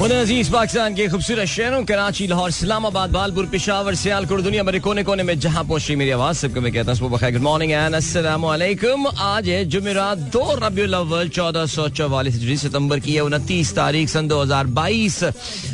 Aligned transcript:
अज़ीज़ 0.00 0.50
पाकिस्तान 0.50 0.94
के 0.96 1.08
खूबसूरत 1.12 1.44
शहरों, 1.44 1.84
कराची, 1.84 2.26
लाहौर, 2.26 2.48
इस्लामाबाद 2.48 3.10
बालपुर 3.12 3.46
पिशावर, 3.52 3.94
सियालकोट, 3.94 4.40
दुनिया 4.40 4.62
भरे 4.64 4.80
कोने 4.80 5.04
कोने 5.04 5.22
में 5.28 5.38
जहाँ 5.38 5.64
पहुँची 5.64 5.96
मेरी 5.96 6.10
आवाज़, 6.10 6.36
सबको 6.38 6.60
मैं 6.60 6.72
कहता 6.72 6.92
हूँ 6.92 7.10
गुड 7.10 7.42
मॉर्निंग 7.42 7.72
एंड 7.72 7.94
अस्सलाम 7.94 8.44
आज 9.12 9.48
है 9.48 9.64
जुमेरात 9.68 10.18
दो 10.32 10.44
रबी 10.56 10.82
अव्वल, 10.82 11.28
चौदह 11.28 11.66
सौ 11.66 11.88
चौवालीस 11.92 12.60
सितंबर 12.62 12.98
की 12.98 13.14
है, 13.14 13.20
उनतीस 13.20 13.74
तारीख 13.76 14.08
सन 14.08 14.28
दो 14.28 14.40
हज़ार 14.40 14.66
बाईस। 14.72 15.22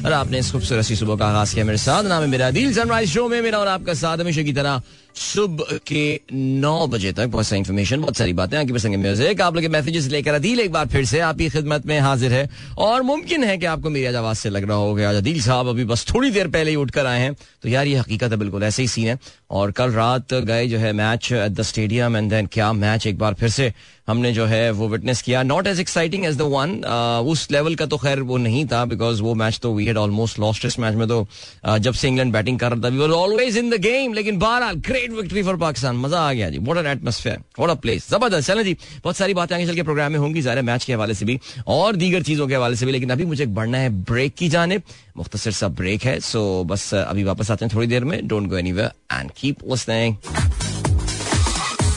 और 0.03 0.13
आपने 0.13 0.39
इस 0.39 0.51
खूबसूरत 0.53 0.85
सुबह 0.85 1.17
का 1.17 1.27
आगाज़ 1.27 1.55
किया 1.55 1.65
मेरे 1.65 1.79
साथ। 1.79 2.05
नाम 2.11 2.23
है 2.23 2.29
मेरा 2.29 2.51
दिल 2.51 2.75
सनराइज 2.75 3.15
शो 3.15 3.29
में 3.29 3.41
मेरा 3.43 3.59
और 3.59 3.69
आपका 3.69 3.95
साथ 3.95 4.19
हमेशा 4.19 4.43
की 4.43 4.53
तरह 4.53 4.83
सुबह 5.17 5.79
के 5.87 6.21
नौ 6.33 6.87
बजे 6.87 7.13
तक 7.13 7.27
बहुत 7.27 7.47
सारी 7.47 7.59
इन्फॉर्मेशन 7.59 8.01
बहुत 8.01 8.17
सारी 8.17 8.33
बातें 8.33 8.57
आपकी 8.59 8.73
पसंद 8.73 8.97
म्यूज़िक 8.97 9.41
आप 9.41 9.55
लोग 9.55 9.63
के 9.63 9.69
मैसेजेस 9.69 10.07
लेकर 10.07 10.35
अदील 10.35 10.61
एक 10.61 10.73
बार 10.73 10.87
फिर 10.87 11.05
से 11.05 11.21
आपकी 11.21 11.49
खिदमत 11.49 11.87
में 11.87 11.99
हाजिर 12.01 12.33
है। 12.33 12.49
और 12.79 13.03
मुमकिन 13.03 13.45
है 13.45 13.57
कि 13.59 13.67
आपको 13.67 13.91
मेरी 13.91 14.15
आवाज़ 14.15 14.39
से 14.39 14.51
लग 14.51 14.69
रहा 14.69 14.77
हो 14.77 14.95
गया। 14.95 15.11
अदील 15.11 15.41
साहब 15.43 15.69
अभी 15.69 15.85
बस 15.85 16.07
थोड़ी 16.15 16.31
देर 16.31 16.49
पहले 16.49 16.71
ही 16.71 16.77
उठकर 16.77 17.07
आए 17.07 17.21
हैं। 17.21 17.35
तो 17.63 17.69
यार, 17.69 17.87
ये 17.87 17.97
हकीकत 17.97 18.31
है, 18.31 18.37
बिल्कुल 18.37 18.63
ऐसे 18.63 18.83
ही 18.83 18.89
सीन 18.89 19.09
है। 19.09 19.19
और 19.51 19.71
कल 19.71 19.91
रात 19.91 20.35
गए 20.35 20.67
जो 20.69 20.79
है 20.79 20.93
match 20.93 21.33
at 21.33 21.53
the 21.53 21.63
stadium 21.63 22.17
and 22.17 22.31
then 22.31 22.47
क्या 22.47 22.73
मैच 22.73 23.07
एक 23.07 23.19
बार 23.19 23.35
फिर 23.35 23.49
से 23.49 23.73
हमने 24.09 24.33
जो 24.33 24.45
है 24.47 24.71
वो 24.71 24.89
विटनेस 24.89 25.23
किया. 25.23 25.43
Not 25.43 25.67
as 25.67 25.81
exciting 25.81 26.25
as 26.25 26.37
the 26.37 26.43
one 26.51 26.75
उस 27.29 27.51
लेवल 27.53 27.75
का 27.75 27.87
तो 27.87 27.97
खैर 27.99 28.21
वो 28.23 28.37
नहीं 28.39 28.65
था 28.67 28.85
बिकॉज़ 28.85 29.23
वो 29.23 29.35
मैच 29.35 29.59
तो 29.63 29.73
वी 29.75 29.87
हैड 29.87 29.97
ऑलमोस्ट 29.99 30.39
लॉस्ट 30.41 30.65
इस 30.65 30.79
मैच 30.79 30.95
में 30.95 31.07
तो 31.09 31.27
uh, 31.67 31.79
जब 31.79 31.95
से 31.95 32.09
इंग्लैंड 32.09 32.33
बैटिंग 32.33 32.59
कर 32.59 32.73
रहा 32.73 32.83
था 32.83 32.89
we 32.89 32.99
were 32.99 33.11
always 33.13 33.57
in 33.59 33.71
the 33.71 33.81
game 33.83 34.13
लेकिन 34.15 34.39
बहरहाल 34.39 34.75
ग्रेट 34.87 35.13
विक्ट्री 35.13 35.43
फॉर 35.43 35.57
पाकिस्तान. 35.57 35.97
मज़ा 35.97 36.21
आ 36.21 36.33
गया 36.33 36.51
जी. 36.51 36.59
What 36.59 36.79
an 36.79 36.91
atmosphere 36.93 37.39
what 37.59 37.71
a 37.71 37.81
place 37.81 38.09
ज़बरदस्त. 38.11 38.49
चलें 38.49 38.65
जी. 38.65 38.77
बहुत 39.05 39.17
सारी 39.17 39.35
बातें 39.35 39.57
आगे 39.57 39.67
चल 39.67 39.75
के 39.75 39.83
प्रोग्राम 39.83 40.13
में 40.13 40.19
होंगी. 40.19 40.43
ज़ाहिर 40.43 40.63
मैच 40.63 40.85
के 40.85 40.93
हवाले 40.93 41.15
से 41.15 41.25
भी 41.25 41.39
और 41.69 41.97
दीगर 41.97 42.23
चीज़ों 42.23 42.47
के 42.49 42.55
हवाले 42.55 42.77
से 42.77 42.87
भी. 42.87 42.93
लेकिन 42.93 43.11
अभी 43.11 43.25
मुझे 43.25 43.47
बढ़ना 43.59 43.79
है 43.79 43.91
ब्रेक 44.05 44.35
की 44.35 44.49
जाने. 44.49 44.81
मुख्तसर 45.17 45.51
सा 45.53 45.69
ब्रेक 45.81 46.05
है. 46.05 46.19
सो 46.21 46.63
बस 46.65 46.93
अभी 46.95 47.25
वापस 47.25 47.51
आते 47.51 47.65
हैं 47.65 47.75
थोड़ी 47.75 47.87
देर 47.87 48.05
में. 48.05 48.27
Don't 48.29 48.49
go 48.51 48.57
anywhere 48.59 48.91
and 49.13 49.31
keep 49.37 49.65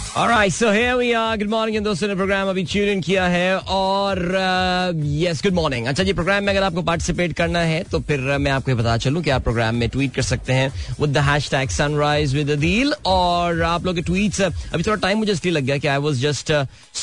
Alright, 0.09 0.51
so 0.51 0.71
here 0.71 0.97
we 0.97 1.13
are. 1.13 1.37
Good 1.37 1.49
morning 1.49 1.83
दोस्तों 1.83 2.07
ने 2.07 2.13
प्रोग्राम 2.15 2.49
अभी 2.49 2.63
ट्यून 2.63 2.87
इन 2.89 3.01
किया 3.01 3.25
है 3.27 3.57
और 3.57 4.19
यस 4.95 5.41
गुड 5.43 5.53
मॉर्निंग 5.53 5.87
अच्छा 5.87 6.03
जी 6.03 6.13
प्रोग्राम 6.13 6.43
में 6.43 6.51
अगर 6.53 6.63
आपको 6.63 6.81
पार्टिसिपेट 6.81 7.33
करना 7.37 7.59
है 7.61 7.83
तो 7.91 7.99
फिर 7.99 8.19
uh, 8.19 8.39
मैं 8.39 8.51
आपको 8.51 8.75
बता 8.75 8.95
चलूँ 8.97 9.21
कि 9.23 9.29
आप 9.29 9.43
प्रोग्राम 9.43 9.75
में 9.75 9.87
ट्वीट 9.89 10.15
कर 10.15 10.21
सकते 10.21 10.53
हैं 10.53 10.71
with 10.99 11.13
the 11.13 11.23
hashtag 11.27 11.69
sunrise 11.69 12.33
with 12.35 12.49
Adeel 12.51 12.93
और 13.05 13.61
आप 13.63 13.85
लोग 13.85 13.95
के 13.95 14.01
ट्वीट्स 14.01 14.41
uh, 14.41 14.51
अभी 14.73 14.83
थोड़ा 14.83 14.95
टाइम 14.97 15.17
मुझे 15.17 15.31
इसलिए 15.31 15.53
लग 15.53 15.63
गया 15.63 15.77
कि 15.77 15.87
I 15.87 15.97
was 15.97 16.21
just 16.21 16.51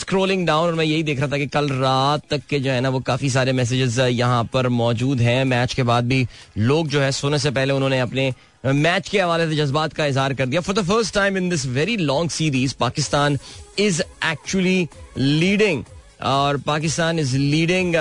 scrolling 0.01 0.47
down 0.47 0.67
और 0.67 0.75
मैं 0.75 0.85
यही 0.85 1.03
देख 1.03 1.21
रहा 1.21 1.33
था 1.33 1.39
कि 1.39 1.47
कल 1.49 1.69
रात 1.71 2.29
तक 2.31 2.47
के 2.51 2.61
जो 2.61 2.71
है 2.71 2.81
ना 2.81 2.89
वो 2.89 3.01
काफ़ी 3.07 3.31
सारे 3.31 3.53
मैसेजेस 3.53 3.99
uh, 3.99 4.09
यहाँ 4.09 4.43
पर 4.53 4.69
मौजूद 4.83 5.21
हैं 5.21 5.45
मैच 5.45 5.75
के 5.75 5.83
बाद 5.85 6.09
भी 6.09 6.27
लोग 6.59 6.89
जो 6.89 7.01
है 7.01 7.13
सोने 7.13 7.39
से 7.39 7.51
पहले 7.51 7.73
उन्होंने 7.73 8.01
अपने 8.01 8.33
मैच 8.67 9.09
के 9.09 9.21
हवाले 9.21 9.47
से 9.49 9.57
जज्बात 9.57 9.93
का 9.93 10.07
इजहार 10.07 10.35
कर 10.35 10.47
दिया। 10.47 10.61
For 10.61 10.75
the 10.75 10.83
first 10.87 11.15
time 11.15 11.37
in 11.37 11.49
this 11.49 11.67
very 11.67 11.97
long 11.97 12.31
series 12.31 12.75
Pakistan 12.81 13.39
is 13.79 14.01
actually 14.25 14.89
leading 15.19 15.85
और 16.23 16.57
Pakistan 16.67 17.19
is 17.19 17.37
leading 17.37 17.95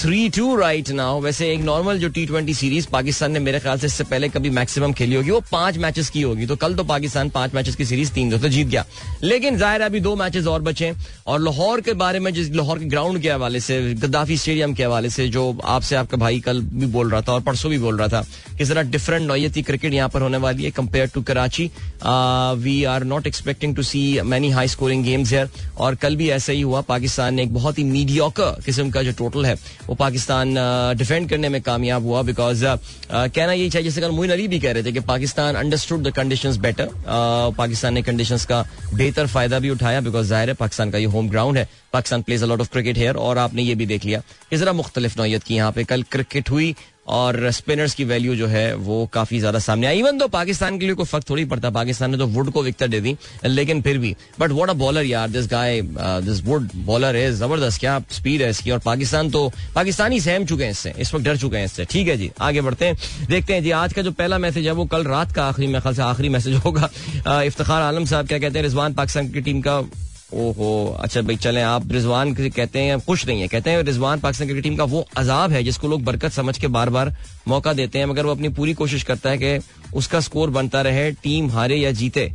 three 0.00 0.28
two 0.30 0.54
right 0.56 0.90
now 0.90 1.20
वैसे 1.20 1.48
एक 1.52 1.60
नॉर्मल 1.60 1.98
जो 1.98 2.08
टी 2.08 2.24
ट्वेंटी 2.26 2.52
सीरीज़ 2.54 2.86
पाकिस्तान 2.92 3.32
ने 3.32 3.38
मेरे 3.38 3.58
ख्याल 3.60 3.78
से 3.78 3.86
इससे 3.86 4.04
पहले 4.04 4.28
कभी 4.28 4.50
मैक्सिमम 4.50 4.92
खेली 4.92 5.14
होगी, 5.14 5.30
वो 5.30 5.40
पाँच 5.50 5.78
मैचेस 5.78 6.08
की 6.10 6.22
होगी। 6.22 6.46
तो 6.46 6.56
कल 6.56 6.74
तो 6.74 6.84
पाकिस्तान 6.84 7.30
पाँच 7.30 7.54
मैचेस 7.54 7.76
की 7.76 7.84
सीरीज़ 7.84 8.12
तीन 8.12 8.30
दो 8.30 8.38
तो 8.38 8.48
जीत 8.48 8.66
गया। 8.66 8.84
लेकिन 9.22 9.56
ज़ाहिर 9.58 9.82
अभी 9.82 10.00
दो 10.00 10.14
मैचेस 10.16 10.46
और 10.46 10.62
बचे 10.62 10.92
और 11.26 11.40
लाहौर 11.40 11.80
के 11.80 11.92
बारे 11.94 12.18
में 12.18 12.32
जिस 12.34 12.50
लाहौर 12.52 12.78
के 12.78 12.84
ग्राउंड 12.86 13.20
के 13.22 13.30
हवाले 13.30 13.60
से, 13.60 13.78
गद्दाफी 13.94 14.36
स्टेडियम 14.36 14.74
के 14.74 14.84
हवाले 14.84 15.10
से 15.10 15.28
जो 15.28 15.58
आपसे 15.64 15.96
आपका 15.96 16.16
भाई 16.16 16.40
कल 16.40 16.60
भी 16.62 16.86
बोल 16.86 17.10
रहा 17.10 17.20
था 17.20 17.32
और 17.32 17.40
परसों 17.42 17.70
भी 17.70 17.78
बोल 17.78 17.98
रहा 17.98 18.08
था 18.08 18.24
कि 18.58 18.64
जरा 18.64 18.82
डिफरेंट 18.96 19.26
नोयती 19.26 19.62
क्रिकेट 19.62 19.94
यहाँ 19.94 20.08
पर 20.08 20.22
होने 20.22 20.38
वाली 20.38 20.64
है 20.64 20.70
compare 20.70 21.10
to 21.14 21.22
Karachi. 21.22 21.70
We 22.56 22.82
are 22.84 23.04
not 23.04 23.26
expecting 23.26 23.76
to 23.76 23.82
see 23.82 24.20
many 24.24 24.50
high 24.50 24.68
scoring 24.68 25.04
games 25.04 25.32
here 25.32 25.50
और 25.76 25.94
कल 25.96 26.16
भी 26.16 26.30
ऐसा 26.30 26.52
ही 26.52 26.60
हुआ। 26.60 26.80
पाकिस्तान 26.88 27.34
ने 27.34 27.42
एक 27.42 27.54
बहुत 27.54 27.78
ही 27.78 27.84
मीडियोकर 27.84 28.60
किस्म 28.66 28.90
का 28.90 29.02
जो 29.02 29.12
टोटल 29.18 29.46
है 29.46 29.56
वो 29.90 29.94
पाकिस्तान 29.96 30.54
डिफेंड 30.98 31.28
करने 31.28 31.48
में 31.48 31.60
कामयाब 31.62 32.04
हुआ 32.04 32.22
बिकॉज़ 32.22 32.64
कहना 32.64 33.52
यही 33.52 33.70
चाहिए, 33.70 33.84
जैसे 33.84 34.00
कल 34.00 34.10
मोइन 34.10 34.30
अली 34.30 34.46
भी 34.48 34.58
कह 34.60 34.72
रहे 34.72 34.82
थे 34.84 34.92
कि 34.92 35.00
Pakistan 35.02 35.54
understood 35.56 36.02
the 36.02 36.10
conditions 36.16 36.56
better 36.56 36.90
Pakistan 37.58 37.94
ने 37.94 38.02
कंडीशंस 38.02 38.44
का 38.46 38.64
बेहतर 38.94 39.26
फ़ायदा 39.26 39.58
भी 39.58 39.70
उठाया 39.70 40.00
बिकॉज़ 40.00 40.26
ज़ाहिर 40.28 40.48
है 40.48 40.54
पाकिस्तान 40.54 40.90
का 40.90 40.98
ये 40.98 41.10
होम 41.10 41.28
ग्राउंड 41.28 41.58
है। 41.58 41.68
Pakistan 41.92 42.22
plays 42.22 42.42
a 42.42 42.46
lot 42.46 42.60
of 42.60 42.70
cricket 42.72 42.98
here 42.98 43.16
और 43.18 43.38
आपने 43.38 43.62
ये 43.62 43.74
भी 43.74 43.86
देख 43.86 44.04
लिया 44.04 44.22
कि 44.50 44.56
जरा 44.56 44.72
मुख्तलिफ़ 44.72 45.20
नौत 45.20 45.42
की 45.42 45.54
यहाँ 45.54 45.72
पे। 45.72 45.84
कल 45.84 46.02
क्रिकेट 46.10 46.50
हुई 46.50 46.74
और 47.10 47.50
स्पिनर्स 47.52 47.94
की 47.94 48.04
वैल्यू 48.04 48.34
जो 48.36 48.46
है 48.46 48.74
वो 48.76 49.04
काफ़ी 49.12 49.38
ज़्यादा 49.38 49.58
सामने 49.58 49.86
आई। 49.86 49.98
इवन 49.98 50.18
तो 50.18 50.28
पाकिस्तान 50.30 50.78
के 50.78 50.86
लिए 50.86 50.94
कोई 50.94 51.06
फ़र्क 51.06 51.28
थोड़ी 51.30 51.44
पड़ता, 51.44 51.70
पाकिस्तान 51.70 52.10
ने 52.10 52.18
तो 52.18 52.26
वुड 52.28 52.50
को 52.50 52.62
विकता 52.62 52.86
दे 52.86 53.00
दी, 53.00 53.16
लेकिन 53.46 53.82
फिर 53.82 53.98
भी। 53.98 54.14
बट 54.40 54.50
व्हाट 54.50 54.70
अ 54.70 54.72
बॉलर 54.74 55.04
यार 55.04 55.28
this 55.30 55.46
guy 55.46 55.80
this 56.22 56.42
Wood 56.44 56.68
bowler 56.86 57.16
है 57.16 57.32
ज़बरदस्त, 57.34 57.80
क्या 57.80 57.98
स्पीड 58.10 58.42
है 58.42 58.50
इसकी। 58.50 58.70
और 58.70 58.78
पाकिस्तान 58.80 59.30
तो 59.30 59.48
पाकिस्तानी 59.74 60.20
सहम 60.20 60.44
चुके 60.46 60.64
हैं 60.64 60.70
इससे, 60.70 60.92
इस 60.98 61.14
वक्त 61.14 61.24
डर 61.24 61.36
चुके 61.36 61.56
हैं 61.56 61.64
इससे। 61.64 61.84
ठीक 61.86 62.08
है 62.08 62.16
जी, 62.16 62.30
आगे 62.40 62.60
बढ़ते 62.60 62.84
हैं, 62.84 62.96
देखते 63.28 63.54
हैं 63.54 63.62
जी, 63.62 63.70
आज 63.72 63.92
का 63.92 64.02
जो 64.02 64.10
पहला 64.12 64.38
मैसेज 64.40 64.66
है 64.66 64.72
वो 64.72 64.84
कल 64.86 65.04
रात 65.06 65.32
का 65.32 65.44
आखिरी, 65.44 65.66
मेरे 65.66 65.80
ख्याल 65.80 65.94
से 65.94 66.02
आखिरी 66.02 66.28
मैसेज 66.28 66.54
होगा। 66.56 66.90
इफ्तार 67.42 67.82
आलम 67.82 68.04
साहब 68.04 68.28
क्या 68.28 68.38
कहते 68.38 68.58
हैं, 68.58 68.64
रिजवान 68.64 68.94
पाकिस्तान 68.94 69.28
की 69.30 69.40
टीम 69.40 69.60
का 69.60 69.80
ओहो 70.32 70.98
अच्छा 71.00 71.20
भाई, 71.20 71.36
चलें, 71.36 71.62
आप 71.62 71.92
रिजवान 71.92 72.34
कहते 72.34 72.78
हैं 72.78 72.98
खुश 73.00 73.26
नहीं 73.26 73.40
है? 73.40 73.48
कहते 73.48 73.70
हैं 73.70 73.82
रिजवान 73.82 74.20
पाकिस्तान 74.20 74.48
क्रिकेट 74.48 74.64
टीम 74.64 74.76
का 74.76 74.84
वो 74.84 75.04
अजाब 75.16 75.52
है 75.52 75.62
जिसको 75.62 75.88
लोग 75.88 76.04
बरकत 76.04 76.32
समझ 76.32 76.56
के 76.58 76.66
बार 76.68 76.90
बार 76.90 77.14
मौका 77.48 77.72
देते 77.72 77.98
हैं, 77.98 78.06
मगर 78.06 78.26
वो 78.26 78.32
अपनी 78.32 78.48
पूरी 78.50 78.74
कोशिश 78.74 79.02
करता 79.02 79.30
है 79.30 79.38
कि 79.38 79.58
उसका 79.96 80.20
स्कोर 80.20 80.50
बनता 80.50 80.82
रहे, 80.82 81.10
टीम 81.12 81.50
हारे 81.50 81.76
या 81.76 81.90
जीते। 81.92 82.32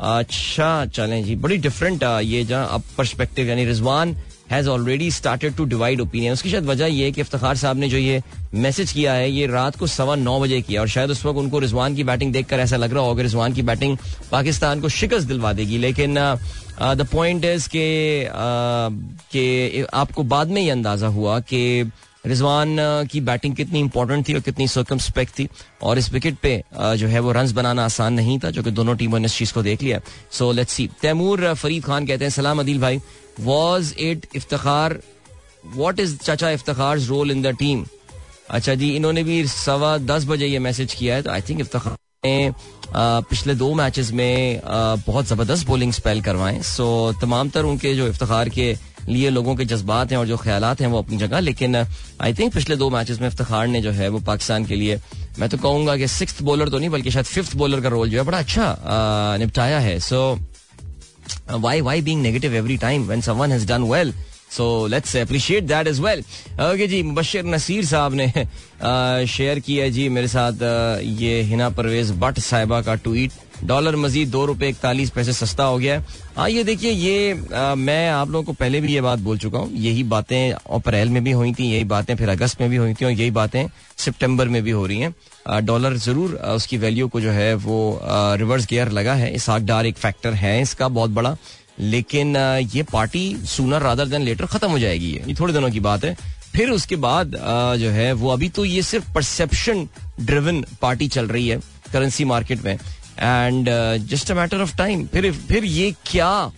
अच्छा 0.00 0.84
चलें 0.86 1.22
जी, 1.24 1.34
बड़ी 1.36 1.56
डिफरेंट 1.58 2.02
ये 2.02 2.44
जहाँ 2.44 2.68
अब 2.70 2.82
परस्पेक्टिव 2.98 3.48
यानी 3.48 3.64
Rizwan 3.64 4.16
has 4.50 4.68
already 4.68 5.10
started 5.10 5.54
to 5.56 5.64
divide 5.64 6.00
opinion 6.00 6.32
उसकी 6.32 6.50
शायद 6.50 6.64
वजह 6.66 6.86
यह 6.86 7.10
कि 7.10 7.20
इफ्तार 7.20 7.56
साहब 7.56 7.76
ने 7.76 7.88
जो 7.88 7.98
ये 7.98 8.22
मैसेज 8.54 8.92
किया 8.92 9.12
है, 9.12 9.30
ये 9.30 9.46
रात 9.46 9.76
को 9.76 9.86
सवा 9.86 10.16
नौ 10.16 10.38
बजे 10.40 10.60
किया, 10.62 10.80
और 10.80 10.88
शायद 10.88 11.10
उस 11.10 11.24
वक्त 11.26 11.38
उनको 11.38 11.58
रिजवान 11.58 11.94
की 11.94 12.04
बैटिंग 12.04 12.32
देखकर 12.32 12.60
ऐसा 12.60 12.76
लग 12.76 12.94
रहा 12.94 13.02
होगा 13.02 13.22
रिजवान 13.22 13.52
की 13.52 13.62
बैटिंग 13.62 13.96
पाकिस्तान 14.32 14.80
को 14.80 14.88
शिकस्त 14.88 15.26
दिलवा 15.28 15.52
देगी। 15.52 15.78
लेकिन 15.78 16.18
द 16.80 17.06
पॉइंट 17.12 17.44
इज़ 17.44 17.68
के 17.74 18.24
आपको 19.94 20.22
बाद 20.24 20.48
में 20.48 20.62
ये 20.62 20.70
अंदाज़ा 20.70 21.08
हुआ 21.08 21.40
कि 21.42 21.90
रिजवान 22.26 22.76
की 23.12 23.20
बैटिंग 23.20 23.54
कितनी 23.56 23.80
इंपॉर्टेंट 23.80 24.28
थी 24.28 24.34
और 24.34 24.40
कितनी 24.40 24.68
सर्कमस्पेक्ट 24.68 25.32
थी। 25.38 25.48
और 25.82 25.98
इस 25.98 26.12
विकेट 26.12 26.36
पे 26.42 26.62
जो 26.98 27.08
है 27.08 27.20
वो 27.20 27.32
रन 27.32 27.52
बनाना 27.54 27.84
आसान 27.84 28.14
नहीं 28.14 28.38
था, 28.38 28.50
जो 28.50 28.62
कि 28.62 28.70
दोनों 28.70 28.96
टीमों 28.96 29.18
ने 29.18 29.26
इस 29.26 29.36
चीज़ 29.38 29.52
को 29.54 29.62
देख 29.62 29.82
लिया 29.82 30.00
so 30.32 30.52
let's 30.52 30.72
see 30.72 30.88
Taimoor 31.02 31.52
Farid 31.54 31.84
Khan 31.84 32.06
कहते 32.06 32.24
हैं, 32.24 32.30
सलाम 32.30 32.60
अदील 32.60 32.80
भाई 32.80 33.00
was 33.40 33.94
it 33.98 34.26
Iftikhar 34.36 35.00
what 35.74 36.00
is 36.00 36.16
Chacha 36.18 36.50
Iftikhar 36.50 36.98
role 37.00 37.30
in 37.30 37.42
the 37.42 37.56
team 37.58 37.84
अच्छा 38.50 38.74
जी, 38.74 38.94
इन्होंने 38.96 39.22
भी 39.24 39.46
सवा 39.48 39.96
दस 39.98 40.24
बजे 40.28 40.46
ये 40.46 40.58
मैसेज 40.60 40.94
किया 40.94 41.14
है 41.14 41.22
तो 41.22 41.30
आई 41.30 41.40
थिंक 41.48 41.60
इफ्तार 41.60 41.96
ने 42.26 42.52
पिछले 42.96 43.54
दो 43.54 43.72
मैचेस 43.74 44.10
में 44.12 44.60
बहुत 45.06 45.26
ज़बरदस्त 45.26 45.66
बॉलिंग 45.66 45.92
स्पेल 45.92 46.20
करवाए। 46.22 46.60
सो 46.64 46.86
तमाम 47.20 47.48
तर 47.50 47.64
उनके 47.64 47.94
जो 47.94 48.08
इफ्तार 48.08 48.48
के 48.48 48.74
लिए 49.08 49.30
लोगों 49.30 49.54
के 49.56 49.64
जज्बात 49.64 50.12
हैं 50.12 50.18
और 50.18 50.26
जो 50.26 50.36
ख्याल 50.36 50.64
हैं 50.64 50.86
वो 50.86 50.98
अपनी 50.98 51.16
जगह। 51.16 51.40
लेकिन 51.40 51.76
आई 51.76 52.34
थिंक 52.34 52.52
पिछले 52.54 52.76
दो 52.76 52.90
मैचेस 52.90 53.20
में 53.20 53.28
इफ्तार 53.28 53.66
ने 53.68 53.80
जो 53.80 53.90
है 53.92 54.08
वो 54.08 54.18
पाकिस्तान 54.26 54.64
के 54.64 54.74
लिए, 54.74 55.00
मैं 55.38 55.48
तो 55.48 55.58
कहूँगा 55.58 55.96
कि 55.96 56.08
सिक्स 56.08 56.42
बॉलर 56.42 56.68
तो 56.68 56.78
नहीं, 56.78 56.90
बल्कि 56.90 57.10
शायद 57.10 57.26
फिफ्थ 57.26 57.56
बॉलर 57.56 57.80
का 57.80 57.88
रोल 57.88 58.10
जो 58.10 58.18
है 58.18 58.24
बड़ा 58.24 58.38
अच्छा 58.38 59.36
निपटाया 59.38 59.78
है। 59.78 59.98
So 60.00 60.38
why 61.50 61.80
why 61.80 62.00
being 62.02 62.22
negative 62.22 62.54
every 62.54 62.76
time 62.78 63.02
when 63.08 63.20
someone 63.20 63.52
has 63.52 63.66
done 63.68 63.82
well 63.82 64.12
so 64.56 64.86
let's 64.86 65.16
appreciate 65.16 65.64
that 65.64 65.88
is 65.88 66.00
well 66.02 66.20
okay 66.62 66.86
जी 66.86 67.02
मुबशर 67.02 67.44
नसीर 67.46 67.84
साहब 67.86 68.14
ने 68.14 68.32
शेयर 69.26 69.58
किया 69.60 69.88
जी 69.88 70.08
मेरे 70.08 70.28
साथ 70.28 70.62
ये 71.22 71.40
हिना 71.42 71.70
परवेज 71.70 72.10
बट 72.18 72.38
साहिबा 72.40 72.80
का 72.82 72.94
ट्वीट 73.04 73.32
डॉलर 73.64 73.96
मजीद 73.96 74.28
दो 74.28 74.44
रुपए 74.46 74.68
इकतालीस 74.68 75.10
पैसे 75.10 75.32
सस्ता 75.32 75.64
हो 75.64 75.78
गया 75.78 76.02
हाँ। 76.36 76.48
ये 76.50 76.64
देखिए 76.64 76.90
ये 76.90 77.32
आ, 77.54 77.74
मैं 77.74 78.10
आप 78.10 78.30
लोगों 78.30 78.44
को 78.44 78.52
पहले 78.52 78.80
भी 78.80 78.94
ये 78.94 79.00
बात 79.00 79.18
बोल 79.18 79.38
चुका 79.38 79.58
हूँ। 79.58 79.70
यही 79.74 80.02
बातें 80.04 80.52
अप्रैल 80.52 81.08
में 81.08 81.22
भी 81.24 81.32
हुई 81.32 81.52
थी 81.54 81.70
यही 81.72 81.84
बातें 81.84 82.14
फिर 82.16 82.28
अगस्त 82.28 82.60
में 82.60 82.68
भी 82.70 82.76
हुई 82.76 82.94
थी 82.94 83.04
और 83.04 83.10
यही 83.10 83.30
बातें 83.30 83.66
सितंबर 84.04 84.48
में 84.48 84.62
भी 84.62 84.70
हो 84.70 84.86
रही 84.86 85.00
हैं। 85.00 85.64
डॉलर 85.66 85.96
ज़रूर 85.96 86.34
उसकी 86.54 86.76
वैल्यू 86.76 87.08
को 87.08 87.20
जो 87.20 87.30
है 87.30 87.54
वो 87.64 87.78
रिवर्स 88.38 88.66
गियर 88.70 88.90
लगा 88.90 89.14
है। 89.14 89.32
इस 89.34 89.48
एक 89.48 89.96
फैक्टर 89.96 90.34
है 90.34 90.60
इसका 90.62 90.88
बहुत 90.88 91.10
बड़ा। 91.10 91.36
लेकिन 91.78 92.36
ये 92.74 92.82
party 92.82 93.24
sooner 93.46 93.82
rather 93.82 94.06
than 94.06 94.22
later 94.22 94.46
खत्म 94.46 94.70
हो 94.70 94.78
जाएगी 94.78 95.12
ये। 95.12 95.34
थोड़े 95.40 95.52
दिनों 95.52 95.70
की 95.70 95.80
बात 95.80 96.04
है। 96.04 96.16
फिर 96.52 96.70
उसके 96.70 96.96
बाद 96.96 97.32
जो 97.78 97.90
है, 97.90 98.12
वो 98.12 98.30
अभी 98.30 98.48
तो 98.48 98.64
ये 98.64 98.82
सिर्फ़ 98.82 99.12
परसेप्शन 99.14 99.88
ड्रिवन 100.20 100.64
पार्टी 100.82 101.08
चल 101.08 101.26
रही 101.26 101.48
है 101.48 101.58
करेंसी 101.92 102.24
मार्केट 102.24 102.64
में। 102.64 102.74
And 102.74 103.68
just 104.08 104.30
a 104.30 104.34
matter 104.34 104.60
of 104.62 104.76
time 104.76 105.06
फिर 105.06 105.30
फिर 105.32 105.64
ये 105.64 105.92
क्या 106.06 106.50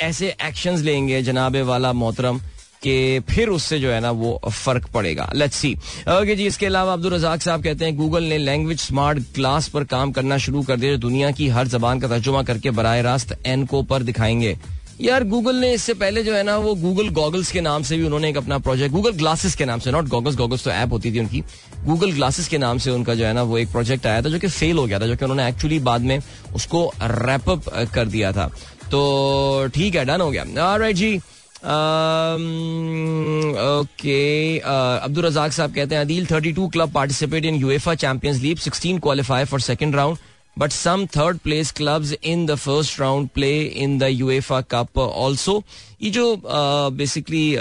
ऐसे 0.00 0.34
एक्शंस 0.42 0.80
लेंगे 0.80 1.22
जनाबे 1.22 1.62
वाला 1.62 1.92
मोहतरम? 1.94 2.40
कि 2.82 3.20
फिर 3.30 3.48
उससे 3.48 3.78
जो 3.78 3.90
है 3.90 4.00
ना 4.00 4.10
वो 4.10 4.40
फ़र्क 4.48 4.86
पड़ेगा। 4.86 5.30
लेट्स 5.34 5.56
सी 5.56 5.72
ओके 5.74 6.36
जी, 6.36 6.46
इसके 6.46 6.66
अलावा 6.66 6.92
अब्दुल 6.92 7.14
रजाक 7.14 7.42
साहब 7.42 7.62
कहते 7.64 7.84
हैं 7.84 7.96
गूगल 7.96 8.24
ने 8.24 8.38
लैंग्वेज 8.38 8.80
स्मार्ट 8.80 9.22
क्लास 9.34 9.68
पर 9.68 9.84
काम 9.84 10.12
करना 10.12 10.38
शुरू 10.38 10.62
कर 10.62 10.76
दिया 10.76 10.92
जो 10.92 10.98
दुनिया 10.98 11.30
की 11.30 11.48
हर 11.48 11.68
जबान 11.68 12.00
का 12.00 12.08
तर्जुमा 12.08 12.42
करके 12.42 12.70
बरह 12.70 13.00
रास्त 13.02 13.38
एनको 13.46 13.82
पर 13.82 14.02
दिखाएँगे। 14.02 14.56
यार 15.00 15.24
गूगल 15.24 15.56
ने 15.56 15.72
इससे 15.72 15.94
पहले 15.94 16.22
जो 16.24 16.34
है 16.34 16.42
ना 16.42 16.56
वो 16.56 16.74
गूगल 16.74 17.08
गॉगल्स 17.14 17.50
के 17.52 17.60
नाम 17.60 17.82
से 17.82 17.96
भी 17.96 18.04
उन्होंने 18.04 18.28
एक 18.30 18.36
अपना 18.36 18.58
प्रोजेक्ट 18.58 18.94
गूगल 18.94 19.10
ग्लासेस 19.10 19.54
के 19.56 19.64
नाम 19.64 19.80
से 19.80 19.90
नॉट 19.90 20.08
गॉगल्स 20.08 20.36
गॉगल्स 20.36 20.64
तो 20.64 20.70
ऐप 20.70 20.92
होती 20.92 21.12
थी 21.12 21.20
उनकी 21.20 21.42
गूगल 21.84 22.12
ग्लासेस 22.12 22.48
के 22.48 22.58
नाम 22.58 22.78
से 22.78 22.90
उनका 22.90 23.14
जो 23.14 23.24
है 23.24 23.32
ना 23.32 23.42
वो 23.42 23.58
एक 23.58 23.70
प्रोजेक्ट 23.72 24.06
आया 24.06 24.22
था 24.22 24.28
जो 24.28 24.38
कि 24.38 24.48
फेल 24.48 24.76
हो 24.76 24.86
गया 24.86 25.00
था, 25.00 25.06
जो 25.06 25.16
कि 25.16 25.24
उन्होंने 25.24 25.48
एक्चुअली 25.48 25.78
बाद 25.80 26.00
में 26.00 26.18
उसको 26.54 26.92
रैपअप 27.02 27.68
कर 27.94 28.06
दिया 28.06 28.32
था। 28.32 28.50
तो 28.90 29.68
ठीक 29.74 29.94
है 29.94 30.04
डन 30.04 30.20
हो 30.20 30.30
गया। 30.30 30.76
राइट 30.76 30.96
जी। 30.96 31.20
ओके 33.80 34.58
अब्दुल 34.58 35.24
रजाक 35.24 35.52
साहब 35.52 35.74
कहते 35.74 35.94
हैं 35.94 36.02
Adeel 36.02 36.26
32 36.26 36.70
club 36.72 36.92
participate 36.92 37.44
in 37.44 37.54
UEFA 37.54 37.94
Champions 37.96 38.40
League 38.42 38.58
16 38.58 39.00
qualify 39.02 39.44
for 39.44 39.60
second 39.60 39.94
round 39.96 40.18
but 40.58 40.72
some 40.72 41.06
third 41.16 41.38
place 41.38 41.70
clubs 41.72 42.12
in 42.24 42.46
the 42.46 42.54
first 42.54 43.00
round 43.00 43.28
play 43.34 43.50
in 43.62 43.98
the 43.98 44.02
UEFA 44.10 44.60
Cup 44.70 44.98
also 44.98 45.62
ये 46.02 46.10
जो 46.10 46.42
बेसिकली 46.46 47.56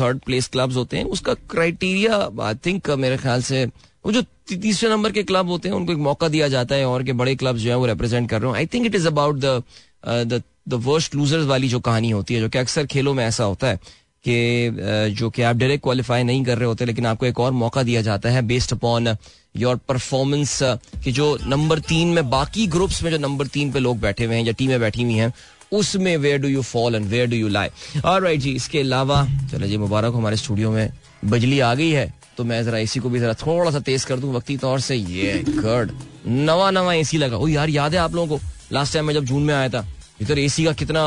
थर्ड 0.00 0.18
प्लेस 0.26 0.48
क्लब्स 0.48 0.76
होते 0.76 0.96
हैं, 0.96 1.04
उसका 1.04 1.34
criteria 1.50 2.28
I 2.42 2.54
think 2.66 2.90
मेरे 2.90 3.16
ख्याल 3.16 3.42
से, 3.42 3.64
वो 4.06 4.12
जो 4.12 4.22
तीसरे 4.48 4.90
नंबर 4.90 5.12
के 5.12 5.22
क्लब 5.22 5.48
होते 5.48 5.68
हैं, 5.68 5.76
उनको 5.76 5.92
एक 5.92 5.98
मौका 5.98 6.28
दिया 6.28 6.48
जाता 6.48 6.74
है, 6.74 6.84
और 6.86 7.02
के 7.02 7.12
बड़े 7.12 7.34
क्लब 7.36 7.56
जो 7.56 7.70
है, 7.70 7.76
वो 7.76 7.86
रिप्रेजेंट 7.86 8.28
कर 8.30 8.40
रहे 8.40 8.48
हो। 8.50 8.54
I 8.56 8.66
think 8.74 8.86
it 8.86 8.94
is 8.94 9.06
about 9.06 9.36
the 9.36 10.42
the 10.68 10.74
worst 10.84 11.14
losers 11.14 11.46
वाली 11.46 11.68
जो 11.68 11.80
कहानी 11.80 12.10
होती 12.10 12.34
है, 12.34 12.40
जो 12.40 12.48
कि 12.48 12.58
अक्सर 12.58 12.86
खेलों 12.86 13.14
में 13.14 13.24
ऐसा 13.24 13.44
होता 13.44 13.66
है 13.66 13.76
कि 14.24 15.14
जो 15.14 15.28
कि 15.30 15.42
आप 15.42 15.56
डायरेक्ट 15.56 15.82
क्वालिफाई 15.82 16.22
नहीं 16.22 16.44
कर 16.44 16.58
रहे 16.58 16.66
होते, 16.66 16.84
लेकिन 16.84 17.06
आपको 17.06 17.26
एक 17.26 17.40
और 17.40 17.52
मौका 17.54 17.82
दिया 17.82 18.02
जाता 18.02 18.30
है 18.30 18.42
बेस्ड 18.42 18.72
अपॉन 18.72 19.16
योर 19.56 19.76
परफॉर्मेंस 19.88 20.58
कि 21.04 21.12
जो 21.12 21.36
नंबर 21.44 21.78
तीन 21.80 22.08
में 22.08 22.28
बाकी 22.30 22.66
ग्रुप्स 22.66 23.02
में 23.02 23.10
जो 23.10 23.18
नंबर 23.18 23.46
तीन 23.48 23.70
पे 23.72 23.78
लोग 23.78 24.00
बैठे 24.00 24.24
हुए 24.24 24.36
हैं 24.36 24.44
या 24.44 24.52
टीमें 24.52 24.78
बैठी 24.80 25.02
हुई 25.02 25.14
हैं, 25.14 25.32
उसमें 25.72 26.16
where 26.16 26.38
do 26.38 26.48
you 26.48 26.62
fall 26.62 26.94
and 26.94 27.06
where 27.06 27.26
do 27.30 27.36
you 27.36 27.48
lie 27.48 27.68
और 28.04 28.22
राइट 28.22 28.40
जी, 28.40 28.50
इसके 28.52 28.80
अलावा, 28.80 29.26
चलो 29.52 29.66
जी 29.66 29.76
मुबारक 29.78 30.14
हमारे 30.14 30.36
स्टूडियो 30.36 30.70
में, 30.70 30.92
बिजली 31.24 31.60
आ 31.60 31.74
गई 31.74 31.90
है 31.90 32.12
तो 32.36 32.44
मैं 32.44 32.62
जरा 32.64 32.78
एसी 32.78 33.00
को 33.00 33.08
भी 33.10 33.20
जरा 33.20 33.34
थोड़ा 33.36 33.70
सा 33.70 33.80
तेज 33.80 34.04
कर 34.04 34.18
दूँ 34.20 34.34
वक्ती 34.34 34.56
तौर 34.56 34.80
से, 34.80 34.96
ये 34.96 35.42
गड 35.48 35.92
नवा 36.26 36.70
नवा 36.70 36.94
एसी 36.94 37.18
लगा। 37.18 37.36
ओ 37.36 37.48
यार, 37.48 37.70
याद 37.70 37.94
है 37.94 38.00
आप 38.00 38.14
लोगों 38.14 38.38
को? 38.38 38.44
लास्ट 38.72 38.94
टाइम 38.94 39.06
मैं 39.06 39.14
जब 39.14 39.24
जून 39.24 39.42
में 39.42 39.54
आया 39.54 39.68
था 39.68 39.86
इधर 40.20 40.38
एसी 40.38 40.64
का 40.64 40.72
कितना 40.74 41.02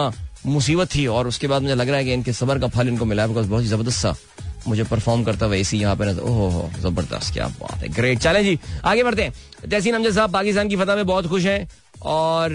मुसीबत 0.45 0.95
थी 0.95 1.05
और 1.07 1.27
उसके 1.27 1.47
बाद 1.47 1.61
मुझे 1.61 1.75
लग 1.75 1.89
रहा 1.89 1.97
है 1.97 2.05
कि 2.05 2.13
इनके 2.13 2.33
सबर 2.33 2.59
का 2.59 2.67
फल 2.69 2.87
इनको 2.87 3.05
मिला 3.05 3.27
बिकॉज़ 3.27 3.47
बहुत 3.47 3.63
ही 3.63 3.67
ज़बरदस्त 3.69 3.99
सा 3.99 4.15
मुझे 4.67 4.83
परफॉर्म 4.83 5.23
करता 5.23 5.45
हुआ 5.45 5.55
एसी 5.55 5.77
यहाँ 5.79 5.95
पे 5.95 6.05
नज़र 6.05 6.21
ओहो 6.21 6.69
ज़बरदस्त, 6.79 7.33
क्या 7.33 7.47
बात 7.59 7.83
है 7.83 7.89
ग्रेट 7.89 8.19
चलें 8.19 8.43
जी, 8.43 8.57
आगे 8.85 9.03
बढ़ते 9.03 9.23
हैं। 9.23 9.33
तहसीन 9.69 9.95
अमजद 9.95 10.13
साहब 10.13 10.33
पाकिस्तान 10.33 10.69
की 10.69 10.75
फतह 10.75 10.95
में 10.95 11.05
बहुत 11.05 11.27
खुश 11.27 11.45
हैं 11.45 11.67
और 12.03 12.53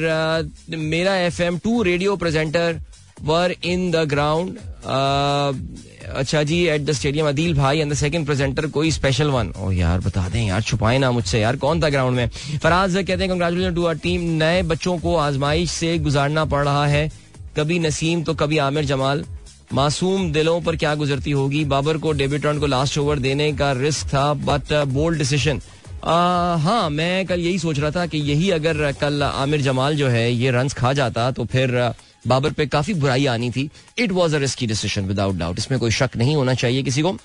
मेरा 0.71 1.17
F 1.17 1.43
M 1.43 1.59
two 1.59 1.83
radio 1.83 2.17
presenter 2.17 2.81
were 3.23 3.55
in 3.65 3.91
the 3.91 4.05
ground 4.09 4.59
अच्छा 4.85 6.43
जी 6.43 6.61
एट 6.69 6.85
द 6.85 6.93
स्टेडियम 6.93 7.29
अदील 7.29 7.55
भाई 7.55 7.79
एंड 7.79 7.93
द 7.93 7.95
सेकंड 7.97 8.27
प्रेजेंटर 8.27 8.67
कोई 8.69 8.91
स्पेशल 8.91 9.31
वन 9.31 9.53
ओ 9.59 9.71
यार, 9.71 10.01
बता 10.01 10.29
दें 10.29 10.47
यार, 10.47 10.63
छुपाए 10.63 10.99
ना 10.99 11.11
मुझसे 11.11 11.41
यार, 11.41 11.57
कौन 11.57 11.83
था 11.83 11.89
ग्राउंड 11.91 12.17
में? 12.17 12.29
फराज 12.63 12.95
कहते 12.97 13.13
हैं 13.13 13.29
कंग्रेचुलेशन 13.29 13.75
टू 13.75 13.87
आर 13.87 13.99
टीम 13.99 14.23
नए 14.43 14.63
बच्चों 14.65 14.99
को 14.99 15.17
आजमाइश 15.19 15.71
से 15.71 15.97
गुजारना 15.99 16.45
पड़ 16.45 16.65
रहा 16.65 16.87
है। 16.87 17.11
कभी 17.57 17.79
नसीम 17.79 18.23
तो 18.23 18.35
कभी 18.35 18.59
आमिर 18.59 18.85
जमाल। 18.85 19.25
मासूम 19.73 20.31
दिलों 20.33 20.61
पर 20.61 20.77
क्या 20.77 20.95
गुजरती 20.95 21.31
होगी? 21.31 21.65
बाबर 21.65 21.99
को 21.99 22.13
डेब्यूटेंट 22.13 22.61
को 22.61 22.67
लास्ट 22.67 22.99
ओवर 22.99 23.19
देने 23.19 23.53
का 23.53 23.73
रिस्क 23.73 24.07
था 24.07 24.33
बट 24.35 24.73
बोल्ड 24.89 25.19
डिसीज़न 25.19 25.61
हाँ 26.05 26.89
मैं 26.91 27.27
कल 27.27 27.41
यही 27.41 27.59
सोच 27.59 27.79
रहा 27.79 27.91
था 27.91 28.07
कि 28.07 28.19
यही 28.21 28.51
अगर 28.51 28.91
कल 28.93 29.23
आमिर 29.23 29.61
जमाल 29.61 29.97
जो 29.97 30.09
है, 30.09 30.33
ये 30.33 30.51
रन 30.51 30.69
खा 30.69 30.93
जाता 30.93 31.31
तो 31.31 31.45
फिर 31.45 31.71
बाबर 32.27 32.53
पे 32.53 32.67
काफ़ी 32.67 32.95
बुराई 32.95 33.27
आनी 33.27 33.51
थी। 33.51 33.69
It 33.99 34.13
was 34.13 34.37
a 34.37 34.39
risky 34.39 34.67
decision 34.67 35.07
without 35.07 35.37
doubt 35.37 35.59
इसमें 35.59 35.79
कोई 35.81 35.91
शक 35.93 36.17
नहीं 36.17 36.37
होना 36.37 36.55
चाहिए 36.55 36.83
किसी 36.83 37.03
को। 37.03 37.17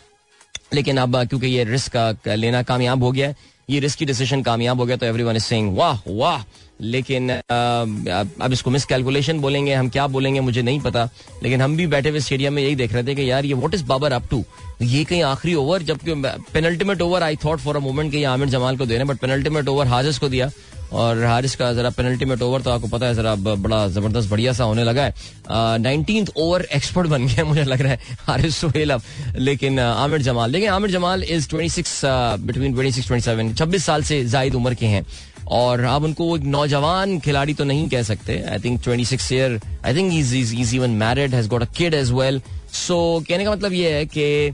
लेकिन 0.73 0.97
अब, 0.97 1.23
क्योंकि 1.25 1.47
ये 1.47 1.63
रिस्क 1.65 1.93
का 1.93 2.35
लेना 2.35 2.61
कामयाब 2.63 3.03
हो 3.03 3.11
गया 3.11 3.27
है, 3.27 3.35
ये 3.69 3.79
रिस्की 3.79 4.05
डिसीज़न 4.05 4.41
कामयाब 4.43 4.79
हो 4.79 4.85
गया 4.85 4.97
तो 4.97 5.05
एवरी 5.05 5.23
वन 5.23 5.35
इज़ 5.35 5.43
सेइंग 5.43 5.77
वाह 5.77 5.99
वाह! 6.07 6.43
लेकिन 6.81 7.29
अब 7.29 8.49
इसको 8.53 8.69
मिस 8.71 8.85
कैलकुलेशन 8.85 9.39
बोलेंगे, 9.39 9.73
हम 9.73 9.89
क्या 9.89 10.05
बोलेंगे 10.07 10.39
मुझे 10.39 10.61
नहीं 10.61 10.79
पता। 10.79 11.03
लेकिन 11.43 11.61
हम 11.61 11.75
भी 11.77 11.87
बैठे 11.87 12.09
हुए 12.09 12.19
स्टेडियम 12.19 12.53
में 12.53 12.61
यही 12.63 12.75
देख 12.75 12.93
रहे 12.93 13.03
थे 13.03 13.15
कि 13.15 13.29
यार, 13.29 13.45
ये 13.45 13.53
what 13.53 13.73
is 13.73 13.83
Babar 13.85 14.11
up 14.13 14.29
to 14.31 14.43
ये 14.81 15.03
कहीं 15.03 15.21
आखिरी 15.23 15.53
ओवर 15.55 15.83
जबकि 15.83 16.13
penultimate 16.53 17.01
over 17.01 17.23
I 17.23 17.35
thought 17.45 17.59
for 17.59 17.75
a 17.75 17.79
moment 17.79 18.11
कि 18.11 18.23
आमिर 18.25 18.49
जमाल 18.49 18.77
को 18.77 18.85
देना 18.85 19.05
बट 19.05 19.17
पेनल्टीमेट 19.19 19.67
ओवर 19.67 19.87
हाजिस 19.87 20.19
को 20.19 20.29
दिया। 20.29 20.49
और 20.91 21.23
हारिस 21.23 21.55
का 21.55 21.71
जरा 21.73 21.89
पेनल्टी 21.89 22.17
पेनल्टीमेट 22.19 22.41
ओवर 22.41 22.61
तो 22.61 22.69
आपको 22.69 22.87
पता 22.87 23.05
है 23.05 23.15
जरा 23.15 23.33
बड़ा 23.35 23.87
ज़बरदस्त 23.87 24.29
बढ़िया 24.29 24.53
सा 24.53 24.63
होने 24.63 24.83
लगा 24.83 25.03
है। 25.03 25.13
नाइनटीन 25.79 26.27
ओवर 26.37 26.67
एक्सपर्ट 26.75 27.07
बन 27.07 27.27
गया 27.27 27.45
मुझे 27.45 27.63
लग 27.63 27.81
रहा 27.81 27.91
है 27.91 28.17
हारिस 28.27 28.57
सुहेल 28.57 28.91
अब। 28.91 29.01
लेकिन 29.37 29.79
आमिर 29.79 30.21
जमाल 30.21 30.51
लेकिन 30.51 30.69
Aamir 30.69 30.91
Jamal 30.91 31.23
is 31.23 31.49
twenty 31.49 31.69
six 31.69 32.01
between 32.05 32.73
twenty 32.73 32.91
six 32.91 33.07
twenty 33.07 33.25
seven 33.25 33.53
छब्बीस 33.53 33.85
साल 33.85 34.03
से 34.03 34.23
जायद 34.25 34.55
उम्र 34.55 34.73
के 34.73 34.85
हैं। 34.85 35.05
और 35.49 35.83
आप 35.85 36.03
उनको 36.03 36.35
एक 36.37 36.43
नौजवान 36.45 37.19
खिलाड़ी 37.19 37.53
तो 37.53 37.63
नहीं 37.63 37.87
कह 37.89 38.01
सकते। 38.03 38.41
I 38.51 38.59
think 38.59 38.81
twenty 38.83 39.05
six 39.05 39.31
year 39.31 39.59
I 39.85 39.95
think 39.95 40.13
is 40.13 40.35
is 40.35 40.75
even 40.75 40.89
married 40.97 41.35
has 41.35 41.47
got 41.49 41.61
a 41.61 41.67
kid 41.77 41.93
as 41.93 42.11
well 42.11 42.41
so 42.73 42.97
कहने 43.27 43.45
का 43.45 43.51
मतलब 43.51 43.73
ये 43.73 43.91
है 43.93 44.05
कि 44.05 44.51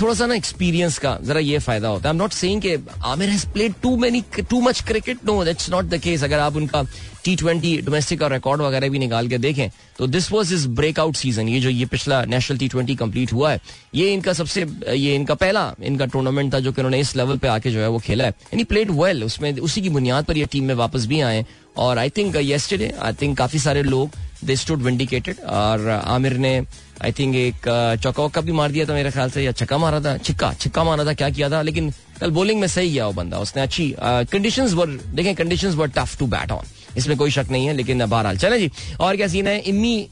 थोड़ा 0.00 0.14
सा 0.14 0.26
ना 0.26 0.34
एक्सपीरियंस 0.34 0.98
का, 0.98 1.18
जरा 1.22 1.40
ये 1.40 1.58
फ़ायदा 1.58 1.88
होता 1.88 2.08
है। 2.08 2.08
आई 2.08 2.16
एम 2.16 2.22
नॉट 2.22 2.32
सेइंग 2.32 2.62
कि 2.62 2.76
Aamir 3.04 3.28
has 3.28 3.46
played 3.52 3.74
too 3.82 3.96
many 3.96 4.22
too 4.40 4.60
much 4.60 4.80
cricket 4.88 5.24
no 5.26 5.44
that's 5.44 5.70
not 5.70 5.84
the 5.84 5.98
case 6.02 6.24
अगर 6.24 6.38
आप 6.38 6.56
उनका 6.56 6.82
टी 7.24 7.34
ट्वेंटी 7.36 7.76
डोमेस्टिक 7.82 8.18
का 8.20 8.26
रिकॉर्ड 8.26 8.60
वगैरह 8.62 8.88
भी 8.88 8.98
निकाल 8.98 9.28
के 9.28 9.38
देखें 9.38 9.68
तो 9.98 10.06
this 10.06 10.30
was 10.32 10.54
is 10.54 10.66
breakout 10.70 11.16
season 11.16 11.48
ये 11.48 11.60
जो 11.60 11.68
ये 11.70 11.86
पिछला 11.86 12.24
नेशनल 12.24 12.58
टी 12.58 12.68
ट्वेंटी 12.68 12.94
कंप्लीट 12.96 13.32
हुआ 13.32 13.50
है, 13.52 13.60
ये 13.94 14.12
इनका 14.14 14.32
सबसे, 14.32 14.66
ये 14.92 15.14
इनका 15.14 15.34
पहला 15.34 15.74
इनका 15.82 16.06
टूर्नामेंट 16.06 16.52
था 16.54 16.60
जो 16.60 16.72
कि 16.72 16.80
उन्होंने 16.80 17.00
इस 17.00 17.14
लेवल 17.16 17.38
पे 17.38 17.48
आके 17.48 17.70
जो 17.70 17.80
है 17.80 17.88
वो 17.88 17.98
खेला 17.98 18.24
है। 18.24 18.30
यानी 18.30 18.64
प्लेड 18.64 18.90
वेल 19.00 19.24
उसमें, 19.24 19.52
उसी 19.52 19.82
की 19.82 19.88
बुनियाद 19.90 20.24
पर 20.24 20.38
ये 20.38 20.46
टीम 20.52 20.64
में 20.64 20.74
वापस 20.74 21.06
भी 21.06 21.20
आए 21.20 21.44
और 21.76 21.98
I 21.98 22.10
think 22.16 22.36
yesterday 22.36 22.92
I 23.00 23.12
think 23.22 23.36
काफ़ी 23.38 23.58
सारे 23.58 23.82
लोग 23.82 24.10
दे 24.44 24.56
स्टूड 24.56 24.82
विंडिकेटेड 24.82 25.40
और 25.40 25.88
आमिर 25.88 26.36
ने 26.38 26.60
आई 27.02 27.12
थिंक 27.18 27.34
एक 27.36 27.68
चौका 28.02 28.22
वक्का 28.22 28.40
भी 28.40 28.52
मार 28.52 28.70
दिया 28.70 28.84
था 28.86 28.94
मेरे 28.94 29.10
ख्याल 29.10 29.30
से, 29.30 29.42
या 29.42 29.52
छक्का 29.52 29.78
मारा 29.78 30.00
था? 30.00 30.16
छिक्का 30.18 30.52
छिक्का 30.54 30.84
मारा 30.84 31.04
था, 31.04 31.12
क्या 31.14 31.30
किया 31.30 31.50
था? 31.50 31.62
लेकिन 31.62 31.90
कल 32.20 32.30
बॉलिंग 32.30 32.60
में 32.60 32.68
सही 32.68 32.92
गया 32.92 33.06
वो 33.06 33.12
बंदा, 33.12 33.38
उसने 33.38 33.62
अच्छी 33.62 33.94
कंडीशंस 34.00 34.72
वर 34.74 34.98
देखें 35.14 35.34
conditions 35.34 35.74
were 35.74 35.88
tough 35.96 36.18
to 36.18 36.26
bat 36.28 36.52
on 36.52 36.64
इसमें 36.96 37.16
कोई 37.18 37.30
शक 37.30 37.46
नहीं 37.50 37.66
है, 37.66 37.72
लेकिन 37.74 38.04
बहरहाल। 38.06 38.36
चले 38.38 38.58
जी, 38.58 38.70
और 39.00 39.16
क्या 39.16 39.28
सीन 39.28 39.46
है? 39.46 39.58
इम्मी 39.60 40.08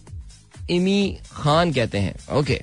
इमी 0.70 1.16
खान 1.32 1.72
कहते 1.72 1.98
हैं। 1.98 2.14
ओके 2.36 2.60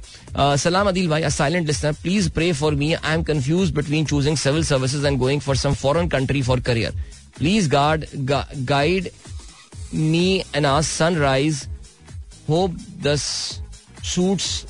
सलाम 0.58 0.88
अदिल 0.88 1.08
भाई 1.10 1.30
silent 1.32 1.68
listener 1.68 1.92
please 2.02 2.30
pray 2.32 2.52
for 2.54 2.76
me 2.76 2.92
I 2.94 3.14
am 3.14 3.24
confuse 3.24 3.72
between 3.76 4.06
choosing 4.06 4.38
civil 4.38 4.64
services 4.64 5.06
and 5.08 5.18
going 5.20 5.42
for 5.42 5.58
some 5.58 5.74
foreign 5.76 6.10
country 6.10 6.42
for 6.42 6.60
career 6.62 7.04
please 7.38 7.70
guard 7.70 8.06
guide 8.70 9.10
me 9.94 10.44
and 10.56 10.66
as 10.66 10.88
Sunrise 10.88 11.64
hope 12.50 12.78
this 13.04 13.26
suits 14.06 14.66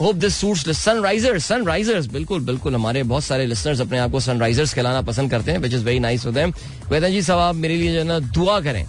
hope 0.00 0.16
this 0.16 0.36
suits 0.36 0.70
Sunrisers 0.78 1.44
Sunrisers 1.46 2.06
बिल्कुल 2.12 2.40
बिल्कुल, 2.44 2.74
हमारे 2.74 3.02
बहुत 3.02 3.24
सारे 3.24 3.46
listeners 3.46 3.80
अपने 3.80 3.98
आप 3.98 4.10
को 4.10 4.20
Sunrisers 4.20 4.74
कहलाना 4.74 5.02
पसंद 5.02 5.30
करते 5.30 5.52
हैं 5.52 5.58
which 5.58 5.74
is 5.74 5.84
very 5.84 5.98
nice 5.98 6.26
them 6.28 6.52
वेदन 6.90 7.10
जी 7.12 7.22
साहब 7.22 7.54
मेरे 7.56 7.76
लिए 7.76 7.92
जो 7.92 7.98
है 7.98 8.04
ना, 8.04 8.18
दुआ 8.18 8.60
करें। 8.60 8.86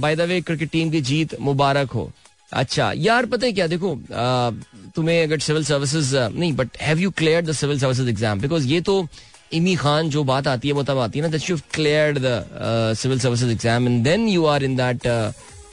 By 0.00 0.16
the 0.16 0.20
way 0.20 0.40
cricket 0.40 0.70
team 0.70 0.90
की 0.90 1.00
जीत 1.02 1.40
मुबारक 1.40 1.90
हो। 1.90 2.10
अच्छा 2.52 2.92
यार 2.96 3.26
पता 3.26 3.46
है 3.46 3.52
क्या, 3.52 3.66
देखो 3.66 3.94
तुम्हें 4.94 5.22
अगर 5.22 5.38
सिविल 5.38 5.64
सर्विसेज़ 5.64 6.16
नहीं 6.16 6.52
but 6.52 6.76
have 6.82 6.98
you 6.98 7.10
clear 7.18 7.44
the 7.44 7.52
civil 7.54 7.80
services 7.80 8.08
exam 8.08 8.40
because 8.40 8.66
ये 8.66 8.80
तो 8.80 9.06
इमी 9.52 9.74
खान 9.76 10.10
जो 10.10 10.22
बात 10.24 10.46
आती 10.48 10.68
है, 10.68 10.74
वो 10.74 10.82
तब 10.82 10.98
आती 10.98 11.18
है 11.18 11.24
ना 11.24 11.30
that 11.30 11.50
you 11.50 11.56
clear 11.74 12.18
the 12.18 12.94
civil 12.98 13.20
services 13.20 13.50
exam 13.50 13.88
and 13.88 14.02
then 14.04 14.28
you 14.28 14.44
are 14.46 14.64
in 14.64 14.76
that 14.76 15.06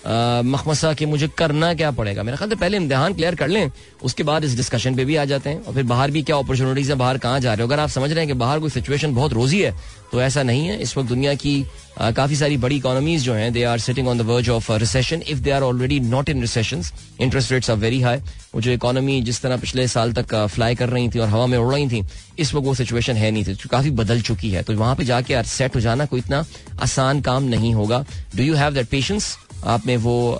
मखमसा 0.07 0.93
कि 0.93 1.05
मुझे 1.05 1.27
करना 1.37 1.73
क्या 1.73 1.89
पड़ेगा? 1.91 2.23
मेरा 2.23 2.37
ख्याल 2.37 2.55
पहले 2.55 2.77
इम्तिहान 2.77 3.13
क्लियर 3.13 3.35
कर 3.35 3.47
लें, 3.47 3.71
उसके 4.03 4.23
बाद 4.23 4.43
इस 4.43 4.55
डिस्कशन 4.57 4.95
पे 4.95 5.05
भी 5.05 5.15
आ 5.15 5.25
जाते 5.25 5.49
हैं। 5.49 5.63
और 5.63 5.73
फिर 5.73 5.83
बाहर 5.85 6.11
भी 6.11 6.21
क्या 6.23 6.35
अपॉर्चुनिटीज़ 6.37 6.91
है, 6.91 6.97
बाहर 6.97 7.17
कहाँ 7.17 7.39
जा 7.39 7.53
रहे 7.53 7.61
हो? 7.61 7.67
अगर 7.67 7.79
आप 7.79 7.89
समझ 7.89 8.09
रहे 8.09 8.19
हैं 8.19 8.27
कि 8.27 8.39
बाहर 8.39 8.59
कोई 8.59 8.69
सिचुएशन 8.69 9.15
बहुत 9.15 9.33
रोजी 9.33 9.61
है 9.61 9.75
तो 10.11 10.21
ऐसा 10.21 10.43
नहीं 10.43 10.67
है। 10.67 10.77
इस 10.81 10.97
वक्त 10.97 11.09
दुनिया 11.09 11.33
की 11.35 11.65
काफ़ी 11.99 12.35
सारी 12.35 12.57
बड़ी 12.57 12.75
इकोनॉमीज 12.75 13.23
जो 13.23 13.33
हैं 13.33 13.51
they 13.53 13.63
are 13.63 13.79
sitting 13.79 14.07
on 14.07 14.17
the 14.17 14.21
verge 14.21 14.49
of 14.49 14.71
recession 14.73 15.21
if 15.27 15.39
they 15.39 15.51
are 15.51 15.61
already 15.63 15.99
not 15.99 16.29
in 16.29 16.41
recession 16.41 16.83
interest 17.21 17.51
rates 17.51 17.69
are 17.69 17.77
very 17.77 18.01
high 18.01 18.17
वो 18.55 18.61
जो 18.61 18.71
इकोनॉमी 18.71 19.21
जिस 19.21 19.41
तरह 19.41 19.57
पिछले 19.57 19.87
साल 19.87 20.13
तक 20.13 20.35
फ्लाई 20.47 20.75
कर 20.75 20.89
रही 20.89 21.09
थी 21.09 21.19
और 21.19 21.27
हवा 21.29 21.45
में 21.47 21.57
उड़ 21.57 21.73
रही 21.73 21.87
थी, 21.87 22.03
इस 22.39 22.53
वक्त 22.53 22.67
वो 22.67 22.73
सिचुएशन 22.75 23.15
है 23.15 23.31
नहीं 23.31 23.43
थी 23.45 23.55
काफ़ी 23.69 23.91
बदल 23.91 24.21
चुकी 24.21 24.51
है। 24.51 24.63
तो 24.63 24.75
वहाँ 24.75 24.95
पे 24.95 25.05
जाके 25.05 25.43
सेट 25.45 25.75
हो 25.75 25.81
जाना 25.81 26.05
कोई 26.05 26.19
इतना 26.19 26.43
आसान 26.81 27.21
काम 27.21 27.43
नहीं 27.45 27.73
होगा। 27.73 28.05
Do 28.35 28.43
you 28.43 28.55
have 28.55 28.73
that 28.73 28.87
patience 28.87 29.37
आप 29.65 29.85
में 29.85 29.95
वो 29.97 30.37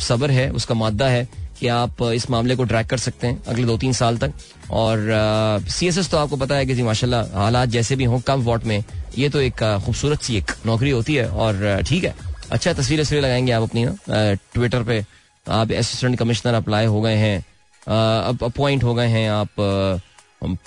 सबर 0.00 0.30
है, 0.30 0.50
उसका 0.50 0.74
मादा 0.74 1.08
है 1.08 1.26
कि 1.60 1.68
आप 1.68 2.02
इस 2.04 2.28
मामले 2.30 2.56
को 2.56 2.64
ट्रैक 2.64 2.86
कर 2.86 2.98
सकते 2.98 3.26
हैं 3.26 3.42
अगले 3.44 3.64
दो 3.64 3.76
तीन 3.78 3.92
साल 3.92 4.18
तक। 4.18 4.32
और 4.70 5.64
सी 5.68 5.86
एस 5.86 5.98
एस 5.98 6.10
तो 6.10 6.16
आपको 6.16 6.36
पता 6.36 6.54
है 6.54 6.66
कि 6.66 6.74
जी 6.74 6.82
माशाल्लाह, 6.82 7.26
हालात 7.34 7.68
जैसे 7.68 7.96
भी 7.96 8.04
हों, 8.04 8.20
कम 8.20 8.42
वॉट 8.42 8.64
में, 8.64 8.82
ये 9.18 9.28
तो 9.28 9.40
एक 9.40 9.62
खूबसूरत 9.84 10.22
सी 10.22 10.36
एक 10.36 10.52
नौकरी 10.66 10.90
होती 10.90 11.14
है 11.14 11.28
और 11.28 11.82
ठीक 11.88 12.04
है। 12.04 12.14
अच्छा 12.50 12.72
तस्वीर 12.72 13.02
तस्वीर 13.02 13.22
लगाएँगे 13.22 13.52
आप 13.52 13.62
अपनी 13.62 13.84
ना 13.84 14.34
ट्विटर 14.54 14.82
पे। 14.82 15.04
आप 15.46 15.72
असिस्टेंट 15.72 16.18
कमिश्नर 16.18 16.54
अप्लाई 16.54 16.86
हो 16.86 17.00
गए 17.00 17.16
हैं 17.16 17.38
अब 17.86 18.44
अपॉइंट 18.44 18.84
हो 18.84 18.94
गए 18.94 19.06
हैं 19.08 19.28
आप 19.30 19.48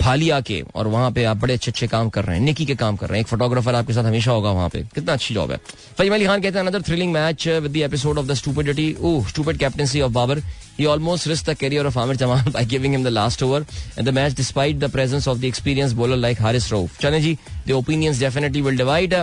फालिया 0.01 0.39
के 0.49 0.61
और 0.75 0.87
वहाँ 0.87 1.11
पे 1.11 1.23
आप 1.31 1.37
बड़े 1.41 1.53
अच्छे 1.53 1.71
अच्छे 1.71 1.87
काम 1.87 2.09
कर 2.09 2.25
रहे 2.25 2.37
हैं 2.37 2.43
निकी 2.45 2.65
के 2.65 2.75
काम 2.75 2.95
कर 2.95 3.09
रहे 3.09 3.19
हैं 3.19 3.25
एक 3.25 3.29
फोटोग्राफर 3.29 3.75
आपके 3.75 3.93
साथ 3.93 4.03
हमेशा 4.03 4.31
होगा 4.31 4.51
वहाँ 4.51 4.69
पे 4.69 4.83
कितना 4.95 5.13
अच्छी 5.13 5.33
जॉब 5.33 5.51
है 5.51 5.57
फजीम 5.97 6.13
अली 6.13 6.25
खान 6.25 6.41
कहते 6.41 6.59
हैं 6.59 6.65
another 6.65 6.81
thrilling 6.89 7.13
match 7.13 7.47
with 7.47 7.71
the 7.71 7.77
episode 7.89 8.17
of 8.19 8.27
the 8.27 8.33
stupidity 8.43 8.95
stupid 9.29 9.57
captaincy 9.57 10.01
of 10.01 10.11
Babar 10.13 10.41
He 10.79 10.85
almost 10.87 11.25
risked 11.27 11.45
the 11.45 11.55
career 11.55 11.85
of 11.85 11.97
Amir 11.97 12.15
Jamal 12.15 12.41
by 12.53 12.63
giving 12.63 12.93
him 12.93 13.03
the 13.03 13.11
last 13.11 13.43
over 13.43 13.65
in 13.97 14.05
the 14.05 14.13
match 14.13 14.33
despite 14.33 14.79
the 14.79 14.87
presence 14.87 15.27
of 15.27 15.41
the 15.41 15.47
experienced 15.49 15.97
bowler 15.97 16.15
like 16.15 16.37
Haris 16.37 16.69
Rauf. 16.71 16.97
चलें 17.01 17.21
जी, 17.21 17.37
the 17.65 17.75
opinions 17.75 18.19
definitely 18.19 18.61
will 18.61 18.77
divide. 18.77 19.15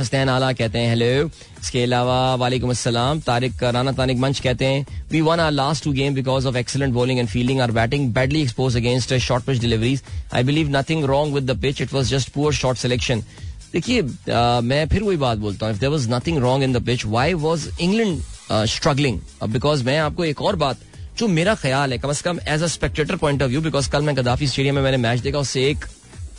Hasnain 0.00 0.28
Ala 0.28 0.52
कहते 0.52 0.78
हैं, 0.78 0.88
hello. 0.88 1.28
इसके 1.60 1.82
अलावा, 1.82 2.34
वालेकुम 2.34 2.70
अस्सलाम। 2.70 3.20
तारिक, 3.20 3.62
राना 3.64 3.92
तानिक 3.92 4.18
मंच 4.18 4.40
कहते 4.40 4.64
हैं 4.64 4.86
we 5.10 5.20
won 5.20 5.40
our 5.40 5.50
last 5.52 5.84
two 5.84 5.92
game 5.92 6.14
because 6.14 6.46
of 6.48 6.56
excellent 6.56 6.94
bowling 6.94 7.18
and 7.18 7.28
fielding 7.28 7.60
our 7.60 7.70
batting 7.72 8.12
badly 8.14 8.42
expose 8.42 8.76
against 8.76 9.14
short 9.16 9.44
pitch 9.44 9.58
deliveries 9.60 10.02
I 10.34 10.44
believe 10.44 10.70
nothing 10.76 11.04
wrong 11.06 11.34
with 11.34 11.50
the 11.50 11.58
pitch 11.62 11.82
it 11.82 11.92
was 11.92 12.10
just 12.10 12.30
poor 12.34 12.52
short 12.54 12.78
selection 12.78 13.22
देखिए 13.72 14.02
मैं 14.64 14.86
फिर 14.88 15.02
वही 15.02 15.16
बात 15.16 15.38
बोलता 15.38 15.66
हूँ। 15.66 15.74
If 15.74 15.80
there 15.80 15.90
was 15.90 16.08
nothing 16.10 16.38
wrong 16.38 16.64
in 16.64 16.72
the 16.72 16.84
pitch 16.86 17.06
why 17.06 17.34
was 17.44 17.68
England 17.80 18.20
struggling 18.68 19.20
because 19.48 19.84
मैं 19.84 19.98
आपको 19.98 20.24
एक 20.24 20.42
और 20.42 20.56
बात, 20.56 20.78
जो 21.18 21.28
मेरा 21.28 21.54
ख्याल 21.54 21.92
है, 21.92 21.98
कम 21.98 22.08
अज 22.08 22.20
कम 22.22 22.38
as 22.48 22.62
a 22.62 22.66
spectator 22.68 23.16
point 23.16 23.42
of 23.42 23.50
view 23.50 23.60
because 23.60 23.90
कल 23.90 24.02
मैं 24.02 24.16
गदाफी 24.16 24.46
स्टेडियम 24.46 24.74
में 24.74 24.82
मैंने 24.82 24.96
मैच 24.98 25.20
देखा, 25.20 25.38
उससे 25.38 25.68
एक 25.70 25.84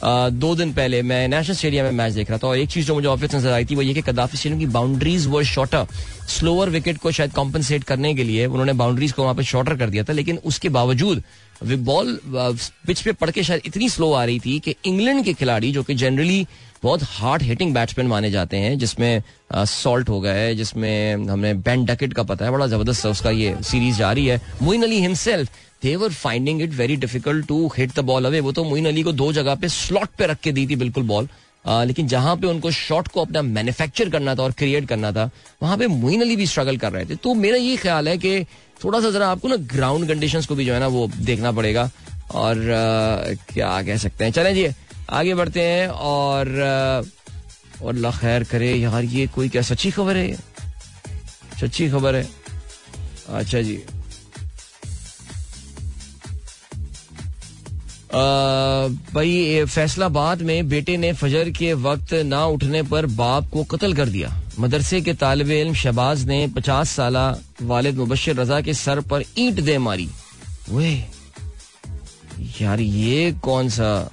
दो 0.04 0.54
दिन 0.56 0.72
पहले 0.74 1.02
मैं 1.02 1.28
नेशनल 1.28 1.56
स्टेडियम 1.56 1.86
में 1.86 1.92
मैच 1.94 2.14
देख 2.14 2.30
रहा 2.30 2.40
था 2.40 2.48
और 2.48 2.58
एक 2.58 2.70
चीज़ 2.70 2.88
जो 2.88 2.96
मुझे 2.96 3.08
ऑफ़िस 3.08 3.36
नज़र 3.36 3.52
आई 3.52 3.66
थी, 3.66 3.76
वो 3.76 3.82
ये 3.82 3.94
कि 3.94 4.02
कदाफी 4.02 4.38
स्टेडियम 4.38 4.60
की 4.60 4.66
boundaries 4.74 5.28
were 5.28 5.44
shorter 5.46 5.86
slower 6.30 6.70
wicket 6.70 6.98
को 6.98 7.12
शायद 7.12 7.34
कॉम्पनसेट 7.34 7.84
करने 7.84 8.14
के 8.16 8.24
लिए 8.24 8.46
उन्होंने 8.46 8.74
बाउंड्रीज 8.74 9.12
को 9.12 9.24
वहाँ 9.24 9.36
पर 9.36 9.44
शॉर्टर 9.44 9.78
कर 9.78 9.90
दिया 9.90 10.04
था, 10.04 10.14
लेकिन 10.14 10.40
उसके 10.46 10.70
बावजूद 10.70 11.24
बॉल 11.64 12.20
पिच 12.26 13.02
पे 13.02 13.12
पड़ 13.12 13.30
के 13.32 13.44
शायद 13.44 13.62
इतनी 13.66 13.90
स्लो 13.90 14.12
आ 14.14 14.24
रही 14.26 14.40
थी 14.40 14.60
कि 14.60 14.76
इंग्लैंड 14.86 15.24
के 15.26 15.34
खिलाड़ी, 15.34 15.72
जो 15.72 15.84
कि 15.84 15.94
जनरली 15.96 16.46
बहुत 16.84 17.04
हार्ड 17.04 17.42
हिटिंग 17.42 17.74
बैट्समैन 17.74 18.08
माने 18.08 18.32
जाते 18.32 18.58
हैं, 18.58 18.78
जिसमें 18.78 19.24
सॉल्ट 19.54 20.10
हो 20.10 20.20
गए 20.22 20.54
जिसमें 20.56 21.28
हमने 21.30 21.54
बैन 21.56 21.86
डकेट 21.86 22.14
का 22.14 22.24
पता 22.24 22.46
है, 22.46 22.52
बड़ा 22.52 22.68
ज़बरदस्त 22.68 23.06
उसका 23.06 23.30
ये 23.32 23.56
सीरीज़ 23.64 23.98
जारी 23.98 24.26
है। 24.26 24.42
Moin 24.62 24.84
Ali 24.84 25.00
himself 25.02 25.50
they were 25.86 26.14
finding 26.14 26.62
it 26.62 26.74
very 26.74 26.96
difficult 26.98 27.48
to 27.48 27.58
hit 27.78 27.96
the 27.96 28.04
ball 28.12 28.26
away 28.26 28.40
वो 28.40 28.52
तो 28.52 28.64
मोइन 28.64 28.86
अली 28.88 29.04
को 29.04 29.12
दो 29.14 29.32
जगह 29.34 29.56
पे 29.56 29.68
स्लॉट 29.70 30.10
पे 30.18 30.28
रख 30.28 30.40
के 30.44 30.52
दी 30.52 30.68
थी 30.68 30.76
बिल्कुल 30.76 31.04
बॉल 31.08 31.28
लेकिन 31.88 32.08
जहाँ 32.08 32.36
पे 32.38 32.48
उनको 32.48 32.72
शॉट 32.72 33.08
को 33.08 33.22
अपना 33.22 33.42
मैन्युफैक्चर 33.42 34.10
करना 34.10 34.34
था 34.36 34.44
और 34.44 34.52
क्रिएट 34.58 34.88
करना 34.88 35.12
था 35.12 35.30
वहाँ 35.62 35.78
पे 35.78 35.88
मोइन 35.88 36.22
अली 36.22 36.36
भी 36.36 36.46
स्ट्रगल 36.48 36.78
कर 36.78 36.92
रहे 36.92 37.06
थे। 37.06 37.16
तो 37.16 37.34
मेरा 37.34 37.58
ये 37.58 37.76
ख्याल 37.78 38.08
है 38.10 38.18
कि 38.18 38.44
थोड़ा 38.84 39.00
सा 39.02 39.10
जरा 39.12 39.28
आपको 39.28 39.48
ना 39.48 39.56
ग्राउंड 39.74 40.08
कंडीशन 40.08 40.42
को 40.42 40.56
भी 40.56 40.66
जो 40.66 40.74
है 40.74 40.80
ना 40.80 40.88
वो 40.88 41.08
देखना 41.20 41.52
पड़ेगा। 41.52 41.90
और 42.32 42.58
आ, 42.58 43.34
क्या 43.54 43.82
कह 43.82 43.98
सकते 43.98 44.24
हैं? 44.24 44.32
चले 44.32 44.54
जी 44.54 44.68
आगे 45.10 45.34
बढ़ते 45.36 45.62
हैं 45.62 45.88
और 45.88 46.48
और 47.82 48.12
खैर 48.12 48.44
करे। 48.52 48.74
यार 48.76 49.04
ये 49.04 49.28
कोई 49.36 49.50
क्या 49.50 49.62
सच्ची 49.62 49.92
खबर 49.92 50.18
है? 50.18 50.36
सच्ची 51.62 51.90
खबर 51.90 52.16
है? 52.16 52.28
अच्छा 53.30 53.62
जी। 53.62 53.80
भाई 58.14 59.66
फैसलाबाद 59.66 60.42
में 60.42 60.68
बेटे 60.70 60.98
ने 60.98 61.12
फजर 61.14 61.50
के 61.50 61.74
वक्त 61.74 62.14
ना 62.26 62.46
उठने 62.48 62.82
पर 62.84 63.06
बाप 63.06 63.50
को 63.54 63.64
कत्ल 63.64 63.94
कर 63.94 64.10
दिया। 64.10 64.30
मदरसे 64.60 65.02
के 65.02 65.14
तालब 65.14 65.50
इल्म 65.52 65.74
शहबाज 65.74 66.26
ने 66.28 66.48
पचास 66.56 66.90
साल 66.90 67.18
वालिद 67.62 67.96
मुबशर 67.98 68.36
रजा 68.36 68.62
के 68.62 68.74
सर 68.74 69.00
पर 69.02 69.24
ईंट 69.38 69.60
दे 69.62 69.78
मारी। 69.78 70.08
वे 70.70 70.92
यार, 72.62 72.80
ये 72.80 73.32
कौन 73.44 73.70
सा 73.70 74.10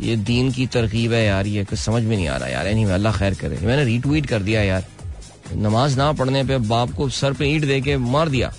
ये 0.00 0.16
दीन 0.16 0.50
की 0.52 0.66
तरकीब 0.66 1.12
है 1.12 1.24
यार, 1.24 1.46
ये 1.46 1.64
कुछ 1.64 1.78
समझ 1.78 2.02
में 2.02 2.16
नहीं 2.16 2.28
आ 2.28 2.36
रहा 2.36 2.48
यार। 2.48 2.72
नहीं 2.74 2.86
अल्लाह 2.86 3.16
खैर 3.18 3.34
करे। 3.34 3.58
मैंने 3.66 3.84
रीट्वीट 3.84 4.26
कर 4.26 4.42
दिया 4.42 4.62
यार। 4.62 4.84
नमाज़ 5.52 5.96
ना 5.98 6.12
पढ़ने 6.12 6.44
पे 6.44 6.58
बाप 6.68 6.90
को 6.96 7.08
सर 7.10 7.32
पे 7.32 7.46
ईंट 7.46 7.64
दे 7.66 7.80
के 7.80 7.96
मार 7.96 8.28
दिया। 8.28 8.52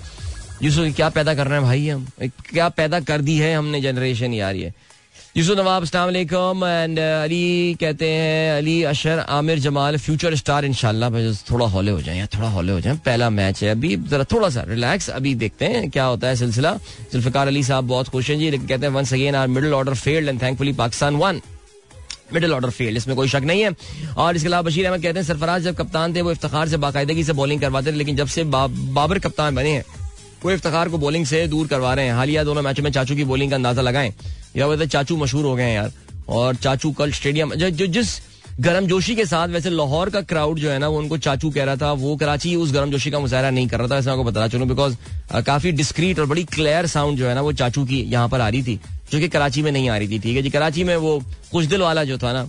यूसुफ, 0.63 0.95
क्या 0.95 1.09
पैदा 1.09 1.33
कर 1.35 1.47
रहे 1.47 1.57
हैं 1.57 1.63
भाई 1.63 1.87
हम? 1.87 2.07
क्या 2.49 2.69
पैदा 2.69 2.99
कर 3.01 3.21
दी 3.21 3.37
है 3.37 3.53
हमने 3.55 3.81
जनरेशन 3.81 4.33
यार 4.33 4.55
ये? 4.55 4.73
यूसुफ 5.37 5.57
नवाब, 5.57 5.83
अस्सलाम 5.83 6.65
एंड 6.65 6.99
अली 6.99 7.77
कहते 7.81 8.09
हैं, 8.09 8.57
अली 8.57 8.81
अशर, 8.83 9.19
आमिर 9.19 9.59
जमाल 9.59 9.97
फ्यूचर 9.97 10.35
स्टार 10.35 10.65
इनशाला 10.65 11.09
थोड़ा 11.51 11.65
हौले 11.67 11.91
हो 11.91 12.01
जाए 12.01 12.17
या 12.17 12.25
थोड़ा 12.27 12.49
हौले 12.49 12.71
हो 12.71 12.79
जाए, 12.81 12.95
पहला 13.05 13.29
मैच 13.29 13.63
है। 13.63 13.69
अभी 13.69 13.95
जरा 13.95 14.23
थोड़ा 14.31 14.49
सा 14.49 14.63
रिलैक्स 14.67 15.09
अभी 15.09 15.33
देखते 15.35 15.65
हैं 15.65 15.89
क्या 15.89 16.05
होता 16.05 16.27
है 16.27 16.35
सिलसिला। 16.35 16.73
जुल्फिकार 17.13 17.47
अली 17.47 17.63
साहब 17.63 17.87
बहुत 17.87 18.09
खुश 18.09 18.29
हैं 18.29 18.37
जी 18.39 18.51
कहते 18.51 18.85
हैं 18.85 18.93
once 18.93 19.13
again 19.13 19.35
our 19.35 19.47
middle 19.47 19.73
order 19.73 19.93
failed 19.95 20.29
and 20.29 20.41
thankfully 20.41 20.73
Pakistan 20.73 21.15
won 21.15 21.41
middle 22.33 22.53
order 22.53 22.69
failed 22.69 22.97
इसमें 22.97 23.15
कोई 23.15 23.27
शक 23.27 23.41
नहीं 23.45 23.61
है। 23.61 23.71
और 24.17 24.35
इसके 24.35 24.47
अलावा 24.47 24.61
बशीर 24.61 24.85
अहमद 24.85 25.01
कहते 25.03 25.19
हैं, 25.19 25.25
सरफराज 25.25 25.63
जब 25.63 25.75
कप्तान 25.75 26.15
थे, 26.15 26.21
वो 26.21 26.31
इफ्तार 26.31 26.69
से 26.69 26.77
बाकायदगी 26.77 27.23
से 27.23 27.33
बॉलिंग 27.33 27.61
करवाते 27.61 27.91
थे, 27.91 27.95
लेकिन 27.95 28.15
जब 28.15 28.27
से 28.27 28.43
बाबर 28.43 29.19
कप्तान 29.19 29.55
बने 29.55 29.71
हैं 29.71 29.83
वो 30.43 30.51
इफ्तार 30.51 30.89
को 30.89 30.97
बॉलिंग 30.97 31.25
से 31.25 31.45
दूर 31.47 31.67
करवा 31.67 31.93
रहे 31.93 32.05
हैं। 32.05 32.13
हालिया 32.13 32.43
दोनों 32.43 32.61
मैचों 32.61 32.83
में 32.83 32.91
चाचू 32.91 33.15
की 33.15 33.23
बॉलिंग 33.25 33.51
का 33.51 33.55
अंदाज़ा 33.55 33.81
लगाएँ। 33.81 34.13
या 34.55 34.67
वैसे 34.67 34.87
चाचू 34.87 35.17
मशहूर 35.17 35.45
हो 35.45 35.55
गए 35.55 35.63
हैं 35.63 35.75
यार। 35.75 35.91
और 36.29 36.55
चाचू 36.57 36.91
कल 36.93 37.11
स्टेडियम 37.11 37.53
जो 37.55 37.87
जिस 37.87 38.19
गर्मजोशी 38.59 39.15
के 39.15 39.25
साथ 39.25 39.47
वैसे 39.47 39.69
लाहौर 39.69 40.09
का 40.09 40.21
क्राउड 40.23 40.59
जो 40.59 40.69
है 40.69 40.77
ना, 40.79 40.87
वो 40.87 40.97
उनको 40.99 41.17
चाचू 41.17 41.49
कह 41.51 41.63
रहा 41.63 41.75
था, 41.75 41.91
वो 41.93 42.15
कराची 42.15 42.55
उस 42.55 42.73
गर्मजोशी 42.73 43.11
का 43.11 43.19
मुजाहरा 43.19 43.49
नहीं 43.49 43.67
कर 43.67 43.79
रहा 43.79 43.87
था 43.87 43.97
ऐसा 43.97 44.11
आपको 44.11 44.23
बता 44.23 44.47
चलूँ 44.47 44.67
बिकॉज़ 44.67 44.95
काफ़ी 45.45 45.71
डिस्क्रीट 45.73 46.19
और 46.19 46.25
बड़ी 46.25 46.43
क्लियर 46.45 46.87
साउंड 46.87 47.17
जो 47.17 47.27
है 47.27 47.35
ना, 47.35 47.41
वो 47.41 47.53
चाचू 47.53 47.85
की 47.85 48.01
यहाँ 48.03 48.29
पर 48.29 48.41
आ 48.41 48.49
रही 48.49 48.63
थी, 48.63 48.79
जो 49.11 49.19
कि 49.19 49.27
कराची 49.29 49.61
में 49.61 49.71
नहीं 49.71 49.89
आ 49.89 49.97
रही 49.97 50.07
थी, 50.07 50.19
ठीक 50.19 50.35
है 50.35 50.41
जी? 50.41 50.49
कराची 50.49 50.83
में 50.83 50.95
वो 50.97 51.21
कुछ 51.51 51.65
दिल 51.65 51.81
वाला 51.81 52.03
जो 52.03 52.17
था 52.17 52.33
ना 52.33 52.47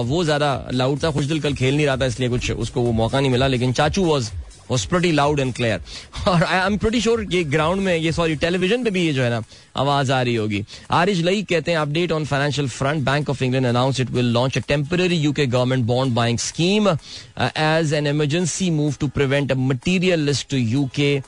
वो 0.00 0.22
ज़्यादा 0.24 0.68
लाउड 0.72 1.02
था 1.02 1.10
खुश 1.10 1.24
दिल 1.26 1.40
कल 1.40 1.54
खेल 1.54 1.76
नहीं 1.76 1.86
रहा 1.86 1.96
था, 1.96 2.06
इसलिए 2.06 2.28
कुछ 2.28 2.50
उसको 2.52 2.80
वो 2.80 2.92
मौका 2.94 3.20
नहीं 3.20 3.30
मिला, 3.30 3.46
लेकिन 3.46 3.72
चाचू 3.72 4.04
was 4.04 4.30
pretty 4.68 5.12
loud 5.12 5.40
and 5.40 5.54
clear. 5.54 5.78
और 6.28 6.42
आई 6.42 6.66
एम 6.66 6.76
प्रीटी 6.78 7.00
श्योर 7.00 7.22
ये 7.32 7.42
ग्राउंड 7.44 7.82
में, 7.82 7.96
ये 7.96 8.12
सॉरी 8.12 8.36
टेलीविज़न 8.36 8.84
पे 8.84 8.90
भी 8.90 9.04
ये 9.06 9.12
जो 9.12 9.22
है 9.22 9.30
ना, 9.30 9.42
आवाज़ 9.76 10.12
आ 10.12 10.20
रही 10.22 10.34
होगी। 10.34 10.64
आरिज 10.90 11.20
लई 11.24 11.42
कहते 11.42 11.70
हैं 11.70 11.78
update 11.78 12.12
on 12.12 12.24
financial 12.24 12.68
front 12.68 13.04
bank 13.04 13.30
of 13.30 13.44
England 13.44 13.66
announce 13.66 14.00
it 14.00 14.10
will 14.10 14.32
launch 14.32 14.58
a 14.58 14.60
temporary 14.68 15.16
UK 15.16 15.46
government 15.46 15.84
bond 15.86 16.14
buying 16.14 16.38
scheme 16.38 16.88
as 16.88 17.94
an 17.94 18.06
emergency 18.06 18.70
move 18.70 18.94
to 19.00 19.08
prevent 19.14 19.52
a 19.52 19.54
material 19.54 20.20
list 20.26 20.48
to 20.50 20.56
UK 20.56 21.18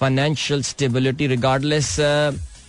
financial 0.00 0.62
stability 0.62 1.26
regardless 1.26 1.96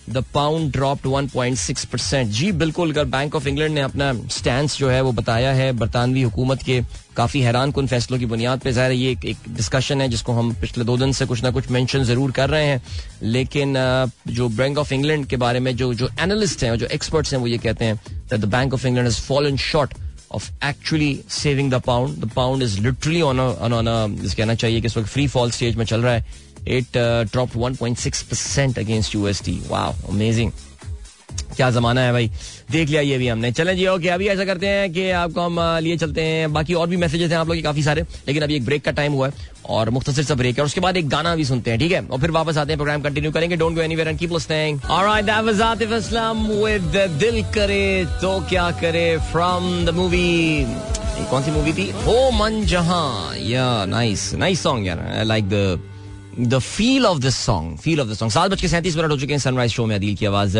the 0.08 0.24
pound 0.34 0.72
dropped 0.72 1.06
1.6 1.06 1.84
percent 1.84 2.30
जी 2.30 2.50
बिल्कुल 2.52 2.90
अगर 2.92 3.04
bank 3.04 3.34
of 3.34 3.48
England 3.48 3.74
ने 3.74 3.80
अपना 3.80 4.12
stand 4.30 4.68
जो 4.70 4.88
है 4.88 5.00
वो 5.00 5.12
बताया 5.12 5.52
है 5.52 5.70
बरतानवी 5.72 6.22
हुकूमत 6.22 6.62
के 6.62 6.80
काफ़ी 7.16 7.40
हैरान 7.40 7.72
कन 7.72 7.86
फैसलों 7.86 8.18
की 8.18 8.26
बुनियाद 8.26 8.60
पर 8.60 8.70
ज़ाहिर 8.70 8.92
ये 8.92 9.10
एक, 9.10 9.24
एक 9.24 9.36
डिस्कशन 9.48 10.00
है 10.00 10.08
जिसको 10.08 10.32
हम 10.32 10.52
पिछले 10.60 10.84
दो 10.84 10.96
दिन 10.96 11.12
से 11.12 11.26
कुछ 11.26 11.42
ना 11.42 11.50
कुछ 11.50 11.70
मेंशन 11.70 12.04
ज़रूर 12.04 12.32
कर 12.32 12.50
रहे 12.50 12.66
हैं। 12.66 12.82
लेकिन 13.22 13.74
जो 14.28 14.48
बैंक 14.48 14.78
ऑफ़ 14.78 14.94
इंग्लैंड 14.94 15.26
के 15.26 15.36
बारे 15.36 15.60
में 15.60 15.74
जो 15.76 15.92
जो 15.94 16.08
एनालिस्ट 16.20 16.64
हैं 16.64 16.76
जो 16.78 16.86
एक्सपर्ट्स 16.86 17.32
हैं 17.32 17.40
वो 17.40 17.46
ये 17.46 17.58
कहते 17.58 17.84
हैं 17.84 18.00
the 18.32 18.44
bank 18.44 18.74
of 18.74 18.86
England 18.86 19.08
has 19.08 19.20
fallen 19.22 19.56
short 19.70 19.94
of 20.32 20.50
actually 20.64 21.18
saving 21.30 21.70
the 21.70 21.80
pound 21.86 22.16
the 22.24 22.30
pound 22.34 22.62
is 22.62 22.80
literally 22.80 23.20
on 23.22 23.40
on 23.40 24.16
कहना 24.36 24.54
चाहिए 24.54 24.80
कि 24.80 24.86
इस 24.86 24.96
वक्त 24.96 25.08
फ्री 25.08 25.26
फॉल 25.28 25.50
स्टेज 25.50 25.76
में 25.76 25.84
चल 25.84 26.02
रहा 26.02 26.14
है। 26.14 26.48
It 26.68 26.98
drop 27.32 27.56
1.6% 27.58 28.78
against 28.78 29.14
USD 29.14 29.60
wow 29.68 29.94
amazing 30.08 30.52
क्या 31.56 31.70
जमाना 31.70 32.00
है 32.00 32.12
भाई। 32.12 32.30
देख 32.70 32.88
लिया 32.88 33.00
ये 33.02 33.16
भी 33.18 33.28
हमने। 33.28 33.50
चलें 33.52 33.76
जी 33.76 33.86
ओके 33.86 34.08
अभी 34.08 34.26
ऐसा 34.28 34.44
करते 34.44 34.66
हैं 34.66 34.92
कि 34.92 35.10
आपको 35.12 35.40
हम 35.40 35.58
लिए 35.82 35.96
चलते 35.96 36.22
हैं। 36.22 36.52
बाकी 36.52 36.74
और 36.74 36.86
भी 36.88 36.96
मैसेजेस 36.96 37.30
हैं 37.30 37.38
आप 37.38 37.48
लोग 37.48 37.56
के 37.56 37.62
काफ़ी 37.62 37.82
सारे, 37.82 38.02
लेकिन 38.28 38.42
अभी 38.42 38.54
एक 38.56 38.64
ब्रेक 38.64 38.84
का 38.84 38.90
टाइम 38.90 39.12
हुआ 39.12 39.28
है 39.28 39.48
और 39.68 39.90
मुख्तर 39.90 40.12
सा 40.12 40.34
ब्रेक 40.34 40.58
है। 40.58 40.64
उसके 40.64 40.80
बाद 40.80 40.96
एक 40.96 41.08
गाना 41.08 41.34
भी 41.36 41.44
सुनते 41.44 41.70
हैं, 41.70 41.78
ठीक 41.78 41.92
है? 41.92 42.00
और 42.02 42.20
फिर 42.20 42.30
वापस 42.30 42.56
आते 42.56 42.72
हैं 42.72 42.78
प्रोग्राम 42.78 43.02
कंटिन्यू 43.02 43.32
करेंगे। 43.32 43.56
Don't 43.56 43.74
go 43.74 43.82
anywhere 43.82 44.08
and 44.08 44.18
keep 44.18 44.32
listening 44.32 44.80
alright 44.90 45.24
that 45.24 45.44
was 45.44 45.60
Atif 45.62 45.92
Aslam 45.92 46.46
with 46.54 46.96
दिल 47.18 47.42
करे 47.54 48.04
तो 48.22 48.38
क्या 48.48 48.70
करे 48.80 49.16
फ्रॉम 49.32 49.84
द 49.86 49.94
मूवी 49.94 50.64
कौन 51.30 51.42
सी 51.42 51.50
मूवी 51.50 51.72
थी? 51.72 51.90
हो 52.06 52.30
मन 52.32 52.64
जहाँ। 52.66 53.36
या 53.38 53.84
नाइस 53.86 54.32
नाइस 54.34 54.62
सॉन्ग 54.62 54.86
यार। 54.86 54.98
I 55.08 55.24
like 55.24 55.48
the 55.48 55.80
the 56.40 56.58
feel 56.58 57.06
of 57.06 57.18
this 57.18 57.36
song 57.36 57.78
feel 57.78 58.00
of 58.00 58.08
this 58.08 58.18
song 58.18 58.32
सात 58.32 58.50
बज 58.50 58.60
के 58.60 58.68
सैंतीस 58.68 58.96
मिनट 58.96 59.10
हो 59.10 59.16
चुके 59.18 59.32
हैं 59.32 59.40
सनराइज 59.40 59.72
शो 59.72 59.86
में 59.86 59.94
अदील 59.96 60.16
की 60.16 60.26
आवाज़। 60.26 60.58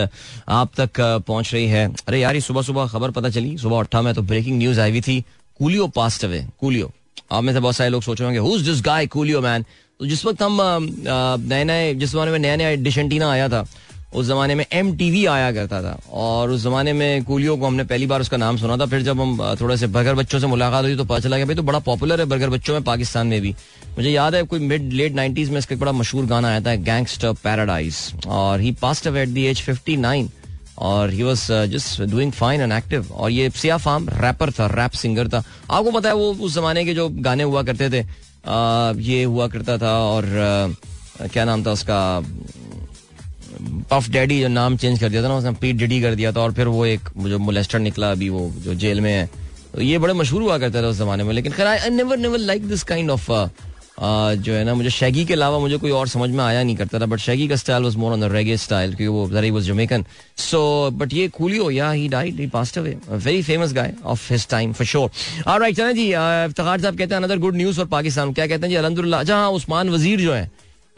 आप 0.49 0.71
तक 0.81 1.01
पहुँच 1.01 1.53
रही 1.55 1.67
है। 1.67 1.87
अरे 2.09 2.21
यार, 2.21 2.35
ये 2.35 2.41
सुबह 2.41 2.63
सुबह 2.63 2.87
खबर 2.87 3.11
पता 3.11 3.29
चली। 3.29 3.57
सुबह 3.59 3.79
अट्ठा 3.79 4.03
में 4.03 4.15
तो 4.15 4.23
ब्रेकिंग 4.23 4.59
न्यूज़ 4.59 4.81
आई 4.81 4.91
हुई 4.91 5.01
थी। 5.01 5.21
कूलियो 5.61 5.87
पास्ट 5.87 6.25
अवे 6.25 6.47
कूलियो 6.61 6.91
आप 7.33 7.43
में 7.45 7.53
से 7.53 7.61
बहुत 7.61 7.77
सारे 7.77 7.91
लोग 7.91 8.03
सोच 8.03 8.21
रहे 8.21 8.27
होंगे 8.27 8.41
who's 8.41 8.63
this 8.69 8.83
guy 8.83 9.07
Coolio 9.07 9.41
man 9.41 9.63
तो 10.01 10.07
जिस 10.07 10.25
वक्त 10.27 10.43
हम 10.43 10.59
नए 11.49 11.65
नए 11.65 11.95
जिस 11.95 12.13
जमाने 12.13 12.31
में 12.31 12.39
नया 12.39 12.57
नया 12.57 12.75
डिशेंटीना 12.83 13.31
आया 13.31 13.49
था 13.49 13.63
उस 14.15 14.27
जमाने 14.27 14.55
में 14.55 14.65
एमटीवी 14.73 15.25
आया 15.27 15.51
करता 15.53 15.83
था 15.83 15.99
और 16.13 16.51
उस 16.51 16.63
जमाने 16.63 16.93
में 16.93 17.25
कूलियो 17.25 17.57
को 17.57 17.67
हमने 17.67 17.85
पहली 17.85 18.07
बार 18.07 18.21
उसका 18.21 18.37
नाम 18.37 18.57
सुना 18.57 18.77
था। 18.77 18.87
फिर 18.87 19.03
जब 19.03 19.21
हम 19.21 19.57
थोड़े 19.61 19.77
से 19.77 19.87
बर्गर 19.89 20.15
बच्चों 20.15 20.41
से 20.41 20.47
मुलाकात 20.47 20.85
हुई 20.85 20.97
तो 20.97 21.05
पता 21.05 21.19
चला 21.19 21.39
कि 21.39 21.45
भाई 21.45 21.55
तो 21.55 21.63
बड़ा 21.63 21.79
पॉपुलर 21.79 22.21
है 22.21 22.27
बर्गर 22.27 22.51
बच्चों 22.51 22.75
में 22.75 22.83
पाकिस्तान 22.85 23.27
में 23.27 23.41
भी। 23.41 23.55
मुझे 23.91 24.11
याद 24.11 24.35
है 24.35 24.43
कोई 24.43 24.61
मिड 24.61 24.93
लेट 24.93 25.15
नाइनटीज 25.15 25.51
में 25.51 25.59
इसका 25.59 25.77
बड़ा 25.77 25.93
मशहूर 25.93 26.27
गाना 26.27 26.49
आया 26.49 26.61
था 26.61 26.75
गैंगस्टर 26.83 27.33
पैराडाइज 27.45 27.97
और 28.27 28.61
he 28.61 28.73
passed 28.83 29.07
at 29.07 29.29
the 29.29 29.39
age 29.39 29.63
fifty 29.63 29.97
nine 29.97 30.31
और 30.79 31.11
he 31.11 31.23
was 31.23 31.47
just 31.71 32.03
doing 32.03 32.33
fine 32.33 32.61
and 32.61 32.73
active 32.73 33.13
और 33.13 33.31
ये 33.31 33.51
सिया 33.51 33.77
फार्म 33.77 34.09
रैपर 34.15 34.51
था 34.51 34.67
रैप 34.75 34.91
सिंगर 34.97 35.29
था। 35.29 35.43
आपको 35.71 35.91
पता 35.91 36.09
है 36.09 36.15
वो 36.15 36.33
उस 36.35 36.55
जमाने 36.55 36.85
के 36.85 36.95
जो 36.95 37.09
गाने 37.09 37.43
हुआ 37.43 37.63
करते 37.63 37.91
थे 37.91 38.03
आ, 38.47 38.93
ये 38.97 39.23
हुआ 39.25 39.47
करता 39.49 39.79
था 39.79 39.99
और 40.05 40.25
आ, 40.25 41.27
क्या 41.27 41.45
नाम 41.45 41.67
था 41.67 41.73
उसका 41.73 41.99
पफ 43.91 44.09
डैडी 44.11 44.41
जो 44.41 44.49
नाम 44.49 44.77
चेंज 44.77 44.99
कर 45.01 45.09
दिया 45.09 45.23
था 45.23 45.29
ना, 45.29 45.37
उसने 45.37 45.53
पीट 45.61 45.77
डिडी 45.77 46.01
कर 46.03 46.15
दिया 46.15 46.33
था 46.33 46.41
और 46.41 46.53
फिर 46.55 46.69
वो 46.69 46.85
एक 46.87 47.09
जो 47.19 47.39
मोलेस्टर 47.39 47.79
निकला 47.81 48.11
अभी 48.13 48.29
वो 48.29 48.51
जो 48.65 48.75
जेल 48.75 49.01
में 49.01 49.13
है। 49.13 49.29
तो 49.75 49.81
ये 49.83 49.99
बड़े 49.99 50.15
मशहूर 50.15 50.43
हुआ 50.43 50.59
करता 50.59 50.83
था 50.83 50.87
उस 50.89 50.99
जमाने 50.99 51.25
में, 51.25 51.33
लेकिन 51.35 51.53
I 51.55 51.91
never 51.91 52.19
never 52.19 52.39
like 52.39 52.69
this 52.69 52.83
kind 52.85 53.11
of 53.11 53.31
जो 54.01 54.53
है 54.53 54.65
ना, 54.65 54.75
मुझे 54.75 54.91
शैगी 54.91 55.25
के 55.25 55.35
अलावा 55.35 55.59
मुझे 55.59 55.77
कोई 55.79 55.91
और 55.91 56.09
समझ 56.09 56.29
में 56.31 56.43
आया 56.45 56.63
नहीं 56.63 56.77
करता 56.77 56.99
था 57.01 57.07
बट 57.07 57.19
शैगी 57.21 57.49
का 57.49 57.57
style 57.57 57.83
was 57.83 57.97
more 57.97 58.13
on 58.13 58.21
the 58.21 58.31
reggae 58.33 58.57
style 58.57 58.95
क्योंकि 58.95 59.07
वो 59.07 59.29
जरा 59.31 59.53
वाज 59.55 59.65
जमैकन 59.65 60.05
सो 60.41 60.91
बट 60.93 61.13
ये 61.13 61.27
कूलियो 61.29 61.71
या 61.71 61.91
he 61.91 62.09
died 62.09 62.41
he 62.41 62.47
passed 62.55 62.79
away 62.79 62.97
very 63.11 63.43
famous 63.43 63.73
guy 63.73 63.93
of 64.05 64.33
his 64.33 64.47
time 64.51 64.73
for 64.73 64.87
sure 64.87 65.11
alright 65.47 65.77
चलें 65.77 65.95
जी 65.95 66.07
इफ्तिखार 66.09 66.81
साहब 66.81 66.99
कहते 66.99 67.15
हैं 67.15 67.23
another 67.23 67.39
good 67.39 67.57
news 67.57 67.77
for 67.77 67.87
Pakistan. 67.89 68.33
क्या 68.33 68.47
कहते 68.47 68.63
हैं 68.63 68.71
जी? 68.71 68.77
अल्हम्दुलिल्लाह। 68.77 69.21
अच्छा 69.21 69.37
हाँ 69.37 69.51
उस्मान 69.51 69.91
वज़ीर 69.91 70.21
जो 70.21 70.33
है 70.33 70.51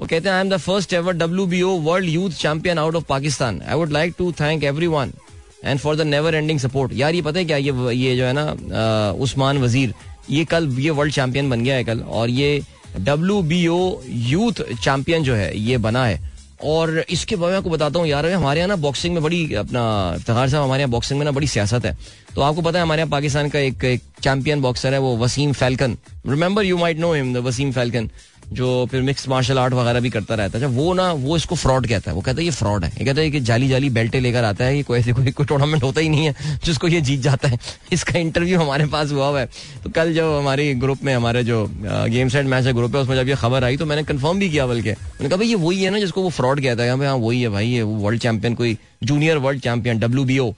वो 0.03 0.07
कहते 0.07 0.29
हैं 0.29 0.35
I 0.37 0.43
am 0.43 0.49
the 0.51 0.57
first 0.59 0.93
ever 0.93 1.13
W 1.15 1.45
B 1.47 1.61
O 1.63 1.71
world 1.81 2.09
youth 2.09 2.31
champion 2.39 2.79
out 2.79 2.95
of 2.97 3.05
Pakistan 3.09 3.61
I 3.63 3.75
would 3.79 3.93
like 3.93 4.15
to 4.19 4.31
thank 4.41 4.65
everyone 4.95 5.13
and 5.65 5.81
for 5.81 5.97
the 5.97 6.07
never 6.07 6.35
ending 6.35 6.59
support 6.61 6.93
यार 6.93 7.15
ये 7.15 7.23
पता 7.23 7.39
है 7.39 7.45
क्या 7.45 7.57
ये 7.57 7.95
ये 7.97 8.17
जो 8.17 8.25
है 8.25 8.33
ना 8.33 9.13
उस्मान 9.23 9.59
वज़ीर 9.63 9.95
ये 10.31 10.45
कल 10.45 10.69
ये 10.81 10.91
वर्ल्ड 10.91 11.15
चैंपियन 11.15 11.51
बन 11.51 11.65
गया 11.65 11.75
है 11.75 11.85
कल 11.85 12.01
और 12.01 12.31
ये 12.31 12.61
W 12.99 13.41
B 13.43 13.67
O 13.69 13.81
youth 14.09 14.63
champion 14.75 15.23
जो 15.25 15.35
है 15.35 15.57
ये 15.59 15.79
बना 15.79 16.05
है। 16.07 16.21
और 16.65 17.05
इसके 17.11 17.37
बारे 17.37 17.53
में 17.53 17.59
आपको 17.59 17.71
बताता 17.71 17.99
हूँ 17.99 18.09
यार 18.09 18.27
हमारे 18.27 18.61
यहाँ 18.61 18.69
ना 18.69 18.77
बॉक्सिंग 18.83 19.15
में 19.15 19.23
बड़ी 19.23 19.55
अपना 19.55 19.83
इफ्तार 20.17 20.49
साहब 20.49 20.63
हमारे 20.63 20.81
यहाँ 20.81 20.91
बॉक्सिंग 20.91 21.19
में 21.19 21.25
ना 21.25 21.31
बड़ी 21.31 21.47
सियासत 21.47 21.87
है। 21.87 21.97
तो 22.35 22.41
आपको 22.41 22.63
पता 22.63 22.79
है 22.79 22.83
हमारे 22.83 23.03
यहाँ 23.03 23.11
पाकिस्तान 23.11 23.49
का 23.51 23.59
एक, 23.59 23.85
एक 23.85 24.03
चैंपियन 24.23 24.61
बॉक्सर 24.63 24.93
है 24.93 24.99
वो 25.01 25.17
Waseem 25.19 25.53
Falcon. 25.53 25.97
Remember 26.27 26.65
you 26.65 26.77
might 26.79 26.99
know 26.99 27.13
him 27.15 27.33
the 27.35 27.45
Waseem 27.47 27.73
Falcon. 27.73 28.11
जो 28.53 28.87
फिर 28.91 29.03
मिक्स 29.03 29.29
मार्शल 29.29 29.59
आर्ट 29.59 29.75
वगैरह 29.75 30.01
भी 30.01 30.11
करता 30.11 30.35
रहता 30.35 30.59
है 30.59 30.67
वो 30.67 30.93
ना, 30.95 31.11
वो 31.13 31.37
इसको 31.37 31.55
फ्रॉड 31.57 31.87
कहता 31.87 32.11
है, 32.11 32.15
वो 32.15 32.21
कहता 32.23 32.41
है 32.41 32.45
ये 32.45 32.51
फ्रॉड 32.53 32.85
है। 32.85 32.91
ये 32.91 33.05
कहता 33.05 33.21
है 33.21 33.31
कि 33.31 33.41
जाली 33.41 33.69
जाली 33.69 33.91
बेल्टे 33.91 34.21
लेकर 34.21 34.45
आता 34.45 34.65
है, 34.65 34.77
ये 34.77 34.83
कोई, 34.83 34.99
ऐसे 34.99 35.13
कोई 35.13 35.31
कोई 35.31 35.47
टूर्नामेंट 35.47 35.83
होता 35.83 36.01
ही 36.01 36.09
नहीं 36.09 36.27
है, 36.27 36.35
जिसको 36.65 36.89
ये 36.89 37.01
जीत 37.01 37.21
जाता 37.21 37.49
है। 37.49 37.59
इसका 37.93 38.19
इंटरव्यू 38.19 38.59
हमारे 38.61 38.87
पास 38.87 39.13
हुआ 39.13 39.29
हुआ 39.29 39.41
है। 39.41 39.47
तो 39.85 39.91
कल 39.91 40.13
जब 40.15 40.33
हमारे 40.33 40.73
ग्रुप 40.75 41.05
में, 41.05 41.15
हमारे 41.15 41.45
जो 41.45 41.67
गेम 41.85 42.29
सेट 42.29 42.47
मैच 42.47 42.67
ग्रुप 42.67 42.97
है, 42.97 43.03
उसमें 43.03 43.17
जब 43.17 43.29
ये 43.29 43.35
खबर 43.37 43.65
आई 43.65 43.77
तो 43.77 43.87
मैंने 43.87 44.03
कन्फर्म 44.05 44.39
भी 44.39 44.51
किया 44.51 44.67
बल्कि। 44.67 44.91
मैंने 44.91 45.29
कहा, 45.29 45.37
भाई, 45.37 45.49
ये 45.49 45.55
वही 45.57 45.83
है 45.83 45.91
ना, 45.91 45.99
जिसको 45.99 46.23
वो 46.23 46.31
फ्रॉड 46.31 46.61
कहता 46.63 46.83
है। 46.83 46.91
हाँ 46.99 47.15
वही 47.17 47.43
है 47.43 47.49
भाई, 47.49 47.69
ये 47.69 47.83
वर्ल्ड 47.83 48.21
चैंपियन 48.21 48.55
कोई 48.55 48.77
junior 49.03 49.39
world 49.39 49.61
champion 49.63 49.99
W 49.99 50.25
B 50.25 50.39
O 50.39 50.53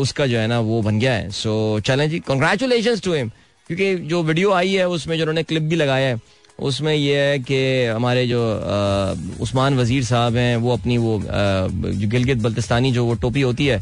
उसका 0.00 0.26
जो 0.26 0.38
है 0.38 0.46
ना, 0.46 0.60
वो 0.60 0.80
बन 0.82 0.98
गया 0.98 1.12
है। 1.12 1.30
सो 1.32 1.80
चलें 1.86 2.08
जी 2.10 2.18
कॉन्ग्रेचुलेशन 2.20 2.98
टू 3.04 3.14
हिम 3.14 3.28
क्योंकि 3.68 3.94
जो 4.08 4.22
वीडियो 4.22 4.52
आई 4.52 4.72
है, 4.72 4.88
उसमें 4.88 5.16
जो 5.16 5.22
उन्होंने 5.22 5.42
क्लिप 5.42 5.62
भी 5.62 5.76
लगाया 5.76 6.08
है 6.08 6.20
उसमें 6.58 6.94
यह 6.94 7.18
है 7.18 7.38
कि 7.40 7.84
हमारे 7.86 8.26
जो 8.26 8.40
उस्मान 9.40 9.76
वज़ीर 9.76 10.04
साहब 10.04 10.36
हैं, 10.36 10.56
वो 10.56 10.72
अपनी 10.72 10.98
वो 10.98 11.20
जो 11.20 12.08
गिलगित 12.08 12.38
बल्तिस्तानी 12.38 12.92
जो 12.92 13.04
वो 13.04 13.14
टोपी 13.14 13.40
होती 13.40 13.66
है 13.66 13.80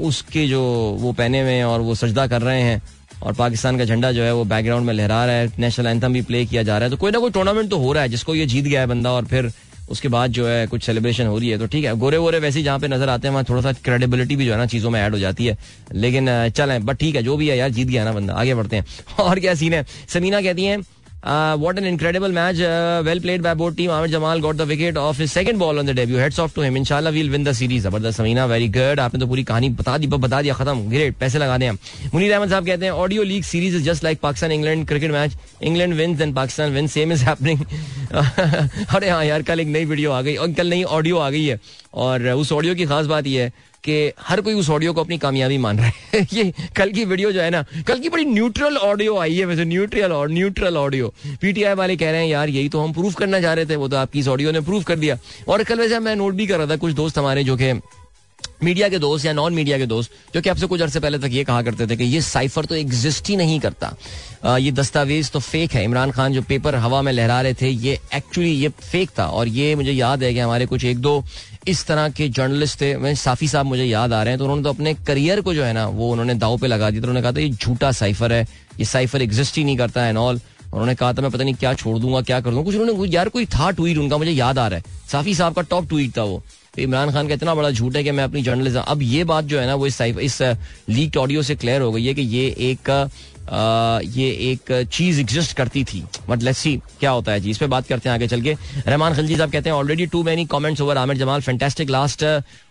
उसके 0.00 0.46
जो 0.48 0.62
वो 1.00 1.12
पहने 1.12 1.40
हुए 1.40 1.52
हैं 1.52 1.64
और 1.64 1.80
वो 1.80 1.94
सजदा 1.94 2.26
कर 2.26 2.42
रहे 2.42 2.62
हैं 2.62 2.82
और 3.22 3.32
पाकिस्तान 3.34 3.78
का 3.78 3.84
झंडा 3.84 4.12
जो 4.12 4.22
है 4.22 4.32
वो 4.34 4.44
बैकग्राउंड 4.44 4.86
में 4.86 4.94
लहरा 4.94 5.24
रहा 5.26 5.34
है 5.34 5.52
नेशनल 5.58 5.86
एंथम 5.86 6.12
भी 6.12 6.22
प्ले 6.22 6.44
किया 6.46 6.62
जा 6.62 6.78
रहा 6.78 6.84
है। 6.84 6.90
तो 6.90 6.96
कोई 6.96 7.10
ना 7.12 7.18
कोई 7.18 7.30
टूर्नामेंट 7.30 7.70
तो 7.70 7.78
हो 7.78 7.92
रहा 7.92 8.02
है, 8.02 8.08
जिसको 8.08 8.34
ये 8.34 8.46
जीत 8.46 8.64
गया 8.64 8.80
है 8.80 8.86
बंदा 8.86 9.12
और 9.12 9.24
फिर 9.26 9.50
उसके 9.90 10.08
बाद 10.08 10.30
जो 10.32 10.46
है 10.46 10.66
कुछ 10.66 10.82
सेलिब्रेशन 10.82 11.26
हो 11.26 11.38
रही 11.38 11.48
है। 11.48 11.58
तो 11.58 11.66
ठीक 11.66 11.84
है 11.84 11.94
गोरे 11.98 12.16
वोरे 12.18 12.38
वैसे 12.38 12.62
जहाँ 12.62 12.78
पे 12.78 12.88
नज़र 12.88 13.08
आते 13.08 13.28
हैं, 13.28 13.32
वहाँ 13.32 13.44
थोड़ा 13.48 13.62
सा 13.62 13.72
क्रेडिबिलिटी 13.84 14.36
भी 14.36 14.46
जो 14.46 14.52
है 14.52 14.58
ना 14.58 14.66
चीज़ों 14.66 14.90
में 14.90 15.00
ऐड 15.00 15.12
हो 15.12 15.18
जाती 15.18 15.46
है। 15.46 15.56
लेकिन 15.92 16.50
चलें 16.50 16.84
बट 16.86 16.96
ठीक 16.98 17.16
है, 17.16 17.22
जो 17.22 17.36
भी 17.36 17.48
है 17.48 17.56
यार, 17.58 17.70
जीत 17.70 17.88
गया 17.88 18.04
ना 18.04 18.12
बंदा। 18.12 18.34
आगे 18.34 18.54
बढ़ते 18.54 18.76
हैं। 18.76 18.84
और 19.20 19.40
क्या 19.40 19.54
सीन 19.54 19.74
है? 19.74 19.84
समीना 20.08 20.40
कहती 20.42 20.64
हैं 20.64 20.82
An 21.24 21.84
incredible 21.84 22.28
match. 22.28 22.60
Uh, 22.60 23.02
well 23.04 23.18
played 23.18 23.42
by 23.42 23.54
both 23.54 23.76
team. 23.76 23.90
Ahmed 23.90 24.10
Jamal 24.10 24.40
got 24.40 24.58
the 24.58 24.66
wicket 24.66 24.98
of 24.98 25.16
his 25.16 25.32
second 25.32 25.58
ball 25.58 25.78
on 25.78 25.86
the 25.86 25.94
debut. 25.94 26.16
Heads 26.16 26.38
off 26.38 26.52
to 26.54 26.60
him. 26.60 26.76
Inshallah 26.76 27.12
we'll 27.12 27.30
win 27.30 27.44
the 27.44 27.54
series. 27.54 27.82
ज़बरदस्त 27.84 28.16
Samina 28.18 28.44
very 28.46 28.68
good 28.68 29.00
आपने 29.00 29.20
तो 29.20 29.26
पूरी 29.26 29.44
कहानी 29.44 29.68
बता 29.80 29.96
दी 29.98 30.06
बता 30.06 30.42
दिया 30.42 30.54
खत्म 30.54 30.88
great 30.90 31.16
पैसे 31.20 31.38
लगा 31.38 31.56
दें 31.58 31.70
मुनीर 32.14 32.32
अहमद 32.32 32.50
साहब 32.50 32.66
कहते 32.66 32.84
हैं 32.84 32.92
audio 32.92 33.22
league 33.22 33.42
series 33.44 33.76
is 33.76 33.84
just 33.84 34.04
like 34.04 34.20
Pakistan 34.20 34.52
England 34.52 34.86
cricket 34.88 35.10
match 35.12 35.36
England 35.62 35.94
wins 35.94 36.20
and 36.20 36.34
Pakistan 36.36 36.72
win 36.72 36.86
same 36.96 37.12
is 37.12 37.24
happening 37.24 37.60
अरे 38.94 39.10
हाँ 39.10 39.24
यार 39.24 39.42
कल 39.42 39.60
एक 39.60 39.68
नई 39.68 39.84
वीडियो 39.84 40.12
आ 40.12 40.20
गई 40.22 40.36
और 40.36 40.52
कल 40.60 40.70
नई 40.70 40.82
ऑडियो 40.98 41.18
आ 41.18 41.30
गई 41.30 41.44
है 41.44 41.58
और 42.04 42.28
उस 42.28 42.52
ऑडियो 42.52 42.74
की 42.74 42.86
खास 42.86 43.06
बात 43.06 43.26
यह 43.26 43.42
है 43.42 43.52
कि 43.84 44.12
हर 44.20 44.40
कोई 44.40 44.54
उस 44.54 44.70
ऑडियो 44.70 44.92
को 44.92 45.00
अपनी 45.00 45.18
कामयाबी 45.18 45.58
मान 45.58 45.78
रहा 45.78 45.86
है। 45.86 46.26
ये 46.32 46.52
कल 46.76 46.92
की 46.92 47.04
वीडियो 47.04 47.32
जो 47.32 47.40
है 47.40 47.50
ना 47.50 47.64
कल 47.86 47.98
की 47.98 48.08
बड़ी 48.08 48.24
न्यूट्रल 48.24 48.76
ऑडियो 48.76 49.16
आई 49.18 49.34
है 49.34 49.44
वैसे 49.44 49.64
न्यूट्रल 49.64 50.12
और 50.12 50.30
न्यूट्रल 50.30 50.76
ऑडियो 50.76 51.12
पीटीआई 51.40 51.74
वाले 51.74 51.96
कह 51.96 52.10
रहे 52.10 52.20
हैं 52.20 52.28
यार 52.28 52.48
यही 52.48 52.68
तो 52.68 52.80
हम 52.80 52.92
प्रूफ 52.92 53.14
करना 53.14 53.40
चाह 53.40 53.52
रहे 53.54 53.66
थे 53.66 53.76
वो 53.76 53.88
तो 53.88 53.96
आपकी 53.96 54.18
इस 54.18 54.28
ऑडियो 54.28 54.52
ने 54.52 54.60
प्रूफ 54.60 54.84
कर 54.84 54.98
दिया। 54.98 55.18
और 55.48 55.64
कल 55.64 55.80
वैसे 55.80 55.98
मैं 55.98 56.16
नोट 56.16 56.34
भी 56.34 56.46
कर 56.46 56.58
रहा 56.58 56.66
था 56.66 56.76
कुछ 56.76 56.92
दोस्त 56.92 57.18
हमारे 57.18 57.44
जो 57.44 57.56
कि 57.56 57.72
मीडिया 58.64 58.88
के 58.88 58.98
दोस्त 58.98 59.24
या 59.26 59.32
नॉन 59.32 59.54
मीडिया 59.54 59.78
के 59.78 59.86
दोस्त 59.86 60.10
जो 60.34 60.40
कि 60.40 60.50
आपसे 60.50 60.66
कुछ 60.66 60.80
अरसे 60.80 61.00
पहले 61.00 61.18
तक 61.18 61.30
ये 61.32 61.44
कहा 61.44 61.62
करते 61.62 61.86
थे 61.86 61.96
कि 61.96 62.04
ये 62.04 62.20
साइफर 62.20 62.64
तो 62.64 62.74
एग्जिस्ट 62.74 63.28
ही 63.28 63.36
नहीं 63.36 63.58
करता। 63.60 63.96
आ, 64.44 64.56
ये 64.58 64.70
दस्तावेज़ 64.72 65.30
तो 65.30 65.40
फेक 65.40 65.72
है। 65.72 65.84
इमरान 65.84 66.10
खान 66.10 66.32
जो 66.32 66.42
पेपर 66.42 66.74
हवा 66.74 67.02
में 67.02 67.12
लहरा 67.12 67.40
रहे 67.40 67.54
थे 67.54 67.68
ये 67.68 67.98
एक्चुअली 68.14 68.50
ये 68.50 68.68
फेक 68.68 69.10
था। 69.18 69.26
और 69.26 69.48
ये 69.48 69.74
मुझे 69.74 69.92
याद 69.92 70.22
है 70.22 70.32
कि 70.34 70.40
हमारे 70.40 70.66
कुछ 70.66 70.84
एक 70.84 70.98
दो 70.98 71.22
इस 71.68 71.84
तरह 71.86 72.08
के 72.08 72.28
जर्नलिस्ट 72.30 72.80
थे। 72.80 72.96
मैं 72.96 73.14
साफी 73.16 73.48
साहब 73.48 73.66
मुझे 73.66 73.84
याद 73.84 74.12
आ 74.12 74.22
रहे 74.22 74.32
हैं 74.32 74.38
तो 74.38 74.44
उन्होंने 74.44 74.62
तो 74.62 74.68
अपने 74.68 74.94
करियर 75.06 75.40
को 75.40 75.54
जो 75.54 75.64
है 75.64 75.72
ना, 75.72 75.86
वो 75.88 76.10
उन्होंने 76.12 76.34
दाव 76.36 76.58
पे 76.58 76.66
लगा 76.66 76.90
दिया। 76.90 77.02
तो 77.02 77.08
उन्होंने 77.08 77.22
कहा 77.22 77.32
था, 77.32 77.40
ये 77.40 77.50
झूठा 77.50 77.92
साइफर 77.92 78.32
है, 78.32 78.42
ये 78.80 78.84
साइफर 78.86 79.22
एग्जिस्ट 79.22 79.58
ही 79.58 79.64
नहीं 79.64 79.76
करता 79.76 80.06
एंड 80.06 80.18
ऑल 80.18 80.40
उन्होंने 80.64 80.94
कहा 80.94 81.12
था, 81.12 81.22
मैं 81.22 81.30
पता 81.30 81.44
नहीं 81.44 81.54
क्या 81.54 81.72
छोड़ 81.74 81.98
दूँगा, 81.98 82.20
क्या 82.22 82.40
कर 82.40 82.50
दूँगा। 82.50 82.64
कुछ 82.64 82.76
उन्होंने 82.76 83.08
यार 83.08 83.28
कोई 83.28 83.46
था 83.46 83.70
ट्वीट 83.70 83.98
उनका, 83.98 84.16
मुझे 84.18 84.30
याद 84.30 84.58
आ 84.58 84.66
रहा 84.68 84.78
है। 84.78 84.84
साफी 85.12 85.34
साहब 85.34 85.54
का 85.54 85.62
टॉप 85.62 85.88
ट्वीट 85.88 86.16
था 86.16 86.22
वो। 86.24 86.42
तो 86.74 86.82
इमरान 86.82 87.10
खान 87.12 87.28
का 87.28 87.34
इतना 87.34 87.54
बड़ा 87.54 87.70
झूठ 87.70 87.96
है 87.96 88.02
कि 88.04 88.10
मैं 88.10 88.24
अपनी 88.24 88.42
जर्नलिज्म 88.42 88.80
अब 88.80 89.02
ये 89.02 89.24
बात 89.24 89.44
जो 89.44 89.60
है 89.60 89.66
ना, 89.66 89.74
वो 89.74 89.86
इस 89.86 90.00
इस 90.00 90.40
लीक 90.88 91.16
ऑडियो 91.16 91.42
से 91.42 91.54
क्लियर 91.56 91.80
हो 91.80 91.92
गई 91.92 92.04
है 92.06 92.14
कि 92.14 92.22
ये 92.22 92.46
एक 92.60 92.90
ये 93.52 94.28
एक 94.50 94.72
चीज़ 94.92 95.20
एग्जिस्ट 95.20 95.56
करती 95.56 95.84
थी। 95.84 96.02
बट 96.28 96.42
लेट्स 96.42 96.58
सी 96.58 96.76
क्या 97.00 97.10
होता 97.10 97.32
है 97.32 97.40
जी। 97.40 97.50
इस 97.50 97.58
पे 97.58 97.66
बात 97.66 97.86
करते 97.86 98.08
हैं 98.08 98.14
आगे 98.14 98.28
चल 98.28 98.40
के। 98.42 98.54
रहमान 98.86 99.14
खलजी 99.14 99.36
साहब 99.36 99.52
कहते 99.52 99.70
हैं 99.70 99.76
already 99.76 100.06
too 100.06 100.22
many 100.22 100.44
comments 100.50 100.80
over 100.80 100.98
Aamir 100.98 101.16
Jamal 101.18 101.40
fantastic 101.40 101.90
last 101.90 102.24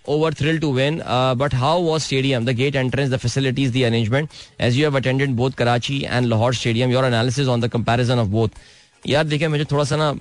over 0.10 0.34
thrill 0.34 0.60
to 0.60 0.74
win 0.74 1.02
but 1.38 1.56
how 1.56 1.82
was 1.82 2.04
stadium 2.04 2.46
the 2.46 2.56
gate 2.58 2.76
entrance 2.76 3.10
the 3.10 3.18
facilities 3.18 3.74
the 3.74 3.84
arrangement 3.86 4.30
as 4.62 4.78
you 4.78 4.84
have 4.84 4.98
attended 4.98 5.36
both 5.36 5.52
Karachi 5.58 6.02
and 6.04 6.26
Lahore 6.26 6.56
stadium 6.56 6.92
your 6.92 7.06
analysis 7.06 7.48
on 7.48 7.62
the 7.62 7.68
comparison 7.74 8.20
of 8.20 8.28
both 8.30 8.50
यार 9.04 9.24
देखिए, 9.24 9.48
मुझे 9.48 9.64
थोड़ा 9.72 9.84
सा 9.84 9.96
ना 9.98 10.12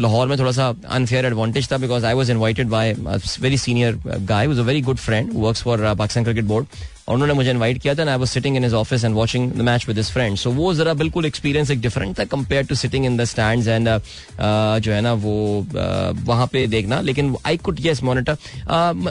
लाहौर 0.00 0.26
में 0.28 0.38
थोड़ा 0.38 0.50
सा 0.52 0.66
unfair 0.88 1.26
advantage 1.26 1.70
था 1.72 1.76
because 1.78 2.04
I 2.06 2.14
was 2.14 2.30
invited 2.32 2.68
by 2.68 2.92
very 3.40 3.58
senior 3.58 3.98
guy 4.06 4.46
was 4.46 4.58
a 4.58 4.62
very 4.62 4.80
good 4.80 4.96
friend 4.96 5.30
work 5.34 5.56
for 5.56 5.94
Pakistan 5.94 6.24
cricket 6.24 6.44
board 6.44 6.66
और 7.08 7.14
उन्होंने 7.14 7.34
मुझे 7.34 7.50
इनवाइट 7.50 7.78
किया 7.82 7.94
था 7.94 8.10
I 8.10 8.18
was 8.18 8.28
sitting 8.28 8.56
in 8.56 8.64
his 8.64 8.74
office 8.74 9.04
and 9.04 9.14
watching 9.14 9.50
the 9.52 9.60
match 9.68 9.86
with 9.88 9.96
his 9.96 10.10
friend 10.12 10.36
so 10.38 10.50
वो 10.52 10.72
जरा 10.74 10.94
बिल्कुल 10.94 11.26
experience 11.26 11.70
एक 11.70 11.80
different 11.80 12.18
था 12.18 12.24
compare 12.36 12.64
to 12.66 12.74
sitting 12.74 13.06
in 13.06 13.16
the 13.16 13.24
stands 13.24 13.68
and 13.68 13.88
जो 13.88 14.92
है 14.92 15.00
ना 15.00 15.12
वो 15.14 15.66
uh, 15.68 16.26
वहाँ 16.26 16.46
पे 16.52 16.66
देखना. 16.66 17.00
लेकिन 17.00 17.36
आई 17.46 17.56
कुड 17.58 17.86
यस 17.86 18.02
मॉनिटर 18.02 18.36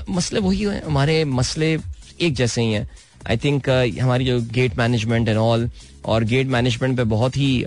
मसले 0.10 0.40
वही 0.40 0.64
है 0.64 0.82
हमारे 0.86 1.24
मसले 1.38 1.78
एक 2.22 2.34
जैसे 2.36 2.62
ही 2.62 2.74
हैं. 2.74 2.88
आई 3.30 3.38
थिंक 3.38 3.70
uh, 3.70 4.00
हमारी 4.00 4.26
जो 4.26 4.40
गेट 4.54 4.78
मैनेजमेंट 4.78 5.30
एंड 5.30 5.38
ऑल 5.38 5.70
और 6.06 6.24
गेट 6.24 6.48
मैनेजमेंट 6.48 6.96
पे 6.98 7.04
बहुत 7.04 7.36
ही 7.38 7.64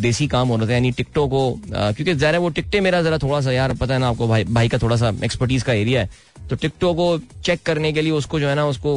देसी 0.00 0.26
काम 0.34 0.48
हो 0.48 0.56
रहा 0.56 0.66
था 0.68 0.72
यानी 0.72 0.90
टिकटों 0.98 1.26
को 1.28 1.40
क्योंकि 1.64 2.14
ज़ाहिर 2.14 2.34
है 2.34 2.40
वो 2.40 2.48
टिकटे 2.48 2.80
मेरा 2.80 3.00
ज़रा 3.02 3.18
थोड़ा 3.18 3.40
सा 3.40 3.52
यार 3.52 3.72
पता 3.74 3.94
है 3.94 4.00
ना 4.00 4.08
आपको 4.08 4.28
भाई 4.28 4.44
भाई 4.44 4.68
का 4.68 4.78
थोड़ा 4.78 4.96
सा 4.96 5.12
एक्सपर्टीज 5.24 5.62
का 5.62 5.72
एरिया 5.72 6.00
है. 6.00 6.10
तो 6.52 6.56
टिकटों 6.58 6.92
को 6.94 7.06
चेक 7.44 7.62
करने 7.66 7.92
के 7.92 8.02
लिए 8.02 8.12
उसको 8.12 8.40
जो 8.40 8.48
है 8.48 8.54
ना, 8.54 8.66
उसको 8.66 8.90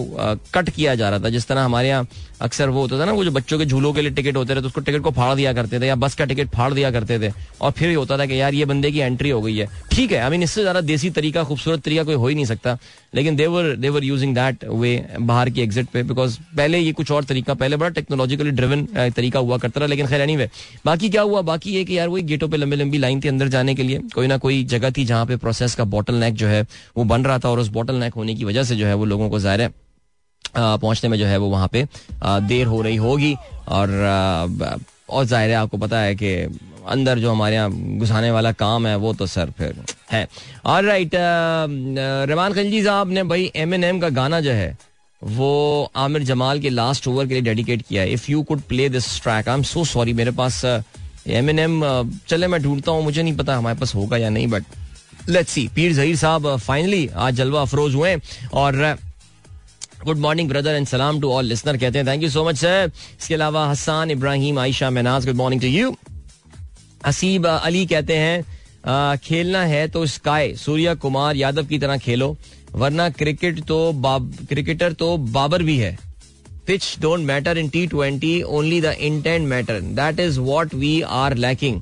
कट 0.53 0.69
किया 0.69 0.95
जा 0.95 1.09
रहा 1.09 1.19
था। 1.19 1.29
जिस 1.29 1.47
तरह 1.47 1.61
हमारे 1.63 1.87
यहाँ 1.87 2.07
अक्सर 2.41 2.69
वो 2.69 2.81
होता 2.81 2.99
था 2.99 3.05
ना, 3.05 3.11
वो 3.11 3.23
जो 3.23 3.31
बच्चों 3.31 3.57
के 3.59 3.65
झूलों 3.65 3.91
के 3.93 4.01
लिए 4.01 4.11
टिकट 4.11 4.37
होते 4.37 4.55
थे 4.55 4.61
तो 4.61 4.67
उसको 4.67 4.81
टिकट 4.81 5.01
को 5.01 5.11
फाड़ 5.11 5.33
दिया 5.35 5.53
करते 5.53 5.79
थे 5.79 5.87
या 5.87 5.95
बस 5.95 6.15
का 6.15 6.25
टिकट 6.25 6.49
फाड़ 6.55 6.73
दिया 6.73 6.91
करते 6.91 7.19
थे। 7.19 7.31
और 7.61 7.71
फिर 7.71 7.89
ये 7.89 7.95
होता 7.95 8.17
था 8.17 8.25
कि 8.25 8.39
यार, 8.41 8.53
ये 8.53 8.65
बंदे 8.65 8.91
की 8.91 8.99
एंट्री 8.99 9.29
हो 9.29 9.41
गई 9.41 9.55
है। 9.57 9.67
ठीक 9.91 10.11
है 10.11 10.19
आई 10.19 10.29
मीन 10.29 10.43
इससे 10.43 10.61
ज़्यादा 10.61 10.81
देसी 10.83 11.09
तरीका, 11.11 11.43
खूबसूरत 11.43 11.83
तरीका 11.83 12.03
कोई 12.03 12.15
हो 12.15 12.27
ही 12.27 12.35
नहीं 12.35 12.45
सकता। 12.45 12.77
लेकिन 13.15 13.35
देवर 13.35 13.75
देवर 13.75 14.03
यूजिंग 14.03 14.35
दैट 14.35 14.63
वे 14.63 15.05
बाहर 15.19 15.49
की 15.49 15.61
एग्जिट 15.61 15.87
पे 15.87 16.03
बिकॉज़ 16.03 16.37
पहले 16.57 16.79
ये 16.79 16.91
कुछ 16.93 17.11
और 17.11 17.23
तरीका 17.23 17.53
पहले 17.53 17.77
बड़ा 17.77 17.89
टेक्नोलॉजिकली 17.89 18.51
ड्रिवन 18.51 18.85
तरीका 19.15 19.39
हुआ 19.39 19.57
करता 19.57 19.79
रहा 19.79 19.87
लेकिन 19.87 20.07
खैर 20.07 20.21
एनी 20.21 20.35
anyway, 20.35 20.49
बाकी 20.85 21.09
क्या 21.09 21.21
हुआ? 21.21 21.41
बाकी 21.41 21.71
ये 21.71 21.85
कि 21.85 21.97
यार 21.97 22.07
वही 22.07 22.23
गेटों 22.23 22.49
पे 22.49 22.57
लंबी 22.57 22.75
लंबी 22.75 22.97
लाइन 22.97 23.21
थी 23.21 23.27
अंदर 23.27 23.47
जाने 23.47 23.75
के 23.75 23.83
लिए 23.83 23.99
कोई 24.15 24.27
ना 24.27 24.37
कोई 24.37 24.63
जगह 24.63 24.91
थी 24.91 25.05
जहाँ 25.05 25.25
पे 25.25 25.35
प्रोसेस 25.35 25.75
का 25.75 25.83
बॉटल 25.83 26.15
नेक 26.15 26.33
जो 26.33 26.47
है 26.47 26.61
वो 26.97 27.03
बन 27.03 27.23
रहा 27.23 27.39
था 27.39 27.49
और 27.49 27.59
उस 27.59 27.67
बॉटल 27.67 27.95
नेक 27.95 28.13
होने 28.13 28.35
की 28.35 28.43
वजह 28.43 28.63
से 28.63 28.75
जो 28.75 28.85
है 28.85 28.93
वो 28.93 29.05
लोगों 29.05 29.29
को 29.29 29.39
ज़ाहिर 29.39 29.61
है 29.61 29.73
पहुँचने 30.57 31.09
में 31.09 31.17
जो 31.17 31.25
है 31.25 31.37
वो 31.37 31.49
वहाँ 31.49 31.67
पे 31.67 31.87
देर 32.23 32.67
हो 32.67 32.81
रही 32.81 32.95
होगी 32.95 33.35
और 33.67 33.89
और 35.09 35.25
ज़ाहिर 35.25 35.49
है 35.49 35.55
आपको 35.55 35.77
पता 35.77 35.99
है 35.99 36.15
कि 36.15 36.33
अंदर 36.87 37.19
जो 37.19 37.31
हमारे 37.31 37.55
यहाँ 37.55 37.97
घुसाने 37.97 38.31
वाला 38.31 38.51
काम 38.53 38.87
है, 38.87 38.95
वो 38.95 39.13
तो 39.13 39.25
सर 39.27 39.51
फिर 39.57 39.75
है। 40.11 40.27
और 40.65 40.83
राइट 40.83 41.11
रमान 42.29 42.53
खलजी 42.53 42.83
साहब 42.83 43.11
ने 43.11 43.23
भाई 43.25 43.51
एम 43.55 43.73
एन 43.73 43.83
एम 43.83 43.99
का 43.99 44.09
गाना 44.11 44.39
जो 44.39 44.51
है, 44.51 44.77
वो 45.21 45.91
आमिर 45.95 46.23
जमाल 46.23 46.59
के 46.59 46.69
लास्ट 46.69 47.07
ओवर 47.07 47.27
के 47.27 47.33
लिए 47.33 47.43
डेडिकेट 47.43 47.81
किया 47.81 48.01
है। 48.01 48.11
If 48.13 48.31
you 48.31 48.43
could 48.43 48.61
play 48.63 48.87
this 48.89 49.21
track 49.23 49.49
I 49.49 49.55
am 49.55 49.63
so 49.63 49.85
sorry 49.85 50.13
मेरे 50.13 50.31
पास 50.33 50.63
एम 50.65 51.49
एन 51.49 51.59
एम 51.59 51.81
चले 52.27 52.47
मैं 52.47 52.61
ढूंढता 52.63 52.91
हूँ, 52.91 53.03
मुझे 53.03 53.21
नहीं 53.23 53.35
पता 53.37 53.55
हमारे 53.57 53.79
पास 53.79 53.95
होगा 53.95 54.17
या 54.17 54.29
नहीं 54.29 54.47
बट 54.47 54.63
लेट्स 55.29 55.51
सी 55.51 55.67
पीर 55.75 55.93
जहीर 55.93 56.15
साहब 56.15 56.55
फाइनली 56.57 57.07
आज 57.15 57.35
जलवा 57.35 57.61
अफरोज 57.61 57.95
हुए 57.95 58.15
और 58.53 58.97
गुड 60.05 60.17
मॉर्निंग 60.19 60.49
ब्रदर 60.49 60.75
एंड 60.75 60.87
सलाम 60.87 61.19
टू 61.21 61.31
ऑल 61.31 61.45
लिसनर 61.45 61.77
कहते 61.77 61.99
हैं 61.99 62.07
thank 62.07 62.23
you 62.23 62.29
so 62.29 62.43
much 62.45 62.57
sir 62.57 62.91
इसके 63.19 63.33
अलावा 63.33 63.67
Hasan 63.69 64.11
Ibrahim 64.11 64.59
Ayesha 64.59 64.89
Menaj 64.89 65.25
good 65.25 65.35
morning 65.35 65.61
to 65.61 65.67
you 65.67 65.95
Haseeb 67.05 67.47
Ali 67.47 67.85
कहते 67.85 68.17
हैं 68.17 69.17
खेलना 69.17 69.63
है 69.65 69.87
तो 69.87 70.05
स्काई 70.07 70.53
सूर्या 70.55 70.93
कुमार 70.95 71.35
यादव 71.35 71.65
की 71.65 71.79
तरह 71.79 71.97
खेलो 71.99 72.35
वरना 72.73 73.09
क्रिकेट 73.11 73.63
तो 73.65 73.79
क्रिकेटर 74.49 74.93
तो 74.93 75.15
बाबर 75.17 75.63
भी 75.63 75.77
है 75.77 75.97
pitch 76.67 76.95
don't 77.01 77.25
matter 77.25 77.57
in 77.57 77.69
T 77.69 77.85
twenty 77.87 78.41
only 78.57 78.81
the 78.81 78.95
intent 79.01 79.47
matter 79.47 79.79
that 79.99 80.19
is 80.19 80.39
what 80.39 80.73
we 80.75 80.99
are 81.15 81.35
lacking 81.37 81.81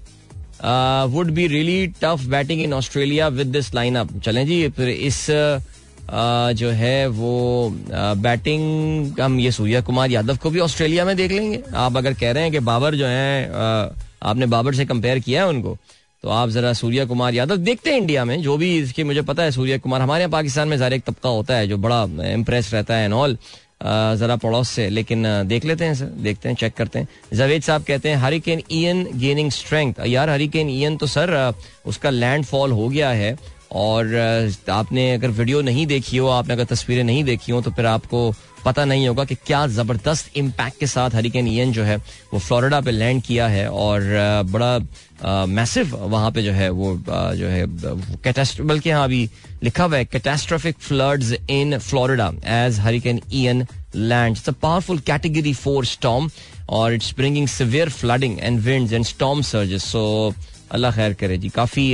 would 1.14 1.32
be 1.32 1.48
really 1.48 1.88
tough 2.02 2.26
batting 2.30 2.62
in 2.62 2.74
Australia 2.74 3.28
with 3.30 3.48
this 3.48 3.74
lineup 3.76 4.18
चलें 4.20 4.46
जी 4.48 4.68
फिर 4.70 4.90
इस 4.90 5.26
uh, 5.32 5.62
जो 6.12 6.70
है 6.72 7.08
वो 7.10 7.70
बैटिंग 7.96 9.20
हम 9.20 9.40
ये 9.40 9.52
सूर्या 9.52 9.82
कुमार 9.82 10.12
यादव 10.12 10.38
को 10.38 10.50
भी 10.50 10.60
ऑस्ट्रेलिया 10.60 11.06
में 11.06 11.16
देख 11.18 11.32
लेंगे। 11.32 11.62
आप 11.76 11.98
अगर 11.98 12.14
कह 12.14 12.32
रहे 12.32 12.44
हैं 12.44 12.52
कि 12.52 12.60
बाबर 12.62 12.96
जो 12.96 13.06
है 13.08 13.50
आपने 14.24 14.46
बाबर 14.48 14.76
से 14.76 14.86
कंपेयर 14.86 15.20
किया 15.20 15.44
है 15.44 15.50
उनको 15.50 15.78
तो 16.24 16.30
आप 16.32 16.50
जरा 16.50 16.72
सूर्या 16.74 17.06
कुमार 17.06 17.34
यादव 17.34 17.58
देखते 17.58 17.92
हैं 17.92 17.98
इंडिया 17.98 18.24
में, 18.26 18.42
जो 18.42 18.56
भी 18.58 18.78
इसके, 18.78 19.04
मुझे 19.04 19.22
पता 19.24 19.44
है 19.44 19.52
सूर्या 19.52 19.78
कुमार 19.78 20.02
हमारे 20.02 20.22
यहाँ 20.22 20.32
पाकिस्तान 20.32 20.68
में 20.68 20.78
ज़ाहिर 20.78 20.94
एक 20.94 21.04
तबका 21.04 21.30
होता 21.30 21.56
है 21.56 21.68
जो 21.68 21.78
बड़ा 21.78 22.04
इम्प्रेस 22.26 22.74
रहता 22.74 22.96
है 22.96 23.06
एंड 23.06 23.14
ऑल 23.14 23.38
जरा 23.84 24.36
पड़ोस 24.36 24.70
से, 24.70 24.88
लेकिन 24.90 25.24
देख 25.48 25.66
लेते 25.66 25.86
हैं, 25.86 25.96
सर, 25.96 26.06
देखते 26.06 26.50
हैं 26.50 26.56
चेक 26.56 26.74
करते 26.74 27.00
हैं। 27.00 27.08
जवेद 27.34 27.62
साहब 27.62 27.84
कहते 27.84 28.10
हैं 28.10 28.18
हरिकेन 28.18 28.62
ईएन 28.72 29.06
गेनिंग 29.16 29.50
स्ट्रेंथ 29.52 30.06
यार 30.08 30.30
हरिकेन 30.30 30.70
ईएन 30.70 30.96
तो 30.98 31.08
सर 31.08 31.54
उसका 31.86 32.10
लैंडफॉल 32.10 32.72
हो 32.72 32.88
गया 32.90 33.10
है। 33.12 33.36
और 33.74 34.16
आपने 34.70 35.12
अगर 35.14 35.28
वीडियो 35.30 35.62
नहीं 35.62 35.86
देखी 35.88 36.18
हो, 36.18 36.28
आपने 36.30 36.54
अगर 36.54 36.64
तस्वीरें 36.66 37.04
नहीं 37.04 37.24
देखी 37.24 37.52
हो 37.52 37.62
तो 37.62 37.72
फिर 37.72 37.86
आपको 37.86 38.34
पता 38.66 38.84
नहीं 38.86 39.08
होगा 39.08 39.24
कि 39.26 39.36
क्या 39.36 39.66
ज़बरदस्त 39.68 40.38
इम्पैक्ट 40.38 40.80
के 40.80 40.88
साथ 40.88 41.16
हरिकेन 41.16 41.48
ईएन 41.48 41.72
जो 41.74 41.84
है, 41.84 41.96
वो 42.34 42.40
फ्लोरिडा 42.40 42.80
पे 42.82 42.92
लैंड 42.92 43.22
किया 43.24 43.48
है 43.48 43.68
और 43.70 44.02
बड़ा 44.52 45.46
मैसिव 45.46 45.96
वहाँ 45.96 46.32
पे 46.32 46.44
जो 46.44 46.52
है 46.52 46.70
वो 46.72 46.96
जो 47.08 47.48
है 47.48 47.66
बल्कि 48.68 48.90
हाँ 48.90 49.04
अभी 49.04 49.30
लिखा 49.64 49.84
हुआ 49.84 49.98
है 49.98 50.06
catastrophic 50.06 50.78
floods 50.80 51.34
in 51.50 51.78
Florida 51.80 52.32
as 52.56 52.80
hurricane 52.80 53.22
Ian 53.34 53.66
land 53.96 54.38
it's 54.38 54.50
a 54.50 54.52
powerful 54.62 55.00
category 55.08 55.54
four 55.54 55.86
storm 55.86 56.30
और 56.70 56.94
it's 56.94 57.14
bringing 57.18 57.48
severe 57.48 57.90
flooding 57.90 58.40
and 58.40 58.60
winds 58.62 58.94
and 58.94 59.06
storm 59.06 59.42
surges 59.52 59.84
so 59.92 60.34
अल्लाह 60.72 60.92
खैर 60.92 61.14
करे 61.14 61.38
जी। 61.38 61.50
काफ़ी 61.56 61.94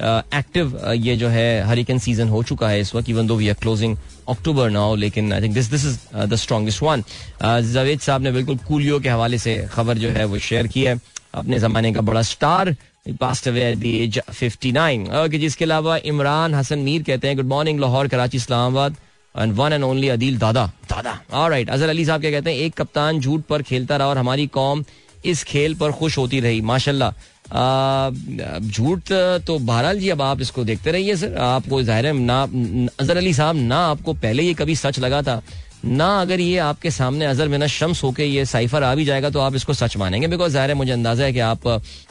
एक्टिव 0.00 0.78
ये 0.92 1.16
जो 1.16 1.28
है 1.28 1.62
हरिकेन 1.66 1.98
सीज़न 1.98 2.28
हो 2.28 2.42
चुका 2.42 2.68
है 2.68 2.80
इस 2.80 2.94
वक्त 2.94 3.08
even 3.10 3.26
though 3.26 3.36
we 3.36 3.48
are 3.48 3.54
closing 3.54 3.96
October 4.28 4.70
now 4.70 4.94
लेकिन 4.96 5.32
I 5.32 5.42
think 5.42 5.54
this 5.54 5.70
this 5.70 5.84
is 5.86 5.98
the 6.16 6.34
strongest 6.36 6.82
one 6.82 7.04
Javed 7.42 8.00
sahab 8.00 8.22
ने 8.22 8.32
बिल्कुल 8.32 8.56
कूलियो 8.68 9.00
के 9.00 9.08
हवाले 9.08 9.38
से 9.38 9.56
खबर 9.72 9.98
जो 9.98 10.10
है 10.10 10.24
वो 10.24 10.38
शेयर 10.40 10.66
की 10.66 10.84
है। 10.84 10.98
अपने 11.34 11.58
जमाने 11.58 11.92
का 11.92 12.00
बड़ा 12.00 12.22
star 12.22 12.74
passed 13.20 13.48
away 13.48 13.62
at 13.64 13.78
the 13.78 13.84
age 13.84 14.18
59 14.32 15.08
okay 15.24 15.38
जिसके 15.38 15.64
अलावा 15.64 15.96
इमरान 16.06 16.54
हसन 16.54 16.78
मीर 16.78 17.02
कहते 17.02 17.28
हैं 17.28 17.36
good 17.36 17.46
morning 17.46 17.80
Lahore, 17.80 18.08
Karachi, 18.08 18.36
Islamabad 18.36 18.96
and 19.34 19.52
one 19.52 19.72
and 19.72 19.84
only 19.84 20.08
Adeel 20.08 20.38
Dada. 20.38 20.66
Dada. 20.90 21.18
Alright 21.32 21.70
Azhar 21.70 21.88
Ali 21.88 22.04
साहब 22.04 22.20
क्या 22.20 22.30
कहते 22.30 22.50
हैं, 22.50 22.58
एक 22.58 22.74
कप्तान 22.74 23.20
झूठ 23.20 23.42
पर 23.48 23.62
खेलता 23.62 23.96
रहा 23.96 24.08
और 24.08 24.18
हमारी 24.18 24.46
कौम 24.46 24.84
इस 25.24 25.42
खेल 25.44 25.74
पर 25.74 25.92
खुश 25.92 26.18
होती 26.18 26.40
रही। 26.40 26.60
माशाल्लाह। 26.62 27.12
झूठ 27.44 29.12
तो 29.46 29.58
बहरहाल 29.60 29.98
जी 29.98 30.08
अब 30.10 30.22
आप 30.22 30.40
इसको 30.40 30.64
देखते 30.64 30.92
रहिए 30.92 31.16
सर। 31.16 31.36
आपको 31.36 31.82
ज़ाहिर 31.82 32.06
है 32.06 32.12
ना 32.14 32.42
अजहर 32.42 33.16
अली 33.16 33.34
साहब 33.34 33.56
ना 33.58 33.78
आपको 33.86 34.12
पहले 34.14 34.42
ये 34.42 34.54
कभी 34.54 34.76
सच 34.76 34.98
लगा 34.98 35.22
था 35.22 35.42
ना 35.86 36.06
अगर 36.20 36.40
ये 36.40 36.58
आपके 36.58 36.90
सामने 36.90 37.26
अजर 37.26 37.48
में 37.48 37.66
शम्स 37.68 38.02
होके 38.04 38.24
ये 38.24 38.44
साइफर 38.46 38.82
आ 38.82 38.94
भी 38.94 39.04
जाएगा 39.04 39.30
तो 39.30 39.40
आप 39.40 39.54
इसको 39.54 39.74
सच 39.74 39.96
मानेंगे। 39.96 40.26
बिकॉज़ 40.28 40.52
ज़ाहिर 40.52 40.70
है 40.70 40.76
मुझे 40.76 40.92
अंदाज़ा 40.92 41.24
है 41.24 41.32
कि 41.32 41.40
आप, 41.40 41.66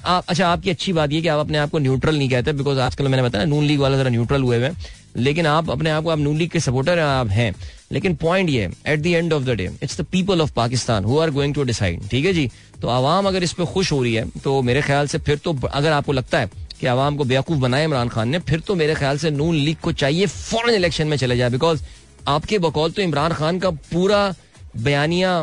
आप 0.06 0.26
अच्छा 0.30 0.48
आपकी 0.48 0.70
अच्छी 0.70 0.94
बात 0.94 1.12
यह 1.12 1.22
कि 1.22 1.28
आप 1.28 1.40
अपने 1.40 1.58
आप 1.58 1.70
को 1.70 1.80
न्यूट्रल 1.80 2.18
नहीं 2.18 2.30
कहते 2.30 2.54
बिकॉज़ 2.54 2.80
आजकल 2.80 3.08
मैंने 3.08 3.24
बताया 3.24 3.46
नून 3.46 3.64
लीग 3.64 3.80
वाला 3.80 3.98
जरा 3.98 4.10
न्यूट्रल 4.10 4.42
हुए 4.42 4.58
हुए 4.58 4.70
लेकिन 5.16 5.46
आप 5.48 5.70
अपने 5.72 5.90
आप 5.90 6.04
को, 6.04 6.10
आप 6.10 6.20
नून 6.20 6.38
लीग 6.38 6.50
के 6.50 6.60
सपोर्टर 6.60 7.00
आप 7.00 7.30
हैं। 7.30 7.54
लेकिन 7.92 8.16
पॉइंट 8.16 8.50
ये 8.50 8.70
at 8.88 9.00
the 9.00 9.06
end 9.08 9.34
of 9.34 9.44
the 9.44 9.50
day 9.50 9.70
it's 9.84 10.00
the 10.02 10.06
people 10.12 10.42
of 10.42 10.54
Pakistan 10.54 11.06
who 11.06 11.20
are 11.20 11.32
going 11.32 11.54
to 11.56 11.64
decide 11.64 12.08
ठीक 12.10 12.26
है 12.26 12.34
जी? 12.34 12.50
तो 12.82 12.88
आवाम 12.90 13.28
अगर 13.28 13.44
इस 13.44 13.54
पर 13.54 13.66
खुश 13.66 13.92
हो 13.92 14.02
रही 14.04 14.14
है 14.14 14.30
तो 14.44 14.62
मेरे 14.62 14.82
ख्याल 14.82 15.08
से 15.08 15.18
फिर 15.20 15.38
तो 15.38 15.58
अगर 15.64 15.92
आपको 15.92 16.12
लगता 16.14 16.40
है 16.40 16.50
कि 16.80 16.88
आवाम 16.88 17.18
को 17.18 17.24
बेवकूफ़ 17.24 17.60
बनाया 17.60 17.84
इमरान 17.84 18.10
खान 18.10 18.30
ने, 18.30 18.40
फिर 18.40 18.60
तो 18.60 18.76
मेरे 18.76 18.96
ख्याल 18.96 19.18
से 19.18 19.30
नून 19.32 19.56
लीग 19.56 19.78
को 19.78 19.92
चाहिए 19.94 20.26
फॉरन 20.28 20.74
इलेक्शन 20.76 21.08
में 21.08 21.18
चले 21.18 21.38
जाए 21.38 21.50
बिकॉज़ 21.50 21.84
आपके 22.28 22.60
बकौल 22.60 22.92
तो 22.92 23.02
इमरान 23.02 23.34
खान 23.34 23.60
का 23.60 23.70
पूरा 23.70 24.34
बयानिया, 24.78 25.42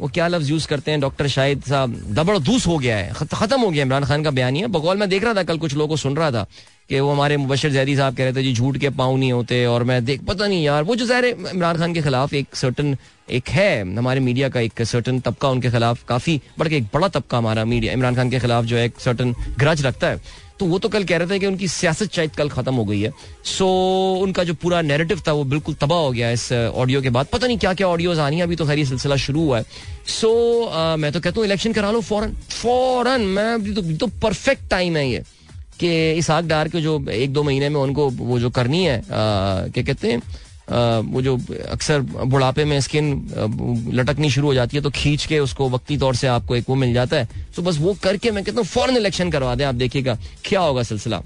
वो 0.00 0.08
क्या 0.08 0.26
लफ्ज 0.28 0.50
यूज़ 0.50 0.66
करते 0.68 0.90
हैं 0.90 1.00
डॉक्टर 1.00 1.28
शाहिद 1.28 1.62
साहब? 1.62 1.94
दबड़दूस 2.10 2.66
हो 2.66 2.78
गया 2.78 2.96
है 2.96 3.12
खत्म 3.14 3.60
हो 3.60 3.70
गया 3.70 3.82
इमरान 3.82 4.04
खान 4.04 4.22
का 4.22 4.30
बयानिया। 4.32 4.66
बकौल 4.68 4.96
मैं 4.96 5.08
देख 5.08 5.24
रहा 5.24 5.34
था, 5.34 5.42
कल 5.42 5.58
कुछ 5.58 5.74
लोगों 5.74 5.88
को 5.88 5.96
सुन 5.96 6.16
रहा 6.16 6.30
था। 6.30 6.46
कि 6.92 7.00
वो 7.00 7.10
हमारे 7.10 7.36
मुबशर 7.36 7.70
जैदी 7.72 7.94
साहब 7.96 8.16
कह 8.16 8.24
रहे 8.24 8.32
थे 8.32 8.42
जी 8.42 8.52
झूठ 8.52 8.76
के 8.78 8.88
पाँव 8.92 9.16
नहीं 9.16 9.32
होते। 9.32 9.64
और 9.66 9.84
मैं 9.84 10.04
देख 10.04 10.24
पता 10.24 10.46
नहीं 10.46 10.64
यार 10.64 10.82
वो 10.84 10.96
जो 10.96 11.06
ज़ाहिर 11.06 11.24
इमरान 11.52 11.76
खान 11.78 11.94
के 11.94 12.02
खिलाफ 12.02 12.34
एक 12.34 12.56
सर्टन 12.56 12.96
एक 13.30 13.48
है 13.48 13.96
हमारे 13.96 14.20
मीडिया 14.20 14.48
का 14.48 14.60
एक 14.60 14.82
सर्टन 14.84 15.20
तबका 15.20 15.48
उनके 15.48 15.70
खिलाफ 15.70 16.04
काफ़ी 16.08 16.36
के 16.60 16.76
एक 16.76 16.86
बड़ा 16.94 17.08
तबका 17.08 17.38
हमारा 17.38 17.64
मीडिया 17.64 17.92
इमरान 17.92 18.14
खान 18.14 18.30
के 18.30 18.38
खिलाफ 18.40 18.64
जो 18.64 18.76
है 18.76 18.84
एक 18.84 19.00
सर्टन 19.00 19.34
ग्रज 19.58 19.86
रखता 19.86 20.06
है। 20.06 20.20
तो 20.58 20.66
वो 20.66 20.78
तो 20.78 20.88
कल 20.88 21.04
कह 21.04 21.16
रहे 21.16 21.28
थे 21.28 21.38
कि 21.38 21.46
उनकी 21.46 21.68
सियासत 21.68 22.12
शायद 22.14 22.30
कल 22.36 22.48
खत्म 22.48 22.74
हो 22.74 22.84
गई 22.84 23.00
है। 23.00 23.12
सो 23.46 23.66
उनका 24.22 24.44
जो 24.44 24.54
पूरा 24.54 24.80
नेरेटिव 24.82 25.22
था 25.28 25.32
वो 25.32 25.44
बिल्कुल 25.44 25.74
तबाह 25.80 25.98
हो 25.98 26.10
गया 26.12 26.30
इस 26.30 26.52
ऑडियो 26.52 27.02
के 27.02 27.10
बाद। 27.10 27.26
पता 27.32 27.46
नहीं 27.46 27.58
क्या 27.58 27.72
क्या 27.74 27.88
ऑडियोज 27.88 28.18
आनी 28.20 28.36
है 28.36 28.42
अभी 28.42 28.56
तो 28.56 28.66
खैर 28.66 28.78
ये 28.78 28.84
सिलसिला 28.86 29.16
शुरू 29.18 29.44
हुआ 29.44 29.58
है। 29.58 29.64
सो 30.12 30.96
मैं 30.98 31.12
तो 31.12 31.20
कहता 31.20 31.40
हूँ 31.40 31.46
इलेक्शन 31.46 31.72
करा 31.72 31.90
लो 31.90 32.00
फ़ौरन। 32.02 32.34
फ़ौरन 32.50 33.20
मैं 33.20 33.74
तो, 33.74 33.82
तो 33.82 34.06
परफेक्ट 34.22 34.70
टाइम 34.70 34.96
है 34.96 35.10
ये। 35.10 35.22
कि 35.80 36.12
इस 36.12 36.30
आग 36.30 36.48
डार 36.48 36.68
के 36.68 36.80
जो 36.80 37.04
एक 37.10 37.32
दो 37.32 37.42
महीने 37.42 37.68
में 37.68 37.80
उनको 37.80 38.08
वो 38.10 38.38
जो 38.38 38.50
करनी 38.50 38.84
है 38.84 39.02
क्या 39.08 39.84
कहते 39.84 40.12
हैं 40.12 40.22
वो 41.04 41.22
जो 41.22 41.36
अक्सर 41.70 42.00
बुढ़ापे 42.00 42.64
में 42.64 42.80
स्किन 42.80 43.06
लटकनी 43.94 44.30
शुरू 44.30 44.46
हो 44.46 44.54
जाती 44.54 44.76
है 44.76 44.82
तो 44.82 44.90
खींच 44.90 45.26
के 45.26 45.38
उसको 45.38 45.68
वक्ती 45.70 45.96
तौर 45.98 46.14
से 46.16 46.26
आपको 46.26 46.56
एक 46.56 46.64
वो 46.68 46.74
मिल 46.74 46.92
जाता 46.94 47.16
है। 47.16 47.28
तो 47.56 47.62
बस 47.62 47.78
वो 47.78 47.94
करके 48.02 48.30
मैं 48.30 48.44
कहता 48.44 48.60
हूँ 48.60 48.66
फॉरन 48.66 48.96
इलेक्शन 48.96 49.30
करवा 49.30 49.54
दें 49.54 49.64
आप 49.64 49.74
देखिएगा 49.74 50.16
क्या 50.44 50.60
होगा 50.60 50.82
सिलसिला। 50.82 51.22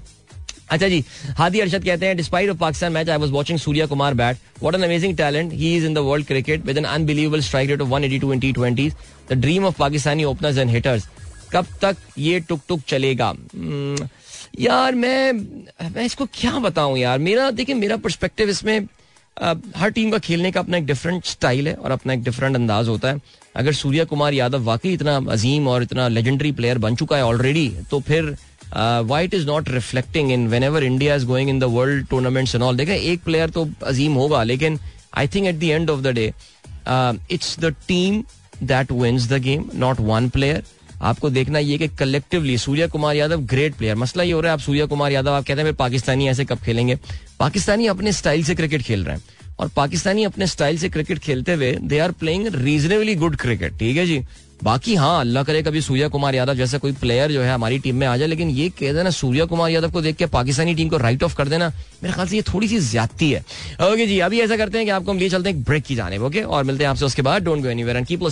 अच्छा 0.71 0.87
जी 0.87 1.03
हादी 1.37 1.59
अरशद 1.59 1.83
कहते 1.85 2.05
हैं 2.05 2.15
despite 2.17 2.49
of 2.49 2.57
Pakistan 2.57 2.91
match 2.93 3.09
I 3.09 3.17
was 3.17 3.29
watching 3.31 3.59
Surya 3.59 3.85
Kumar 3.85 4.13
bat 4.13 4.37
what 4.61 4.75
an 4.75 4.83
amazing 4.83 5.15
talent 5.17 5.53
he 5.53 5.75
is 5.77 5.85
in 5.85 5.93
the 5.93 5.97
world 6.07 6.27
cricket 6.27 6.65
with 6.65 6.77
an 6.77 6.83
unbelievable 6.85 7.41
strike 7.41 7.69
rate 7.69 7.81
of 7.81 7.89
182 7.89 8.65
in 8.65 8.75
T 8.75 8.89
the 9.31 9.37
dream 9.41 9.65
of 9.65 9.77
Pakistani 9.79 10.23
openers 10.23 10.57
and 10.57 10.69
hitters 10.69 11.07
कब 11.51 11.65
तक 11.81 11.97
ये 12.17 12.39
टुक 12.39 12.61
टुक 12.67 12.81
चलेगा? 12.87 13.31
Hmm, 13.31 14.07
यार, 14.57 14.95
मैं 14.95 15.33
मैं 15.89 16.05
इसको 16.05 16.25
क्या 16.33 16.59
बताऊँ 16.59 16.97
यार? 16.97 17.19
मेरा, 17.19 17.49
देखिए, 17.51 17.75
मेरा 17.75 17.97
पर्सपेक्टिव 17.97 18.49
इसमें 18.49 18.87
हर 19.77 19.89
टीम 19.91 20.11
का 20.11 20.17
खेलने 20.17 20.51
का 20.51 20.59
अपना 20.59 20.77
एक 20.77 20.85
डिफरेंट 20.85 21.25
स्टाइल 21.25 21.67
है 21.67 21.73
और 21.75 21.91
अपना 21.91 22.13
एक 22.13 22.23
डिफरेंट 22.23 22.55
अंदाज 22.55 22.87
होता 22.87 23.09
है। 23.09 23.21
अगर 23.55 23.73
सूर्या 23.73 24.03
कुमार 24.05 24.33
यादव 24.33 24.63
वाकई 24.63 24.93
इतना 24.93 25.15
अजीम 25.31 25.67
और 25.67 25.83
इतना 25.83 26.07
लेजेंडरी 26.07 26.51
प्लेयर 26.51 26.77
बन 26.77 26.95
चुका 26.95 27.17
है 27.17 27.23
ऑलरेडी 27.25 27.69
तो 27.91 27.99
फिर 28.07 28.35
why it 29.05 29.33
is 29.33 29.45
not 29.47 29.69
reflecting 29.69 30.31
in 30.31 30.47
whenever 30.63 30.83
India 30.83 31.15
is 31.15 31.25
going 31.25 31.49
in 31.49 31.59
the 31.59 31.63
world 31.75 32.07
tournaments 32.09 32.55
and 32.55 32.63
all 32.63 32.77
देखें, 32.77 32.93
एक 32.93 33.23
प्लेयर 33.23 33.49
तो 33.49 33.67
अजीम 33.83 34.13
होगा, 34.13 34.43
लेकिन 34.43 34.79
I 35.17 35.27
think 35.27 35.47
at 35.47 35.55
the 35.55 35.63
end 35.63 35.89
of 35.89 36.01
the 36.01 36.13
day 36.15 36.25
it's 37.31 37.55
the 37.59 37.73
team 37.87 38.23
that 38.63 38.91
wins 38.91 39.27
the 39.29 39.41
game 39.43 39.69
not 39.75 39.99
one 39.99 40.29
player 40.29 40.63
आपको 41.01 41.29
देखना 41.29 41.59
ये 41.59 41.77
कि 41.77 41.87
collectively 41.87 42.57
Surya 42.57 42.87
Kumar 42.87 43.15
Yadav 43.15 43.41
great 43.41 43.75
player 43.75 43.95
मसला 43.95 44.23
ये 44.23 44.31
हो 44.31 44.41
रहा 44.41 44.51
है, 44.51 44.53
आप 44.53 44.59
सूर्य 44.59 44.85
कुमार 44.85 45.11
यादव, 45.11 45.31
आप 45.31 45.45
कहते 45.45 45.61
हैं 45.61 45.73
पाकिस्तानी 45.75 46.27
ऐसे 46.29 46.45
कब 46.45 46.57
खेलेंगे? 46.57 46.97
पाकिस्तानी 47.39 47.87
अपने 47.87 48.11
स्टाइल 48.11 48.43
से 48.43 48.55
क्रिकेट 48.55 48.81
खेल 48.81 49.05
रहे 49.05 49.15
हैं। 49.15 49.23
और 49.59 49.67
पाकिस्तानी 49.67 50.23
अपने 50.23 50.47
स्टाइल 50.47 50.77
से 50.77 50.89
क्रिकेट 50.89 51.19
खेलते 51.19 51.53
हुए 51.53 51.71
they 51.81 51.99
are 51.99 52.11
playing 52.11 52.47
reasonably 52.55 53.15
good 53.15 53.35
cricket 53.35 53.77
ठीक 53.77 53.97
है 53.97 54.05
जी? 54.05 54.21
बाकी 54.63 54.95
हाँ 54.95 55.19
अल्लाह 55.19 55.43
करे 55.43 55.61
कभी 55.63 55.81
सूर्या 55.81 56.07
कुमार 56.09 56.35
यादव 56.35 56.53
जैसा 56.55 56.77
कोई 56.77 56.91
प्लेयर 57.01 57.31
जो 57.31 57.41
है 57.41 57.53
हमारी 57.53 57.77
टीम 57.79 57.95
में 57.95 58.05
आ 58.07 58.15
जाए, 58.17 58.27
लेकिन 58.27 58.49
ये 58.49 58.69
कह 58.79 58.93
देना 58.93 59.09
सूर्या 59.09 59.45
कुमार 59.45 59.69
यादव 59.71 59.91
को 59.91 60.01
देख 60.01 60.15
के 60.15 60.25
पाकिस्तानी 60.25 60.73
टीम 60.75 60.89
को 60.89 60.97
राइट 60.97 61.23
ऑफ़ 61.23 61.35
कर 61.35 61.47
देना, 61.47 61.67
मेरे 62.03 62.13
ख्याल 62.13 62.27
से 62.27 62.35
ये 62.35 62.41
थोड़ी 62.53 62.67
सी 62.67 62.79
ज्यादती 62.79 63.29
है। 63.31 63.39
ओके 63.91 64.07
जी, 64.07 64.19
अभी 64.19 64.39
ऐसा 64.41 64.57
करते 64.57 64.77
हैं 64.77 64.85
कि 64.87 64.91
आपको 64.91 65.11
हम 65.11 65.17
लिए 65.19 65.29
चलते 65.29 65.49
हैं 65.49 65.63
ब्रेक 65.63 65.83
की 65.83 65.95
जाने 65.95 66.17
ओके 66.17 66.41
और 66.41 66.63
मिलते 66.63 66.83
हैं 66.83 66.89
आपसे 66.91 67.05
उसके 67.05 67.21
बाद 67.21 67.43
don't 67.43 67.63
go 67.63 67.69
anywhere 67.69 67.97
and 67.97 68.07
keep 68.07 68.27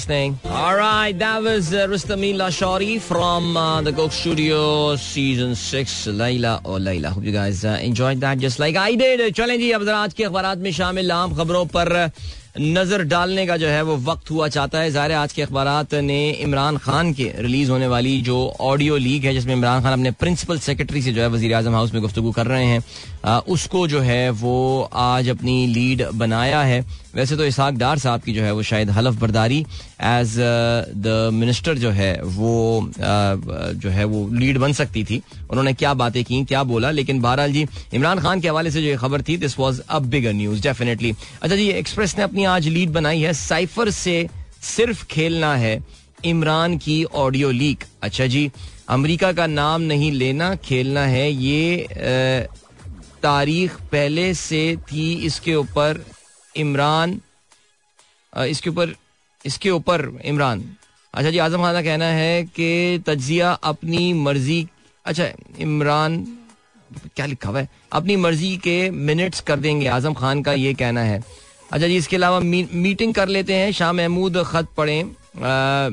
season 5.06 5.54
6 5.56 6.08
Laila 6.08 6.56
और 6.56 6.80
Laila 6.80 7.10
hope 7.10 7.24
you 7.26 7.34
guys 7.34 7.64
enjoyed 7.66 8.20
that 8.20 8.40
just 8.40 8.60
like 8.60 8.78
I 8.78 8.96
did 8.96 9.34
चलें 9.36 9.58
जी, 9.60 9.72
अब 9.72 9.86
जरा 9.86 9.98
आज 9.98 10.14
के 10.14 10.24
अखबार 10.24 10.56
में 10.58 10.72
शामिल 10.72 11.12
आम 11.12 11.36
खबरों 11.38 11.66
पर 11.76 12.10
नज़र 12.56 13.02
डालने 13.04 13.46
का 13.46 13.56
जो 13.58 13.68
है 13.68 13.82
वो 13.84 13.96
वक्त 14.02 14.30
हुआ 14.32 14.48
चाहता 14.48 14.80
है। 14.80 14.92
ज़ाहिर 14.92 15.12
आज 15.14 15.34
के 15.34 15.42
अखबार 15.42 16.02
ने 16.02 16.30
इमरान 16.32 16.78
खान 16.78 17.12
के 17.14 17.32
रिलीज़ 17.38 17.72
होने 17.72 17.88
वाली 17.88 18.22
जो 18.22 18.38
ऑडियो 18.62 18.98
लीक 18.98 19.24
है, 19.24 19.34
जिसमें 19.34 19.54
इमरान 19.54 19.82
खान 19.84 19.94
अपने 19.94 20.12
प्रिंसिपल 20.14 20.60
सेक्रेटरी 20.60 21.02
से 21.02 21.14
जो 21.14 21.22
है 21.22 21.28
वजी 21.30 21.52
अजम 21.52 21.74
हाउस 21.76 21.94
में 21.94 22.02
गुफ्तु 22.02 22.32
कर 22.32 22.48
रहे 22.48 22.66
हैं 22.66 23.40
उसको 23.48 23.88
जो 23.88 24.00
है 24.02 24.30
वो 24.32 24.90
आज 24.94 25.30
अपनी 25.30 25.66
लीड 25.68 26.04
बनाया 26.14 26.62
है। 26.62 26.84
वैसे 27.16 27.36
तो 27.38 27.46
इसहाक 27.46 27.74
डार 27.74 27.98
साहब 28.00 28.22
की 28.22 28.34
जो 28.34 28.44
है 28.44 28.52
वो 28.52 28.64
शायद 28.64 28.90
हलफ 28.92 29.20
बर्दारी 29.20 29.66
एज 30.02 30.36
द 30.98 31.30
मिनिस्टर 31.34 31.78
जो 31.78 31.90
है 31.90 32.22
वो 32.22 32.82
uh, 32.92 33.00
जो 33.74 33.90
है 33.90 34.04
वो 34.04 34.28
लीड 34.34 34.58
बन 34.58 34.74
सकती 34.74 35.04
थी। 35.04 35.22
उन्होंने 35.50 35.74
क्या 35.74 35.94
बातें 35.94 36.24
की 36.24 36.44
क्या 36.46 36.64
बोला? 36.64 36.92
लेकिन 36.92 37.22
बहरहाल 37.22 37.54
जी 37.54 37.66
इमरान 37.94 38.20
खान 38.20 38.42
के 38.42 38.50
हवाले 38.50 38.72
से 38.72 38.82
जो 38.82 38.98
खबर 38.98 39.22
थी 39.22 39.38
this 39.38 39.60
was 39.60 39.82
a 39.90 40.00
bigger 40.00 40.34
news 40.34 40.62
definitely 40.62 41.14
अच्छा 41.42 41.56
जी 41.56 41.68
एक्सप्रेस 41.70 42.18
ने 42.18 42.24
अपनी 42.24 42.46
आज 42.46 42.68
लीड 42.68 42.90
बनाई 42.90 43.22
है 43.22 43.34
साइफर 43.34 43.90
से 43.90 44.28
सिर्फ़ 44.62 45.06
खेलना 45.06 45.56
है 45.56 45.84
इमरान 46.26 46.78
की 46.78 47.04
ऑडियो 47.04 47.52
लीक 47.52 47.84
अच्छा 48.02 48.26
जी 48.26 48.52
अमेरिका 48.90 49.32
का 49.32 49.48
नाम 49.48 49.82
नहीं 49.82 50.12
लेना 50.12 50.56
खेलना 50.56 51.06
है 51.06 51.32
ये 51.32 51.88
uh, 51.90 52.58
तारीख 53.24 53.76
पहले 53.92 54.34
से 54.34 54.78
थी 54.92 55.14
इसके 55.26 55.56
ऊपर 55.56 56.06
इमरान 56.56 57.22
इसके 58.48 58.70
ऊपर 58.70 58.96
इसके 59.46 59.70
ऊपर 59.70 60.10
इमरान। 60.26 60.64
अच्छा 61.14 61.30
जी 61.32 61.38
आज़म 61.38 61.62
खान 61.62 61.74
का 61.74 61.82
कहना 61.82 62.06
है 62.06 62.44
कि 62.46 63.04
तजिया 63.08 63.52
अपनी 63.64 64.14
मर्ज़ी 64.14 64.68
अच्छा 65.06 65.28
इमरान 65.60 66.26
क्या 67.16 67.26
लिखा 67.26 67.50
हुआ 67.50 67.60
है? 67.60 67.70
अपनी 67.92 68.16
मर्ज़ी 68.16 68.56
के 68.58 68.90
मिनट्स 68.92 69.42
कर 69.42 69.60
देंगे 69.60 69.88
आज़म 69.88 70.14
खान 70.14 70.42
का 70.44 70.54
ये 70.54 70.74
कहना 70.74 71.02
है। 71.02 71.24
अच्छा 71.72 71.88
जी 71.88 71.96
इसके 71.98 72.16
अलावा 72.16 72.40
मी, 72.40 72.68
मीटिंग 72.74 73.14
कर 73.14 73.28
लेते 73.28 73.54
हैं 73.54 73.72
शाह 73.72 73.92
महमूद 73.94 74.44
खत 74.48 74.68
पढ़ें। 74.78 75.04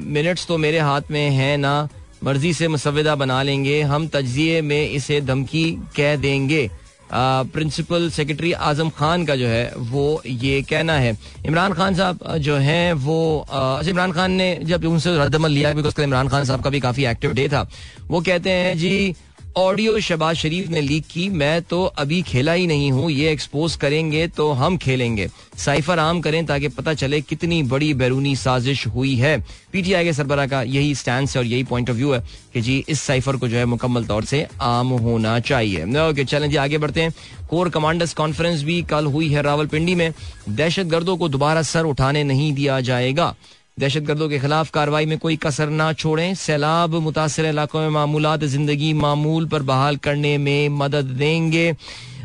मिनट्स 0.06 0.46
तो 0.46 0.58
मेरे 0.58 0.78
हाथ 0.80 1.10
में 1.10 1.30
है 1.30 1.56
ना 1.56 1.88
मर्ज़ी 2.24 2.52
से 2.54 2.68
मुसविदा 2.68 3.14
बना 3.14 3.42
लेंगे 3.42 3.80
हम 3.82 4.06
तजिए 4.08 4.60
में 4.62 4.90
इसे 4.90 5.20
धमकी 5.20 5.70
कह 5.96 6.16
देंगे। 6.16 6.70
प्रिंसिपल 7.14 8.09
सेक्रेटरी 8.11 8.53
आज़म 8.53 8.90
खान 8.90 9.25
का 9.27 9.37
जो 9.37 9.46
है 9.46 9.72
वो 9.90 10.22
ये 10.27 10.61
कहना 10.62 10.92
है। 10.98 11.16
इमरान 11.46 11.72
खान 11.72 11.94
साहब 11.94 12.37
जो 12.38 12.57
हैं 12.57 12.92
वो 12.94 13.18
अच्छा, 13.40 13.90
इमरान 13.90 14.12
खान 14.12 14.33
ने 14.33 14.55
जब 14.64 14.85
उनसे 14.85 15.16
रद्दमल 15.18 15.51
लिया 15.51 15.72
बिकॉज़ 15.75 16.01
इमरान 16.03 16.29
खान 16.29 16.44
साहब 16.44 16.62
का 16.64 16.70
भी 16.70 16.81
काफ़ी 16.81 17.05
एक्टिव 17.07 17.33
डे 17.33 17.48
था 17.48 17.68
वो 18.09 18.20
कहते 18.20 18.51
हैं 18.51 18.77
जी 18.79 19.14
ऑडियो 19.56 19.98
शबाज 20.00 20.36
शरीफ 20.36 20.68
ने 20.68 20.80
लीक 20.80 21.04
की, 21.06 21.28
मैं 21.28 21.62
तो 21.62 21.84
अभी 21.84 22.20
खेला 22.22 22.52
ही 22.52 22.66
नहीं 22.66 22.90
हूँ, 22.92 23.10
ये 23.10 23.30
एक्सपोज 23.32 23.74
करेंगे 23.76 24.26
तो 24.28 24.50
हम 24.52 24.76
खेलेंगे। 24.76 25.28
साइफर 25.56 25.98
आम 25.98 26.20
करें 26.20 26.44
ताकि 26.46 26.68
पता 26.68 26.94
चले 26.94 27.20
कितनी 27.20 27.62
बड़ी 27.62 27.92
बैरूनी 27.94 28.34
साजिश 28.36 28.86
हुई 28.86 29.14
है। 29.16 29.36
पीटीआई 29.72 30.04
के 30.04 30.12
सरबरा 30.12 30.46
का 30.46 30.62
यही 30.62 30.94
स्टैंड 30.94 31.28
और 31.36 31.44
यही 31.44 31.64
पॉइंट 31.64 31.90
ऑफ़ 31.90 31.96
व्यू 31.96 32.12
है 32.12 32.22
कि 32.54 32.60
जी, 32.60 32.84
इस 32.88 33.00
साइफर 33.00 33.36
को 33.36 33.48
जो 33.48 33.56
है 33.56 33.64
मुकम्मल 33.64 34.04
तौर 34.04 34.24
से 34.24 34.46
आम 34.62 34.88
होना 34.88 35.38
चाहिए। 35.40 35.84
ओके, 36.00 36.24
चलें 36.24 36.50
जी, 36.50 36.56
आगे 36.56 36.78
बढ़ते 36.78 37.02
हैं। 37.02 37.14
कोर 37.50 37.68
कमांडर्स 37.68 38.14
कॉन्फ्रेंस 38.14 38.62
भी 38.62 38.82
कल 38.82 39.06
हुई 39.06 39.28
है 39.28 39.42
रावलपिंडी 39.42 39.94
में। 39.94 40.12
दहशत 40.48 40.86
गर्दों 40.86 41.16
को 41.16 41.28
दोबारा 41.28 41.62
सर 41.62 41.84
उठाने 41.84 42.24
नहीं 42.24 42.52
दिया 42.52 42.80
जाएगा। 42.80 43.34
दहशत 43.78 44.02
गर्दों 44.02 44.28
के 44.28 44.38
खिलाफ 44.38 44.70
कार्रवाई 44.70 45.06
में 45.06 45.18
कोई 45.18 45.37
कसर 45.42 45.68
ना 45.70 45.92
छोड़ें। 45.92 46.35
सैलाब 46.35 46.94
मुतासर 47.02 47.44
इलाकों 47.46 47.80
में 47.80 47.88
मामूलात 47.90 48.44
ज़िंदगी 48.44 48.92
मामूल 48.94 49.46
पर 49.48 49.62
बहाल 49.62 49.96
करने 49.98 50.37
में 50.38 50.68
मदद 50.70 51.04
देंगे। 51.18 51.68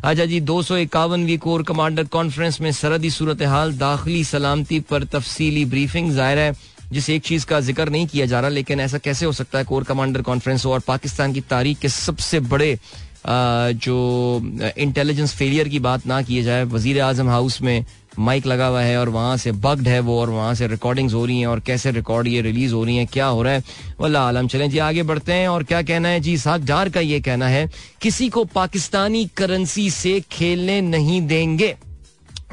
अच्छा 0.04 0.26
जी, 0.26 0.40
दो 0.42 0.62
सौ 0.62 0.78
इक्यावनवी 0.78 1.38
कोर 1.38 1.64
कमांडर 1.64 2.04
कॉन्फ्रेंस 2.08 2.60
में 2.62 2.72
सरहदी 2.72 3.10
सूरत 3.10 3.42
हाल 3.44 3.74
दाखिली 3.78 4.24
सलामती 4.24 4.80
पर 4.90 5.04
तफसीली 5.06 5.64
ब्रीफिंग 5.66 6.12
ज़ाहिर 6.12 6.38
है, 6.38 6.54
जिस 6.92 7.10
एक 7.10 7.24
चीज़ 7.24 7.46
का 7.46 7.60
ज़िक्र 7.62 7.90
नहीं 7.90 8.08
किया 8.08 8.26
जा 8.26 8.40
रहा, 8.40 8.50
लेकिन 8.50 8.80
ऐसा 8.80 8.98
कैसे 9.00 9.26
हो 9.26 9.32
सकता 9.34 9.58
है? 9.58 9.66
कोर 9.66 9.84
कमांडर 9.84 10.22
कॉन्फ्रेंस 10.22 10.66
और 10.66 10.80
पाकिस्तान 10.88 11.34
की 11.34 11.42
तारीख 11.50 11.80
के 11.80 11.90
सबसे 11.90 12.40
बड़े 12.42 12.78
जो 13.28 13.96
इंटेलिजेंस 14.78 15.34
फेलियर 15.36 15.68
की 15.70 15.80
बात 15.80 16.06
ना 16.08 16.22
किए 16.22 16.44
जाए 16.44 16.64
वज़ीर 16.66 17.02
आज़म 17.02 17.30
हाउस 17.30 17.62
में 17.62 17.86
माइक 18.20 18.46
लगा 18.46 18.68
हुआ 18.68 18.82
है 18.82 18.98
और 18.98 19.10
वहाँ 19.10 19.36
से 19.38 19.52
बग्ड 19.52 19.88
है 19.88 20.00
वो 20.00 20.20
और 20.20 20.30
वहाँ 20.30 20.54
से 20.56 20.68
रिकॉर्डिंग्स 20.68 21.14
हो 21.14 21.26
रही 21.26 21.40
हैं 21.40 21.48
और 21.48 21.60
कैसे 21.60 21.92
रिकॉर्ड 21.92 22.28
ये 22.28 22.42
रिलीज़ 22.42 22.74
हो 22.74 22.84
रही 22.84 22.98
हैं, 22.98 23.08
क्या 23.08 23.26
हो 23.26 23.42
रहा 23.44 23.54
है? 23.54 23.64
वल्ला 24.00 24.22
आलम, 24.22 24.48
चलें 24.48 24.70
जी, 24.70 24.78
आगे 24.78 25.04
बढ़ते 25.04 25.34
हैं 25.34 25.48
और 25.48 25.64
क्या 25.64 25.82
कहना 25.82 26.10
है? 26.10 26.20
जी, 26.20 26.38
साग 26.38 26.66
डार 26.66 26.90
का 26.90 27.00
ये 27.00 27.20
कहना 27.20 27.48
है, 27.48 27.70
किसी 28.02 28.30
को 28.30 28.44
पाकिस्तानी 28.46 29.26
करेंसी 29.38 29.90
से 29.90 30.20
खेलने 30.32 30.80
नहीं 30.82 31.22
देंगे। 31.28 31.76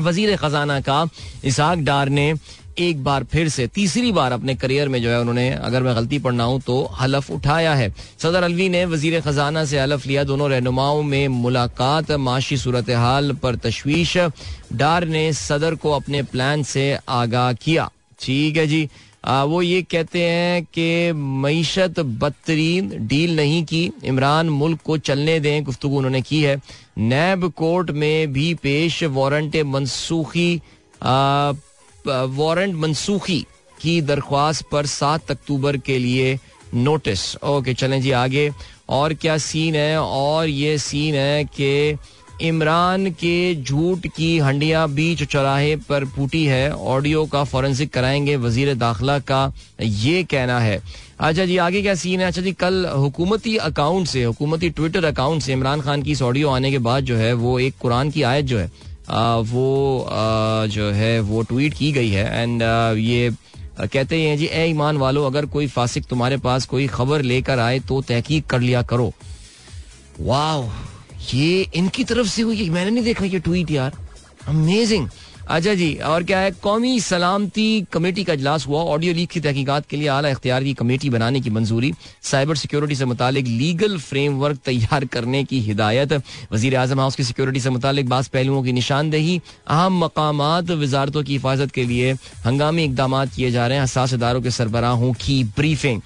वज़ीर 0.01 0.37
खजाना 0.37 0.81
का 0.81 1.07
इसाक 1.45 1.79
डार 1.79 2.09
ने 2.09 2.33
एक 2.79 3.03
बार 3.05 3.25
फिर 3.25 3.49
से 3.49 3.67
तीसरी 3.67 4.11
बार 4.13 4.33
अपने 4.33 4.55
करियर 4.55 4.89
में 4.89 5.01
जो 5.03 5.11
है 5.11 5.21
उन्होंने 5.21 5.51
अगर 5.51 5.83
मैं 5.83 5.95
गलती 5.97 6.19
पढ़ना 6.19 6.45
हूँ 6.45 6.61
तो 6.61 6.83
हलफ 7.01 7.31
उठाया 7.31 7.75
है। 7.75 7.89
सदर 8.19 8.43
अलवी 8.43 8.69
ने 8.69 8.85
वज़ीर 8.85 9.21
खजाना 9.21 9.65
से 9.65 9.79
हलफ 9.81 10.07
लिया। 10.07 10.25
दोनों 10.25 10.51
रहनुमाओं 10.51 11.03
में 11.03 11.29
मुलाकात 11.29 12.11
माशी 12.21 12.57
सूरत 12.57 12.91
हाल 12.91 13.33
पर 13.33 13.57
तशवीश। 13.57 14.17
डार 14.73 15.05
ने 15.07 15.33
सदर 15.33 15.75
को 15.75 15.91
अपने 15.91 16.23
प्लान 16.25 16.63
से 16.65 16.97
आगाह 17.09 17.53
किया। 17.55 17.91
ठीक 18.21 18.57
है 18.57 18.67
जी। 18.67 18.89
आ, 19.25 19.43
वो 19.45 19.61
ये 19.63 19.81
कहते 19.83 20.23
हैं 20.23 20.65
कि 20.65 21.13
मीशत 21.13 22.01
बदतरीन 22.01 22.91
डील 23.09 23.37
नहीं 23.37 23.65
की। 23.65 23.91
इमरान 24.05 24.49
मुल्क 24.49 24.81
को 24.85 24.97
चलने 24.99 25.39
दें 25.41 25.65
गुफ्तु 25.65 25.89
उन्होंने 25.89 26.21
की 26.23 26.43
है। 26.43 26.57
नैब 26.99 27.49
कोर्ट 27.57 27.91
में 27.93 28.33
भी 28.33 28.53
पेश 28.55 29.03
वारंट 29.05 29.57
मनसूखी 29.67 30.61
वारंट 32.09 32.75
मनसूखी 32.75 33.45
की 33.83 34.01
दरख्वास्त 34.03 34.67
पर 34.73 34.87
सात 34.87 35.31
अक्टूबर 35.31 35.77
के 35.77 35.99
लिए 35.99 36.39
नोटिस। 36.75 37.37
ओके, 37.37 37.75
चलें 37.75 38.01
जी 38.03 38.11
आगे। 38.11 38.51
और 38.89 39.15
क्या 39.15 39.37
सीन 39.39 39.75
है? 39.75 39.99
और 39.99 40.49
ये 40.49 40.77
सीन 40.79 41.15
है 41.15 41.45
कि 41.45 41.97
इमरान 42.43 43.11
के 43.11 43.55
झूठ 43.55 44.07
की 44.07 44.39
हंडिया 44.39 44.87
बीच 44.87 45.23
चौराहे 45.23 45.75
पर 45.89 46.05
फूटी 46.05 46.45
है। 46.45 46.71
ऑडियो 46.73 47.25
का 47.27 47.43
फॉरेंसिक 47.45 47.93
कराएँगे 47.93 48.37
वज़ीर 48.37 48.75
दाखिला 48.75 49.19
का 49.21 49.53
ये 49.81 50.23
कहना 50.25 50.59
है। 50.61 50.81
अच्छा 51.21 51.45
जी, 51.45 51.57
आगे 51.57 51.83
क्या 51.83 51.95
सीन 51.95 52.21
है? 52.21 52.27
अच्छा 52.27 52.43
जी, 52.43 52.53
कल 52.53 52.87
हुकूमती 52.87 53.57
अकाउंट 53.57 54.07
से, 54.07 54.25
हुकूमती 54.25 54.71
ट्विटर 54.71 55.05
अकाउंट 55.05 55.43
से 55.43 55.53
इमरान 55.53 55.81
खान 55.81 56.03
की 56.03 56.13
इस 56.13 56.23
ऑडियो 56.23 56.51
आने 56.51 56.71
के 56.71 56.79
बाद 56.79 57.05
जो 57.05 57.17
है 57.17 57.33
वो 57.35 57.59
एक 57.59 57.75
कुरान 57.81 58.11
की 58.11 58.23
आयत 58.23 58.45
जो 58.45 58.59
है 58.59 58.71
वो 59.09 60.07
जो 60.69 60.91
है, 60.93 61.19
वो 61.21 61.43
ट्वीट 61.43 61.75
की 61.75 61.91
गई 61.93 62.11
है 62.11 62.43
एंड 62.43 62.63
ये 62.99 63.31
कहते 63.73 64.21
हैं 64.21 64.37
जी, 64.39 64.47
ए 64.47 64.67
ईमान 64.67 64.97
वालो, 64.97 65.25
अगर 65.27 65.47
कोई 65.47 65.67
फासिक 65.69 66.05
तुम्हारे 66.07 66.37
पास 66.39 66.67
कोई 66.67 66.87
खबर 66.89 67.23
लेकर 67.23 67.59
आए 67.59 67.79
तो 67.81 68.01
तहकीक 68.03 68.47
कर 68.47 68.61
लिया 68.61 68.83
करो. 68.85 69.13
वाह 70.21 70.83
ये 71.35 71.67
इनकी 71.75 72.05
तरफ़ 72.05 72.27
से 72.29 72.43
हुई 72.43 72.69
मैंने 72.71 72.91
नहीं 72.91 73.05
देखा 73.05 73.25
ये 73.25 73.39
ट्वीट 73.41 73.71
यार। 73.71 73.93
अमेजिंग 74.49 75.09
अच्छा 75.45 75.73
जी, 75.75 75.95
और 75.97 76.23
क्या 76.25 76.39
है? 76.39 76.51
कौमी 76.53 77.01
सलामती 77.01 77.87
कमेटी 77.93 78.23
का 78.25 78.33
इजलास 78.33 78.67
हुआ। 78.67 78.83
ऑडियो 78.83 79.15
लीक 79.15 79.31
की 79.31 79.41
तहकीकत 79.41 79.85
के 79.91 79.97
लिए 79.97 80.09
आला 80.09 80.29
इख्तियार 80.29 80.65
की 80.65 80.73
कमेटी 80.75 81.11
बनाने 81.11 81.41
की 81.41 81.51
मंजूरी। 81.51 81.93
साइबर 82.23 82.57
सिक्योरिटी 82.57 82.95
से 82.95 83.05
मुतालिक 83.05 83.47
लीगल 83.47 83.99
फ्रेमवर्क 83.99 84.59
तैयार 84.65 85.05
करने 85.05 85.43
की 85.45 85.61
हिदायत। 85.61 86.13
वज़ीर 86.53 86.77
अजम 86.77 87.01
हाउस 87.01 87.17
की 87.17 87.25
सिक्योरिटी 87.25 87.61
से 87.61 87.71
मुतालिक 87.71 88.09
बास 88.09 88.29
पहलुओं 88.29 88.63
की 88.63 88.73
निशानदेही। 88.73 89.41
अहम 89.69 89.99
मकाम 90.05 90.43
वजारतों 90.73 91.23
की 91.23 91.33
हिफाजत 91.33 91.71
के 91.71 91.85
लिए 91.85 92.13
हंगामी 92.47 92.85
इकदाम 92.85 93.25
किए 93.27 93.51
जा 93.51 93.67
रहे 93.67 93.77
हैं। 93.77 93.83
हसास 93.83 94.13
इदारों 94.15 94.41
के 94.43 94.51
सरबराहों 94.51 95.13
की 95.17 95.43
ब्रीफिंग। 95.57 96.01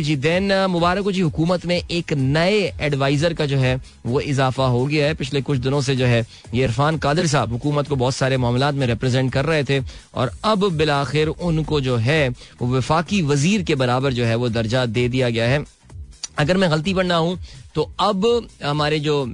जी, 0.00 0.16
देन, 0.18 0.52
मुबारक 0.70 1.10
जी, 1.10 1.20
हुकूमत 1.20 1.66
में 1.66 1.76
एक 1.80 2.12
नए 2.14 2.60
एडवाइजर 2.80 3.34
का 3.34 3.46
जो 3.46 3.58
है, 3.58 3.80
वो 4.06 4.20
इजाफा 4.22 4.66
हो 4.66 4.84
गया 4.86 5.06
है। 5.06 5.14
पिछले 5.14 5.40
कुछ 5.42 5.58
दिनों 5.58 5.80
से 5.80 5.96
जो 5.96 6.06
है, 6.06 6.24
ये 6.54 6.64
इरफान 6.64 6.98
कादिर 6.98 7.26
साहब, 7.26 7.52
हुकूमत 7.52 7.88
को 7.88 7.96
बहुत 7.96 8.14
सारे 8.14 8.36
मामला 8.36 8.59
मामला 8.60 8.78
में 8.78 8.86
रिप्रेजेंट 8.86 9.32
कर 9.32 9.44
रहे 9.46 9.64
थे 9.64 9.80
और 10.14 10.30
अब 10.44 10.68
बिलाखिर 10.72 11.28
उनको 11.28 11.80
जो 11.80 11.96
है, 11.98 12.28
वो 12.60 12.66
विफाकी 12.68 13.22
वज़ीर 13.24 13.62
के 13.62 13.74
बराबर 13.74 14.12
जो 14.12 14.24
है, 14.24 14.34
वो 14.36 14.48
दर्जा 14.50 14.86
दे 14.86 15.08
दिया 15.08 15.30
गया 15.30 15.48
है। 15.48 15.64
अगर 16.38 16.56
मैं 16.56 16.70
गलती 16.70 16.94
पर 16.94 17.04
ना 17.04 17.16
हूँ 17.16 17.38
तो 17.74 17.90
अब 18.00 18.48
हमारे 18.64 18.98
जो 19.00 19.24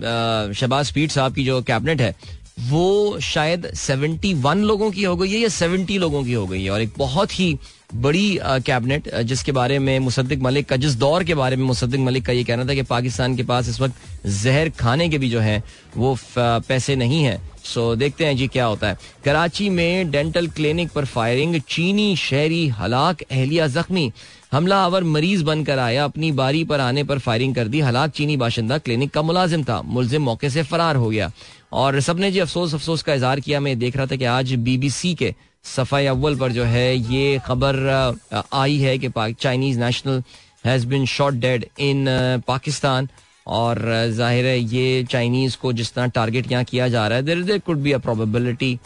शबाज 0.55 0.87
स्पीड 0.87 1.11
साहब 1.11 1.35
की 1.35 1.45
जो 1.45 1.61
कैबिनेट 1.62 2.01
है, 2.01 2.15
वो 2.61 3.19
शायद 3.23 3.67
71 3.77 4.62
लोगों 4.65 4.91
की 4.91 5.03
हो 5.05 5.17
गई 5.17 5.31
है 5.31 5.39
या 5.39 5.49
70 5.51 5.99
लोगों 5.99 6.23
की 6.25 6.33
हो 6.33 6.47
गई 6.47 6.62
है। 6.62 6.71
और 6.71 6.81
एक 6.81 6.93
बहुत 6.99 7.39
ही 7.39 7.57
बड़ी 7.95 8.39
कैबिनेट 8.43 9.09
जिसके 9.23 9.53
बारे 9.53 9.79
में 9.79 9.99
मुसद्दिक 10.01 10.41
मलिक 10.43 10.69
का, 10.69 10.77
जिस 10.77 10.95
दौर 10.97 11.25
के 11.25 11.35
बारे 11.35 11.57
में 11.57 11.65
मुसद्दिक 11.65 12.01
मलिक 12.01 12.25
का 12.27 12.33
ये 12.33 12.45
कहना 12.45 12.65
था 12.65 12.75
कि 12.75 12.83
पाकिस्तान 12.85 13.37
के 13.37 13.43
पास 13.43 13.69
इस 13.69 13.81
वक्त 13.81 14.27
जहर 14.27 14.69
खाने 14.79 15.09
के 15.09 15.19
भी 15.19 15.31
जो 15.31 15.41
है, 15.41 15.62
वो 15.97 16.17
पैसे 16.37 16.97
नहीं 16.97 17.23
है। 17.25 17.41
सो 17.66 17.94
देखते 17.96 18.24
हैं 18.24 18.37
जी 18.37 18.46
क्या 18.48 18.64
होता 18.64 18.88
है। 18.88 18.98
कराची 19.24 19.68
में 19.70 20.11
डेंटल 20.11 20.46
क्लिनिक 20.48 20.90
पर 20.92 21.05
फायरिंग 21.05 21.61
चीनी 21.61 22.16
शहरी 22.16 22.66
हलाक 22.68 23.22
एहलिया 23.22 23.66
जख्मी। 23.68 24.11
हमला 24.52 24.76
आवर 24.83 25.05
मरीज़ 25.05 25.44
बनकर 25.44 25.79
आया। 25.79 26.05
अपनी 26.05 26.31
बारी 26.33 26.62
पर 26.64 26.81
आने 26.81 27.05
पर 27.05 27.18
फायरिंग 27.18 27.55
कर 27.55 27.68
दी। 27.68 27.81
हलाक 27.81 28.11
चीनी 28.11 28.37
बाशिंदा 28.37 28.79
क्लिनिक 28.79 29.11
का 29.11 29.22
मुलाजिम 29.22 29.64
था। 29.64 29.81
मुलजिम 29.83 30.22
मौके 30.22 30.50
से 30.50 30.62
फरार 30.62 30.96
हो 30.96 31.11
गया। 31.11 31.31
और 31.72 32.00
सबने 32.00 32.31
जी 32.33 32.38
अफसोस 32.38 32.74
अफसोस 32.74 33.02
का 33.02 33.14
इजहार 33.14 33.40
किया। 33.40 33.61
मैं 33.61 33.79
देख 33.79 33.96
रहा 33.96 34.07
था 34.07 34.16
कि 34.16 34.24
आज 34.24 34.55
बीबीसी 34.55 35.14
के 35.14 35.35
सफ़ाई 35.64 36.07
अव्वल 36.07 36.37
पर 36.37 36.52
जो 36.52 36.64
है, 36.64 36.96
ये 36.96 37.40
खबर 37.46 38.18
आई 38.55 38.79
है 38.79 38.98
कि 38.98 39.11
Chinese 39.18 39.81
national 39.81 40.22
has 40.66 40.87
been 40.87 41.07
shot 41.07 41.35
dead 41.35 41.66
in 41.79 42.07
Pakistan 42.48 43.09
और 43.47 43.79
ज़ाहिर 44.11 44.47
है 44.47 44.59
ये 44.59 45.05
चाइनीज़ 45.11 45.57
को 45.63 45.73
जिस 45.73 45.93
तरह 45.95 46.07
टारगेट 46.15 46.53
यहाँ 46.53 46.65
किया 46.65 46.89
जा 46.89 47.07
रहा 47.09 47.17
है 47.17 47.25
there 47.25 47.43
there 47.43 47.59
could 47.59 47.79
be 47.79 47.93
a 47.93 47.99
probability 47.99 48.79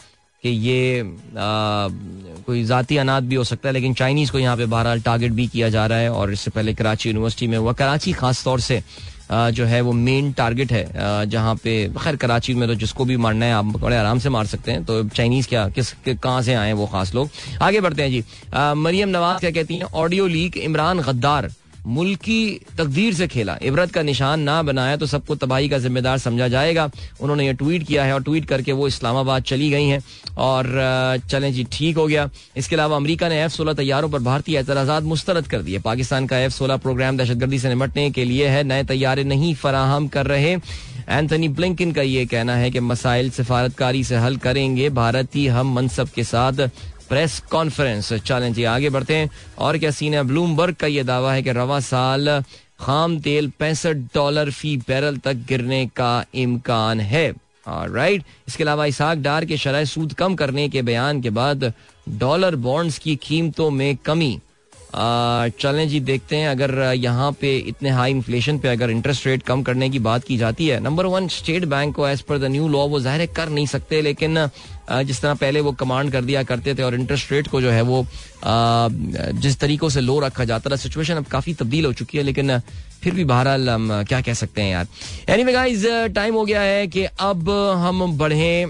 कि 0.43 0.49
ये 0.49 1.01
आ, 1.01 1.87
कोई 2.45 2.63
जाती 2.65 2.97
अनाथ 2.97 3.21
भी 3.21 3.35
हो 3.35 3.43
सकता 3.43 3.69
है 3.69 3.73
लेकिन 3.73 3.93
चाइनीज़ 3.93 4.31
को 4.31 4.39
यहाँ 4.39 4.57
पे 4.57 4.65
बहरहाल 4.65 5.01
टारगेट 5.01 5.31
भी 5.31 5.47
किया 5.47 5.69
जा 5.69 5.85
रहा 5.87 5.97
है 5.97 6.11
और 6.11 6.33
इससे 6.33 6.51
पहले 6.51 6.73
कराची 6.73 7.09
यूनिवर्सिटी 7.09 7.47
में 7.47 7.57
हुआ। 7.57 7.73
कराची 7.73 8.13
खास 8.13 8.43
तौर 8.43 8.59
से 8.59 8.81
आ, 9.31 9.49
जो 9.49 9.65
है 9.65 9.81
वो 9.81 9.91
मेन 9.93 10.31
टारगेट 10.33 10.71
है 10.71 11.29
जहाँ 11.29 11.55
पे 11.63 11.73
खैर 11.97 12.15
कराची 12.15 12.53
में 12.53 12.67
तो 12.67 12.75
जिसको 12.75 13.05
भी 13.05 13.17
मारना 13.17 13.45
है 13.45 13.53
आप 13.53 13.65
बड़े 13.77 13.95
आराम 13.97 14.19
से 14.19 14.29
मार 14.29 14.45
सकते 14.45 14.71
हैं 14.71 14.83
तो 14.85 15.03
चाइनीज़ 15.09 15.47
क्या 15.47 15.67
किस 15.69 15.93
कहाँ 16.07 16.41
से 16.41 16.53
आए 16.53 16.73
वो 16.73 16.85
खास 16.87 17.13
लोग? 17.15 17.29
आगे 17.61 17.81
बढ़ते 17.81 18.03
हैं 18.03 18.11
जी। 18.11 18.23
मरियम 18.81 19.09
नवाज़ 19.09 19.39
क्या 19.39 19.51
कहती 19.51 19.75
हैं? 19.75 19.83
ऑडियो 19.83 20.27
लीक 20.27 20.57
इमरान 20.57 20.99
गद्दार 21.01 21.51
मुल्क 21.85 22.25
तकदीर 22.77 23.13
से 23.13 23.27
खेला। 23.27 23.57
इबरत 23.63 23.91
का 23.91 24.01
निशान 24.01 24.39
ना 24.39 24.61
बनाया 24.63 24.97
तो 24.97 25.05
सबको 25.05 25.35
तबाही 25.35 25.69
का 25.69 25.77
जिम्मेदार 25.79 26.17
समझा 26.17 26.47
जाएगा। 26.47 26.89
उन्होंने 27.21 27.45
ये 27.45 27.53
ट्वीट 27.53 27.87
किया 27.87 28.03
है 28.03 28.13
और 28.13 28.23
ट्वीट 28.23 28.45
करके 28.45 28.71
वो 28.71 28.87
इस्लामाबाद 28.87 29.43
चली 29.43 29.69
गई 29.69 29.85
हैं। 29.85 30.01
और 30.37 30.65
चलें 31.29 31.51
जी, 31.53 31.63
ठीक 31.71 31.97
हो 31.97 32.05
गया। 32.07 32.29
इसके 32.57 32.75
अलावा 32.75 32.95
अमरीका 32.95 33.29
ने 33.29 33.41
एफ़ 33.43 33.51
सोलह 33.51 33.73
तैयारों 33.73 34.09
पर 34.09 34.19
भारतीय 34.19 34.57
एतराजात 34.59 35.03
मुस्तरद 35.03 35.47
कर 35.47 35.61
दिए 35.61 35.79
पाकिस्तान 35.79 36.27
का 36.27 36.37
एफ़ 36.39 36.53
सोलह 36.53 36.77
प्रोग्राम 36.77 37.17
दहशतगर्दी 37.17 37.59
से 37.59 37.69
निपटने 37.69 38.09
के 38.11 38.25
लिए 38.25 38.47
है। 38.47 38.63
नए 38.63 38.83
तैयारे 38.83 39.23
नहीं 39.23 39.53
फराहम 39.55 40.07
कर 40.07 40.25
रहे। 40.25 40.57
एंथनी 41.09 41.47
ब्लिंकिन 41.49 41.91
का 41.91 42.01
ये 42.01 42.25
कहना 42.25 42.55
है 42.55 42.69
कि 42.71 42.79
मसाइल 42.79 43.29
सिफारतकारी 43.31 44.03
से 44.03 44.15
हल 44.15 44.37
करेंगे। 44.37 44.89
भारतीय 44.91 45.47
हम 45.49 45.73
मनसब 45.75 46.09
के 46.09 46.23
साथ 46.23 46.69
प्रेस 47.11 47.39
कॉन्फ्रेंस 47.51 48.11
चैलेंज 48.13 48.63
आगे 48.65 48.89
बढ़ते 48.89 49.15
हैं। 49.15 49.29
और 49.59 49.77
क्या 49.77 49.89
सीन 49.91 50.13
है? 50.13 50.23
ब्लूमबर्ग 50.23 50.75
का 50.75 50.87
ये 50.87 51.03
दावा 51.03 51.33
है 51.33 51.41
कि 51.43 51.51
रवा 51.51 51.79
साल 51.79 52.29
खाम 52.79 53.19
तेल 53.19 53.51
पैंसठ 53.59 53.95
डॉलर 54.15 54.51
फ़ी 54.51 54.75
बैरल 54.87 55.17
तक 55.17 55.43
गिरने 55.47 55.85
का 55.95 56.13
इम्कान 56.35 56.99
है। 56.99 57.27
राइट 57.67 58.23
इसके 58.47 58.63
अलावा 58.63 58.85
इसाक 58.85 59.17
डार 59.17 59.45
के 59.45 59.57
शराय 59.57 59.85
सूद 59.85 60.13
कम 60.13 60.35
करने 60.35 60.67
के 60.69 60.81
बयान 60.81 61.21
के 61.21 61.29
बाद 61.29 61.73
डॉलर 62.09 62.55
बॉन्ड्स 62.55 62.97
की 62.99 63.15
कीमतों 63.15 63.69
में 63.71 63.95
कमी। 64.05 64.39
चलें 64.93 65.87
जी, 65.89 65.99
देखते 66.01 66.35
हैं 66.35 66.47
अगर 66.49 66.71
यहाँ 66.95 67.31
पे 67.41 67.55
इतने 67.57 67.89
हाई 67.89 68.11
इन्फ्लेशन 68.11 68.57
पे 68.59 68.67
अगर 68.69 68.89
इंटरेस्ट 68.91 69.27
रेट 69.27 69.43
कम 69.43 69.61
करने 69.63 69.89
की 69.89 69.99
बात 70.01 70.23
की 70.23 70.37
जाती 70.37 70.67
है। 70.67 70.79
नंबर 70.79 71.05
वन 71.07 71.27
स्टेट 71.29 71.65
बैंक 71.65 71.95
को 71.95 72.07
as 72.07 72.21
per 72.21 72.37
the 72.37 72.51
new 72.51 72.67
law 72.69 72.85
वो 72.87 72.99
ज़ाहिर 72.99 73.25
कर 73.35 73.49
नहीं 73.49 73.65
सकते, 73.67 74.01
लेकिन 74.01 74.47
जिस 74.91 75.21
तरह 75.21 75.33
पहले 75.35 75.61
वो 75.61 75.71
कमांड 75.73 76.11
कर 76.11 76.21
दिया 76.23 76.43
करते 76.43 76.75
थे 76.75 76.83
और 76.83 76.95
इंटरेस्ट 76.95 77.31
रेट 77.31 77.47
को 77.47 77.61
जो 77.61 77.69
है 77.71 77.81
वो 77.81 78.05
जिस 79.41 79.59
तरीकों 79.59 79.89
से 79.89 80.01
लो 80.01 80.19
रखा 80.19 80.45
जाता 80.45 80.69
था 80.69 80.75
सिचुएशन 80.77 81.15
अब 81.15 81.25
काफ़ी 81.27 81.53
तब्दील 81.53 81.85
हो 81.85 81.93
चुकी 81.93 82.17
है, 82.17 82.23
लेकिन, 82.23 82.59
फिर 83.01 83.13
भी 83.13 83.23
बहरहाल 83.25 83.69
हम, 83.69 84.03
क्या 84.03 84.21
कह 84.21 84.33
सकते 84.35 84.61
हैं 84.61 84.71
यार। 84.71 84.87
एनी 85.29 85.51
गाइज़ 85.53 85.87
टाइम 86.15 86.33
हो 86.35 86.45
गया 86.45 86.61
है 86.61 86.87
कि 86.87 87.03
अब 87.03 87.49
हम 87.77 88.17
बढ़े 88.17 88.65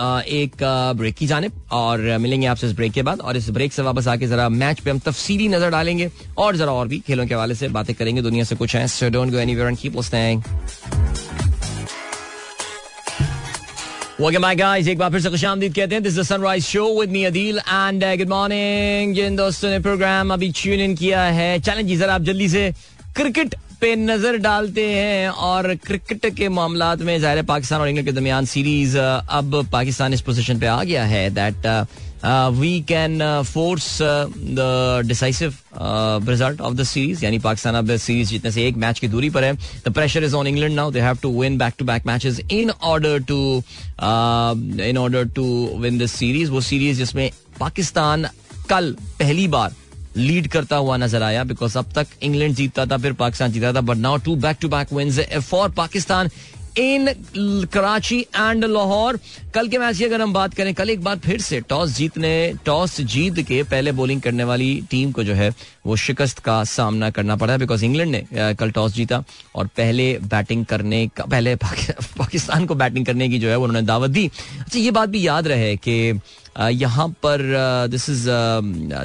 एक 0.00 0.62
ब्रेक 0.96 1.14
की 1.14 1.26
जाने 1.26 1.48
और 1.72 2.18
मिलेंगे 2.18 2.46
आपसे 2.46 2.66
इस 2.66 2.72
ब्रेक 2.76 2.92
के 2.92 3.02
बाद 3.02 3.20
और 3.20 3.36
इस 3.36 3.50
ब्रेक 3.50 3.72
से 3.72 3.82
वापस 3.82 4.08
आके 4.08 4.26
जरा 4.26 4.48
मैच 4.48 4.80
पे 4.80 4.90
हम 4.90 4.98
तफसीली 4.98 5.48
नज़र 5.48 5.70
डालेंगे 5.70 6.10
और 6.38 6.56
जरा 6.56 6.72
और 6.72 6.88
भी 6.88 6.98
खेलों 7.06 7.26
के 7.26 7.34
हवाले 7.34 7.54
से 7.54 7.68
बातें 7.68 7.94
करेंगे। 7.96 8.22
दुनिया 8.22 8.44
से 8.44 8.56
कुछ 8.56 8.76
है। 8.76 8.86
Welcome 14.20 14.44
back, 14.44 14.58
guys. 14.58 14.88
एक 14.88 14.98
बार 14.98 15.10
फिर 15.10 15.20
से 15.20 15.30
खुशामदीद 15.30 15.74
कहते 15.74 15.94
हैं। 15.94 16.02
This 16.04 16.18
Sunrise 16.28 16.64
show 16.64 17.00
with 17.00 17.10
me 17.10 17.24
Adeel 17.24 17.58
and 17.58 18.04
good 18.18 18.28
morning 18.28 19.14
जिन 19.14 19.36
दोस्तों 19.36 19.70
ने 19.70 19.78
प्रोग्राम 19.80 20.32
अभी 20.32 20.50
ट्यून 20.56 20.80
इन 20.80 20.94
किया 20.96 21.22
है 21.38 21.58
चैलेंज 21.60 21.88
जी 21.88 21.96
जरा 21.96 22.14
आप 22.14 22.22
जल्दी 22.22 22.48
से 22.48 22.72
क्रिकेट 23.16 23.54
पे 23.80 23.94
नज़र 23.96 24.36
डालते 24.38 24.86
हैं 24.86 25.28
और 25.28 25.74
क्रिकेट 25.86 26.26
के 26.36 26.48
मामला 26.48 26.94
में 26.96 27.18
ज़ाहिर 27.20 27.42
पाकिस्तान 27.44 27.80
और 27.80 27.88
इंग्लैंड 27.88 28.08
के 28.08 28.12
दरमियान 28.12 28.44
सीरीज़ 28.46 28.96
अब 28.98 29.64
पाकिस्तान 29.72 30.14
इस 30.14 30.20
पोजीशन 30.22 30.58
पे 30.60 30.66
आ 30.66 30.82
गया 30.84 31.04
है 31.04 31.28
that 31.34 31.66
we 32.54 32.80
can 32.88 33.18
force 33.46 33.86
the 34.02 35.02
decisive 35.06 35.54
result 36.30 36.60
of 36.60 36.74
the 36.74 36.82
series 36.84 37.24
यानी 37.24 37.38
पाकिस्तान 37.38 37.74
अब 37.74 37.96
सीरीज़ 37.96 38.30
जितने 38.30 38.50
से 38.50 38.66
एक 38.68 38.76
मैच 38.76 38.98
की 38.98 39.08
दूरी 39.08 39.30
पर 39.30 39.44
है। 39.44 39.52
The 39.86 39.92
pressure 39.94 40.24
is 40.24 40.34
on 40.36 40.46
England 40.46 40.74
now 40.74 40.90
they 40.90 41.00
have 41.00 41.18
to 41.22 41.30
win 41.40 41.58
back 41.58 41.74
to 41.78 41.84
back 41.84 42.06
matches 42.06 42.40
in 42.50 42.70
order 42.70 43.18
to 43.28 43.40
in 44.84 44.98
order 44.98 45.28
to 45.36 45.46
win 45.80 45.98
this 45.98 46.12
series 46.12 46.50
वो 46.50 46.60
सीरीज़ 46.60 46.98
जिसमें 46.98 47.30
पाकिस्तान 47.60 48.28
कल 48.70 48.94
पहली 49.18 49.48
बार 49.48 49.72
लीड 50.16 50.46
करता 50.48 50.76
हुआ 50.76 50.96
नज़र 50.96 51.22
आया 51.22 51.42
बिकॉज़ 51.44 51.76
अब 51.78 51.92
तक 51.94 52.06
इंग्लैंड 52.22 52.54
जीतता 52.54 52.86
था, 52.86 52.96
फिर 52.98 53.12
पाकिस्तान 53.12 53.52
जीता 53.52 53.72
था 53.72 53.80
but 53.80 53.96
now 53.96 54.16
two 54.24 54.34
back 54.36 54.56
to 54.60 54.68
back 54.68 54.92
wins 54.92 55.20
for 55.40 55.68
Pakistan 55.76 56.30
in 56.78 57.08
Karachi 57.72 58.18
and 58.20 58.64
Lahore. 58.64 59.18
कल 59.54 59.68
के 59.68 59.78
मैच 59.78 59.96
की 59.98 60.04
अगर 60.04 60.22
हम 60.22 60.32
बात 60.32 60.54
करें, 60.54 60.72
कल 60.74 60.90
एक 60.90 61.02
बार 61.04 61.18
फिर 61.18 61.40
से 61.40 61.60
टॉस 61.68 61.90
जीतने, 61.96 62.52
टॉस 62.64 63.00
जीत 63.02 63.40
के 63.48 63.62
पहले 63.62 63.92
बॉलिंग 63.92 64.20
करने 64.22 64.44
वाली 64.44 64.82
टीम 64.90 65.12
को 65.12 65.24
जो 65.24 65.34
है, 65.34 65.50
वो 65.86 65.96
शिकस्त 65.96 66.38
का 66.38 66.62
सामना 66.66 67.10
करना 67.10 67.36
पड़ा 67.36 67.56
बिकॉज़ 67.56 67.84
इंग्लैंड 67.84 68.10
ने 68.10 68.54
कल 68.54 68.70
टॉस 68.70 68.92
जीता 68.94 69.22
और 69.54 69.66
पहले 69.76 70.12
बैटिंग 70.24 70.64
करने 70.66 71.06
का, 71.16 71.24
पहले 71.24 71.54
पाकिस्तान 71.56 72.66
को 72.66 72.74
बैटिंग 72.74 73.06
करने 73.06 73.28
की 73.28 73.38
जो 73.38 73.48
है 73.48 73.56
उन्होंने 73.58 73.82
दावत 73.86 74.10
दी। 74.10 74.26
अच्छा 74.60 74.78
ये 74.78 74.90
बात 74.90 75.08
भी 75.08 75.26
याद 75.26 75.46
रहे 75.48 75.76
कि 75.88 76.20
यहाँ 76.58 77.08
पर 77.22 77.42
this 77.90 78.08
is 78.10 78.28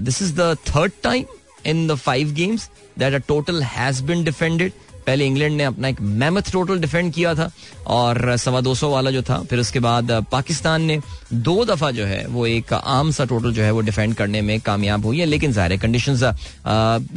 this 0.03 0.21
is 0.21 0.33
the 0.35 0.55
third 0.69 0.91
time 1.03 1.25
in 1.65 1.87
the 1.87 1.95
five 1.97 2.31
games 2.33 2.69
that 2.99 3.13
a 3.13 3.17
total 3.27 3.61
has 3.63 4.03
been 4.03 4.23
defended 4.23 4.71
पहले 5.07 5.25
इंग्लैंड 5.25 5.55
ने 5.57 5.63
अपना 5.63 5.87
एक 5.87 6.01
मेमथ 6.01 6.51
टोटल 6.51 6.79
डिफेंड 6.79 7.13
किया 7.13 7.33
था 7.35 7.49
और 7.87 8.35
सवा 8.37 8.61
दो 8.61 8.75
सौ 8.75 8.89
वाला 8.89 9.11
जो 9.11 9.21
था, 9.21 9.37
फिर 9.43 9.59
उसके 9.59 9.79
बाद 9.79 10.11
पाकिस्तान 10.31 10.81
ने 10.83 10.99
दो 11.33 11.65
दफ़ा 11.65 11.91
जो 11.91 12.05
है 12.05 12.25
वो 12.27 12.45
एक 12.47 12.73
आम 12.73 13.11
सा 13.11 13.25
टोटल 13.25 13.53
जो 13.53 13.63
है 13.63 13.71
वो 13.71 13.81
डिफेंड 13.81 14.15
करने 14.15 14.41
में 14.41 14.59
कामयाब 14.61 15.05
हुई 15.05 15.19
है, 15.19 15.25
लेकिन 15.25 15.51
ज़ाहिर 15.53 15.77
कंडीशन 15.79 16.13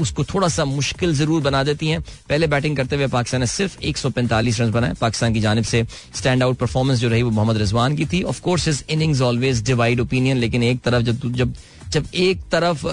उसको 0.00 0.24
थोड़ा 0.24 0.48
सा 0.48 0.64
मुश्किल 0.66 1.14
ज़रूर 1.14 1.42
बना 1.42 1.62
देती 1.64 1.88
हैं। 1.88 2.00
पहले 2.28 2.46
बैटिंग 2.48 2.76
करते 2.76 2.96
हुए 2.96 3.06
पाकिस्तान 3.08 3.40
ने 3.40 3.46
सिर्फ़ 3.48 3.80
एक 3.82 3.96
सौ 3.96 4.10
पैंतालीस 4.10 4.60
रन 4.60 4.70
बनाए। 4.72 4.94
पाकिस्तान 5.00 5.34
की 5.34 5.40
जानब 5.40 5.64
से 5.64 5.84
स्टैंड 6.16 6.42
आउट 6.42 6.56
परफॉर्मेंस 6.58 6.98
जो 6.98 7.08
रही 7.08 7.22
वो 7.22 7.30
मोहम्मद 7.30 7.56
रिजवान 7.58 7.96
की 7.96 8.06
थी। 8.06 8.22
Of course 8.24 8.68
his 8.68 8.82
innings 8.90 9.20
always 9.22 9.62
divide 9.66 10.00
opinion 10.00 10.36
लेकिन 10.38 10.62
एक 10.62 10.80
तरफ़ 10.82 11.02
जब 11.02 11.32
जब 11.32 11.54
जब 11.92 12.06
एक 12.16 12.40
तरफ़ 12.52 12.86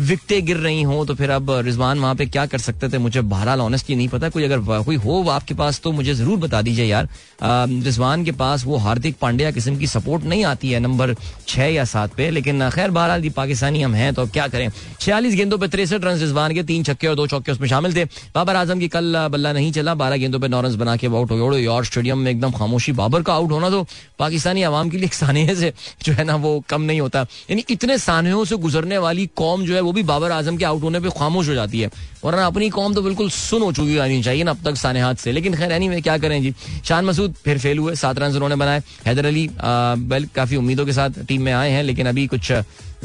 विकटे 0.00 0.40
गिर 0.40 0.56
रही 0.56 0.82
हो 0.82 1.04
तो 1.04 1.14
फिर 1.14 1.30
अब 1.30 1.50
रिजवान 1.64 1.98
वहाँ 1.98 2.14
पे 2.14 2.26
क्या 2.26 2.44
कर 2.46 2.58
सकते 2.58 2.88
थे? 2.88 2.98
मुझे 2.98 3.20
बहरहाल 3.22 3.60
ऑनेस्टली 3.60 3.96
नहीं 3.96 4.08
पता। 4.08 4.28
कोई 4.28 4.44
अगर 4.44 4.82
कोई 4.84 4.96
हो 4.96 5.22
आपके 5.30 5.54
पास 5.54 5.80
तो 5.80 5.92
मुझे 5.92 6.14
ज़रूर 6.14 6.38
बता 6.38 6.60
दीजिए 6.62 6.84
यार। 6.84 7.08
रिजवान 7.42 8.24
के 8.24 8.32
पास 8.34 8.64
वो 8.64 8.76
हार्दिक 8.78 9.16
पांड्या 9.20 9.50
किस्म 9.50 9.76
की 9.78 9.86
सपोर्ट 9.86 10.24
नहीं 10.24 10.44
आती 10.44 10.70
है 10.70 10.80
नंबर 10.80 11.14
छह 11.48 11.64
या 11.64 11.84
सात 11.86 12.14
पे। 12.16 12.30
लेकिन 12.30 12.68
खैर, 12.70 12.90
बहरहाल 12.90 13.28
पाकिस्तानी 13.36 13.82
हम 13.82 13.94
हैं 13.94 14.12
तो 14.14 14.22
अब 14.22 14.30
क्या 14.30 14.46
करें? 14.48 14.68
छियालीस 15.00 15.34
गेंदों 15.34 15.58
पर 15.58 15.66
तिरसठ 15.68 16.04
रन 16.04 16.18
रिजवान 16.18 16.54
के, 16.54 16.62
तीन 16.62 16.82
छक्के 16.84 17.06
और 17.06 17.14
दो 17.14 17.26
चौके 17.26 17.52
उसमें 17.52 17.68
शामिल 17.68 17.94
थे। 17.96 18.04
बाबर 18.34 18.56
आज़म 18.56 18.80
की 18.80 18.88
कल 18.88 19.28
बल्ला 19.32 19.52
नहीं 19.52 19.72
चला। 19.72 19.94
बारह 19.96 20.16
गेंदों 20.16 20.40
पर 20.40 20.48
नौ 20.48 20.60
रन 20.60 20.76
बना 20.76 20.96
के 20.96 21.06
आउट 21.08 21.30
हो 21.30 21.50
गए। 21.50 21.66
और 21.68 21.84
स्टेडियम 21.84 22.18
में 22.18 22.30
एकदम 22.30 22.52
खामोशी, 22.52 22.92
बाबर 22.94 23.22
का 23.22 23.34
आउट 23.34 23.50
होना 23.52 23.70
तो 23.70 23.86
पाकिस्तानी 24.18 24.62
आवाम 24.62 24.90
के 24.90 24.98
लिए 24.98 25.08
सानहे 25.14 25.54
से 25.56 25.72
जो 26.04 26.12
है 26.12 26.24
ना, 26.24 26.36
वो 26.36 26.62
कम 26.68 26.82
नहीं 26.82 27.00
होता। 27.00 27.26
यानी 27.50 27.64
इतने 27.70 27.98
सानहों 27.98 28.37
से 28.44 28.56
गुजरने 28.56 28.98
वाली 28.98 29.26
कौम 29.36 29.64
जो 29.64 29.74
है 29.74 29.80
वो 29.80 29.92
भी 29.92 30.02
बाबर 30.02 30.32
आज़म 30.32 30.56
के 30.56 30.64
आउट 30.64 30.82
होने 30.82 31.00
पर 31.00 31.10
खामोश 31.18 31.48
हो 31.48 31.54
जाती 31.54 31.80
है। 31.80 31.90
वरना 32.24 32.46
अपनी 32.46 32.68
कौम 32.70 32.94
तो 32.94 33.02
बिल्कुल 33.02 33.30
सुन 33.30 33.62
हो 33.62 33.72
चुकी 33.72 33.96
आनी 33.98 34.22
चाहिए 34.22 34.44
ना 34.44 34.50
अब 34.50 34.64
तक 34.64 34.76
साने 34.76 35.00
हाथ 35.00 35.14
से। 35.14 35.32
लेकिन 35.32 35.54
खैर 35.54 35.72
एनी 35.72 36.00
क्या 36.00 36.16
करें 36.18 36.40
जी? 36.42 36.54
शान 36.84 37.04
मसूद 37.04 37.34
फिर 37.44 37.58
फेल 37.58 37.78
हुए, 37.78 37.94
सात 37.94 38.18
रन 38.18 38.34
उन्होंने 38.34 38.56
बनाए। 38.56 38.82
हैदर 39.06 39.26
अली 39.26 39.48
वेल 39.54 40.28
काफ़ी 40.34 40.56
उम्मीदों 40.56 40.86
के 40.86 40.92
साथ 40.92 41.24
टीम 41.28 41.42
में 41.42 41.52
आए 41.52 41.70
हैं, 41.70 41.82
लेकिन 41.82 42.06
अभी 42.06 42.26
कुछ 42.26 42.52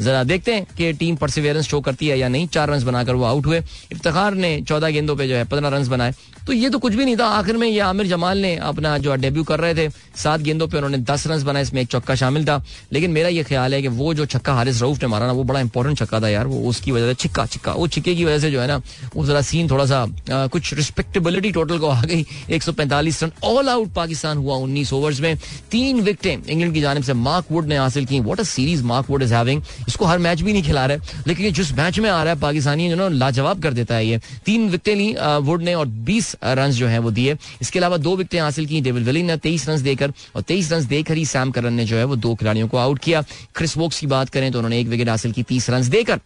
जरा 0.00 0.22
देखते 0.24 0.54
हैं 0.54 0.66
कि 0.76 0.92
टीम 0.92 1.16
परसिवियरेंस 1.16 1.68
शो 1.68 1.80
करती 1.80 2.06
है 2.08 2.18
या 2.18 2.28
नहीं। 2.28 2.46
चार 2.48 2.70
रन 2.70 2.84
बनाकर 2.84 3.14
वो 3.14 3.24
आउट 3.24 3.46
हुए। 3.46 3.62
इफ्तार 3.92 4.34
ने 4.34 4.60
चौदह 4.62 4.90
गेंदों 4.90 5.16
पे 5.16 5.28
जो 5.28 5.36
है 5.36 5.44
पंद्रह 5.44 5.68
रन 5.68 5.88
बनाए। 5.88 6.14
तो 6.46 6.52
ये 6.52 6.68
तो 6.70 6.78
कुछ 6.78 6.94
भी 6.94 7.04
नहीं 7.04 7.16
था। 7.16 7.26
आखिर 7.26 7.56
में 7.56 7.66
ये 7.68 7.78
आमिर 7.80 8.06
जमाल 8.06 8.38
ने 8.38 8.54
अपना 8.56 8.96
जो 8.98 9.14
डेब्यू 9.16 9.42
कर 9.44 9.60
रहे 9.60 9.74
थे, 9.74 9.88
सात 10.16 10.40
गेंदों 10.40 10.66
पे 10.68 10.76
उन्होंने 10.76 10.98
दस 11.00 11.26
रन 11.26 11.42
बनाए, 11.44 11.62
इसमें 11.62 11.80
एक 11.82 11.88
चक्का 11.88 12.14
शामिल 12.14 12.44
था। 12.44 12.62
लेकिन 12.92 13.10
मेरा 13.10 13.28
ये 13.28 13.42
ख्याल 13.44 13.74
है 13.74 13.80
कि 13.82 13.88
वो 13.90 14.12
जो 14.14 14.26
छक्का 14.26 14.54
हारिस 14.54 14.80
रऊफ 14.82 15.02
ने 15.02 15.08
मारा 15.08 15.26
ना, 15.26 15.32
वो 15.32 15.44
बड़ा 15.44 15.60
इंपॉर्टेंट 15.60 15.98
छक्का 15.98 16.20
था 16.20 16.28
यार। 16.28 16.46
वो 16.46 16.68
उसकी 16.68 16.92
वजह 16.92 17.08
से 17.08 17.14
छिक्का 17.14 17.46
छिक्का 17.46 17.72
वो 17.74 17.86
छिक्के 17.88 18.14
की 18.14 18.24
वजह 18.24 18.38
से 18.38 18.50
जो 18.50 18.60
है 18.60 18.66
ना, 18.68 18.80
वो 19.16 19.24
जरा 19.26 19.40
सीन 19.42 19.70
थोड़ा 19.70 19.86
सा 19.86 20.06
कुछ 20.30 20.72
रिस्पेक्टेबिलिटी 20.74 21.52
टोटल 21.52 21.78
को 21.78 21.88
आ 21.88 22.02
गई। 22.02 22.24
एक 22.50 22.62
सौ 22.62 22.72
पैंतालीस 22.72 23.22
रन 23.22 23.32
ऑल 23.44 23.68
आउट 23.68 23.92
पाकिस्तान 23.94 24.38
हुआ 24.38 24.56
उन्नीस 24.56 24.92
ओवर्स 24.92 25.20
में। 25.20 25.36
तीन 25.70 26.00
विकेटें 26.00 26.44
इंग्लैंड 26.44 26.74
की 26.74 26.80
जानब 26.80 27.02
से 27.02 27.12
मार्क 27.14 27.46
वुड 27.50 27.66
ने 27.66 27.76
हासिल 27.76 28.06
की। 28.06 28.20
What 28.20 28.40
a 28.40 28.44
series 28.44 28.82
Mark 28.84 29.10
Wood 29.10 29.22
is 29.22 29.34
having 29.34 29.62
इसको 29.88 30.04
हर 30.04 30.18
मैच 30.18 30.40
भी 30.40 30.52
नहीं 30.52 30.62
खिला 30.62 30.86
रहे। 30.86 30.98
लेकिन 31.26 31.52
जिस 31.52 31.72
मैच 31.72 31.98
में 31.98 32.10
आ 32.10 32.22
रहा 32.22 32.32
है, 32.34 32.40
पाकिस्तानी 32.40 32.88
जो 32.90 32.96
ना 32.96 33.08
लाजवाब 33.08 33.62
कर 33.62 33.72
देता 33.72 33.94
है 33.94 34.06
ये। 34.06 34.20
तीन 34.46 34.68
विकेटें 34.70 34.94
ली 34.94 35.14
वुड 35.46 35.62
ने 35.62 35.74
और 35.74 35.86
बीस 35.86 36.33
रन 36.44 36.70
जो 36.70 36.86
है 36.86 36.98
वो 36.98 37.10
दिए। 37.10 37.36
इसके 37.60 37.78
अलावा 37.78 37.96
दो 37.96 38.16
विकटें 38.16 38.38
हासिल 38.40 38.66
की 38.66 38.80
डेविड 38.80 39.04
विलिंग 39.04 39.26
ने, 39.26 39.36
तेईस 39.36 39.68
रन 39.68 39.82
देकर, 39.82 40.12
और 40.36 40.42
तेईस 40.42 40.72
रन 40.72 40.86
देकर 40.86 41.16
ही 41.16 41.24
सैम 41.26 41.50
करन 41.50 41.72
ने 41.72 41.84
जो 41.84 41.96
है 41.96 42.04
वो 42.04 42.16
दो 42.16 42.34
खिलाड़ियों 42.34 42.68
को 42.68 42.76
आउट 42.76 42.98
किया। 42.98 43.24
क्रिस 43.54 43.76
वोक्स 43.76 44.00
की 44.00 44.06
बात 44.06 44.28
करें 44.28 44.50
तो 44.52 44.58
उन्होंने 44.58 44.80
एक 44.80 44.86
विकेट 44.86 45.08
हासिल 45.08 45.32
की, 45.32 45.42
तीस 45.42 45.70
रन 45.70 45.88
देकर। 45.88 46.20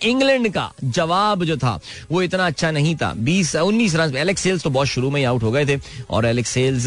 इंग्लैंड 0.00 0.48
का 0.52 0.70
जवाब 0.84 1.44
जो 1.44 1.56
था, 1.56 1.78
वो 2.10 2.22
इतना 2.22 2.46
अच्छा 2.46 2.70
नहीं 2.70 2.94
था। 2.96 3.12
बीस, 3.16 3.54
उन्नीस 3.56 3.94
रन 3.94 4.16
एलेक्स 4.16 4.42
सेल्स 4.42 4.62
तो 4.62 4.70
बहुत 4.70 4.86
शुरू 4.86 5.10
में 5.10 5.20
ही 5.20 5.24
आउट 5.24 5.42
हो 5.42 5.50
गए 5.50 5.66
थे। 5.66 5.80
और 6.10 6.26
एलेक्स 6.26 6.50
सेल्स 6.50 6.84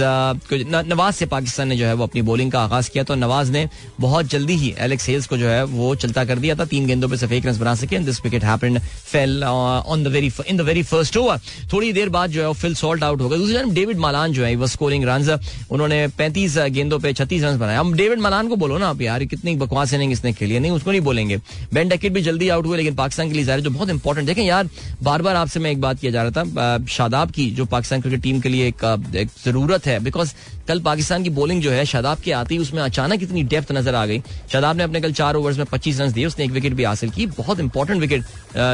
नवाज़ 0.88 1.16
से 1.16 1.26
पाकिस्तान 1.26 1.68
ने 1.68 1.76
जो 1.76 1.86
है 1.86 1.94
वो 1.94 2.04
अपनी 2.04 2.22
बॉलिंग 2.22 2.52
का 2.52 2.64
आगाज़ 2.64 2.90
किया। 2.90 3.04
तो 3.04 3.16
नवाज़ 3.16 3.52
ने 3.52 3.68
बहुत 4.00 4.26
जल्दी 4.26 4.56
ही 4.56 4.74
एलेक्स 4.80 5.04
सेल्स 5.04 5.28
को 5.28 5.38
जो 5.38 5.48
है 5.48 5.64
वो 5.64 5.94
चलता 5.96 6.26
कर 6.26 6.40
दिया 6.40 6.56
था। 6.56 6.66
तीन 6.66 6.86
गेंदों 6.88 7.10
पर 7.10 7.18
सिर्फ़ 7.18 7.34
एक 7.34 7.46
रन 7.46 7.58
बना 7.60 7.76
सके। 7.76 8.00
This 8.00 8.24
wicket 8.24 8.44
happened 8.44 8.80
fell 8.80 9.44
on 9.44 10.04
the 10.04 10.08
very 10.08 10.32
in 10.48 10.58
the 10.58 10.62
very 10.62 10.84
first 10.84 11.18
over 11.18 11.40
थोड़ी 11.74 11.92
देर 11.94 12.10
बाद 12.10 12.30
जो 12.30 12.48
है 12.48 12.54
फिल 12.54 12.76
सॉल्ट 12.76 13.04
आउट 13.04 13.22
हो 13.22 13.30
गया 13.30 13.40
दूसरी 13.40 13.56
तरफ़ 13.56 13.74
डेविड 13.74 13.98
मालान 13.98 14.34
जो 14.34 14.46
है 14.46 14.56
वो 14.56 14.68
स्कोरिंग 14.68 15.04
रन 15.04 15.40
उन्होंने 15.72 16.08
पैंतीस 16.18 16.58
गेंदों 16.58 17.00
पर 17.00 17.14
छत्तीस 17.14 17.44
रन 17.44 17.58
बनाया 17.60 17.80
हम 17.80 17.94
डेविड 17.94 18.20
मालान 18.20 18.48
को 18.48 18.56
बोलो 18.56 18.78
ना 18.78 18.90
आप, 18.90 19.02
यार, 19.02 19.24
कितनी 19.26 19.56
बकवास 19.56 19.94
इनिंग 19.94 20.12
इसने 20.12 20.34
खेली 20.34 20.60
नहीं, 20.60 20.72
उसको 20.72 20.92
नहीं 20.92 21.02
बोलेंगे। 21.02 21.38
बेन 21.74 21.90
डेकेट 21.90 22.14
भी 22.14 22.22
जल्दी 22.22 22.50
आउट 22.50 22.66
हुए, 22.66 22.78
लेकिन 22.78 22.96
पाकिस्तान 23.00 23.28
के 23.28 23.34
लिए 23.34 23.46
जारी 23.46 23.62
जो 23.62 23.70
बहुत 23.72 23.90
इंपॉर्टेंट 23.90 24.28
देखें 24.28 24.44
यार 24.44 24.70
बार 25.04 25.22
बार 25.22 25.36
आपसे 25.36 25.60
मैं 25.60 25.72
एक 25.72 25.82
बात 25.82 26.00
किया 26.00 26.12
जा 26.12 26.24
रहा 26.24 26.44
था 26.44 26.86
शादाब 26.90 27.32
की 27.32 27.50
जो 27.52 27.66
पाकिस्तान 27.68 28.02
क्रिकेट 28.02 28.22
टीम 28.22 28.40
के 28.42 28.50
लिए 28.50 28.68
एक, 28.68 28.84
एक 29.16 29.30
ज़रूरत 29.46 29.88
है 29.88 30.00
बिकॉज़ 30.02 30.34
कल 30.68 30.80
पाकिस्तान 30.82 31.24
की 31.24 31.30
बॉलिंग 31.32 31.62
जो 31.62 31.72
है 31.72 31.86
शादाब 31.88 32.20
के 32.22 32.32
आती 32.34 32.58
उसमें 32.58 32.82
अचानक 32.82 33.24
इतनी 33.24 33.44
डेप्थ 33.46 33.72
नज़र 33.72 33.96
आ 33.96 34.06
गई। 34.06 34.22
शादाब 34.52 34.78
ने 34.78 34.84
अपने 34.84 35.02
कल 35.02 35.14
चार 35.14 35.36
ओवर्स 35.36 35.58
में 35.58 35.66
पच्चीस 35.72 36.00
रन 36.00 36.12
दिए 36.14 36.26
उसने 36.26 36.46
एक 36.46 36.52
विकेट 36.52 36.74
भी 36.74 36.84
हासिल 36.84 37.10
की। 37.10 37.26
बहुत 37.38 37.60
इंपॉर्टेंट 37.60 38.02
विकेट 38.02 38.24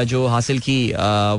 जो 0.06 0.26
हासिल 0.26 0.58
की 0.58 0.78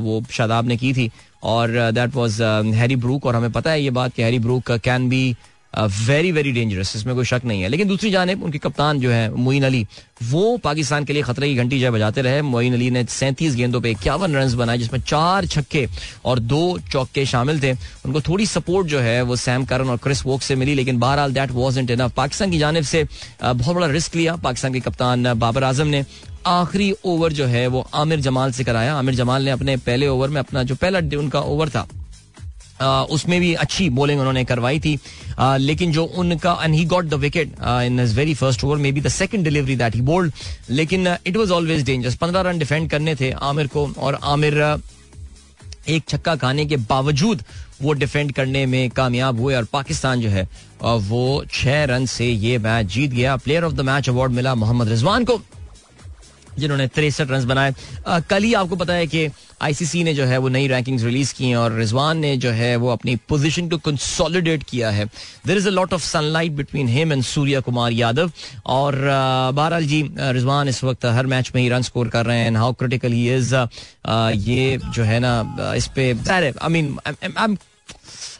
वो 0.02 0.22
शादाब 0.30 0.68
ने 0.68 0.76
की 0.76 0.92
थी। 0.92 1.10
और 1.44 1.70
दैट 1.94 2.14
वॉज़ 2.14 2.42
हैरी 2.74 2.96
ब्रूक 2.96 3.26
और 3.26 3.36
हमें 3.36 3.52
पता 3.52 3.70
है 3.70 3.82
ये 3.82 3.90
बात 3.92 4.14
कि 4.14 4.22
Harry 4.22 4.38
Brook 4.38 4.70
can 4.84 5.08
be 5.08 5.36
very 5.74 6.32
very 6.32 6.52
dangerous 6.52 6.96
इसमें 6.96 7.14
कोई 7.14 7.24
शक 7.24 7.42
नहीं 7.44 7.62
है। 7.62 7.68
लेकिन 7.68 7.88
दूसरी 7.88 8.10
जानब, 8.10 8.42
उनके 8.42 8.58
कप्तान 8.58 9.00
जो 9.00 9.10
है 9.10 9.34
मोइन 9.34 9.64
अली, 9.64 9.86
वो 10.22 10.56
पाकिस्तान 10.56 11.04
के 11.04 11.12
लिए 11.12 11.22
खतरे 11.22 11.48
की 11.48 11.54
घंटी 11.54 11.80
जो 11.80 11.92
बजाते 11.92 12.22
रहे। 12.22 12.42
मोइन 12.42 12.74
अली 12.74 12.90
ने 12.90 13.04
सैंतीस 13.04 13.54
गेंदों 13.54 13.80
पर 13.80 13.88
इक्यावन 13.88 14.34
रन 14.34 14.56
बनाए, 14.56 14.78
जिसमें 14.78 15.00
चार 15.00 15.46
छक्के 15.46 15.86
और 16.24 16.38
दो 16.38 16.78
चौके 16.92 17.24
शामिल 17.26 17.62
थे। 17.62 17.72
उनको 18.06 18.20
थोड़ी 18.20 18.46
सपोर्ट 18.46 18.86
जो 18.86 19.00
है, 19.00 19.22
वो 19.22 19.36
सैम 19.36 19.64
करन 19.64 19.88
और 19.88 19.96
क्रिस 19.96 20.24
वोक 20.26 20.42
से 20.42 20.56
मिली, 20.56 20.74
लेकिन 20.74 20.98
बहरहाल 20.98 21.32
that 21.32 21.50
was 21.50 21.78
int 21.78 21.90
enough 21.90 22.14
Pakistan 22.14 22.50
की 22.50 22.58
जानब 22.58 22.82
से 22.82 23.04
बहुत 23.44 23.76
बड़ा 23.76 23.86
रिस्क 23.86 24.16
लिया 24.16 24.36
पाकिस्तान 24.36 24.72
के 24.72 24.80
कप्तान 24.80 25.34
बाबर 25.34 25.64
आज़म 25.64 25.86
ने। 25.86 26.04
आखिरी 26.46 26.94
ओवर 27.04 27.32
जो 27.32 27.46
है, 27.46 27.66
वो 27.66 27.88
आमिर 27.94 28.20
जमाल 28.20 28.52
से 28.52 28.64
कराया। 28.64 28.94
आमिर 28.94 29.14
जमाल 29.14 29.42
ने 29.42 29.50
अपने 29.50 29.76
पहले 29.76 30.08
ओवर 30.08 30.28
में 30.28 30.40
अपना 30.40 30.62
जो 30.62 30.74
पहला 30.74 30.98
उनका 31.18 31.40
ओवर 31.40 31.68
था। 31.68 31.88
उसमें 32.82 33.40
भी 33.40 33.52
अच्छी 33.56 33.88
बॉलिंग 33.90 34.20
उन्होंने 34.20 34.44
करवाई 34.44 34.80
थी। 34.80 34.98
लेकिन 35.40 35.92
जो 35.92 36.04
उनका 36.04 36.58
and 36.62 36.74
he 36.74 36.84
got 36.86 37.04
the 37.04 37.14
wicket 37.16 37.54
in 37.60 38.00
his 38.00 38.16
very 38.16 38.34
first 38.34 38.64
over 38.64 38.76
maybe 38.92 39.00
the 39.00 39.08
second 39.10 39.44
delivery 39.44 39.76
that 39.76 39.94
he 39.94 40.00
bowled 40.02 40.32
लेकिन 40.70 41.16
इट 41.26 41.36
वाज 41.36 41.50
ऑलवेज 41.50 41.84
डेंजरस 41.86 42.14
पंद्रह 42.16 42.40
रन 42.40 42.58
डिफेंड 42.58 42.90
करने 42.90 43.14
थे 43.14 43.30
आमिर 43.32 43.66
को, 43.66 43.90
और 43.98 44.18
आमिर 44.24 44.80
एक 45.88 46.02
छक्का 46.08 46.34
खाने 46.36 46.64
के 46.66 46.76
बावजूद 46.78 47.42
वो 47.82 47.92
डिफेंड 47.94 48.32
करने 48.32 48.64
में 48.66 48.90
कामयाब 48.90 49.40
हुए, 49.40 49.54
और 49.54 49.64
पाकिस्तान 49.64 50.20
जो 50.20 50.28
है 50.28 50.48
वो 50.82 51.44
छह 51.52 51.84
रन 51.84 52.06
से 52.06 52.26
ये 52.26 52.58
मैच 52.58 52.86
जीत 52.86 53.10
गया। 53.10 53.36
Player 53.38 53.64
of 53.64 53.72
the 53.74 53.80
match 53.82 54.08
award 54.08 54.32
मिला 54.32 54.54
मोहम्मद 54.54 54.88
रिजवान 54.88 55.24
को। 55.24 55.40
जिन्होंने 56.58 56.86
तिरसठ 56.88 57.30
रन 57.30 57.46
बनाए। 57.46 57.74
कल 58.30 58.42
ही 58.42 58.52
आपको 58.54 58.76
पता 58.76 58.92
है 58.92 59.06
कि 59.06 59.28
आईसीसी 59.62 60.02
ने 60.04 60.14
जो 60.14 60.24
है 60.24 60.38
वो 60.38 60.48
नई 60.48 60.66
रैंकिंग्स 60.68 61.04
रिलीज़ 61.04 61.32
की 61.34 61.44
हैं 61.44 61.56
और 61.56 61.72
रिजवान 61.74 62.18
ने 62.18 62.36
जो 62.36 62.50
है 62.50 62.74
वो 62.76 62.88
अपनी 62.88 63.14
पोजीशन 63.28 63.68
को 63.68 63.76
कंसोलिडेट 63.78 64.62
किया 64.62 64.90
है। 64.90 65.04
There 65.46 65.56
is 65.56 65.68
a 65.68 65.70
lot 65.70 65.92
of 65.92 66.02
sunlight 66.04 66.52
between 66.52 66.88
him 66.88 67.12
and 67.12 67.22
Surya 67.24 67.60
Kumar 67.60 67.92
Yadav 67.92 68.30
और 68.66 68.96
बहरहाल 69.54 69.86
जी 69.86 70.02
रिजवान 70.18 70.68
इस 70.68 70.82
वक्त 70.84 71.06
हर 71.06 71.26
मैच 71.26 71.52
में 71.54 71.62
ही 71.62 71.68
रन 71.68 71.82
स्कोर 71.82 72.08
कर 72.08 72.26
रहे 72.26 72.38
हैं 72.38 72.56
हाउ 72.56 72.72
क्रिटिकल 72.72 73.12
ही 73.12 73.28
इज़ 73.36 73.54
ये 73.54 74.78
जो 74.84 75.02
है 75.02 75.18
ना 75.20 75.72
इस 75.76 75.86
पे 75.96 76.12
I 76.30 76.68
mean 76.70 76.96
I 77.06 77.56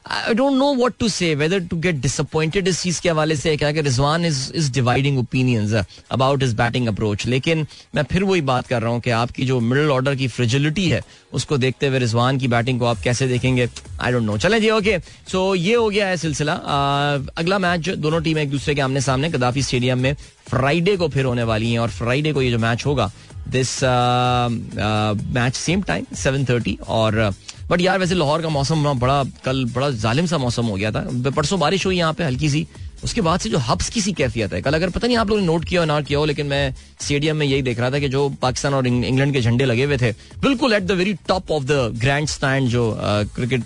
I 0.08 0.34
don't 0.34 0.52
know 0.52 0.74
what 0.74 0.92
to 0.98 1.08
say 1.08 1.34
whether 1.34 1.60
to 1.68 1.76
get 1.78 1.94
disappointed 2.00 2.68
इस 2.68 2.82
चीज़ 2.82 3.00
के 3.02 3.08
हवाले 3.08 3.36
से 3.36 3.56
क्या 3.56 3.72
कि 3.72 3.80
Rizwan 3.80 4.24
is 4.24 4.40
is 4.56 4.70
dividing 4.72 5.18
opinions 5.18 5.74
about 6.10 6.42
his 6.42 6.54
batting 6.56 6.86
approach 6.88 7.26
लेकिन 7.26 7.66
मैं 7.94 8.02
फिर 8.02 8.24
वही 8.24 8.40
बात 8.42 8.66
कर 8.66 8.82
रहा 8.82 8.92
हूँ 8.92 9.00
कि 9.00 9.10
आपकी 9.12 9.46
जो 9.46 9.58
मिडिल 9.62 9.90
ऑर्डर 9.90 10.14
की 10.14 10.28
फ्रिजिलिटी 10.28 10.88
है 10.88 11.02
उसको 11.32 11.58
देखते 11.58 11.86
हुए 11.86 11.98
रिजवान 11.98 12.38
की 12.38 12.48
बैटिंग 12.48 12.80
को 12.80 12.86
आप 12.86 13.00
कैसे 13.04 13.28
देखेंगे 13.28 13.68
आई 14.00 14.12
डोंट 14.12 14.24
नो 14.24 14.38
चले 14.38 14.60
जी 14.60 14.70
ओके 14.70 14.98
सो 15.32 15.54
ये 15.56 15.74
हो 15.74 15.88
गया 15.88 16.06
है 16.08 16.16
सिलसिला 16.16 16.54
अगला 17.36 17.58
मैच 17.58 17.88
दोनों 17.98 18.20
टीम 18.22 18.38
एक 18.38 18.50
दूसरे 18.50 18.74
के 18.74 18.80
आमने 18.80 19.00
सामने 19.00 19.30
गदाफी 19.30 19.62
स्टेडियम 19.62 19.98
में 19.98 20.14
फ्राइडे 20.48 20.96
को 20.96 21.08
फिर 21.08 21.24
होने 21.24 21.42
वाली 21.44 21.72
हैं 21.72 21.78
और 21.78 21.88
फ्राइडे 21.92 22.32
को 22.32 22.42
ये 22.42 22.50
जो 22.50 22.58
मैच 22.58 22.86
होगा 22.86 23.10
this 23.48 23.78
match 25.34 25.54
same 25.56 25.82
time 25.82 26.06
seven 26.16 26.44
thirty 26.44 26.78
और 26.88 27.20
बट 27.70 27.80
यार, 27.80 27.98
वैसे 27.98 28.14
लाहौर 28.14 28.42
का 28.42 28.48
मौसम 28.48 28.92
बड़ा, 28.94 29.22
कल 29.44 29.64
बड़ा 29.74 29.90
जालिम 29.92 30.26
सा 30.26 30.38
मौसम 30.38 30.66
हो 30.66 30.76
गया 30.76 30.90
था। 30.92 31.30
परसों 31.30 31.58
बारिश 31.60 31.86
हुई 31.86 31.96
यहाँ 31.96 32.12
पे 32.12 32.24
हल्की 32.24 32.48
सी। 32.50 32.66
उसके 33.04 33.20
बाद 33.20 33.40
से 33.40 33.48
जो 33.48 33.58
हब्स 33.58 33.88
की 33.90 34.00
सी 34.00 34.12
कैफियत 34.12 34.52
है। 34.52 34.60
कल 34.62 34.74
अगर 34.74 34.90
पता 34.90 35.06
नहीं 35.06 35.16
आप 35.16 35.28
लोगों 35.28 35.40
ने 35.40 35.46
नोट 35.46 35.64
किया 35.64 35.84
ना 35.84 36.00
किया 36.00 36.18
हो, 36.18 36.24
लेकिन 36.24 36.46
मैं 36.46 36.74
स्टेडियम 37.00 37.36
में 37.36 37.46
यही 37.46 37.62
देख 37.62 37.80
रहा 37.80 37.90
था 37.90 37.98
कि 37.98 38.08
जो 38.08 38.28
पाकिस्तान 38.42 38.74
और 38.74 38.86
इंग्लैंड 38.86 39.32
के 39.32 39.40
झंडे 39.40 39.64
लगे 39.64 39.84
हुए 39.84 39.96
थे, 39.96 40.10
बिल्कुल 40.42 40.72
at 40.72 40.82
the 40.82 40.92
very 40.92 41.12
top 41.28 41.50
of 41.50 41.64
the 41.64 41.92
grandstand 42.28 42.68
जो 42.68 42.96
क्रिकेट 43.34 43.64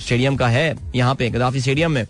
स्टेडियम 0.00 0.36
का 0.36 0.48
है, 0.48 0.74
यहाँ 0.94 1.14
पे 1.14 1.28
गदाफी 1.30 1.60
स्टेडियम 1.60 1.92
में। 1.92 2.06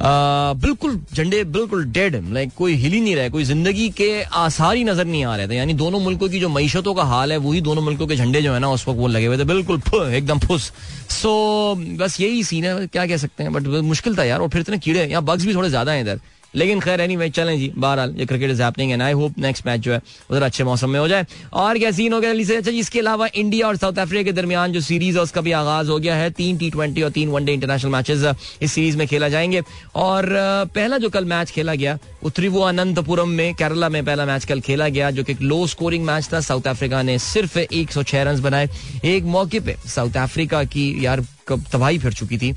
बिल्कुल 0.00 0.98
झंडे 1.14 1.42
बिल्कुल 1.46 1.84
डेड 1.92 2.16
लाइक 2.32 2.50
कोई 2.56 2.74
हिल 2.74 2.92
ही 2.92 3.00
नहीं 3.00 3.14
रहा 3.14 3.24
है, 3.24 3.30
कोई 3.30 3.44
ज़िंदगी 3.44 3.88
के 3.90 4.22
आसार 4.22 4.76
ही 4.76 4.84
नज़र 4.84 5.04
नहीं 5.04 5.24
आ 5.24 5.36
रहे 5.36 5.48
थे। 5.48 5.56
यानी 5.56 5.74
दोनों 5.74 6.00
मुल्कों 6.00 6.28
की 6.28 6.40
जो 6.40 6.48
मीशतों 6.48 6.94
का 6.94 7.02
हाल 7.04 7.32
है, 7.32 7.38
वही 7.38 7.60
दोनों 7.60 7.82
मुल्कों 7.82 8.06
के 8.06 8.16
झंडे 8.16 8.42
जो 8.42 8.52
है 8.52 8.58
ना, 8.60 8.70
उस 8.70 8.86
वक्त 8.88 8.98
वो 8.98 9.06
लगे 9.08 9.26
हुए 9.26 9.38
थे। 9.38 9.44
बिल्कुल 9.44 9.80
एकदम 10.14 10.38
फुस। 10.38 10.70
सो 11.12 11.74
बस 11.98 12.20
यही 12.20 12.44
सीन 12.44 12.64
है, 12.64 12.86
क्या 12.86 13.06
कह 13.06 13.16
सकते 13.16 13.42
हैं 13.42 13.52
बट 13.52 13.66
मुश्किल 13.84 14.16
था 14.18 14.24
यार, 14.24 14.40
और 14.40 14.48
फिर 14.48 14.60
इतने 14.60 14.78
कीड़े 14.78 15.06
यहाँ 15.06 15.22
बग्स 15.24 15.44
भी 15.46 15.54
थोड़े 15.54 15.68
ज़्यादा 15.68 15.92
हैं 15.92 16.00
इधर। 16.00 16.20
लेकिन 16.56 16.80
खैर 16.80 17.00
एनी 17.00 17.16
वे 17.16 17.28
चलें 17.30 17.58
जी, 17.58 17.72
बहरहाल, 17.76 18.14
ये 18.18 18.26
cricket 18.26 18.50
is 18.50 18.62
happening 18.62 18.92
and 18.92 19.02
I 19.02 19.12
hope 19.12 19.38
next 19.38 19.66
match 19.66 19.80
जो 19.80 19.92
है, 19.92 20.00
उधर 20.30 20.42
अच्छे 20.42 20.64
मौसम 20.64 20.90
में 20.90 21.00
हो 21.00 21.08
जाए। 21.08 21.26
और 21.52 21.78
क्या 21.78 21.90
सीन 21.90 22.12
हो 22.12 22.20
गया 22.20 22.44
से? 22.44 22.56
अच्छा 22.56 22.70
इसके 22.70 22.98
अलावा 22.98 23.28
इंडिया 23.34 23.66
और 23.66 23.76
साउथ 23.76 23.98
अफ्रीका 23.98 24.22
के 24.22 24.32
दरमियान 24.32 24.72
जो 24.72 24.80
सीरीज़ 24.80 25.16
है, 25.16 25.22
उसका 25.22 25.40
भी 25.40 25.52
आगाज़ 25.52 25.90
हो 25.90 25.98
गया 25.98 26.16
है। 26.16 26.30
तीन 26.30 26.58
टी 26.58 26.70
ट्वेंटी 26.70 27.02
और 27.02 27.10
तीन 27.10 27.28
वनडे 27.28 27.52
इंटरनेशनल 27.52 27.90
मैचेस 27.90 28.24
इस 28.62 28.72
सीरीज़ 28.72 28.96
में 28.96 29.06
खेला 29.08 29.28
जाएँगे। 29.28 29.62
और 29.94 30.28
पहला 30.74 30.98
जो 30.98 31.08
कल 31.08 31.24
मैच 31.24 31.50
खेला 31.50 31.74
गया, 31.74 31.98
वो 32.24 32.60
अनंतपुरम 32.60 33.28
में, 33.28 33.54
केरला 33.54 33.88
में 33.88 34.04
पहला 34.04 34.24
मैच 34.24 34.44
कल 34.44 34.60
खेला 34.60 34.88
गया, 34.88 35.10
जो 35.10 35.24
कि 35.24 35.34
लो 35.42 35.66
स्कोरिंग 35.66 36.04
मैच 36.04 36.28
था। 36.32 36.40
साउथ 36.40 36.66
अफ्रीका 36.66 37.02
ने 37.02 37.18
सिर्फ़ 37.18 37.58
एक 37.58 37.92
सौ 37.92 38.02
छह 38.02 38.22
रन 38.22 38.40
बनाए। 38.40 38.68
एक 39.04 39.24
मौके 39.24 39.60
पे 39.60 39.76
साउथ 39.86 40.16
अफ्रीका 40.16 40.64
की, 40.64 41.04
यार 41.06 41.24
तबाही 41.48 41.98
फिर 41.98 42.12
चुकी 42.12 42.38
थी। 42.38 42.50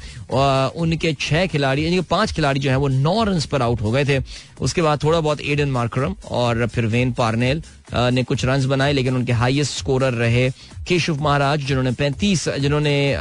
उनके 0.76 1.14
छह 1.20 1.46
खिलाड़ी, 1.48 1.86
यानी 1.86 2.02
पाँच 2.02 2.32
खिलाड़ी 2.32 2.60
जो 2.60 2.70
है, 2.70 2.76
वो 2.78 2.88
नौ 2.88 3.24
रन 3.24 3.42
पर 3.52 3.62
आउट 3.62 3.82
हो 3.82 3.92
गए 3.92 4.06
थे। 4.06 4.20
उसके 4.62 4.82
बाद 4.82 5.04
थोड़ा 5.04 5.20
बहुत 5.20 5.42
एडन 5.42 5.70
मार्करम 5.72 6.16
और 6.32 6.66
फिर 6.68 6.86
वेन 6.88 7.12
पार्नेल 7.12 7.62
ने 7.94 8.24
कुछ 8.24 8.46
रन 8.46 8.68
बनाए, 8.68 8.94
लेकिन 8.94 9.16
उनके 9.16 9.32
हाईएस्ट 9.34 9.78
स्कोरर 9.78 10.14
रहे 10.14 10.50
केशव 10.88 11.22
महाराज, 11.22 11.60
जिन्होंने 11.60 11.92
पैंतीस 11.92 12.48
जिन्होंने 12.52 13.16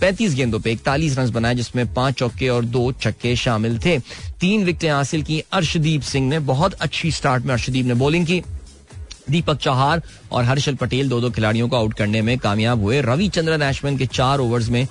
पैंतीस 0.00 0.34
गेंदों 0.34 0.58
पे 0.60 0.72
इकतालीस 0.72 1.18
रन 1.18 1.30
बनाए, 1.30 1.54
जिसमें 1.54 1.92
पाँच 1.94 2.14
चौके 2.14 2.48
और 2.48 2.64
दो 2.66 2.90
छक्के 2.92 3.34
शामिल 3.36 3.78
थे। 3.78 3.98
तीन 4.40 4.64
विकेटें 4.64 4.90
हासिल 4.90 5.22
की 5.22 5.42
अर्शदीप 5.52 6.02
सिंह 6.02 6.28
ने, 6.28 6.38
बहुत 6.40 6.74
अच्छी 6.74 7.10
स्टार्ट 7.12 7.44
में 7.44 7.52
अर्शदीप 7.52 7.86
ने 7.86 7.94
बॉलिंग 7.96 8.26
की। 8.26 8.42
दीपक 9.30 9.56
चौहार 9.56 10.02
और 10.32 10.44
हर्षल 10.44 10.74
पटेल 10.74 11.08
दो 11.08 11.20
दो 11.20 11.30
खिलाड़ियों 11.30 11.68
को 11.68 11.76
आउट 11.76 11.94
करने 11.94 12.22
में 12.22 12.36
कामयाब 12.38 12.80
हुए। 12.80 13.00
रविचंद्रन, 13.00 13.62
एशमैन 13.62 13.96
के 13.98 14.06
चार 14.06 14.38
ओवर्स 14.38 14.68
में 14.68 14.86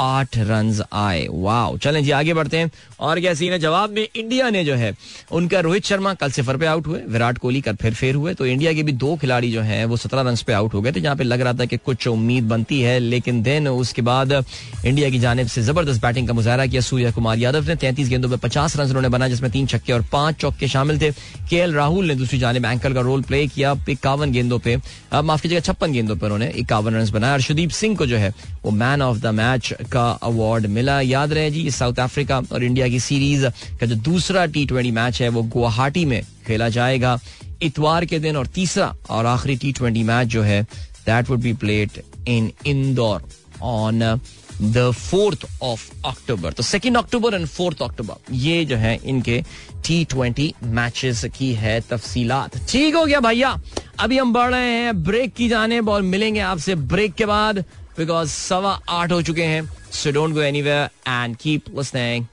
आठ 0.00 0.36
रन 0.38 0.72
आए। 0.92 1.26
वाह 1.30 1.76
चलें 1.76 2.02
जी, 2.04 2.10
आगे 2.10 2.34
बढ़ते 2.34 2.56
हैं। 2.56 2.70
और 3.00 3.20
क्या 3.20 3.32
सीन 3.34 3.52
है? 3.52 3.58
जवाब 3.58 3.90
में 3.90 4.06
इंडिया 4.06 4.48
ने 4.50 4.64
जो 4.64 4.74
है, 4.74 4.92
उनका 5.32 5.60
रोहित 5.60 5.84
शर्मा 5.84 6.12
कल 6.14 6.30
सिफर 6.30 6.56
पे 6.56 6.66
आउट 6.66 6.86
हुए, 6.86 7.00
विराट 7.08 7.38
कोहली 7.38 7.60
कल 7.60 7.74
फिर 7.74 7.94
फेर 7.94 8.14
हुए 8.14 8.34
तो 8.34 8.46
इंडिया 8.46 8.72
के 8.72 8.82
भी 8.82 8.92
दो 8.94 9.14
खिलाड़ी 9.16 9.50
जो 9.52 9.60
हैं, 9.62 9.84
वो 9.84 9.96
सत्रह 9.96 10.20
रन 10.20 10.36
पे 10.46 10.52
आउट 10.52 10.74
हो 10.74 10.80
गए 10.80 10.92
थे, 10.92 11.00
जहाँ 11.00 11.16
पे 11.16 11.24
लग 11.24 11.40
रहा 11.40 11.52
था 11.52 11.64
कि 11.64 11.76
कुछ 11.76 12.06
उम्मीद 12.08 12.48
बनती 12.48 12.80
है, 12.80 12.98
लेकिन 12.98 13.42
देन 13.42 13.68
उसके 13.68 14.02
बाद 14.02 14.32
इंडिया 14.32 15.10
की 15.10 15.18
जानब 15.18 15.46
से 15.46 15.62
ज़बरदस्त 15.62 16.02
बैटिंग 16.02 16.28
का 16.28 16.34
मुजाहरा 16.34 16.66
किया 16.66 16.80
सूर्य 16.80 17.12
कुमार 17.12 17.38
यादव 17.38 17.68
ने। 17.68 17.76
तैंतीस 17.76 18.08
गेंदों 18.08 18.28
में 18.28 18.38
पचास 18.38 18.76
रन 18.76 18.86
उन्होंने 18.86 19.08
बना 19.08 19.28
जिसमें 19.28 19.50
तीन 19.50 19.66
छक्के 19.66 19.92
और 19.92 20.04
पाँच 20.12 20.36
चौके 20.36 20.68
शामिल 20.68 21.00
थे। 21.00 21.10
के 21.50 21.64
राहुल 21.72 22.06
ने 22.06 22.14
दूसरी 22.14 22.38
जानब 22.38 22.64
एंकर 22.64 22.94
का 22.94 23.00
रोल 23.00 23.22
प्ले 23.22 23.46
किया 23.46 23.74
इक्यावन 23.88 24.32
गेंदों 24.32 24.58
पे। 24.58 24.76
माफ़ 25.14 25.42
कीजिएगा, 25.42 25.60
छप्पन 25.62 25.92
गेंदों 25.92 26.16
पर 26.16 26.26
उन्होंने 26.26 26.50
इक्यावन 26.56 26.94
रन 26.94 27.10
बनाया 27.10 27.34
अर्शदीप 27.34 27.70
सिंह 27.72 27.96
को 27.96 28.06
जो 28.06 28.16
है, 28.16 28.32
वो 28.64 28.70
मैन 28.72 29.02
ऑफ़ 29.02 29.18
द 29.18 29.26
मैच 29.34 29.72
का 29.92 30.08
अवार्ड 30.22 30.66
मिला। 30.68 31.00
याद 31.02 31.32
रहे 31.32 31.50
जी 31.50 31.70
साउथ 31.70 31.98
अफ्रीका 32.00 32.40
और 32.52 32.64
इंडिया 32.64 32.88
की 32.88 33.00
सीरीज़ 33.00 33.46
का 33.80 33.86
जो 33.86 33.94
दूसरा 34.02 34.46
टी 34.46 34.64
ट्वेंटी 34.66 34.90
मैच 34.90 35.20
है, 35.22 35.28
वो 35.28 35.42
गुवाहाटी 35.44 36.04
में 36.04 36.22
खेला 36.46 36.68
जाएगा 36.70 37.18
इतवार 37.62 38.04
के 38.04 38.18
दिन 38.18 38.36
और 38.36 38.46
तीसरा 38.48 38.94
और 39.10 39.26
आखिरी 39.26 39.56
टी 39.56 39.72
ट्वेंटी 39.72 40.02
मैच 40.04 40.28
जो 40.28 40.42
है 40.42 40.62
that 41.06 41.30
would 41.30 41.40
be 41.40 41.52
played 41.54 42.02
in 42.28 42.50
Indore 42.66 43.28
on 43.62 44.20
the 44.62 44.90
fourth 44.92 45.44
of 45.62 45.90
October 46.06 46.52
तो 46.52 46.62
second 46.62 46.96
October 46.96 47.34
and 47.34 47.46
fourth 47.46 47.82
October 47.82 48.32
ये 48.36 48.64
जो 48.64 48.76
है 48.76 48.98
इनके 49.04 49.40
टी 49.86 50.04
ट्वेंटी 50.04 50.52
मैचेस 50.64 51.24
की 51.36 51.52
है 51.54 51.80
तफसीलात। 51.80 52.56
ठीक 52.68 52.94
हो 52.94 53.04
गया 53.04 53.20
भैया, 53.20 53.56
अभी 53.98 54.18
हम 54.18 54.32
बढ़ 54.32 54.50
रहे 54.50 54.72
हैं 54.72 55.02
ब्रेक 55.04 55.32
की 55.34 55.48
जाने 55.48 55.78
और 55.80 56.02
मिलेंगे 56.02 56.40
आपसे 56.40 56.74
ब्रेक 56.74 57.14
के 57.14 57.26
बाद 57.26 57.64
बिकॉज़ 58.00 58.28
सवा 58.30 58.78
आठ 58.88 59.12
हो 59.12 59.20
चुके 59.22 59.44
हैं 59.44 59.62
so 59.92 60.10
don't 60.12 60.34
go 60.34 60.40
any 60.42 60.60
and 60.60 61.36
keep 61.36 61.64
listening 61.78 62.24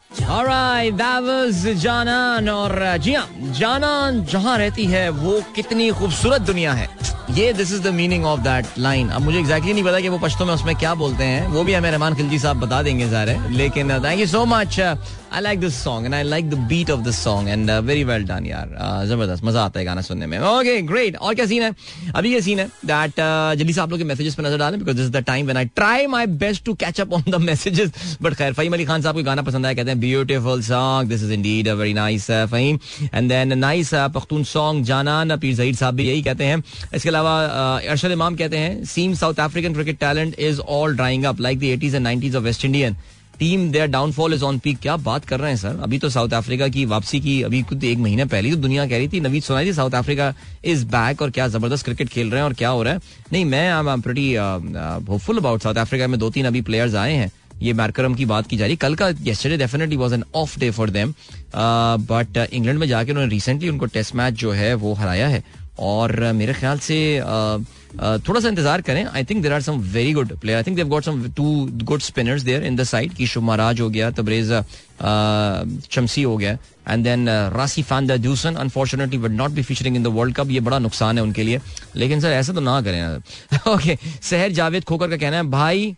Janan 1.77 2.49
और, 2.49 2.97
जी 2.97 3.13
हाँ 3.13 3.27
जानान 3.59 4.23
जहाँ 4.25 4.57
रहती 4.57 4.85
है, 4.85 5.09
वो 5.09 5.41
कितनी 5.55 5.89
खूबसूरत 5.91 6.41
दुनिया 6.41 6.73
है। 6.73 6.87
ये 7.37 7.51
this 7.53 7.71
is 7.73 7.81
the 7.81 7.87
meaning 7.93 8.25
of 8.25 8.39
that 8.41 8.65
line 8.79 9.09
अब 9.09 9.21
मुझे 9.21 9.39
एग्जैक्टली 9.39 9.73
नहीं 9.73 9.83
पता 9.83 9.99
कि 9.99 10.09
वो 10.09 10.17
पश्तो 10.19 10.45
में 10.45 10.53
उसमें 10.53 10.75
क्या 10.75 10.93
बोलते 10.95 11.23
हैं। 11.23 11.47
वो 11.47 11.63
भी 11.63 11.73
हमें 11.73 11.89
रहमान 11.91 12.15
खिलजी 12.15 12.39
साहब 12.39 12.59
बता 12.59 12.81
देंगे 12.83 13.07
ज़ाहिर 13.09 13.49
लेकिन 13.51 13.91
thank 14.03 14.19
you 14.19 14.27
so 14.27 14.45
much 14.45 14.79
I 15.33 15.41
like 15.41 15.59
this 15.59 15.75
song 15.83 16.05
and 16.05 16.15
I 16.15 16.23
like 16.23 16.49
the 16.49 16.57
beat 16.67 16.89
of 16.91 17.01
this 17.01 17.15
song 17.23 17.49
and 17.49 17.71
very 17.83 18.03
well 18.03 18.23
done 18.25 18.45
यार 18.45 18.67
uh, 18.67 19.05
ज़बरदस्त 19.07 19.43
मज़ा 19.43 19.63
आता 19.63 19.79
है 19.79 19.85
गाना 19.85 20.01
सुनने 20.01 20.25
में 20.27 20.37
ओके 20.39 20.81
ग्रेट 20.83 21.15
और 21.17 21.35
क्या 21.35 21.45
सीन 21.45 21.63
है 21.63 21.73
अभी 22.15 22.33
ये 22.33 22.41
सीन 22.41 22.59
है 22.59 22.67
दैट 22.85 23.11
uh, 23.11 23.57
जल्दी 23.57 23.73
से 23.73 23.81
आप 23.81 23.89
लोग 23.89 23.99
के 23.99 24.05
मैसेजेस 24.05 24.35
पे 24.35 24.43
नज़र 24.43 24.57
डालें 24.57 24.79
because 24.79 24.95
this 24.97 25.05
is 25.05 25.11
the 25.11 25.23
time 25.25 25.45
when 25.45 25.57
I 25.57 25.65
try 25.75 26.07
my 26.07 26.27
best 26.37 26.63
to 26.65 26.73
catch 26.75 27.01
up 27.01 27.13
on 27.13 27.23
the 27.27 27.41
messages 27.41 28.17
but 28.21 28.33
खैर 28.33 28.53
फहीम 28.53 28.73
अली 28.73 28.85
खान 28.85 29.01
साहब 29.01 29.15
को 29.15 29.23
गाना 29.23 29.41
पसंद 29.43 29.65
आया 29.65 29.75
कहते 29.75 29.91
हैं 29.91 29.99
beautiful 29.99 30.61
song 30.63 31.09
this 31.09 31.23
is 31.23 31.33
indeed 31.33 31.67
a 31.67 31.73
very 31.75 31.93
nice 31.93 32.29
Faheem 32.51 32.79
and 33.13 33.29
then 33.29 33.57
nice 33.57 33.93
Pakhtun 34.15 34.43
song 34.45 34.85
Janan 34.85 35.37
Pir 35.37 35.55
Zaheer 35.55 35.75
sahab 35.75 35.95
भी 35.95 36.07
यही 36.07 36.21
कहते 36.21 36.45
हैं 36.45 36.63
इसके 36.95 37.09
अलावा 37.09 37.35
uh, 37.41 37.89
अरशद 37.89 38.11
इमाम 38.11 38.35
कहते 38.35 38.57
हैं 38.57 38.83
seem 38.87 39.13
South 39.15 39.39
African 39.41 39.73
cricket 39.73 39.99
talent 39.99 40.39
is 40.41 40.59
all 40.71 40.95
drying 40.95 41.23
up 41.25 41.41
like 41.41 41.59
the 41.59 41.63
eighties 41.75 41.95
and 41.95 42.03
nineties 42.03 42.35
of 42.35 42.43
West 42.43 42.65
Indian 42.65 42.95
team 43.39 43.69
their 43.71 43.87
downfall 43.87 44.33
is 44.33 44.43
on 44.43 44.59
peak 44.59 44.77
क्या 44.81 44.95
बात 44.97 45.25
कर 45.25 45.39
रहे 45.39 45.49
हैं 45.51 45.57
सर 45.57 45.79
अभी 45.83 45.97
तो 45.99 46.09
साउथ 46.09 46.33
अफ्रीका 46.33 46.67
की 46.67 46.85
वापसी 46.85 47.19
की 47.21 47.41
अभी 47.41 47.61
कुछ 47.61 47.83
एक 47.83 47.97
महीने 47.97 48.25
पहले 48.25 48.49
तो 48.51 48.55
दुनिया 48.57 48.87
कह 48.87 48.97
रही 48.97 49.07
थी 49.07 49.19
नवीद 49.19 49.43
सुनाई 49.43 49.65
थी 49.65 49.73
साउथ 49.73 49.95
अफ्रीका 49.95 50.33
इज़ 50.65 50.85
बैक 50.85 51.21
और 51.21 51.31
क्या 51.31 51.47
ज़बरदस्त 51.47 51.85
क्रिकेट 51.85 52.09
खेल 52.09 52.29
रहे 52.29 52.39
हैं 52.39 52.45
और 52.45 52.53
क्या 52.53 52.69
हो 52.69 52.83
रहा 52.83 52.93
है? 52.93 52.99
नहीं 53.33 53.45
मैं 53.45 53.69
I 53.71 53.93
am 53.93 54.01
pretty 54.01 54.33
hopeful 54.33 55.37
about 55.37 55.63
South 55.63 55.75
Africa 55.75 56.07
में 56.07 56.19
दो 56.19 56.29
तीन 56.29 56.45
अभी 56.45 56.61
प्लेयर्स 56.61 56.95
आए 56.95 57.13
हैं। 57.13 57.31
ये 57.61 57.73
मैरकरम 57.73 58.15
की 58.15 58.25
बात 58.25 58.47
की 58.47 58.57
जा 58.57 58.65
रही 58.65 58.75
कल 58.75 58.95
का 58.95 59.07
yesterday 59.09 59.57
definitely 59.57 59.95
was 59.97 60.13
an 60.13 60.23
off 60.35 60.59
day 60.59 60.69
for 60.71 60.89
them 60.89 61.13
but 62.09 62.37
England 62.53 62.79
में 62.79 62.87
जाके 62.87 63.11
उन्होंने 63.11 63.31
रिसेंटली 63.31 63.69
उनको 63.69 63.85
टेस्ट 63.85 64.15
मैच 64.15 64.33
जो 64.33 64.51
है 64.51 64.73
वो 64.73 64.93
हराया 64.93 65.27
है। 65.27 65.43
और 65.79 66.31
मेरे 66.33 66.53
ख्याल 66.53 66.79
से 66.79 66.95
uh, 67.21 67.65
थोड़ा 67.95 68.39
सा 68.39 68.47
इंतज़ार 68.49 68.81
करें. 68.81 69.03
I 69.05 69.23
think 69.23 69.41
there 69.43 69.53
are 69.53 69.61
some 69.61 69.79
very 69.93 70.13
good 70.13 70.37
player 70.39 70.57
I 70.57 70.63
think 70.63 70.75
they've 70.77 70.87
got 70.89 71.03
some 71.03 71.21
too 71.37 71.45
good 71.83 72.01
spinners 72.01 72.41
there 72.43 72.63
in 72.65 72.75
the 72.75 72.83
side 72.85 73.13
Keshav 73.27 73.43
Maharaj 73.43 73.81
हो 73.81 73.89
गया 73.89 74.09
तबरेज 74.11 74.51
चमसी 75.91 76.23
हो 76.23 76.35
गया 76.37 76.57
and 76.89 77.03
then 77.03 77.29
Rassie 77.53 77.83
van 77.83 78.07
Dussen 78.17 78.55
unfortunately 78.55 79.17
would 79.17 79.31
not 79.31 79.51
be 79.51 79.61
featuring 79.61 79.95
in 79.95 80.03
the 80.03 80.07
world 80.17 80.35
cup 80.35 80.49
ये 80.51 80.59
बड़ा 80.59 80.79
नुकसान 80.79 81.17
है 81.17 81.23
उनके 81.23 81.43
लिए. 81.43 81.59
लेकिन 81.95 82.19
सर, 82.21 82.27
ऐसा 82.27 82.53
तो 82.53 82.61
ना 82.61 82.81
करें 82.81 83.71
ओके 83.73 83.97
सहर 84.21 84.51
जावेद 84.51 84.83
खोकर 84.83 85.09
का 85.09 85.17
कहना 85.17 85.37
है, 85.37 85.43
भाई 85.43 85.95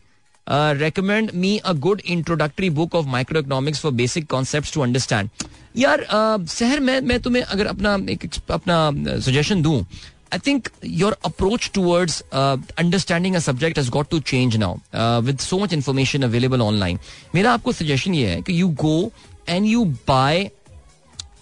recommend 0.48 1.32
me 1.36 1.58
a 1.58 1.72
good 1.80 2.02
introductory 2.08 2.70
book 2.78 2.96
of 2.96 3.08
microeconomics 3.40 3.80
for 3.80 3.92
basic 3.94 4.28
concept 4.30 4.74
to 4.74 4.82
understand 4.82 5.30
यार 5.78 6.06
शहर 6.50 6.80
मैं 6.80 7.00
मैं 7.02 7.20
तुम्हें 7.22 7.44
अगर 7.44 7.68
अपना 7.68 7.98
एक 8.12 8.30
अपना 8.52 9.20
सजेशन 9.20 9.62
दूँ 9.62 9.86
I 10.34 10.40
think 10.48 10.70
your 10.86 11.16
approach 11.26 11.70
towards 11.74 12.22
understanding 12.34 13.38
subject 13.38 13.78
has 13.78 13.90
got 13.92 14.10
to 14.10 14.20
change 14.32 14.58
now 14.58 15.22
with 15.22 15.40
so 15.40 15.60
much 15.60 15.74
information 15.74 16.24
available 16.24 16.62
online 16.62 17.00
मेरा 17.36 17.54
आपको 17.54 17.72
सजेशन 17.72 18.16
ये 18.16 18.28
है 18.30 18.42
कि 18.42 18.62
you 18.62 18.68
go 18.82 19.12
and 19.50 19.66
you 19.66 19.86
buy 20.08 20.50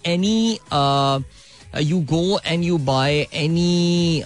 any 0.06 0.58
you 1.82 1.98
go 2.10 2.38
and 2.46 2.62
you 2.64 2.76
buy 2.78 3.18
any 3.34 4.22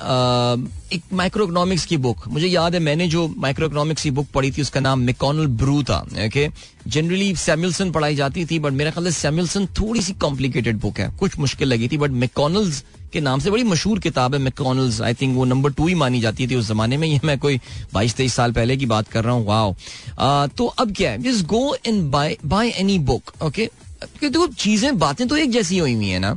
एक 0.95 1.03
micro 1.13 1.45
economics 1.45 1.85
की 1.87 1.97
book 1.97 2.27
मुझे 2.29 2.47
याद 2.47 2.75
है, 2.75 2.81
मैंने 2.81 3.07
जो 3.09 3.27
माइक्रो 3.39 3.67
इकोनॉमिक्स 3.67 4.03
की 4.03 4.11
बुक 4.11 4.27
पढ़ी 4.35 4.51
थी, 4.53 4.63
उसका 4.63 4.81
नाम 4.81 5.01
मेकोनल 5.01 5.47
ब्रू 5.63 5.83
था 5.83 5.99
ओके 6.27 6.49
जनरली 6.87 7.35
सेम्यूलसन 7.37 7.91
पढ़ाई 7.93 8.15
जाती 8.17 8.45
थी 8.47 8.59
बट 8.59 8.73
मेरा 8.73 8.91
ख्याल 8.91 9.11
सेम्यूलसन 9.13 9.67
थोड़ी 9.81 10.03
सी 10.03 10.13
कॉम्प्लिकेटेड 10.23 10.81
बुक 10.81 10.99
है। 11.01 11.11
कुछ 11.21 11.39
मुश्किल 11.39 11.69
लगी 11.69 11.89
थी 11.89 11.99
बट 11.99 12.11
मेकोनल 12.25 12.71
के 13.13 13.21
नाम 13.21 13.41
से 13.41 13.51
बड़ी 13.51 13.65
मशहूर 13.65 13.99
किताब 14.01 14.35
है 14.35 14.41
मैकॉनल्स 14.41 15.01
आई 15.01 15.15
थिंक 15.15 15.37
वो 15.37 15.45
नंबर 15.45 15.73
टू 15.73 15.87
ही 15.89 15.95
मानी 15.95 16.21
जाती 16.21 16.47
थी 16.47 16.55
उस 16.55 16.69
जमाने 16.69 16.97
में। 16.97 17.07
ये 17.09 17.21
मैं 17.25 17.39
कोई 17.39 17.61
बाईस 17.95 18.15
तेईस 18.15 18.35
साल 18.35 18.53
पहले 18.53 18.77
की 18.77 18.87
बात 18.87 19.09
कर 19.09 19.25
रहा 19.25 19.35
हूँ। 19.35 19.47
वाओ 19.47 19.75
तो 20.49 20.67
अब 20.67 20.95
क्या 20.97 21.11
है? 21.11 21.23
Just 21.23 21.47
go 21.47 21.77
in 21.87 22.11
buy 22.11 22.37
buy 22.45 22.69
any 22.71 22.99
book 23.01 23.33
okay 23.43 23.71
देखो, 24.23 24.47
चीज़ें, 24.47 24.99
बातें 24.99 25.27
तो 25.29 25.37
एक 25.37 25.51
जैसी 25.51 25.79
हुई 25.79 25.95
हुई 25.95 26.09
है 26.09 26.19
ना। 26.19 26.33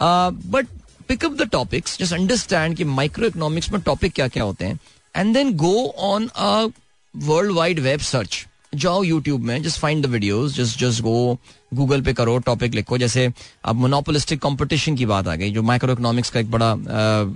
But 0.00 0.66
pick up 1.08 1.32
the 1.32 1.48
topics 1.52 1.98
just 1.98 2.12
understand 2.14 2.76
कि 2.76 2.84
माइक्रो 2.86 3.26
इकोनॉमिक्स 3.26 3.72
में 3.72 3.80
टॉपिक 3.82 4.12
क्या 4.12 4.28
क्या 4.28 4.42
होते 4.42 4.64
हैं। 4.64 4.78
And 5.14 5.34
then 5.34 5.52
go 5.56 5.74
on 5.98 6.26
a 6.28 6.68
world 7.14 7.52
wide 7.52 7.80
web 7.80 8.00
search 8.00 8.46
जाओ 8.72 9.02
यूट्यूब 9.02 9.40
में 9.40 9.62
just 9.62 9.78
find 9.80 10.04
the 10.06 10.08
videos 10.08 10.54
just 10.54 10.78
just 10.80 11.02
go 11.02 11.38
Google 11.74 12.02
पे 12.02 12.12
करो 12.12 12.36
टॉपिक 12.38 12.74
लिखो। 12.74 12.98
जैसे 12.98 13.26
अब 13.64 13.76
मोनोपोलिस्टिक 13.76 14.40
कंपटीशन 14.42 14.96
की 14.96 15.06
बात 15.06 15.28
आ 15.28 15.34
गई, 15.34 15.50
जो 15.50 15.62
माइक्रो 15.62 15.92
इकोनॉमिक्स 15.92 16.30
का 16.30 16.40
एक 16.40 16.50
बड़ा 16.50 16.70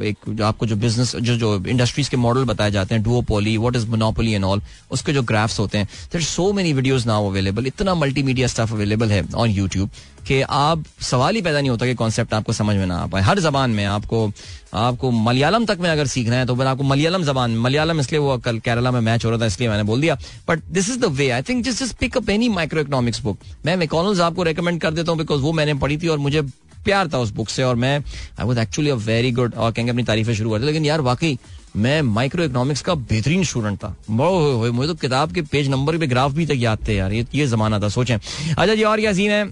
एक 0.07 0.29
जो 0.29 0.45
आपको 0.45 0.67
जो 0.67 0.77
बिज़नेस 0.77 1.15
जो 1.17 1.37
जो 1.37 1.65
इंडस्ट्रीज़ 1.67 2.11
के 2.11 2.17
मॉडल 2.17 2.45
बताए 2.45 2.71
जाते 2.71 2.95
हैं 2.95 3.03
duopoly 3.05 3.57
what 3.57 3.77
is 3.77 3.87
monopoly 3.87 4.33
and 4.33 4.45
all 4.45 4.63
उसके 4.93 5.13
जो 5.13 5.23
ग्राफ्स 5.23 5.59
होते 5.61 5.79
हैं 5.79 5.87
there 6.13 6.25
so 6.25 6.53
many 6.53 6.73
videos 6.73 7.07
now 7.07 7.29
available 7.31 7.67
इतना 7.67 7.95
मल्टीमीडिया 7.95 8.47
स्टफ़ 8.49 8.73
अवेलेबल 8.75 9.13
है 9.13 9.25
ऑन 9.35 9.51
यूट्यूब 9.51 9.91
कि 10.27 10.41
आप 10.43 10.85
सवाल 11.03 11.35
ही 11.35 11.43
पैदा 11.43 11.61
नहीं 11.61 11.71
होता 11.71 11.87
कि 11.87 11.95
कॉन्सेप्ट 11.95 12.35
आपको 12.35 12.53
समझ 12.53 12.77
में 12.77 12.87
ना 12.87 12.97
आ 12.97 13.07
पाए। 13.07 13.23
हर 13.23 13.39
जबान 13.41 13.71
में 13.71 13.85
आपको 13.85 14.27
आपको 14.75 15.11
मलयालम 15.11 15.65
तक 15.67 15.79
में 15.81 15.89
अगर 15.91 16.07
सीखना 16.07 16.37
है 16.37 16.47
तो 16.47 16.55
फिर 16.57 16.67
आपको 16.67 16.85
मलयालम 16.85 17.23
जबान, 17.25 17.57
मलयालम 17.59 18.01
इसलिए 18.01 18.21
वो 18.21 18.37
कल 18.39 18.59
केरला 18.59 18.91
में 18.91 19.01
मैच 19.01 19.25
हो 19.25 19.31
रहा 19.31 19.41
था, 19.41 19.47
इसलिए 19.47 19.69
मैंने 19.69 19.83
बोल 19.83 20.01
दिया। 20.01 20.15
But 20.49 20.63
this 20.73 20.91
is 20.91 20.99
the 21.01 21.13
way 21.13 21.29
I 21.31 21.43
think 21.43 21.65
just 21.65 21.83
just 21.83 21.97
pick 21.99 22.17
up 22.17 22.31
any 22.31 22.49
microeconomics 22.81 23.23
book 23.23 23.39
मैं 23.67 23.77
मैकॉनल्स 23.77 24.21
आपको 24.21 24.43
रिकमेंड 24.43 24.81
कर 24.81 24.91
देता 24.93 25.13
हूँ 25.13 25.19
बिकॉज़ 25.19 25.41
वो 25.43 25.53
मैंने 25.53 25.75
पढ़ी 25.77 25.99
थी 25.99 26.09
और 26.09 26.19
मुझे 26.19 26.43
प्यार 26.85 27.09
था 27.09 27.19
उस 27.19 27.31
बुक 27.33 27.49
से, 27.49 27.63
और 27.63 27.77
मैं 27.77 27.99
I 27.99 28.47
was 28.47 28.59
actually 28.59 28.91
a 28.91 28.95
very 28.97 29.31
good 29.33 29.55
और 29.55 29.73
कहेंगे 29.73 29.91
अपनी 29.93 30.03
तारीफें 30.05 30.35
शुरू 30.35 30.51
करते 30.51 30.67
लेकिन 30.67 30.85
यार 30.85 31.01
वाकई, 31.01 31.39
मैं 31.77 32.01
माइक्रो 32.05 32.45
इकोनॉमिक्स 32.45 32.83
का 32.83 32.95
बेहतरीन 32.95 33.45
स्टूडेंट 33.45 33.79
था। 33.79 33.95
मुझे 34.11 34.87
तो 34.87 34.95
किताब 34.97 35.33
के 35.33 35.43
पेज 35.43 35.69
नंबर 35.69 35.99
पे 35.99 36.07
ग्राफ 36.07 36.33
भी 36.33 36.47
तक 36.47 36.57
याद 36.59 36.79
थे 36.89 36.97
यार, 36.97 37.13
ये 37.13 37.27
ये 37.35 37.47
जमाना 37.47 37.79
था, 37.81 37.89
सोचें। 37.91 38.15
अच्छा 38.15 38.75
जी, 38.75 38.83
और 38.83 39.01
क्या 39.01 39.13
सीन 39.13 39.31
है? 39.31 39.45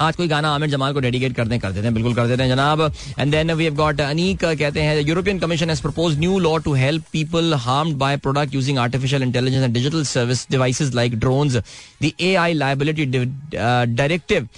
आज 0.00 0.16
कोई 0.16 0.28
गाना 0.28 0.50
आमिर 0.54 0.70
जमाल 0.70 0.92
को 0.94 1.00
डेडिकेट 1.00 1.34
कर 1.36 1.48
दें, 1.48 1.58
कर 1.60 1.72
देते 1.72 1.86
हैं, 1.86 1.94
बिल्कुल 1.94 2.14
कर 2.14 2.26
देते 2.26 2.42
हैं, 2.42 2.50
जनाब। 2.50 2.80
And 3.18 3.30
then 3.32 3.52
we 3.52 3.64
have 3.64 3.74
got 3.74 4.00
Aneeq, 4.00 4.44
कहते 4.44 4.80
हैं 4.80 5.00
European 5.00 5.38
Commission 5.38 5.70
has 5.70 5.82
propose 5.82 6.18
new 6.18 6.38
law 6.38 6.56
to 6.58 6.74
help 6.74 7.04
people 7.12 7.54
harmed 7.58 7.96
by 7.98 8.16
product 8.16 8.54
using 8.54 8.78
artificial 8.78 9.22
intelligence 9.22 9.64
and 9.64 9.74
digital 9.74 10.04
service 10.04 10.46
devices 10.50 10.94
like 10.94 11.18
drones 11.20 11.56
the 12.02 12.12
AI 12.20 12.54
liability 12.54 13.06
directive 13.06 14.48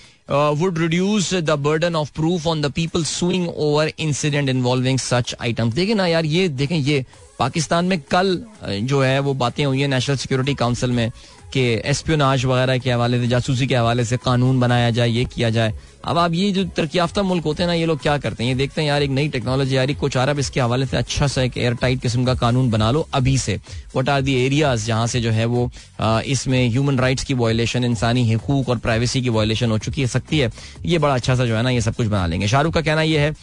would 0.59 0.77
reduce 0.79 1.29
the 1.47 1.55
burden 1.63 1.97
of 2.01 2.11
proof 2.17 2.45
on 2.47 2.61
the 2.65 2.69
people 2.71 3.07
suing 3.13 3.47
over 3.65 3.87
incident 3.99 4.53
involving 4.53 5.01
such 5.05 5.33
items. 5.47 5.75
देखें 5.75 5.95
ना 5.95 6.07
यार, 6.07 6.25
ये, 6.25 6.49
देखें, 6.49 6.77
ये 6.77 7.05
पाकिस्तान 7.39 7.85
में 7.85 7.99
कल 8.11 8.31
जो 8.65 9.01
है, 9.03 9.19
वो 9.19 9.35
बातें 9.35 9.65
हुई 9.65 9.81
है 9.81 9.89
नेशनल 9.89 10.17
सिक्योरिटी 10.17 10.55
काउंसिल 10.55 10.91
में। 10.91 11.11
कि 11.53 11.61
एस्पियोनाज 11.85 12.45
वगैरह 12.45 12.79
के 12.79 12.91
हवाले 12.91 13.19
से, 13.21 13.27
जासूसी 13.27 13.67
के 13.67 13.75
हवाले 13.75 14.05
से 14.05 14.17
कानून 14.17 14.61
बनाया 14.61 14.91
जाए, 14.91 15.09
ये 15.09 15.25
किया 15.25 15.51
जाए। 15.51 15.73
अब 16.05 16.19
आप 16.19 16.33
ये 16.35 16.51
जो 16.53 16.65
तरक्की 16.67 16.99
याफ्ता 16.99 17.23
मुल्क 17.23 17.45
होते 17.45 17.63
हैं 17.63 17.69
ना, 17.69 17.75
ये 17.75 17.87
लोग 17.87 18.01
क्या 18.03 18.17
करते 18.19 18.45
हैं? 18.45 18.51
ये 18.51 18.57
देखते 18.57 18.81
हैं, 18.81 18.89
यार, 18.89 19.03
एक 19.03 19.11
नई 19.11 19.29
टेक्नोलॉजी 19.29 19.77
रही, 19.77 19.95
कुछ 19.95 20.17
है 20.17 20.39
इसके 20.39 20.61
हवाले 20.61 20.87
से 20.87 20.97
अच्छा 20.97 21.27
सा 21.27 21.43
एक 21.43 21.59
एयर 21.59 21.75
टाइट 21.75 22.01
किस्म 22.03 22.25
का 22.25 22.35
कानून 22.35 22.71
बना 22.71 22.91
लो, 22.91 23.07
अभी 23.15 23.37
से। 23.39 23.59
वट 23.97 24.09
आर 24.09 24.23
दी 24.23 24.35
एरियाज़ 24.45 24.87
जहाँ 24.87 25.07
से 25.07 25.21
जो 25.21 25.31
है 25.31 25.45
वो 25.47 25.71
इसमें 26.01 26.69
ह्यूमन 26.69 26.99
राइट्स 26.99 27.25
की 27.25 27.35
वायलेशन 27.35 27.85
इंसानी 27.85 28.31
हकूक 28.33 28.69
और 28.69 28.79
प्राइवेसी 28.79 29.23
की 29.23 29.29
वायलेशन 29.29 29.71
हो 29.71 29.79
चुकी 29.79 30.01
है 30.01 30.07
सकती 30.09 30.39
है। 30.39 30.51
ये 30.87 30.99
बड़ा 30.99 31.15
अच्छा 31.15 31.35
सा 31.35 31.47
जो 31.47 31.57
है 31.57 31.63
ना, 31.63 31.71
ये 31.71 31.81
सब 31.81 31.95
कुछ 31.95 32.07
बना 32.07 32.27
लेंगे। 32.27 32.49
शाहरुख 32.49 32.75
का 32.75 32.81
कहना 32.81 33.03
यह 33.03 33.21
है 33.21 33.35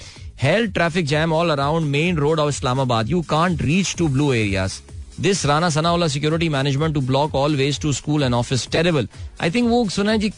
health 0.42 0.74
traffic 0.74 1.06
jam 1.06 1.34
all 1.34 1.50
around 1.50 1.86
main 1.88 2.18
road 2.18 2.40
of 2.40 2.50
Islamabad 2.50 3.10
you 3.10 3.22
can't 3.22 3.62
reach 3.62 3.96
to 3.98 4.08
blue 4.08 4.34
areas 4.34 4.74
this 5.20 5.46
Rana 5.46 5.70
Sanaullah 5.70 6.08
security 6.08 6.50
management 6.50 6.94
to 6.94 7.02
block 7.02 7.36
all 7.36 7.56
ways 7.56 7.80
to 7.82 7.94
school 7.94 8.24
and 8.24 8.34
office 8.34 8.68
terrible 8.72 9.08
I 9.42 9.52
think 9.52 9.70
वो 9.70 9.88
सुना 9.90 10.12
है 10.12 10.18
जी 10.18 10.32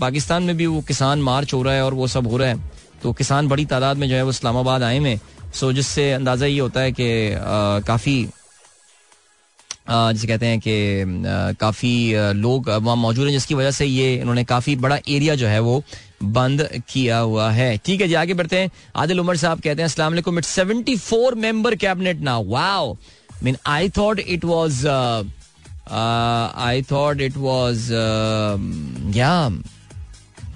पाकिस्तान 0.00 0.42
में 0.42 0.56
भी 0.56 0.66
वो 0.66 0.80
किसान 0.88 1.22
मार्च 1.22 1.54
हो 1.54 1.62
रहा 1.62 1.74
है 1.74 1.84
और 1.84 1.94
वो 1.94 2.06
सब 2.08 2.26
हो 2.26 2.36
रहा 2.36 2.48
है। 2.48 2.70
तो 3.02 3.12
किसान 3.12 3.48
बड़ी 3.48 3.64
तादाद 3.66 3.96
में 3.96 4.08
जो 4.08 4.14
है 4.16 4.22
वो 4.22 4.30
इस्लामाबाद 4.30 4.82
आए 4.82 4.98
में 4.98 5.18
सो 5.54 5.72
जिससे 5.72 6.12
अंदाज़ा 6.12 6.46
ये 6.46 6.58
होता 6.60 6.80
है 6.80 6.92
कि 6.92 7.08
काफ़ी 7.86 8.14
जिसे 9.88 10.26
कहते 10.26 10.46
हैं 10.46 10.58
कि 10.60 11.54
काफ़ी 11.60 12.14
लोग 12.34 12.68
वहाँ 12.70 12.96
मौजूद 12.96 13.26
हैं, 13.26 13.32
जिसकी 13.32 13.54
वजह 13.54 13.70
से 13.70 13.86
ये 13.86 14.14
इन्होंने 14.16 14.44
काफ़ी 14.44 14.76
बड़ा 14.76 14.98
एरिया 15.08 15.34
जो 15.34 15.46
है 15.46 15.58
वो 15.60 15.82
बंद 16.24 16.68
किया 16.88 17.18
हुआ 17.18 17.50
है। 17.50 17.76
ठीक 17.84 18.00
है 18.00 18.08
जी, 18.08 18.14
आगे 18.14 18.34
बढ़ते 18.34 18.58
हैं। 18.58 18.70
आदिल 18.96 19.20
उमर 19.20 19.36
साहब 19.36 19.60
कहते 19.60 19.82
हैं 19.82 19.88
वालेकुम 20.00 20.38
it's 20.38 20.58
74 20.58 21.34
member 21.36 21.74
cabinet 21.76 22.20
now 22.20 22.44
wow 22.48 22.96
mean 23.42 23.56
I 23.66 23.88
thought 23.96 24.20
it 24.20 24.44
was 24.44 24.86
I 25.90 26.82
thought 26.90 27.20
it 27.20 27.36
was 27.36 27.92
yeah 29.16 29.34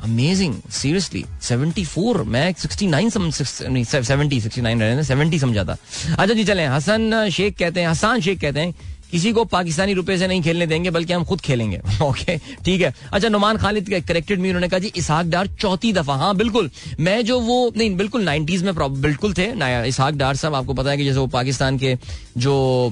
amazing 0.04 0.54
seriously 0.70 1.24
74 1.42 2.24
मैं 2.34 2.52
69 2.54 3.10
सम 3.10 3.30
70 3.30 4.40
69 4.40 4.80
रहने 4.80 5.02
70 5.04 5.38
समझा 5.40 5.64
था 5.64 5.76
अच्छा 6.18 6.34
जी, 6.34 6.44
चले। 6.44 6.66
हसन 6.66 7.28
शेख 7.32 7.56
कहते 7.58 7.80
हैं, 7.80 7.88
हसान 7.88 8.20
शेख 8.20 8.40
कहते 8.40 8.60
हैं 8.60 8.74
किसी 9.10 9.32
को 9.32 9.44
पाकिस्तानी 9.44 9.92
रुपए 9.94 10.16
से 10.18 10.26
नहीं 10.26 10.42
खेलने 10.42 10.66
देंगे, 10.66 10.90
बल्कि 10.90 11.12
हम 11.12 11.24
खुद 11.24 11.40
खेलेंगे। 11.40 11.80
ओके 12.02 12.36
ठीक 12.38 12.80
है? 12.80 12.94
अच्छा 13.12 13.28
नुमान 13.28 13.56
खालिद 13.56 14.02
करेक्टेड 14.08 14.40
मी 14.40 14.48
उन्होंने 14.48 14.68
कहा 14.68 14.78
जी, 14.78 14.92
इसहाक 14.96 15.26
डार 15.26 15.46
चौथी 15.46 15.92
दफ़ा। 15.92 16.14
हाँ 16.14 16.36
बिल्कुल। 16.36 16.70
मैं 17.00 17.24
जो 17.24 17.40
वो, 17.40 17.72
नहीं, 17.76 17.96
बिल्कुल 17.96 18.22
नाइन्टीज 18.22 18.62
में 18.62 18.74
बिल्कुल 18.76 19.34
थे। 19.34 19.46
इसहाक 19.88 20.14
डार 20.14 20.36
साहब, 20.36 20.54
आपको 20.54 20.74
पता 20.74 20.90
है 20.90 20.96
कि 20.96 21.04
जैसे 21.04 21.18
वो 21.18 21.26
पाकिस्तान 21.26 21.78
के 21.78 21.96
जो 22.36 22.90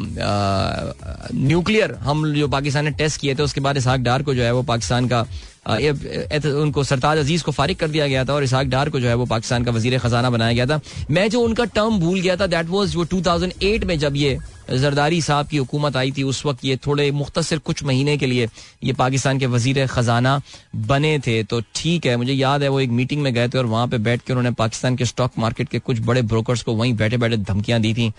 न्यूक्लियर, 1.35 1.95
हम 1.95 2.33
जो 2.35 2.49
पाकिस्तान 2.49 2.85
ने 2.85 2.91
टेस्ट 2.91 3.21
किए 3.21 3.35
थे, 3.35 3.43
उसके 3.43 3.61
बाद 3.61 3.77
इसहाक 3.77 4.01
डार 4.01 4.23
को 4.23 4.35
जो 4.35 4.43
है 4.43 4.53
वो 4.53 4.63
पाकिस्तान 4.63 5.09
का 5.09 5.27
उनको 5.67 6.85
सरताज 6.85 7.19
अज़ीज़ 7.19 7.45
को 7.45 7.53
फारिग 7.53 7.77
कर 7.77 7.89
दिया 7.89 8.07
गया 8.07 8.25
था 8.25 8.35
और 8.35 8.45
इसहाक 8.45 8.67
डार 8.69 8.89
को 8.91 9.01
जो 9.01 9.09
है 9.09 9.15
वो 9.15 9.27
पाकिस्तान 9.27 9.65
का 9.65 9.71
वज़ीर 9.73 9.99
खजाना 9.99 10.31
बनाया 10.31 10.53
गया 10.53 10.67
था। 10.67 10.81
मैं 11.11 11.29
जो 11.31 11.41
उनका 11.41 11.65
टर्म 11.67 11.99
भूल 12.01 12.21
गया 12.21 12.37
था 12.37 12.47
दैट 12.49 12.67
वॉज़ 12.69 12.97
वो 12.97 13.05
2008 13.07 13.85
में 13.85 13.99
जब 13.99 14.17
ये 14.17 14.39
जरदारी 14.71 15.21
साहब 15.23 15.47
की 15.47 15.57
हुकूमत 15.57 15.97
आई 15.97 16.13
थी, 16.13 16.23
उस 16.23 16.45
वक्त 16.47 16.65
ये 16.65 16.77
थोड़े 16.87 17.11
मुख्तर 17.13 17.59
कुछ 17.61 17.83
महीने 17.85 18.17
के 18.19 18.27
लिए 18.27 18.49
ये 18.85 18.93
पाकिस्तान 18.95 19.39
के 19.39 19.47
वज़ीर 19.47 19.87
खजाना 19.87 20.41
बने 20.77 21.19
थे। 21.19 21.43
तो 21.45 21.61
ठीक 21.75 22.07
है, 22.07 22.17
मुझे 22.17 22.33
याद 22.33 22.63
है 22.63 22.69
वो 22.69 22.81
एक 22.81 22.91
मीटिंग 22.93 23.23
में 23.23 23.33
गए 23.35 23.49
थे 23.49 23.59
और 23.59 23.67
वहाँ 23.67 23.89
पे 23.89 23.99
बैठ 24.01 24.23
के 24.23 24.33
उन्होंने 24.33 24.51
पाकिस्तान 24.55 24.97
के 24.97 25.05
स्टॉक 25.05 25.39
मार्केट 25.39 25.69
के 25.69 25.79
कुछ 25.81 26.01
बड़े 26.03 26.23
ब्रोकर्स 26.25 26.63
को 26.63 26.75
वहीं 26.75 26.95
बैठे 26.97 27.17
बैठे 27.17 27.37
धमकियाँ 27.39 27.81
दी 27.81 27.95
थी। 27.95 28.13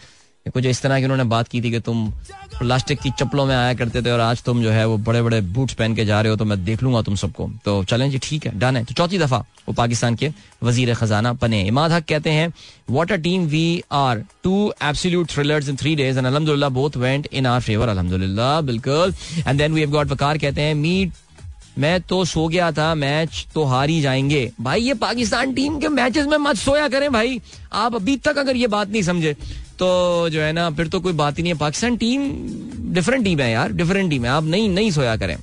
कुछ 0.45 0.65
इस 0.65 0.81
तरह 0.81 0.99
की 0.99 1.03
उन्होंने 1.03 1.23
बात 1.23 1.47
की 1.47 1.61
थी 1.61 1.69
कि 1.71 1.79
तुम 1.79 2.09
प्लास्टिक 2.59 2.99
की 3.01 3.09
चप्पलों 3.19 3.45
में 3.45 3.55
आया 3.55 3.73
करते 3.73 4.01
थे 4.01 4.11
और 4.11 4.19
आज 4.19 4.43
तुम 4.43 4.61
जो 4.63 4.71
है 4.71 4.85
वो 4.87 4.97
बड़े 4.97 5.21
बड़े 5.21 5.39
बूट्स 5.41 5.73
पहन 5.73 5.95
के 5.95 6.05
जा 6.05 6.19
रहे 6.21 6.29
हो 6.31 6.37
तो 6.37 6.45
मैं 6.45 6.63
देख 6.65 6.83
लूँगा 6.83 7.01
तुम 7.01 7.15
सबको। 7.15 7.49
तो 7.65 7.83
चलें 7.83 8.09
जी, 8.11 8.17
ठीक 8.17 8.45
है, 8.45 8.51
डन 8.59 8.77
है। 8.77 8.83
तो 8.85 8.93
चौथी 8.93 9.17
दफ़ा, 9.19 9.37
वो 9.37 9.73
पाकिस्तान 9.73 10.15
के 10.15 10.31
वज़ीर 10.63 10.93
खजाना 10.93 11.33
बने। 11.33 11.61
इमाद 11.67 11.91
हक 11.91 12.05
कहते 12.09 12.29
हैं 12.29 12.53
what 12.89 13.11
a 13.11 13.15
team 13.17 13.45
we 13.47 13.83
are 13.91 14.23
two 14.43 14.71
absolute 14.83 15.29
thrillers 15.31 15.69
in 15.69 15.75
three 15.75 15.95
days 15.95 16.17
and 16.17 16.27
अलहमदुल्ला 16.27 16.69
both 16.69 16.97
went 16.97 17.27
in 17.33 17.45
our 17.45 17.61
favour 17.61 17.89
अलहमदुल्ला 17.89 18.59
बिल्कुल 18.61 19.13
and 19.47 19.57
then 19.57 19.73
we 19.73 19.81
have 19.81 19.91
got 19.91 20.11
Waqar 20.11 20.37
कहते 20.37 20.61
हैं 20.61 20.75
मीट 20.75 21.13
मैं 21.77 21.99
तो 22.01 22.23
सो 22.25 22.47
गया 22.47 22.71
था, 22.71 22.93
मैच 22.95 23.45
तो 23.53 23.63
हार 23.63 23.89
ही 23.89 23.99
जाएँगे. 24.01 24.51
भाई, 24.61 24.81
ये 24.81 24.93
पाकिस्तान 24.93 25.53
टीम 25.53 25.79
के 25.79 25.87
मैचेस 25.89 26.27
में 26.27 26.37
मत 26.37 26.55
सोया 26.57 26.87
करें 26.87 27.11
भाई। 27.13 27.41
आप 27.73 27.95
अभी 27.95 28.15
तक 28.17 28.37
अगर 28.37 28.55
ये 28.55 28.67
बात 28.67 28.89
नहीं 28.89 29.01
समझे 29.03 29.35
तो 29.79 30.29
जो 30.29 30.41
है 30.41 30.51
ना, 30.53 30.69
फिर 30.71 30.87
तो 30.87 30.99
कोई 30.99 31.13
बात 31.13 31.37
ही 31.37 31.43
नहीं 31.43 31.53
है। 31.53 31.59
पाकिस्तान 31.59 31.97
टीम 31.97 32.21
डिफरेंट 32.93 33.23
टीम 33.25 33.39
है 33.39 33.51
यार 33.51 33.71
डिफरेंट 33.73 34.09
टीम 34.09 34.25
है। 34.25 34.31
आप 34.31 34.43
नहीं 34.45 34.69
नहीं 34.69 34.91
सोया 34.91 35.15
करें। 35.17 35.35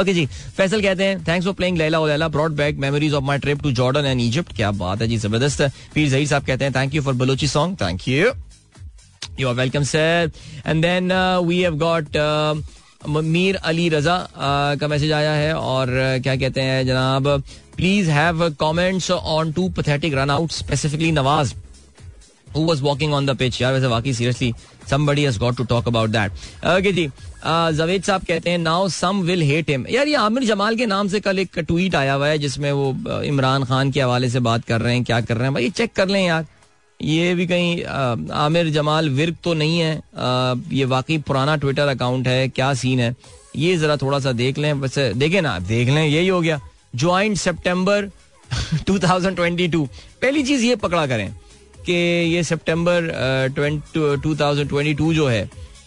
ओके 0.00 0.12
जी, 0.14 0.24
फैसल 0.56 0.82
कहते 0.82 1.04
हैं 1.04 1.18
thanks 1.28 1.44
for 1.46 1.54
playing 1.54 1.78
Laila 1.78 1.98
Laila 2.06 2.28
brought 2.28 2.52
back 2.56 2.76
memories 2.78 3.14
of 3.14 3.24
my 3.24 3.38
trip 3.38 3.62
to 3.62 3.70
Jordan 3.72 4.06
and 4.06 4.20
Egypt 4.20 4.54
क्या 4.56 4.70
बात 4.72 5.00
है 5.02 5.08
जी, 5.08 5.16
ज़बरदस्त। 5.18 5.62
पीर 5.94 6.08
जहीर 6.08 6.26
साहब 6.28 6.44
कहते 6.46 6.64
हैं 6.64 6.74
thank 6.74 6.94
you 6.94 7.02
for 7.02 7.14
Balochi 7.14 7.46
song 7.48 7.76
thank 7.80 8.08
you 8.08 8.30
you 9.40 9.48
are 9.48 9.54
welcome 9.54 9.82
sir 9.84 10.30
and 10.66 10.82
then 10.82 11.12
we 11.46 11.60
have 11.62 11.76
got 11.78 12.16
Mir 13.08 13.56
Ali 13.56 13.88
Raza 13.88 14.16
का 14.80 14.88
message 14.88 15.12
आया 15.12 15.32
है 15.32 15.54
और 15.54 15.88
क्या 16.22 16.36
कहते 16.36 16.60
हैं 16.60 16.86
जनाब 16.86 17.28
please 17.76 18.10
have 18.10 18.48
comments 18.60 19.10
on 19.10 19.52
two 19.52 19.68
pathetic 19.76 20.14
run 20.14 20.30
out 20.30 20.52
specifically 20.52 21.10
Nawaz 21.12 21.54
who 22.54 22.62
was 22.68 22.82
walking 22.82 23.14
on 23.14 23.26
the 23.26 23.34
pitch? 23.34 23.60
यार, 23.62 23.72
वैसे 23.72 23.86
वाकई 23.86 24.12
seriously 24.12 24.52
somebody 24.90 25.24
has 25.24 25.36
got 25.38 25.56
to 25.56 25.64
talk 25.66 25.88
about 25.88 26.12
that. 26.12 26.30
Okay 26.68 26.92
जी 26.92 27.06
जवेद 27.76 28.02
साहब 28.04 28.24
कहते 28.28 28.50
हैं 28.50 28.58
now 28.58 28.88
some 28.90 29.20
will 29.22 29.42
hate 29.42 29.70
him 29.70 29.86
यार, 29.90 30.08
ये 30.08 30.14
आमिर 30.16 30.44
जमाल 30.44 30.76
के 30.76 30.86
नाम 30.86 31.08
से 31.08 31.20
कल 31.20 31.38
एक 31.38 31.58
ट्वीट 31.58 31.94
आया 31.94 32.14
हुआ 32.14 32.28
है, 32.28 32.38
जिसमें 32.38 32.70
वो 32.72 33.22
इमरान 33.24 33.64
खान 33.64 33.90
के 33.90 34.00
हवाले 34.00 34.28
से 34.30 34.40
बात 34.40 34.64
कर 34.64 34.80
रहे 34.80 34.94
हैं, 34.94 35.04
क्या 35.04 35.20
कर 35.20 35.36
रहे 35.36 35.44
हैं। 35.44 35.54
भाई 35.54 35.70
चेक 35.70 35.92
कर 35.96 36.08
लें 36.08 36.24
यार। 36.24 36.46
ये 37.00 37.34
भी 37.34 37.46
कहीं 37.46 37.84
आमिर 38.36 38.70
जमाल 38.70 39.08
विर्क 39.10 39.36
तो 39.44 39.54
नहीं 39.54 39.78
है। 39.78 39.94
ये 40.72 40.84
वाकई 40.84 41.18
पुराना 41.18 41.56
ट्विटर 41.56 41.88
अकाउंट 41.88 42.26
है, 42.28 42.48
क्या 42.48 42.72
सीन 42.74 43.00
है। 43.00 43.14
ये 43.56 43.76
जरा 43.76 43.96
थोड़ा 43.96 44.18
सा 44.20 44.32
देख 44.32 44.58
लें, 44.58 44.72
वैसे 44.72 45.12
देखे 45.14 45.40
ना, 45.40 45.58
देख 45.58 45.88
लें, 45.88 46.06
यही 46.06 46.28
हो 46.28 46.40
गया। 46.40 46.60
ज्वाइंट 46.94 47.36
सितंबर 47.36 48.10
2022 48.86 49.86
पहली 50.22 50.42
चीज़ 50.42 50.64
ये 50.64 50.76
पकड़ा 50.76 51.06
करें। 51.06 51.32
कि 51.86 51.92
ये 52.34 52.42
सितंबर 52.44 53.08
टू 53.56 54.34
टू 54.94 55.12
जो 55.14 55.26
है 55.28 55.42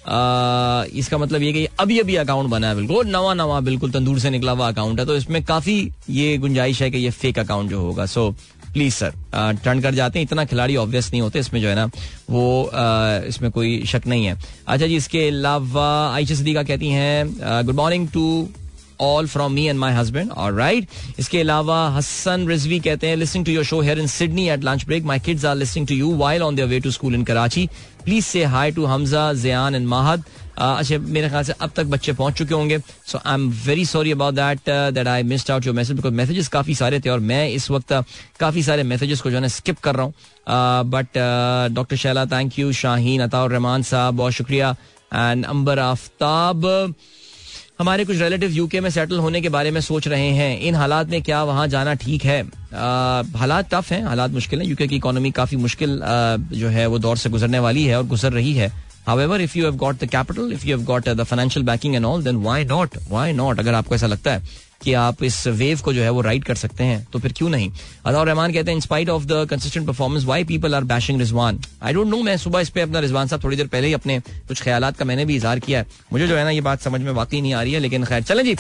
आ, 0.08 0.84
इसका 0.94 1.18
मतलब 1.18 1.41
ये 1.41 1.52
कि 1.54 1.66
अभी 1.80 2.00
अभी 2.00 2.16
अकाउंट 2.16 2.50
बना 2.50 2.68
है 2.68 2.76
बिल्कुल 2.76 3.08
नवा 3.08 3.34
नवा 3.34 3.60
बिल्कुल 3.62 3.91
तंदूर 3.91 4.20
से 4.20 4.30
निकला 4.30 4.52
हुआ 4.52 4.68
अकाउंट 4.68 5.00
है 5.00 5.06
तो 5.06 5.16
इसमें 5.16 5.44
काफ़ी 5.46 5.78
ये 6.10 6.38
गुंजाइश 6.38 6.82
है 6.82 6.89
कि 6.91 6.98
ये 6.98 7.10
फेक 7.12 7.39
अकाउंट 7.39 7.70
जो 7.70 7.80
होगा। 7.80 8.06
सो 8.06 8.30
प्लीज़ 8.74 8.94
सर 8.94 9.14
टर्न 9.64 9.82
कर 9.82 9.94
जाते 9.94 10.20
हैं। 10.20 10.26
इतना 10.26 10.46
खिलाड़ी 10.46 10.76
ऑब्वियस 10.76 11.10
नहीं 11.12 11.22
होते 11.22 11.39
इसमें 11.39 11.62
जो 11.62 11.68
है 11.70 11.76
ना 11.76 11.86
वो 12.30 12.64
आ, 12.66 13.18
इसमें 13.28 13.50
कोई 13.52 13.86
शक 13.86 14.08
नहीं 14.08 14.26
है। 14.26 14.38
अच्छा 14.68 14.88
जी 14.88 14.96
इसके 14.96 15.28
अलावा 15.28 15.88
आयशा 16.14 16.36
सदीका 16.36 16.64
कहती 16.64 16.89
हैं 16.89 17.66
good 17.66 17.76
morning 17.76 18.08
to 18.10 18.26
all 19.02 19.28
from 19.28 19.54
me 19.54 19.66
and 19.66 19.80
my 19.80 19.94
husband 19.94 20.32
और 20.32 20.54
राइट 20.54 20.88
इसके 21.20 21.39
अलावा 21.39 21.88
हसन 21.98 22.48
रिजवी 22.48 22.80
कहते 22.80 23.08
हैं 23.08 23.16
listening 23.16 23.46
to 23.46 23.52
your 23.52 23.66
show 23.66 23.82
here 23.82 24.00
in 24.00 24.08
Sydney 24.10 24.48
at 24.50 24.64
lunch 24.64 24.86
break 24.86 25.04
my 25.04 25.20
kids 25.20 25.46
are 25.46 25.56
listening 25.56 25.88
to 25.88 25.96
you 25.96 26.16
while 26.18 26.44
on 26.44 26.56
their 26.56 26.68
way 26.68 26.80
to 26.80 26.91
school 26.91 27.16
in 27.16 27.24
Karachi 27.24 27.68
please 28.06 28.26
say 28.26 28.44
hi 28.54 28.72
to 28.72 28.86
Hamza 28.86 29.32
Ziyan 29.34 29.76
and 29.76 29.88
Mahad 29.88 30.24
अच्छा 30.58 30.98
मेरे 31.00 31.30
ख्याल 31.30 31.44
से 31.44 31.54
अब 31.62 31.72
तक 31.76 31.86
बच्चे 31.91 32.14
पहुँच 32.14 32.34
चुके 32.38 32.54
होंगे। 32.54 32.78
So 33.08 33.18
I 33.18 33.34
am 33.34 33.50
very 33.66 33.86
sorry 33.86 34.12
about 34.12 34.34
that 34.34 34.70
that 34.94 35.08
I 35.08 35.24
missed 35.24 35.52
out 35.52 35.66
your 35.66 35.76
message 35.76 35.96
because 35.96 36.14
messages 36.14 36.48
काफ़ी 36.48 36.76
सारे 36.76 37.00
थे 37.00 37.10
और 37.10 37.20
मैं 37.20 37.48
इस 37.50 37.70
वक्त 37.72 37.94
काफ़ी 38.39 38.64
सारे 38.64 38.84
मैसेजेस 38.84 39.22
को 39.22 39.32
जो 39.32 39.39
है 39.39 39.50
स्किप 39.50 39.80
कर 39.84 39.96
रहा 39.96 40.06
हूँ। 40.06 40.14
But 40.91 41.18
doctor 41.76 41.96
Shaila 41.96 42.26
thank 42.26 42.60
you 42.60 42.72
Shaheen 42.74 43.22
Ataur 43.22 43.52
Rahman 43.52 43.84
साहब, 43.84 44.16
बहुत 44.16 44.34
शुक्रिया। 44.34 44.76
एंड 45.14 45.46
अंबर 45.46 45.80
आफ्ताब 45.80 46.66
हमारे 47.80 48.03
कुछ 48.05 48.17
रिलेटिव 48.17 48.51
यूके 48.51 48.80
में 48.80 48.89
सेटल 48.89 49.19
होने 49.19 49.41
के 49.41 49.49
बारे 49.49 49.71
में 49.71 49.80
सोच 49.82 50.07
रहे 50.07 50.30
हैं। 50.32 50.59
इन 50.61 50.76
हालात 50.76 51.07
में 51.09 51.21
क्या 51.24 51.43
वहाँ 51.43 51.67
जाना 51.67 51.93
ठीक 52.03 52.26
है? 52.26 52.41
हालात 53.38 53.74
टफ 53.74 53.91
हैं 53.91 54.03
हालात 54.05 54.32
मुश्किल 54.32 54.61
हैं। 54.61 54.67
यूके 54.67 54.88
की 54.88 54.95
इकोनॉमी 54.95 55.32
काफ़ी 55.32 55.57
मुश्किल 55.57 55.99
जो 56.53 56.69
है 56.69 56.86
वो 56.88 56.99
दौर 56.99 57.17
से 57.17 57.30
गुजरने 57.30 57.59
वाली 57.59 57.86
है 57.86 57.97
और 57.97 58.05
गुजर 58.07 58.34
रही 58.34 58.53
है। 58.53 58.71
However, 59.07 59.38
if 59.45 59.55
you 59.57 59.65
have 59.65 59.78
got 59.80 59.97
the 60.01 60.07
capital, 60.11 60.51
if 60.55 60.61
you 60.65 60.76
have 60.76 60.86
got 60.89 61.07
uh, 61.07 61.13
the 61.13 61.26
financial 61.30 61.63
backing 61.69 61.95
and 61.97 62.05
all, 62.09 62.21
then 62.28 62.38
why 62.43 62.59
not? 62.67 62.93
Why 63.09 63.26
not? 63.39 63.59
अगर 63.59 63.74
आपको 63.74 63.95
ऐसा 63.95 64.07
लगता 64.07 64.34
है। 64.34 64.43
कि 64.84 64.94
आप 64.94 65.24
इस 65.24 65.48
वेव 65.48 65.82
को 65.82 65.94
जो 65.94 66.02
है 66.02 66.10
वो 66.10 66.22
राइड 66.22 66.44
कर 66.44 66.56
सकते 66.56 66.84
हैं 66.84 67.08
तो 67.14 67.20
फिर 67.20 67.34
क्यों 67.34 67.50
नहीं? 67.50 67.72
अदा 68.06 68.24
रहमान 68.24 68.54
कहते 68.54 68.72
हैं 68.72 68.76
in spite 68.76 69.10
of 69.10 69.26
the 69.26 69.48
consistent 69.50 69.88
performance 69.88 70.26
why 70.26 70.44
people 70.44 70.76
are 70.76 70.84
bashing 70.84 71.20
Rizwan 71.20 71.60
I 71.84 71.94
don't 71.94 72.08
know 72.08 72.22
मैं 72.24 72.38
सुबह 72.38 72.60
इस 72.60 72.70
पर 72.70 72.82
अपना 72.82 73.00
रिजवान 73.00 73.28
साहब 73.28 73.44
थोड़ी 73.44 73.58
देर 73.58 73.68
पहले 73.68 73.88
ही 73.88 73.94
अपने 73.94 74.20
कुछ 74.20 74.62
ख्याल 74.64 74.92
का 74.92 75.06
मैंने 75.06 75.26
भी 75.26 75.36
इजहार 75.36 75.60
किया 75.60 75.80
है। 75.80 75.86
मुझे 76.14 76.28
जो 76.28 76.36
है 76.36 76.44
ना 76.44 76.50
ये 76.50 76.62
बात 76.62 76.82
समझ 76.82 77.02
में 77.02 77.12
वाकई 77.12 77.42
नहीं 77.42 77.54
आ 77.54 77.62
रही 77.64 77.74
है, 77.74 77.80
लेकिन 77.80 78.06
खैर, 78.06 78.24
चलें 78.24 78.44
जी। 78.46 78.56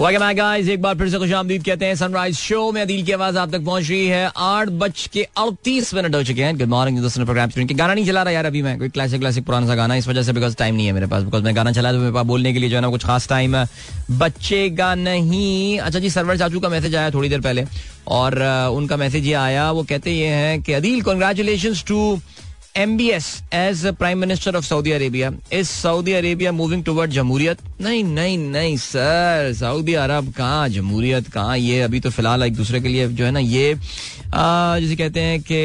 वेलकम 0.00 0.20
बैक 0.20 0.36
गाइस 0.36 0.68
एक 0.68 0.82
बार 0.82 0.94
फिर 0.98 1.08
से 1.10 1.18
खुश 1.18 1.32
आमदीद 1.32 1.64
कहते 1.64 1.86
हैं 1.86 1.94
सनराइज 1.94 2.36
शो 2.36 2.70
में 2.72 2.80
अदील 2.82 3.04
की 3.06 3.12
आवाज़ 3.12 3.38
आप 3.38 3.50
तक 3.52 3.64
पहुँच 3.64 3.88
रही 3.90 4.06
है। 4.06 4.30
आठ 4.36 4.68
बज 4.68 5.06
के 5.12 5.22
अड़तीस 5.22 5.92
मिनट 5.94 6.14
हो 6.14 6.22
चुके 6.24 6.42
हैं। 6.42 6.56
गुड 6.58 6.68
मॉर्निंग 6.68 6.98
दोस्तों 6.98 7.24
प्रोग्राम 7.24 7.50
के 7.50 7.74
गाना 7.74 7.94
नहीं 7.94 8.06
चला 8.06 8.22
रहा 8.22 8.32
यार 8.32 8.46
अभी 8.46 8.62
मैं। 8.62 8.78
कोई 8.78 8.88
क्लासिक 8.88 9.20
क्लासिक 9.20 9.44
पुराना 9.44 9.66
सा 9.66 9.74
गाना। 9.74 9.94
इस 9.94 10.08
वजह 10.08 10.22
से 10.22 10.32
बिकॉज़ 10.32 10.56
टाइम 10.56 10.74
नहीं 10.74 10.86
है 10.86 10.92
मेरे 10.92 11.06
पास। 11.06 11.22
बिकॉज़ 11.22 11.44
मैं 11.44 11.56
गाना 11.56 11.72
चला 11.72 11.92
तो 11.92 11.98
मेरे 11.98 12.12
पास 12.12 12.26
बोलने 12.26 12.52
के 12.52 12.58
लिए 12.58 12.70
जो 12.70 12.76
है 12.76 12.82
ना 12.82 12.88
कुछ 12.88 13.04
खास 13.04 13.28
टाइम 13.28 13.64
बच्चेगा 14.10 14.94
नहीं। 14.94 15.78
अच्छा 15.78 15.98
जी 15.98 16.10
सरवर 16.10 16.38
चाचू 16.38 16.60
का 16.60 16.68
मैसेज 16.68 16.94
आया 16.94 17.10
थोड़ी 17.10 17.28
देर 17.28 17.40
पहले। 17.40 17.64
और 18.08 18.42
उनका 18.74 18.96
मैसेज 18.96 19.26
ये 19.26 19.34
आया। 19.34 19.70
वो 19.70 19.82
कहते 19.82 20.10
ये 20.10 20.26
हैं 20.26 20.62
कि, 20.62 20.72
Adeel 20.72 21.02
congratulation 21.02 21.74
to 21.88 22.18
MBS 22.74 23.26
as 23.52 23.84
prime 23.98 24.18
minister 24.18 24.56
of 24.56 24.64
Saudi 24.64 24.90
Arabia 24.92 25.30
is 25.52 25.68
Saudi 25.68 26.12
Arabia 26.12 26.52
moving 26.52 26.84
toward 26.84 27.10
जमहूरियत 27.10 27.58
नहीं 27.80 28.04
नहीं 28.04 28.38
नहीं 28.38 28.76
सर 28.76 29.52
सऊदी 29.56 29.94
अरब 30.04 30.32
कहाँ 30.36 30.68
जमहूरियत 30.68 31.28
कहाँ 31.32 31.58
ये 31.58 31.80
अभी 31.82 32.00
तो 32.00 32.10
फ़िलहाल 32.10 32.42
एक 32.42 32.54
दूसरे 32.56 32.80
के 32.80 32.88
लिए 32.88 33.08
जो 33.08 33.24
है 33.24 33.30
ना 33.30 33.40
ये 33.40 33.74
जिसे 33.74 34.96
कहते 34.96 35.20
हैं 35.20 35.40
कि 35.42 35.60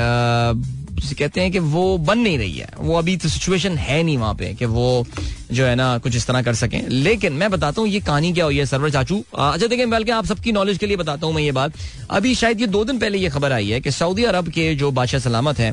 जिसे 0.00 0.85
कहते 0.96 1.40
हैं 1.40 1.50
कि 1.52 1.58
वो 1.58 1.96
बन 1.98 2.18
नहीं 2.18 2.38
रही 2.38 2.56
है। 2.56 2.68
वो 2.78 2.96
अभी 2.98 3.16
तो 3.16 3.28
सिचुएशन 3.28 3.76
है 3.78 4.02
नहीं 4.02 4.16
वहाँ 4.18 4.34
पे 4.34 4.52
कि 4.54 4.64
वो 4.66 5.06
जो 5.52 5.64
है 5.64 5.74
ना, 5.74 5.86
कुछ 5.98 6.16
इस 6.16 6.26
तरह 6.26 6.42
कर 6.42 6.54
सकें। 6.54 6.88
लेकिन 6.88 7.32
मैं 7.32 7.50
बताता 7.50 7.80
हूँ, 7.80 7.88
ये 7.90 8.00
कहानी 8.00 8.32
क्या 8.32 8.44
हुई 8.44 8.58
है, 8.58 8.66
सरवर 8.66 8.90
चाचू? 8.90 9.18
अच्छा 9.34 9.66
देखिए, 9.66 9.86
बल्कि 9.86 10.10
आप 10.10 10.26
सबकी 10.26 10.52
नॉलेज 10.52 10.78
के 10.78 10.86
लिए 10.86 10.96
बताता 10.96 11.26
हूँ 11.26 11.34
मैं 11.34 11.42
ये 11.42 11.52
बात। 11.52 11.72
अभी 12.10 12.34
शायद 12.34 12.60
ये 12.60 12.66
दो 12.66 12.84
दिन 12.84 12.98
पहले 12.98 13.18
ये 13.18 13.28
खबर 13.28 13.52
आई 13.52 13.68
है 13.68 13.80
कि 13.80 13.90
सऊदी 13.92 14.24
अरब 14.24 14.48
के 14.48 14.74
जो 14.74 14.90
बादशाह 14.90 15.20
सलामत 15.20 15.58
है 15.58 15.72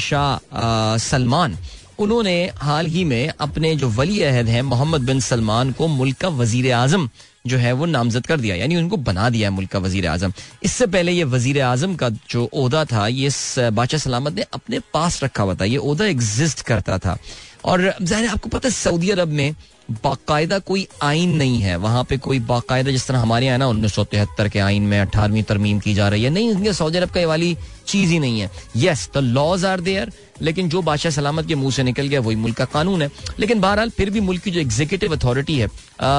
शाह 0.00 0.96
सलमान, 1.00 1.58
उन्होंने 1.98 2.50
हाल 2.58 2.86
ही 2.86 3.04
में 3.04 3.28
अपने 3.30 3.74
जो 3.76 3.88
वली 3.90 4.20
अहद 4.22 4.48
हैं, 4.48 4.62
मोहम्मद 4.64 5.00
बिन 5.02 5.20
सलमान 5.22 5.72
को 5.72 5.86
मुल्क 5.88 6.16
का 6.16 6.28
वज़ीर 6.30 6.72
आज़म 6.72 7.08
जो 7.44 7.56
है 7.58 7.72
वो 7.72 7.86
नामजद 7.86 8.26
कर 8.26 8.40
दिया, 8.40 8.54
यानी 8.56 8.76
उनको 8.76 8.96
बना 8.98 9.28
दिया 9.30 9.48
है 9.48 9.54
मुल्क 9.54 9.70
का 9.70 9.78
वज़ीर 9.78 10.06
आज़म 10.08 10.32
इससे 10.64 10.86
पहले 10.86 11.12
ये 11.12 11.24
वज़ीर 11.26 11.60
आज़म 11.62 11.94
का 11.96 12.08
जो 12.08 12.44
अहदा 12.44 12.84
था, 12.84 13.06
ये 13.08 13.28
बादशाह 13.70 14.00
सलामत 14.00 14.34
ने 14.34 14.44
अपने 14.54 14.78
पास 14.94 15.22
रखा 15.24 15.42
हुआ 15.42 15.54
था, 15.54 15.64
ये 15.64 15.76
अहदा 15.78 16.06
एग्जिस्ट 16.06 16.60
करता 16.62 16.98
था। 16.98 17.16
और 17.64 17.94
ज़ाहिर 18.02 18.28
आपको 18.28 18.48
पता 18.48 18.68
है, 18.68 18.72
सऊदी 18.72 19.10
अरब 19.10 19.28
में 19.30 19.54
बाकायदा 19.88 20.58
कोई 20.60 20.86
आइन 21.02 21.34
नहीं 21.36 21.58
है। 21.60 21.76
वहाँ 21.76 22.04
पे 22.04 22.16
कोई 22.18 22.38
बाकायदा 22.42 22.90
जिस 22.90 23.06
तरह 23.06 23.18
हमारे 23.18 23.46
यहाँ 23.46 23.58
ना 23.58 23.66
उन्नीस 23.68 23.94
सौ 23.94 24.04
तिहत्तर 24.04 24.48
के 24.48 24.58
आइन 24.60 24.82
में 24.82 24.98
अठारहवीं 25.00 25.42
तरमीम 25.44 25.78
की 25.78 25.94
जा 25.94 26.08
रही 26.08 26.24
है, 26.24 26.30
नहीं 26.30 26.72
सऊदी 26.72 26.98
अरब 26.98 27.10
का 27.10 27.20
ये 27.20 27.26
वाली 27.26 27.56
चीज़ 27.86 28.10
ही 28.10 28.18
नहीं 28.18 28.40
है। 28.40 28.50
Yes 28.76 29.08
the 29.14 29.18
laws 29.18 29.64
are 29.64 29.80
there 29.80 30.12
लेकिन 30.42 30.68
जो 30.68 30.80
बादशाह 30.82 31.12
सलामत 31.12 31.46
के 31.46 31.54
मुँह 31.54 31.70
से 31.72 31.82
निकल 31.82 32.06
गया, 32.06 32.20
वही 32.20 32.36
मुल्क 32.36 32.56
का 32.56 32.64
कानून 32.66 33.02
है। 33.02 33.10
लेकिन 33.40 33.60
बहरहाल, 33.60 33.90
फिर 33.90 34.10
भी 34.10 34.20
मुल्क 34.20 34.42
की 34.42 34.50
जो 34.50 34.60
एग्जीक्यूटिव 34.60 35.16
अथॉरिटी 35.16 35.58
है 35.58 35.66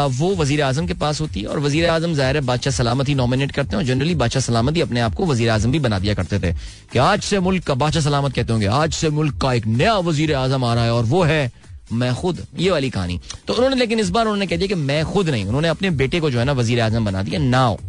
वो 0.10 0.34
वज़ीर 0.36 0.62
आज़म 0.64 0.88
के 0.88 0.94
पास 0.96 1.22
होती 1.22 1.42
है, 1.42 1.48
और 1.48 1.60
वज़ीर 1.60 1.90
आज़म 1.90 2.14
ज़ाहिर 2.14 2.36
है 2.36 2.42
बादशाह 2.44 2.74
सलामत 2.74 3.08
ही 3.10 3.16
नॉमिनेट 3.16 3.52
करते 3.52 3.70
हैं, 3.70 3.78
और 3.78 3.84
जनरली 3.86 4.16
बादशाह 4.16 4.42
सलामत 4.42 4.76
ही 4.76 4.82
अपने 4.82 5.00
आप 5.00 5.16
को 5.16 5.26
वज़ीर 5.26 5.50
आज़म 5.50 5.72
भी 5.72 5.80
बना 5.80 6.00
दिया 6.00 6.14
करते 6.14 6.40
थे। 6.40 6.54
कि 6.94 7.00
आज 7.00 7.22
से 7.24 7.40
मुल्क 7.40 7.64
का, 7.64 7.74
बादशाह 7.76 8.04
सलामत 8.04 8.34
कहते 8.34 8.54
होंगे, 8.54 8.68
आज 8.68 8.94
से 8.94 9.10
मुल्क 9.12 9.38
का 9.42 9.54
एक 9.54 9.68
नया 9.68 9.98
वज़ीर 10.00 10.34
आज़म 10.36 10.64
आ 10.64 10.74
रहा 10.74 10.84
है, 10.84 10.94
और 10.94 11.04
वो 11.06 11.24
है 11.24 11.52
मैं 11.94 12.16
खुद, 12.16 12.48
ये 12.58 12.72
वाली 12.72 12.90
कहानी। 12.90 13.20
तो 13.48 13.54
उन्होंने, 13.54 13.76
लेकिन 13.76 14.00
इस 14.00 14.10
बार 14.10 14.26
उन्होंने 14.26 14.48
कह 14.48 14.58
दिया 14.58 14.68
कि 14.68 14.76
मैं 14.76 15.06
खुद 15.06 15.30
नहीं, 15.30 15.46
उन्होंने 15.46 15.68
अपने 15.68 15.90
बेटे 15.90 16.20
को 16.20 16.30
जो 16.32 16.40
है 16.40 16.46
ना 16.46 16.52
वज़ीर 16.52 16.82
आज़म 16.82 17.06
बना 17.06 17.24
दिया। 17.24 17.40
नाव 17.40 17.80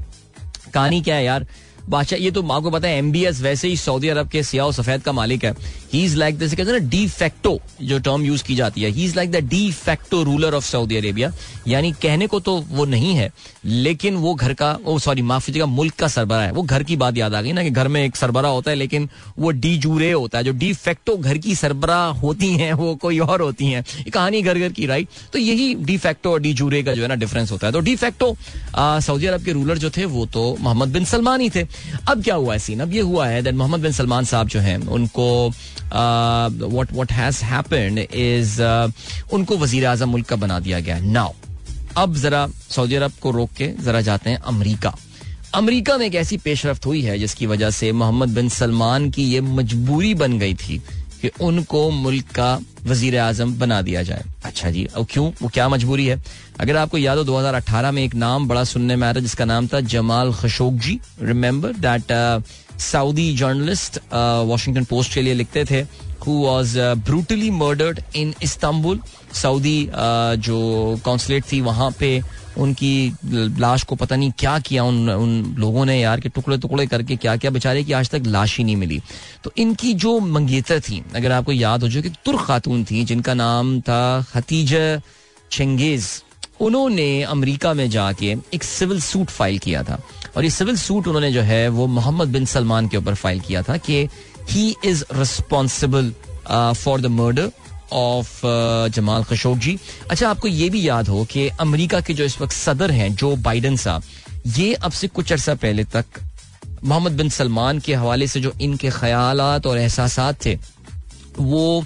कहानी 0.75 1.03
क्या 1.03 1.15
है 1.15 1.25
यार? 1.25 1.47
बादशाह, 1.89 2.19
ये 2.19 2.31
तो 2.31 2.43
माँ 2.43 2.61
को 2.63 2.71
पता 2.71 2.89
है 2.89 2.99
एमबीएस 2.99 3.41
वैसे 3.43 3.69
ही 3.69 3.77
सऊदी 3.77 4.09
अरब 4.09 4.29
के 4.29 4.43
सियाह 4.43 4.71
सफ़ेद 4.73 5.03
का 5.03 5.13
मालिक 5.13 5.45
है। 5.45 5.53
ही 5.93 6.05
इज़ 6.05 6.17
लाइक 6.17 6.39
कहते 6.39 6.63
हैं 6.63 6.73
ना 6.73 6.89
डी 6.89 7.07
फैक्टो 7.09 7.59
जो 7.83 7.99
टर्म 7.99 8.23
यूज़ 8.23 8.43
की 8.45 8.55
जाती 8.57 8.83
है। 8.83 8.91
He 8.91 9.05
is 9.05 9.15
like 9.17 9.31
the 9.33 9.37
de 9.47 9.71
facto 9.73 10.23
ruler 10.23 10.55
of 10.55 10.65
Saudi 10.65 10.97
Arabia. 10.97 11.31
यानी 11.69 11.93
कहने 11.93 12.27
को 12.27 12.41
तो 12.41 12.57
वो 12.71 12.85
नहीं 12.87 13.15
है, 13.15 13.31
लेकिन 13.65 14.17
वो 14.17 14.35
घर 14.35 14.53
का 14.55 14.73
वो 14.85 14.99
सॉरी 14.99 15.23
माफ़ 15.23 15.47
कीजिएगा 15.47 15.67
मुल्क 15.67 15.95
का 15.95 16.09
सरबरा 16.09 16.41
है। 16.43 16.53
वो 16.53 16.63
घर 16.63 16.83
की 16.83 16.97
बात 16.97 17.17
याद 17.17 17.35
आ 17.35 17.41
गई 17.43 17.53
ना 17.53 17.63
कि 17.63 17.71
घर 17.71 17.89
में 17.89 18.03
एक 18.05 18.17
सरबरा 18.17 18.49
होता 18.49 18.71
है, 18.71 18.77
लेकिन 18.77 19.09
वो 19.39 19.51
डी 19.53 19.77
जूरे 19.79 20.11
होता 20.13 20.39
है। 20.39 20.45
जो 20.45 20.53
डी 20.55 20.73
फैक्टो 20.75 21.17
घर 21.17 21.39
की 21.39 21.55
सरबरा 21.55 22.03
होती 22.23 22.51
हैं, 22.53 22.73
वो 22.73 22.95
कोई 22.97 23.19
और 23.19 23.43
होती 23.43 23.67
हैं। 23.67 23.85
कहानी 24.07 24.43
घर 24.43 24.59
घर 24.59 24.73
की 24.73 24.87
राइट 24.87 25.09
तो 25.33 25.39
यही 25.39 25.75
डी 25.77 25.97
फैक्टो 25.99 26.33
और 26.33 26.41
डी 26.41 26.53
जूरे 26.55 26.83
का 26.83 26.95
जो 26.95 27.03
है 27.03 27.09
ना 27.09 27.15
डिफरेंस 27.17 27.53
होता 27.53 27.67
है। 27.67 27.73
तो 27.73 27.81
डी 27.81 27.97
फैक्टो 27.97 28.37
सऊदी 28.77 29.27
अरब 29.27 29.45
के 29.45 29.53
रूलर 29.53 29.79
जो 29.79 29.91
थे, 29.91 30.05
वो 30.07 30.27
तो 30.27 30.57
मोहम्मद 30.61 30.89
बिन 30.89 31.05
सलमान 31.05 31.41
ही 31.41 31.51
थे। 31.51 31.67
अब 32.09 32.23
क्या 32.23 32.35
हुआ 32.35 32.53
है 32.53 32.59
सीन 32.59 32.81
अब 32.81 32.93
ये 32.93 33.01
हुआ 33.03 33.27
है 33.29 33.43
दैट 33.43 33.55
मोहम्मद 33.55 33.81
बिन 33.81 33.93
सलमान 33.93 34.25
साहब 34.25 34.49
जो 34.49 34.61
हैं, 34.61 34.77
उनको 34.79 35.49
what 35.89 36.93
what 36.93 37.13
has 37.13 37.45
happened 37.45 37.99
is 37.99 38.61
उनको 39.33 39.57
वज़ीर 39.57 39.87
आज़म 39.87 40.09
मुल्क 40.09 40.27
का 40.27 40.37
बना 40.37 40.61
दिया 40.61 40.81
गया 40.81 40.99
नाउ 41.01 41.33
अब 41.97 42.17
जरा 42.17 42.47
सऊदी 42.71 42.95
अरब 42.95 43.13
को 43.23 43.31
रोक 43.31 43.51
के 43.57 43.67
जरा 43.81 44.01
जाते 44.01 44.31
हैं 44.31 44.39
अमरीका। 44.39 44.95
अमरीका 45.55 45.97
में 45.99 46.07
एक 46.07 46.15
ऐसी 46.15 46.37
पेशरफ 46.37 46.87
हुई 46.87 47.01
है 47.03 47.19
जिसकी 47.19 47.47
वजह 47.47 47.71
से 47.71 47.93
मोहम्मद 47.93 48.35
बिन 48.35 48.49
सलमान 48.49 49.11
की 49.11 49.25
ये 49.25 49.41
मजबूरी 49.41 50.13
बन 50.15 50.39
गई 50.39 50.55
थी। 50.55 50.81
कि 51.27 51.45
उनको 51.45 51.89
मुल्क 51.91 52.27
का 52.35 52.59
वज़ीर 52.87 53.19
आज़म 53.19 53.59
बना 53.59 53.81
दिया 53.83 54.03
जाए। 54.03 54.25
अच्छा 54.45 54.71
जी 54.71 54.85
अब 54.87 55.07
क्यों? 55.11 55.31
वो 55.43 55.49
क्या 55.49 55.69
मजबूरी 55.69 56.07
है? 56.07 56.23
अगर 56.61 56.77
आपको 56.77 56.99
याद 56.99 57.19
हो 57.19 57.25
2018 57.25 57.91
में 57.93 58.03
एक 58.03 58.15
नाम 58.15 58.49
बड़ा 58.49 58.65
सुनने 58.65 58.97
में 58.97 59.07
आ 59.09 59.11
रहा 59.11 59.21
जिसका 59.21 59.45
नाम 59.45 59.67
था 59.67 59.81
Jamal 59.83 60.33
Khashoggi 60.35 60.75
ji. 60.87 60.99
Remember 61.23 61.73
that 61.83 62.13
Saudi 62.81 63.33
journalist 63.37 63.99
Washington 64.13 64.85
Post 64.85 65.15
के 65.15 65.23
लिए 65.23 65.35
लिखते 65.35 65.65
थे 65.65 65.81
who 66.27 66.33
was 66.35 66.79
brutally 67.07 67.51
murdered 67.53 68.01
in 68.17 68.35
Istanbul 68.43 69.01
Saudi 69.35 69.79
जो 70.39 71.01
कौंसलेट 71.05 71.45
थी, 71.53 71.61
वहाँ 71.61 71.91
पे 71.99 72.21
उनकी 72.57 73.13
लाश 73.61 73.83
को 73.83 73.97
पता 73.97 74.17
नहीं 74.17 74.33
क्या 74.39 74.59
किया, 74.59 74.85
उन 74.85 75.11
उन 75.11 75.55
लोगों 75.59 75.85
ने 75.87 75.99
यार 76.01 76.21
के 76.21 76.29
टुकड़े 76.29 76.59
टुकड़े 76.59 76.87
करके 76.87 77.17
क्या 77.17 77.37
क्या, 77.37 77.51
बेचारे 77.51 77.85
की 77.85 77.93
आज 77.93 78.11
तक 78.11 78.23
लाश 78.27 78.57
ही 78.59 78.65
नहीं 78.65 78.77
मिली। 78.77 79.01
तो 79.45 79.53
इनकी 79.57 79.93
जो 79.95 80.19
मंगेतर 80.21 80.81
थी, 80.81 81.03
अगर 81.15 81.33
आपको 81.33 81.53
याद 81.53 81.83
हो, 81.83 81.89
जो 81.89 82.03
कि 82.03 82.09
तुर्क 82.25 82.45
खातून 82.47 82.85
थी, 82.85 83.05
जिनका 83.05 83.35
नाम 83.35 83.81
था 83.81 84.23
खतीज 84.31 84.75
चंगेज, 85.53 86.09
उन्होंने 86.61 87.23
अमेरिका 87.23 87.73
में 87.75 87.89
जाके 87.91 88.35
एक 88.55 88.63
सिविल 88.65 89.01
सूट 89.01 89.31
फ़ाइल 89.31 89.59
किया 89.59 89.83
था। 89.83 90.01
और 90.37 90.45
ये 90.45 90.51
सिविल 90.51 90.77
सूट 90.77 91.07
उन्होंने 91.07 91.33
जो 91.33 91.41
है, 91.43 91.69
वो 91.69 91.87
मोहम्मद 91.87 92.29
बिन 92.29 92.45
सलमान 92.47 92.89
के 92.89 92.97
ऊपर 92.97 93.15
फ़ाइल 93.15 93.41
किया 93.41 93.63
था 93.63 93.77
कि 93.79 94.09
he 94.51 94.75
is 94.85 95.05
responsible 95.13 96.13
for 96.49 97.01
the 97.01 97.07
murder 97.13 97.51
of 97.93 98.41
Jamal 98.95 99.25
Khashoggi 99.25 99.79
अच्छा 100.11 100.29
आपको 100.31 100.49
ये 100.49 100.69
भी 100.71 100.87
याद 100.89 101.09
हो 101.09 101.25
कि 101.25 101.49
अमेरिका 101.61 102.01
के 102.01 102.15
जो 102.15 102.25
इस 102.25 102.41
वक्त 102.41 102.53
सदर 102.53 102.91
हैं, 102.91 103.15
जो 103.15 103.35
बाइडन 103.39 103.77
साहब, 103.77 104.03
ये 104.49 104.73
अब 104.75 104.93
से 104.93 105.09
कुछ 105.09 105.33
अर्सा 105.33 105.55
पहले 105.57 105.85
तक 105.87 106.05
मोहम्मद 106.85 107.13
बिन 107.13 107.29
सलमान 107.29 107.79
के 107.81 107.95
हवाले 107.95 108.27
से 108.27 108.41
जो 108.41 108.53
इनके 108.61 108.91
ख्याल 108.91 109.41
और 109.41 109.79
एहसास 109.79 110.19
थे, 110.45 110.59
वो 111.39 111.85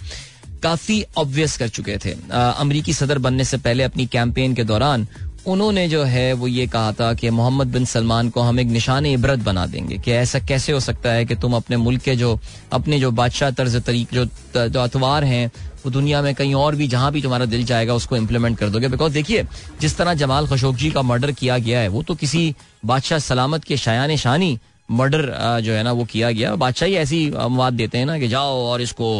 काफ़ी 0.62 1.05
ऑब्वियस 1.18 1.57
कर 1.59 1.68
चुके 1.68 1.96
थे। 2.05 2.11
अमरीकी 2.32 2.92
सदर 2.92 3.18
बनने 3.18 3.44
से 3.44 3.57
पहले 3.59 3.82
अपनी 3.84 4.07
कैंपेन 4.07 4.55
के 4.55 4.64
दौरान 4.64 5.07
उन्होंने 5.46 5.86
जो 5.88 6.03
है, 6.05 6.32
वो 6.32 6.46
ये 6.46 6.66
कहा 6.66 6.92
था 6.92 7.12
कि 7.14 7.30
मोहम्मद 7.30 7.66
बिन 7.66 7.84
सलमान 7.84 8.28
को 8.30 8.40
हम 8.40 8.59
एक 8.61 8.66
निशान 8.68 9.07
इबरत 9.07 9.38
बना 9.38 9.64
देंगे, 9.66 9.98
कि 9.98 10.12
ऐसा 10.12 10.38
कैसे 10.38 10.72
हो 10.72 10.80
सकता 10.80 11.12
है 11.12 11.24
कि 11.24 11.34
तुम 11.34 11.55
अपने 11.57 11.76
मुल्क 11.76 12.03
के 12.03 12.16
जो, 12.16 12.38
अपने 12.72 12.98
जो 13.01 13.11
बादशाह 13.11 13.51
तर्ज 13.51 13.76
तरीक, 13.76 14.09
जो 14.12 14.68
जो 14.68 14.80
अतवार 14.80 15.24
हैं 15.24 15.51
वो 15.85 15.91
दुनिया 15.91 16.22
में 16.22 16.35
कहीं 16.35 16.55
और 16.55 16.76
भी 16.76 16.89
जहाँ 16.89 17.12
भी 17.12 17.22
तुम्हारा 17.22 17.45
दिल 17.47 17.64
जाएगा 17.64 17.95
उसको 17.95 18.16
इम्प्लीमेंट 18.16 18.59
कर 18.59 18.68
दोगे। 18.68 18.89
बिकॉज़ 18.89 19.12
देखिए 19.12 19.45
जिस 19.81 19.97
तरह 19.99 20.14
जमाल 20.14 20.47
खशोक 20.47 20.76
का 20.95 21.03
मर्डर 21.03 21.33
किया 21.33 21.59
गया 21.59 21.81
है 21.81 21.89
वो 21.89 22.03
तो 22.03 22.14
किसी 22.14 22.55
बादशाह 22.85 23.18
सलामत 23.20 23.64
के 23.64 23.76
शायान 23.76 24.16
शानी 24.16 24.59
मर्डर 24.89 25.22
जो 25.62 25.72
है 25.72 25.83
ना 25.83 25.91
वो 25.93 26.05
किया 26.05 26.31
गया। 26.31 26.55
बादशाह 26.57 26.89
ही 26.89 26.95
ऐसी 26.97 27.18
मवाद 27.31 27.72
देते 27.72 27.99
हैं 27.99 28.07
ना 28.07 28.18
कि 28.18 28.28
जाओ 28.28 28.57
और 28.62 28.81
इसको 28.83 29.11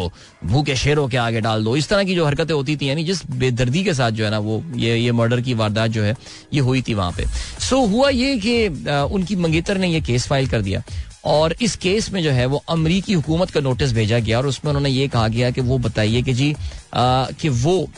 भूखे 0.45 0.77
शेरों 0.77 1.07
के 1.09 1.17
आगे 1.17 1.41
डाल 1.41 1.65
दो। 1.65 1.77
इस 1.77 1.89
तरह 1.89 2.05
की 2.05 2.15
जो 2.15 2.25
हरकतें 2.27 2.55
होती 2.55 2.77
थी 2.77 2.89
यानी 2.89 3.05
जिस 3.05 3.25
बेदर्दी 3.33 3.85
के 3.85 3.95
साथ 3.95 4.11
जो 4.11 4.25
है 4.25 4.31
ना 4.31 4.39
वो 4.39 4.63
ये 4.77 4.97
ये 4.97 5.13
मर्डर 5.13 5.41
की 5.41 5.55
वारदात 5.55 5.91
जो 5.91 6.03
है 6.03 6.17
ये 6.55 6.61
हुई 6.61 6.83
थी 6.83 6.95
वहाँ 6.95 7.13
पे। 7.13 7.27
सो 7.27 7.77
so, 7.77 7.91
हुआ 7.91 8.09
ये 8.11 8.37
कि 8.39 8.67
उनकी 9.15 9.37
मंगेतर 9.37 9.79
ने 9.79 9.89
ये 9.89 10.01
केस 10.01 10.27
फ़ाइल 10.27 10.49
कर 10.49 10.63
दिया। 10.63 10.83
और 11.25 11.55
इस 11.63 11.77
केस 11.77 12.13
में 12.13 12.23
जो 12.23 12.31
है 12.31 12.47
वो 12.47 12.63
अमरीकी 12.69 13.13
हुकूमत 13.13 13.51
का 13.51 13.61
नोटिस 13.61 13.93
भेजा 13.93 14.19
गया 14.19 14.39
और 14.39 14.47
उसमें 14.47 14.71
उन्होंने 14.71 14.91
ये 14.91 15.09
कहा 15.09 15.29
गया 15.29 15.51
कि 15.51 15.61
वो 15.61 15.79
बताइए 15.79 16.23
कि 16.23 16.33
जी 16.33 16.57
कि 16.95 17.49
वो 17.49 17.91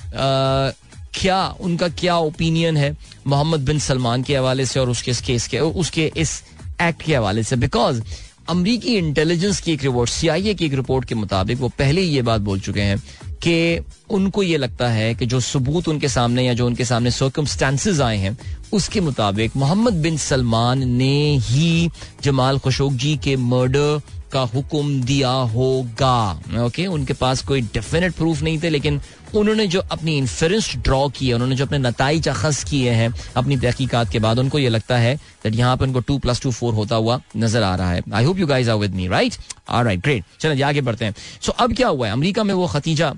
क्या, 1.14 1.48
उनका 1.60 1.88
क्या 1.88 2.16
ओपिनियन 2.16 2.76
है 2.76 2.96
मोहम्मद 3.26 3.60
बिन 3.60 3.78
सलमान 3.78 4.22
के 4.22 4.36
हवाले 4.36 4.66
से 4.66 4.80
और 4.80 4.90
उसके 4.90 5.10
इस 5.10 5.20
केस 5.20 5.48
के, 5.48 5.58
उसके 5.58 6.12
इस 6.16 6.42
एक्ट 6.82 7.02
के 7.02 7.16
हवाले 7.16 7.42
से? 7.42 7.56
बिकॉज़ 7.56 8.02
अमरीकी 8.48 8.96
इंटेलिजेंस 8.96 9.60
की 9.60 9.72
एक 9.72 9.82
रिपोर्ट 9.82 10.10
सीआईए 10.10 10.54
की 10.54 10.66
एक 10.66 10.74
रिपोर्ट 10.74 11.04
के 11.04 11.14
मुताबिक 11.14 11.58
वो 11.58 11.68
पहले 11.68 12.00
ही 12.00 12.08
ये 12.08 12.22
बात 12.22 12.40
बोल 12.40 12.60
चुके 12.60 12.80
हैं 12.80 13.02
कि 13.46 13.80
उनको 14.10 14.42
ये 14.42 14.56
लगता 14.56 14.88
है 14.88 15.14
कि 15.14 15.26
जो 15.26 15.40
सबूत 15.40 15.88
उनके 15.88 16.08
सामने 16.08 16.42
या 16.42 16.54
जो 16.54 16.66
उनके 16.66 16.84
सामने 16.84 17.10
सर्कमस्टांसेस 17.10 18.00
आए 18.00 18.16
हैं, 18.16 18.38
उसके 18.72 19.00
मुताबिक 19.00 19.56
मोहम्मद 19.56 19.92
बिन 19.92 20.16
सलमान 20.16 20.88
ने 20.88 21.36
ही 21.36 21.90
जमाल 22.22 22.58
खुशोक 22.58 22.92
जी 22.92 23.16
के 23.16 23.36
मर्डर 23.36 24.00
का 24.32 24.40
हुक्म 24.54 25.00
दिया 25.02 25.30
होगा। 25.54 26.64
ओके 26.64 26.86
उनके 26.88 27.12
पास 27.14 27.42
कोई 27.44 27.60
डेफिनेट 27.74 28.14
प्रूफ 28.14 28.42
नहीं 28.42 28.60
थे 28.62 28.70
लेकिन 28.70 29.00
उन्होंने 29.34 29.66
जो 29.66 29.80
अपनी 29.92 30.16
इन्फ्रेंस 30.18 30.72
ड्रॉ 30.78 31.08
की 31.08 31.28
है 31.28 31.34
उन्होंने 31.34 31.56
जो 31.56 31.66
अपने 31.66 31.78
नतज 31.78 32.28
अखज 32.28 32.62
किए 32.70 32.90
हैं 32.92 33.12
अपनी 33.36 33.56
तहकीकत 33.56 34.08
के 34.12 34.18
बाद 34.18 34.38
उनको 34.38 34.58
ये 34.58 34.68
लगता 34.68 34.96
है 34.98 35.14
दैट 35.44 35.54
यहाँ 35.54 35.76
पर 35.76 35.86
उनको 35.86 36.00
टू 36.00 36.18
प्लस 36.18 36.40
टू 36.40 36.50
फोर 36.50 36.74
होता 36.74 36.96
हुआ 36.96 37.20
नज़र 37.36 37.62
आ 37.62 37.74
रहा 37.76 37.90
है। 37.90 38.02
I 38.12 38.24
hope 38.24 38.38
you 38.38 38.46
guys 38.46 38.70
are 38.70 38.76
with 38.76 38.94
me 38.94 39.06
right 39.08 39.34
are 39.68 39.84
right 39.84 40.00
great 40.00 40.24
चलो 40.40 40.66
आगे 40.66 40.80
बढ़ते 40.80 41.04
हैं। 41.04 41.14
सो 41.40 41.52
so, 41.52 41.58
अब 41.58 41.74
क्या 41.74 41.88
हुआ 41.88 42.06
है? 42.06 42.12
अमरीका 42.12 42.44
में 42.44 42.54
वो 42.54 42.66
खतीजा 42.66 43.14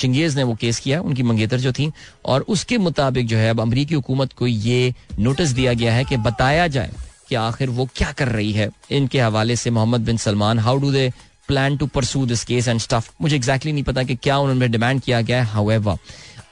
चिंगेज 0.00 0.36
ने 0.36 0.42
वो 0.42 0.54
केस 0.54 0.78
किया 0.78 1.00
उनकी 1.00 1.22
मंगेतर 1.22 1.58
जो 1.58 1.72
थी 1.72 1.90
और 2.24 2.40
उसके 2.48 2.78
मुताबिक 2.78 3.26
जो 3.26 3.36
है 3.36 3.50
अब 3.50 3.60
अमरीकी 3.60 3.94
हुकूमत 3.94 4.32
को 4.32 4.46
ये 4.46 4.94
नोटिस 5.18 5.50
दिया 5.50 5.72
गया 5.74 5.92
है 5.94 6.04
कि 6.04 6.16
बताया 6.18 6.66
जाए 6.68 6.90
कि 7.30 7.34
आखिर 7.36 7.70
वो 7.70 7.88
क्या 7.96 8.10
कर 8.12 8.28
रही 8.28 8.52
है? 8.52 8.68
इनके 8.90 9.20
हवाले 9.20 9.56
से 9.56 9.70
Mohammed 9.70 10.00
bin 10.00 10.16
Salman 10.16 10.58
how 10.58 10.78
do 10.78 10.90
they 10.92 11.12
plan 11.48 11.76
to 11.76 11.86
pursue 11.86 12.24
this 12.26 12.44
case 12.44 12.68
and 12.68 12.80
stuff 12.80 13.10
मुझे 13.22 13.36
एग्जैक्टली 13.36 13.72
नहीं 13.72 13.84
पता 13.84 14.02
कि 14.02 14.14
क्या 14.16 14.38
उन्होंने 14.38 14.68
डिमांड 14.68 15.00
किया 15.02 15.20
गया 15.20 15.42
है। 15.42 15.44
हाउ 15.44 15.96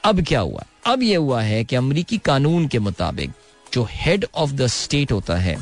अब 0.05 0.21
क्या 0.21 0.39
हुआ? 0.39 0.63
अब 0.85 1.03
यह 1.03 1.17
हुआ 1.17 1.41
है 1.41 1.63
कि 1.63 1.75
अमरीकी 1.75 2.17
कानून 2.17 2.67
के 2.67 2.79
मुताबिक 2.79 3.31
जो 3.73 3.87
हेड 3.91 4.25
ऑफ़ 4.35 4.51
द 4.51 4.67
स्टेट 4.67 5.11
होता 5.11 5.35
है, 5.35 5.57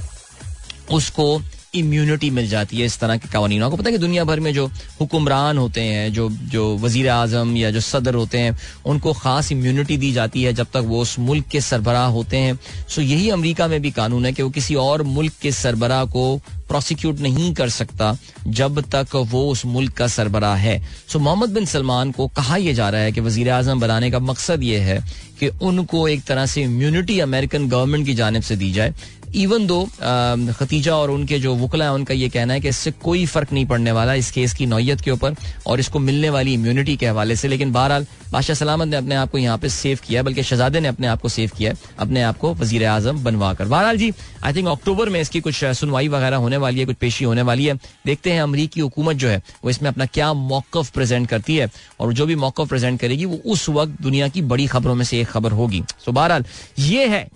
उसको 0.91 1.41
इम्यूनिटी 1.74 2.30
मिल 2.30 2.47
जाती 2.49 2.78
है 2.78 2.86
इस 2.86 2.99
तरह 2.99 3.18
के 3.18 3.30
कवानीन 3.30 3.63
आपको 3.63 3.78
पता 3.78 3.89
है 3.89 3.91
कि 3.91 3.97
दुनिया 3.97 4.24
भर 4.24 4.39
में 4.39 4.53
जो 4.53 4.65
हुक्मरान 4.99 5.57
होते 5.57 5.82
हैं, 5.82 6.13
जो 6.13 6.30
जो 6.30 6.78
वज़ीर 6.78 7.09
आज़म 7.09 7.55
या 7.57 7.72
जो 7.72 7.82
सदर 7.82 8.15
होते 8.15 8.38
हैं, 8.38 8.57
उनको 8.86 9.13
खास 9.13 9.51
इम्यूनिटी 9.51 9.97
दी 9.97 10.11
जाती 10.11 10.43
है 10.43 10.53
जब 10.53 10.68
तक 10.74 10.84
वो 10.86 11.01
उस 11.01 11.18
मुल्क 11.20 11.47
के 11.51 11.61
सरबराह 11.61 12.07
होते 12.09 12.38
हैं। 12.38 12.59
सो 12.89 13.01
यही 13.01 13.30
अमरीका 13.30 13.68
में 13.68 13.82
भी 13.82 13.91
कानून 13.91 14.26
है 14.26 14.32
कि 14.34 14.43
वो 14.43 14.49
किसी 14.49 14.76
और 14.78 15.03
मुल्क 15.03 15.34
के 15.41 15.51
सरबराह 15.53 16.05
को 16.05 16.39
प्रोसिक्यूट 16.68 17.20
नहीं 17.20 17.53
कर 17.53 17.70
सकता 17.70 18.15
जब 18.47 18.80
तक 18.95 19.15
वो 19.26 19.45
उस 19.49 19.65
मुल्क 19.65 19.93
का 19.93 20.07
सरबराह 20.07 20.55
है। 20.55 20.82
सो 21.11 21.20
मोहम्मद 21.20 21.49
बिन 21.49 21.65
सलमान 21.65 22.11
को 22.11 22.28
कहा 22.28 22.55
यह 22.57 22.74
जा 22.74 22.89
रहा 22.89 23.01
है 23.01 23.11
कि 23.11 23.22
वज़ीर 23.22 23.49
आज़म 23.49 23.80
बनाने 23.80 24.11
का 24.11 24.20
मकसद 24.22 24.63
ये 24.63 24.80
है 24.80 24.99
कि 25.39 25.47
उनको 25.47 26.07
एक 26.07 26.24
तरह 26.24 26.45
से 26.45 26.61
इम्यूनिटी 26.61 27.20
अमेरिकन 27.20 27.68
गवर्नमेंट 27.70 28.05
की 28.05 28.13
जानब 28.13 28.41
से 28.41 28.55
दी 28.55 28.72
जाए। 28.74 28.93
इवन 29.36 29.65
दो 29.67 29.84
खतीजा 30.53 30.95
और 30.95 31.11
उनके 31.11 31.39
जो 31.39 31.55
वकला 31.55 31.86
है, 31.86 31.91
उनका 31.93 32.13
ये 32.13 32.30
कहना 32.30 32.53
है 32.53 32.61
कि 32.61 32.69
इससे 32.69 32.91
कोई 32.93 33.25
फ़र्क 33.25 33.51
नहीं 33.53 33.65
पड़ने 33.65 33.91
वाला 33.91 34.13
इस 34.15 34.32
केस 34.32 34.53
की 34.53 34.65
नौयत 34.65 35.01
के 35.01 35.11
ऊपर 35.11 35.36
और 35.67 35.80
इसको 35.80 35.99
मिलने 35.99 36.30
वाली 36.30 36.53
इम्यूनिटी 36.53 36.95
के 36.97 37.07
हवाले 37.07 37.36
से। 37.36 37.47
लेकिन 37.47 37.71
बहरहाल, 37.71 38.05
बादशाह 38.32 38.55
सलामत 38.55 38.88
ने 38.88 38.95
अपने 38.95 39.15
आप 39.15 39.32
को 39.32 39.38
यहाँ 39.38 39.57
पे 39.57 39.69
सेव 39.69 39.99
किया 40.05 40.23
बल्कि 40.23 40.43
शहजादे 40.43 40.80
ने 40.80 40.88
अपने 40.88 41.07
आप 41.07 41.21
को 41.21 41.30
सेव 41.30 41.51
किया 41.57 41.73
अपने 41.99 42.21
आप 42.23 42.38
को 42.38 42.53
वज़ीर 42.53 42.86
आज़म 42.86 43.23
बनवा 43.23 43.53
कर। 43.53 43.65
बहरहाल 43.65 43.97
जी 43.97 44.11
आई 44.43 44.53
थिंक 44.53 44.67
अक्टूबर 44.67 45.09
में 45.09 45.19
इसकी 45.21 45.39
कुछ 45.39 45.63
सुनवाई 45.65 46.07
वगैरह 46.07 46.38
होने 46.38 46.57
वाली 46.57 46.80
है, 46.80 46.86
कुछ 46.86 46.95
पेशी 46.95 47.25
होने 47.25 47.41
वाली 47.41 47.65
है। 47.65 47.73
देखते 48.05 48.32
हैं 48.32 48.41
अमरीकी 48.41 48.82
हुकूमत 48.82 49.15
जो 49.15 49.30
है, 49.30 49.41
वो 49.63 49.69
इसमें 49.69 49.89
अपना 49.89 50.05
क्या 50.07 50.32
मौकफ 50.34 50.89
प्रेजेंट 50.91 51.28
करती 51.30 51.57
है 51.57 51.69
और 51.99 52.13
जो 52.13 52.25
भी 52.25 52.36
मौकफ 52.38 52.69
प्रेजेंट 52.69 52.99
करेगी, 52.99 53.25
वो 53.25 53.39
उस 53.45 53.67
वक्त 53.69 54.01
दुनिया 54.01 54.28
की 54.28 54.41
बड़ी 54.43 54.67
खबरों 54.67 54.95
में 54.95 55.05
से 55.05 55.19
एक 55.21 55.28
खबर 55.28 55.51
होगी। 55.51 55.84
सो 56.05 56.11
बहरहाल, 56.11 56.45
ये 56.80 57.07
है 57.07 57.28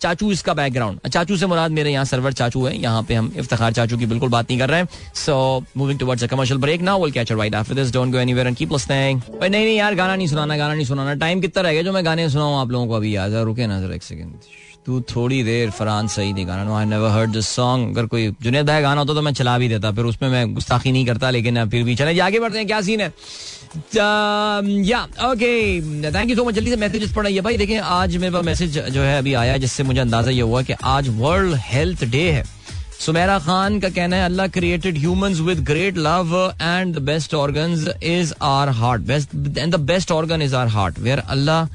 चाचू 0.00 0.30
इसका 0.32 0.54
बैकग्राउंड 0.54 1.08
चाचू 1.08 1.36
से 1.36 1.46
मुराद 1.46 1.70
मेरे 1.70 1.92
यहाँ 1.92 2.04
सर्वर 2.04 2.32
चाचू 2.32 2.64
है, 2.66 2.76
यहाँ 2.76 3.02
पे 3.02 3.14
हम 3.14 3.32
इफ्तार 3.36 3.72
चाचू 3.72 3.98
की 3.98 4.06
बिल्कुल 4.06 4.28
बात 4.28 4.50
नहीं 4.50 4.58
कर 4.60 4.70
रहे 4.70 4.80
हैं। 4.80 4.88
So 5.16 5.64
moving 5.76 5.98
towards 5.98 6.24
a 6.24 6.26
commercial 6.26 6.60
break 6.60 6.82
now 6.82 7.02
will 7.02 7.12
catch 7.12 7.32
right 7.32 7.54
after 7.54 7.74
this 7.74 7.92
don't 7.92 8.12
go 8.12 8.18
anywhere 8.18 8.46
and 8.46 8.56
keep 8.56 8.72
listening 8.72 9.20
नहीं 9.32 9.50
नहीं 9.50 9.76
यार, 9.76 9.94
गाना 9.94 10.16
नहीं 10.16 10.28
सुनाना, 10.28 10.56
गाना 10.56 10.74
नहीं 10.74 10.86
सुनाना। 10.86 11.14
टाइम 11.16 11.40
कितना 11.40 11.62
रह 11.62 11.72
गया 11.72 11.82
जो 11.82 11.92
मैं 11.92 12.04
गाने 12.06 12.28
सुनाऊं 12.30 12.60
आप 12.60 12.70
लोगों 12.70 12.86
को 12.86 12.94
अभी? 12.94 13.16
यार 13.16 13.30
रुके 13.44 13.66
ना 13.66 13.80
जरा 13.80 13.94
एक 13.94 14.02
सेकंड 14.02 14.34
तू 14.86 15.00
थोड़ी 15.10 15.42
देर 15.42 15.70
फरहान 15.70 16.08
सही 16.08 16.32
नहीं 16.32 16.46
गाना 16.46 16.76
I 16.78 16.84
never 16.86 17.10
heard 17.10 17.30
this 17.32 17.46
song 17.48 17.96
अगर 17.96 18.06
कोई 18.06 18.30
जुनेद 18.42 18.66
भाई 18.66 18.82
गाना 18.82 19.00
होता 19.00 19.14
तो 19.14 19.22
मैं 19.22 19.32
चला 19.34 19.56
भी 19.58 19.68
देता, 19.68 19.90
फिर 19.92 20.04
उसमें 20.04 20.28
मैं 20.28 20.52
गुस्ताखी 20.54 20.92
नहीं 20.92 21.06
करता, 21.06 21.30
लेकिन 21.30 21.68
फिर 21.70 21.82
भी 21.84 21.94
चले। 21.96 22.18
आगे 22.20 22.40
बढ़ते 22.40 22.58
हैं, 22.58 22.66
क्या 22.66 22.80
सीन 22.80 23.00
है? 23.00 23.12
या 23.96 25.02
okay 25.30 25.52
thank 26.12 26.30
you 26.30 26.36
so 26.36 26.44
much 26.44 26.54
जल्दी 26.54 26.70
से 26.70 26.76
मैसेजेस 26.76 27.12
पढ़ाइए। 27.14 27.40
भाई 27.40 27.56
देखें 27.56 27.78
आज 27.78 28.16
मेरे 28.16 28.32
पास 28.32 28.44
मैसेज 28.44 28.78
जो 28.78 29.02
है 29.02 29.16
अभी 29.18 29.34
आया 29.34 29.56
जिससे 29.56 29.82
मुझे 29.82 30.00
अंदाज़ा 30.00 30.30
ये 30.30 30.40
हुआ 30.42 30.62
कि 30.62 30.72
आज 30.84 31.08
वर्ल्ड 31.18 31.54
हेल्थ 31.64 32.04
डे 32.04 32.30
है। 32.30 32.44
सुमेरा 33.00 33.38
खान 33.38 33.78
का 33.80 33.88
कहना 33.88 34.16
है, 34.16 34.24
Allah 34.24 34.46
created 34.48 34.98
humans 34.98 35.40
with 35.46 35.58
great 35.66 35.96
love 35.98 36.34
and 36.62 36.94
the 36.96 36.98
best 37.08 37.34
organs 37.34 37.88
is 38.02 38.32
our 38.42 38.68
heart 38.78 39.02
best 39.06 39.34
and 39.58 39.74
the 39.74 39.80
best 39.90 40.12
organ 40.12 40.42
is 40.42 40.54
our 40.56 40.68
heart 40.76 40.98
where 40.98 41.18
Allah 41.18 41.68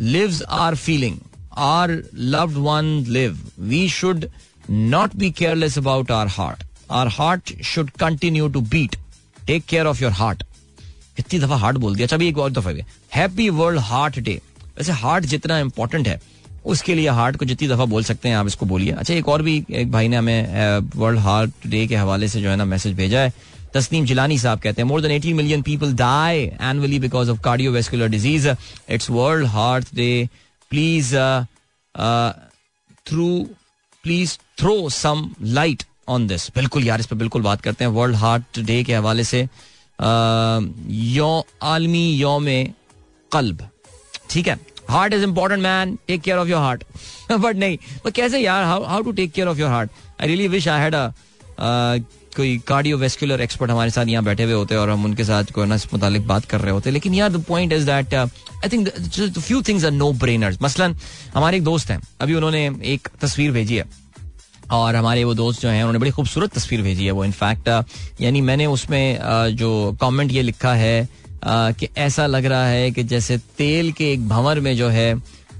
lives 0.00 0.42
our 0.42 0.74
feeling 0.76 1.18
our 1.66 1.90
loved 2.14 2.56
one 2.64 3.04
live 3.08 3.38
we 3.68 3.88
should 3.98 4.26
not 4.70 5.14
be 5.16 5.30
careless 5.30 5.78
about 5.78 6.10
our 6.10 6.28
heart 6.38 6.64
our 6.92 7.08
heart 7.18 7.52
should 7.64 7.90
continue 8.00 8.48
to 8.48 8.60
beat 8.74 8.96
take 9.46 9.64
care 9.68 9.86
of 9.86 10.02
your 10.02 10.12
heart 10.12 10.42
कितनी 11.16 11.38
दफ़ा 11.40 11.56
heart 11.56 11.76
बोल 11.78 11.96
दिया। 11.96 12.06
अच्छा 12.06 12.16
एक 12.24 12.38
और 12.38 12.50
दफ़ा 12.52 12.72
happy 13.14 13.48
world 13.52 13.80
heart 13.82 14.18
day 14.18 14.40
वैसे 14.78 14.92
heart 14.94 15.24
जितना 15.26 15.58
इंपॉर्टेंट 15.58 16.08
है, 16.08 16.20
उसके 16.64 16.94
लिए 16.94 17.08
हार्ट 17.10 17.36
को 17.36 17.44
जितनी 17.44 17.68
दफ़ा 17.68 17.84
बोल 17.86 18.04
सकते 18.04 18.28
हैं, 18.28 18.36
आप 18.36 18.46
इसको 18.46 18.66
बोलिए। 18.66 18.92
अच्छा 18.92 19.14
एक 19.14 19.28
और 19.28 19.42
भी, 19.42 19.64
एक 19.70 19.90
भाई 19.92 20.08
ने 20.08 20.16
हमें 20.16 20.78
वर्ल्ड 20.96 21.18
हार्ट 21.20 21.66
डे 21.66 21.86
के 21.86 21.96
हवाले 21.96 22.28
से 22.28 22.40
जो 22.40 22.50
है 22.50 22.56
ना 22.56 22.64
मैसेज 22.66 22.94
भेजा 22.96 23.20
है। 23.20 23.32
तस्नीम 23.74 24.04
जिलानी 24.06 24.38
साहब 24.38 24.60
कहते 24.60 24.82
हैं 24.82 24.88
more 24.88 25.00
than 25.00 25.10
18 25.12 25.34
million 25.34 25.62
people 25.62 25.92
die 25.96 26.42
annually 26.62 26.98
because 27.00 27.30
of 27.30 27.40
cardiovascular 27.42 28.08
disease 28.08 28.48
it's 28.48 29.10
world 29.10 29.46
heart 29.48 29.94
day 29.94 30.28
please 30.70 31.14
through 33.06 33.28
please 34.04 34.36
throw 34.58 34.88
some 34.90 35.28
light 35.42 35.82
on 36.08 36.26
this 36.26 36.48
बिल्कुल 36.54 36.84
यार, 36.84 37.00
इस 37.00 37.06
पर 37.06 37.16
बिल्कुल 37.16 37.42
बात 37.42 37.60
करते 37.60 37.84
हैं। 37.84 37.90
वर्ल्ड 37.92 38.16
हार्ट 38.16 38.60
डे 38.60 38.82
के 38.84 38.94
हवाले 38.94 39.24
से 39.24 39.46
यो 39.98 41.44
आलमी 41.62 42.08
योम 42.12 42.46
कल्ब। 43.32 43.68
ठीक 44.30 44.48
है? 44.48 44.58
Heart 44.90 45.12
is 45.14 45.22
important 45.24 45.62
man 45.62 45.98
take 46.08 46.20
care 46.22 46.38
of 46.38 46.48
your 46.48 46.60
heart 46.60 46.84
but 47.32 47.56
नहीं 47.56 47.76
तो 48.04 48.10
कैसे 48.10 48.38
यार? 48.38 48.64
How 48.64 49.02
to 49.02 49.12
take 49.12 49.32
care 49.32 49.48
of 49.48 49.58
your 49.58 49.70
heart 49.70 49.90
I 50.20 50.28
really 50.28 50.48
wish 50.48 50.68
I 50.68 50.80
had 50.80 50.94
कोई 52.36 52.56
कार्डियोवेस्कुलर 52.68 53.40
एक्सपर्ट 53.40 53.70
हमारे 53.70 53.90
साथ 53.90 54.06
यहाँ 54.06 54.24
बैठे 54.24 54.42
हुए 54.44 54.52
होते 54.52 54.76
और 54.76 54.90
हम 54.90 55.04
उनके 55.04 55.24
साथ 55.24 55.52
कोई 55.54 55.66
ना 55.66 55.74
इस 55.74 55.86
मुतालिक 55.92 56.26
बात 56.28 56.44
कर 56.44 56.60
रहे 56.60 56.72
होते। 56.72 56.90
लेकिन 56.90 57.14
यार 57.14 57.30
the 57.32 57.42
point 57.48 57.72
is 57.72 57.86
that 57.86 58.14
I 58.14 58.68
think 58.72 58.88
few 59.38 59.60
things 59.62 59.84
are 59.84 59.90
no 59.90 60.12
brainers 60.14 60.58
मसलन, 60.62 60.96
हमारे 61.34 61.56
एक 61.56 61.64
दोस्त 61.64 61.90
हैं। 61.90 62.00
अभी 62.20 62.34
उन्होंने 62.34 62.64
एक 62.84 63.08
तस्वीर 63.22 63.50
भेजी 63.52 63.76
है। 63.76 63.84
और 64.76 64.96
हमारे 64.96 65.24
वो 65.24 65.34
दोस्त 65.34 65.62
जो 65.62 65.68
हैं, 65.68 65.82
उन्होंने 65.82 65.98
बड़ी 65.98 66.10
खूबसूरत 66.10 66.54
तस्वीर 66.54 66.82
भेजी 66.82 67.04
है 67.04 67.10
वो 67.10 67.24
इनफैक्ट 67.24 67.68
यानी 68.20 68.40
मैंने 68.40 68.66
उसमें 68.66 69.18
जो 69.56 69.96
कमेंट 70.00 70.32
ये 70.32 70.42
लिखा 70.42 70.72
है 70.74 71.08
कि 71.46 71.88
ऐसा 71.98 72.26
लग 72.26 72.46
रहा 72.46 72.66
है 72.66 72.90
कि 72.90 73.02
जैसे 73.04 73.38
तेल 73.58 73.92
के 73.92 74.12
एक 74.12 74.28
भंवर 74.28 74.60
में 74.60 74.76
जो 74.76 74.88
है, 74.88 75.14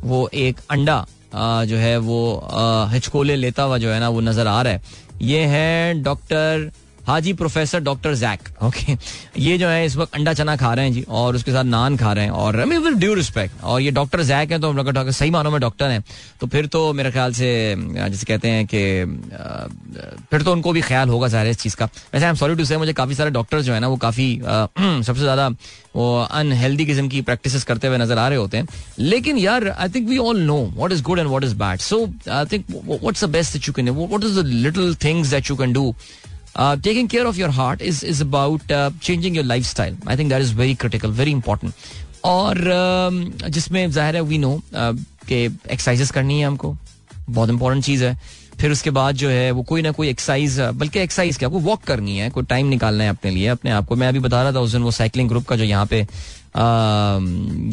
वो 0.04 0.28
एक 0.34 0.60
अंडा 0.70 1.04
जो 1.34 1.76
है 1.76 1.96
वो 1.98 2.48
हिचकोले 2.92 3.36
लेता 3.36 3.62
हुआ 3.62 3.78
जो 3.78 3.90
है 3.90 3.98
ना, 4.00 4.08
वो 4.08 4.20
नज़र 4.20 4.46
आ 4.46 4.60
रहा 4.62 4.72
है। 4.72 4.82
ये 5.22 5.40
है 5.46 6.02
doctor 6.02 6.70
Haji 7.06 7.32
professor 7.34 7.80
doctor 7.82 8.14
Jack 8.14 8.48
okay 8.64 8.96
ये 9.40 9.56
जो 9.58 9.68
है, 9.68 9.84
इस 9.86 9.96
वक्त 9.96 10.14
अंडा 10.14 10.32
चना 10.34 10.56
खा 10.56 10.72
रहे 10.74 10.84
हैं 10.84 10.92
जी, 10.92 11.02
और 11.10 11.34
उसके 11.36 11.52
साथ 11.52 11.64
नान 11.64 11.96
खा 11.96 12.12
रहे 12.12 12.24
हैं, 12.24 12.30
और 12.32 12.56
विद 12.64 12.98
ड्यू 12.98 13.14
रिस्पेक्ट 13.14 13.62
और 13.64 13.80
ये 13.80 13.90
डॉक्टर 13.92 14.22
जैक 14.24 14.52
है 14.52 14.58
तो 14.60 14.70
हम 14.70 14.82
डॉक्टर 14.82 15.10
सही 15.12 15.30
मानो 15.30 15.50
में 15.50 15.60
डॉक्टर 15.60 15.90
हैं। 15.90 16.02
तो 16.40 16.46
फिर 16.46 16.66
तो 16.66 16.92
मेरे 16.92 17.10
ख्याल 17.10 17.32
से 17.34 17.52
जैसे 17.94 18.26
कहते 18.26 18.48
हैं 18.48 18.66
कि 18.66 18.82
फिर 20.30 20.42
तो 20.42 20.52
उनको 20.52 20.72
भी 20.72 20.80
ख्याल 20.82 21.08
होगा 21.08 21.28
सारे 21.28 21.50
इस 21.50 21.58
चीज़ 21.58 21.76
का। 21.76 21.84
वैसे 21.84 22.24
आई 22.24 22.30
एम 22.30 22.36
सॉरी 22.36 22.54
टू 22.54 22.64
से 22.64 22.76
मुझे 22.76 22.92
काफ़ी 22.92 23.14
सारे 23.14 23.30
डॉक्टर 23.30 23.60
जो 23.60 23.72
है 23.72 23.80
ना, 23.80 23.88
वो 23.88 23.96
काफ़ी 23.98 24.40
सबसे 24.44 25.20
ज़्यादा 25.20 25.48
वो 25.96 26.06
अनहेल्दी 26.22 26.84
किस्म 26.86 27.08
की 27.08 27.20
प्रैक्टिस 27.22 27.62
करते 27.64 27.88
हुए 27.88 27.98
नज़र 27.98 28.18
आ 28.18 28.28
रहे 28.28 28.38
होते 28.38 28.56
हैं। 28.56 28.68
लेकिन 28.98 29.38
यार 29.38 29.68
I 29.68 29.88
think 29.88 30.08
we 30.08 30.18
all 30.18 30.40
know 30.42 30.56
what 30.76 30.92
is 30.92 31.02
good 31.02 31.18
and 31.18 31.28
what 31.28 31.44
is 31.44 31.54
bad 31.56 31.80
so 31.80 32.04
I 32.30 32.44
think 32.52 32.64
what's 33.02 33.24
the 33.24 33.28
best 33.30 33.68
you 33.68 33.74
can 33.74 33.88
what 33.90 34.24
is 34.24 34.40
the 34.40 34.44
little 34.46 34.94
things 35.04 35.30
that 35.30 35.50
you 35.50 35.56
can 35.56 35.72
do 35.72 35.94
Taking 36.56 37.08
care 37.08 37.26
of 37.26 37.36
your 37.36 37.50
heart 37.50 37.80
is 37.80 38.02
is 38.02 38.20
about 38.20 38.70
uh, 38.70 38.90
changing 39.00 39.34
your 39.34 39.44
lifestyle. 39.44 39.96
I 40.06 40.14
think 40.16 40.28
that 40.32 40.40
is 40.40 40.50
very 40.50 40.74
critical, 40.76 41.10
very 41.10 41.32
important. 41.32 41.74
और 42.24 42.56
uh, 42.56 43.48
जिसमें 43.48 43.90
ज़ाहिर 43.90 44.16
है 44.16 44.22
we 44.22 44.38
know 44.38 44.54
uh, 44.56 44.94
कि 45.28 45.44
exercises 45.44 46.10
करनी 46.10 46.38
है 46.40 46.46
हमको। 46.46 46.76
बहुत 47.30 47.50
important 47.50 47.84
चीज़ 47.84 48.04
है। 48.04 48.18
फिर 48.60 48.72
उसके 48.72 48.90
बाद 48.90 49.14
जो 49.16 49.28
है 49.28 49.50
वो 49.50 49.62
कोई 49.62 49.82
ना 49.82 49.90
कोई 49.90 50.08
एक्सरसाइज 50.08 50.60
uh, 50.60 50.70
बल्कि 50.74 50.98
एक्सरसाइज 51.00 51.36
क्या? 51.38 51.48
वॉक 51.48 51.82
करनी 51.86 52.16
है। 52.18 52.30
कोई 52.30 52.44
टाइम 52.54 52.66
निकालना 52.68 53.04
है 53.04 53.10
अपने 53.10 53.30
लिए 53.30 53.46
अपने 53.48 53.70
आप 53.70 53.86
को। 53.88 53.96
मैं 53.96 54.08
अभी 54.08 54.18
बता 54.18 54.42
रहा 54.42 54.52
था 54.52 54.60
उस 54.60 54.72
दिन 54.72 54.82
वो 54.82 54.90
साइकिलिंग 54.90 55.28
ग्रुप 55.28 55.46
का 55.46 55.56
जो 55.56 55.64
यहाँ 55.64 55.86
पे 55.86 56.02
uh, 56.04 57.18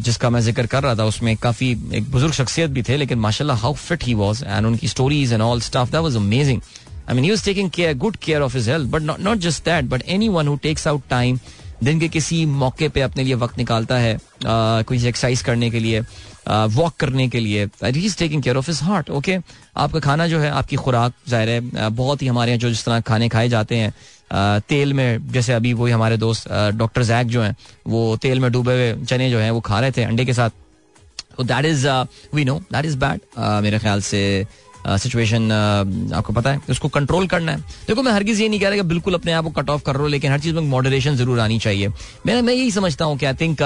जिसका 0.04 0.30
मैं 0.30 0.40
ज़िक्र 0.40 0.66
कर 0.66 0.82
रहा 0.82 0.94
था 0.96 1.04
उसमें 1.04 1.36
काफ़ी 1.36 1.70
एक 1.96 2.10
बुज़ुर्ग 2.10 2.34
शख्सियत 2.34 2.70
भी 2.70 2.82
थे 2.82 2.96
लेकिन 2.96 3.18
माशाल्लाह 3.18 3.56
how 3.62 3.74
fit 3.74 4.04
he 4.04 4.14
was 4.14 4.42
and 4.46 4.66
उनकी 4.66 4.88
stories 4.88 5.32
and 5.32 5.42
all 5.42 5.60
stuff 5.70 5.90
that 5.90 6.00
was 6.02 6.16
amazing 6.16 6.60
I 7.08 7.14
mean, 7.14 7.24
he 7.24 7.30
was 7.30 7.42
taking 7.42 7.70
care, 7.70 7.94
good 7.94 8.20
care 8.20 8.42
of 8.42 8.52
his 8.52 8.66
health, 8.66 8.90
but 8.90 9.02
not, 9.02 9.20
not 9.20 9.38
just 9.38 9.64
that, 9.64 9.88
but 9.88 10.02
anyone 10.06 10.46
who 10.46 10.56
takes 10.58 10.86
out 10.86 11.08
time 11.10 11.40
दिन 11.82 12.00
के 12.00 12.08
किसी 12.08 12.44
मौके 12.46 12.88
पे 12.88 13.00
अपने 13.00 13.22
लिए 13.24 13.34
वक्त 13.34 13.56
निकालता 13.58 13.96
है 13.98 14.18
कोई 14.44 14.96
एक्सरसाइज 15.06 15.40
करने 15.42 15.70
के 15.70 15.78
लिए 15.80 16.00
वॉक 16.74 16.94
करने 17.00 17.28
के 17.28 17.40
लिए 17.40 17.64
he 17.84 18.04
is 18.06 18.16
taking 18.18 18.42
care 18.42 18.56
of 18.56 18.70
his 18.70 18.80
heart 18.82 19.10
okay 19.10 19.36
आपका 19.84 20.00
खाना 20.00 20.26
जो 20.26 20.38
है 20.40 20.50
आपकी 20.50 20.76
खुराक 20.76 21.12
ज़ाहिर 21.28 21.48
है 21.48 21.88
बहुत 21.90 22.22
ही 22.22 22.26
हमारे 22.26 22.50
यहाँ 22.52 22.60
जो 22.60 22.68
जिस 22.68 22.84
तरह 22.84 23.00
खाने 23.10 23.28
खाए 23.28 23.48
जाते 23.48 23.76
हैं 23.76 24.60
तेल 24.68 24.92
में 24.94 25.32
जैसे 25.32 25.52
अभी 25.52 25.72
वही 25.72 25.92
हमारे 25.92 26.16
दोस्त 26.16 26.48
डॉक्टर 26.74 27.02
जैक 27.10 27.26
जो 27.26 27.42
हैं 27.42 27.54
वो 27.86 28.16
तेल 28.22 28.40
में 28.40 28.50
डूबे 28.52 28.72
हुए 28.72 28.94
चने 29.04 29.30
जो 29.30 29.38
हैं 29.38 29.50
वो 29.50 29.60
खा 29.60 29.80
रहे 29.80 29.90
थे 29.96 30.02
अंडे 30.04 30.24
के 30.24 30.34
साथ। 30.34 30.50
That 31.40 31.64
is 31.64 31.86
we 32.34 32.44
know 32.44 32.58
that 32.72 32.84
is 32.84 32.96
bad 32.98 33.20
मेरे 33.62 33.78
ख्याल 33.78 34.00
से 34.02 34.22
सिचुएशन 34.86 35.50
आपको 36.14 36.32
पता 36.32 36.50
है, 36.50 36.60
उसको 36.70 36.88
कंट्रोल 36.90 37.26
करना 37.26 37.52
है। 37.52 37.58
देखो, 37.88 38.02
मैं 38.02 38.12
हर 38.12 38.22
ये 38.24 38.48
नहीं 38.48 38.60
कह 38.60 38.68
रहा 38.68 38.76
कि 38.76 38.82
बिल्कुल 38.88 39.14
अपने 39.14 39.32
आप 39.32 39.44
को 39.44 39.50
कट 39.52 39.70
ऑफ़ 39.70 39.82
कर 39.82 39.92
रहा 39.92 40.02
हूँ, 40.02 40.10
लेकिन 40.10 40.32
हर 40.32 40.40
चीज़ 40.40 40.54
में 40.54 40.62
मॉडरेशन 40.62 41.16
ज़रूर 41.16 41.40
आनी 41.40 41.58
चाहिए। 41.58 41.88
मैं 42.26 42.40
मैं 42.42 42.54
यही 42.54 42.70
समझता 42.70 43.04
हूँ 43.04 43.16
कि 43.18 43.26
आई 43.26 43.34
थिंक 43.40 43.62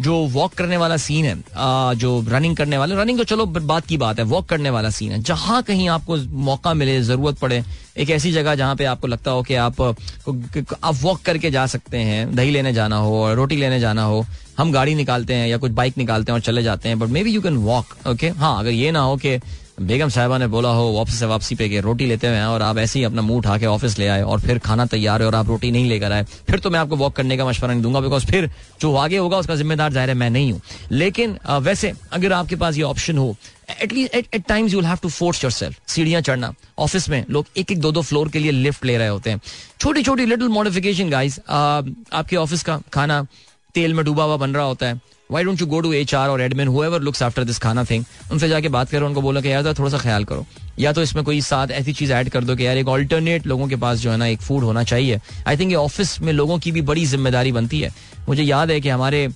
जो 0.00 0.16
वॉक 0.28 0.54
करने 0.54 0.76
वाला 0.76 0.96
सीन 0.98 1.24
है 1.24 1.96
जो 1.96 2.24
रनिंग 2.28 2.56
करने 2.56 2.78
वाले 2.78 2.94
रनिंग 2.96 3.18
तो 3.18 3.24
चलो 3.24 3.46
बात 3.46 3.86
की 3.86 3.96
बात 3.98 4.18
है 4.18 4.24
वॉक 4.26 4.48
करने 4.48 4.70
वाला 4.70 4.90
सीन 4.90 5.12
है। 5.12 5.22
जहाँ 5.22 5.62
कहीं 5.62 5.88
आपको 5.88 6.16
मौका 6.16 6.74
मिले, 6.74 7.00
ज़रूरत 7.02 7.38
पड़े, 7.38 7.62
एक 7.96 8.10
ऐसी 8.10 8.32
जगह 8.32 8.54
जहाँ 8.54 8.76
पे 8.76 8.84
आपको 8.86 9.06
लगता 9.06 9.30
हो 9.30 9.42
कि 9.42 9.54
आप 9.56 9.80
आप 9.80 10.94
वॉक 11.02 11.20
करके 11.22 11.50
जा 11.50 11.66
सकते 11.66 11.98
हैं, 11.98 12.34
दही 12.36 12.50
लेने 12.50 12.72
जाना 12.72 12.96
हो 12.96 13.22
और 13.22 13.34
रोटी 13.36 13.56
लेने 13.56 13.80
जाना 13.80 14.02
हो, 14.02 14.24
हम 14.58 14.72
गाड़ी 14.72 14.94
निकालते 14.94 15.34
हैं 15.34 15.48
या 15.48 15.56
कुछ 15.58 15.72
बाइक 15.72 15.98
निकालते 15.98 16.32
हैं 16.32 16.34
और 16.34 16.42
चले 16.42 16.62
जाते 16.62 16.88
हैं 16.88 16.98
but 16.98 17.08
maybe 17.24 17.30
you 17.30 17.42
can 17.42 17.56
walk 17.64 17.94
okay 18.08 18.28
हाँ 18.38 18.58
अगर 18.58 18.70
ये 18.70 18.90
ना 18.90 19.00
हो 19.00 19.16
कि 19.16 19.36
बेगम 19.78 20.08
साहबा 20.08 20.38
ने 20.38 20.46
बोला, 20.46 20.68
हो, 20.68 20.92
वापस 20.92 21.14
से 21.14 21.26
वापसी 21.26 21.54
पे 21.54 21.68
के 21.68 21.80
रोटी 21.80 22.06
लेते 22.06 22.28
हुए 22.28 22.40
और 22.42 22.62
आप 22.62 22.78
ऐसे 22.78 22.98
ही 22.98 23.04
अपना 23.04 23.22
मुँह 23.22 23.38
उठा 23.38 23.56
के 23.58 23.66
ऑफ़िस 23.66 23.98
ले 23.98 24.06
आए 24.08 24.22
और 24.22 24.40
फिर 24.40 24.58
खाना 24.58 24.86
तैयार 24.86 25.22
है 25.22 25.26
और 25.26 25.34
आप 25.34 25.48
रोटी 25.48 25.70
नहीं 25.70 25.88
लेकर 25.88 26.12
आए। 26.12 26.24
फिर 26.48 26.58
तो 26.60 26.70
मैं 26.70 26.78
आपको 26.78 26.96
वॉक 26.96 27.14
करने 27.16 27.36
का 27.36 27.44
मशवरा 27.46 27.72
नहीं 27.72 27.82
दूँगा 27.82 28.00
बिकॉज़ 28.00 28.26
फिर 28.26 28.50
जो 28.80 28.94
आगे 28.96 29.16
होगा 29.16 29.38
उसका 29.38 29.56
जिम्मेदार 29.56 29.92
ज़ाहिर 29.92 30.08
है 30.08 30.14
मैं 30.14 30.30
नहीं 30.30 30.52
हूँ। 30.52 30.60
लेकिन 30.92 31.38
वैसे 31.62 31.92
अगर 32.12 32.32
आपके 32.32 32.56
पास 32.56 32.76
ये 32.76 32.82
ऑप्शन 32.82 33.18
हो 33.18 33.34
at least 33.82 34.14
at 34.14 34.44
times 34.48 34.72
you 34.72 34.80
have 34.80 34.98
to 35.02 35.08
force 35.08 35.44
yourself 35.52 35.76
सीढ़ियाँ 35.88 36.20
चढ़ना। 36.22 36.52
ऑफ़िस 36.78 37.08
में 37.08 37.24
लोग 37.30 37.46
एक 37.56 37.72
एक 37.72 37.80
दो 37.80 37.92
दो 37.92 38.02
फ्लोर 38.02 38.28
के 38.28 38.38
लिए 38.38 38.50
लिफ्ट 38.52 38.84
ले 38.84 38.96
रहे 38.98 39.08
होते 39.08 39.30
हैं। 39.30 39.40
छोटी 39.80 40.02
छोटी 40.02 40.26
लिटिल 40.26 40.48
मॉडिफिकेशन 40.50 41.10
गाइज़ 41.10 41.38
आपके 41.48 42.36
ऑफ़िस 42.36 42.62
का 42.62 42.80
खाना 42.92 43.26
तेल 43.74 43.94
में 43.94 44.04
डूबा 44.04 44.24
हुआ 44.24 44.36
बन 44.36 44.54
रहा 44.54 44.64
होता 44.64 44.86
है। 44.86 45.00
Why 45.30 45.44
don't 45.44 45.60
you 45.60 45.66
go 45.66 45.80
to 45.80 45.92
H 45.92 46.14
R 46.14 46.28
और 46.28 46.40
admin 46.40 46.68
whoever 46.68 47.00
looks 47.02 47.22
after 47.22 47.44
this 47.44 47.58
खाना 47.58 47.84
थिंग 47.84 48.04
उनसे 48.32 48.48
जाके 48.48 48.68
बात 48.68 48.90
करो, 48.90 49.06
उनको 49.06 49.22
बोलो 49.22 49.40
कि 49.42 49.48
यार 49.48 49.72
थोड़ा 49.78 49.90
सा 49.90 49.98
ख्याल 49.98 50.24
करो। 50.24 50.46
या 50.78 50.92
तो 50.92 51.02
इसमें 51.02 51.24
कोई 51.24 51.40
साथ 51.40 51.70
ऐसी 51.72 51.92
चीज़ 51.92 52.12
ऐड 52.12 52.28
कर 52.30 52.44
दो 52.44 52.56
कि 52.56 52.66
यार 52.66 52.76
एक 52.76 52.88
ऑल्टरनेट 52.88 53.46
लोगों 53.46 53.68
के 53.68 53.76
पास 53.76 53.98
जो 53.98 54.10
है 54.10 54.16
ना 54.16 54.26
एक 54.26 54.40
फ़ूड 54.42 54.64
होना 54.64 54.82
चाहिए। 54.84 55.20
आई 55.46 55.56
थिंक 55.56 55.70
ये 55.70 55.76
ऑफ़िस 55.76 56.20
में 56.22 56.32
लोगों 56.32 56.58
की 56.58 56.72
भी 56.72 56.82
बड़ी 56.82 57.04
ज़िम्मेदारी 57.06 57.52
बनती 57.52 57.80
है। 57.80 57.92
मुझे 58.28 58.42
याद 58.42 58.70
है 58.70 58.80
कि 58.80 58.88
हमारे, 58.88 59.28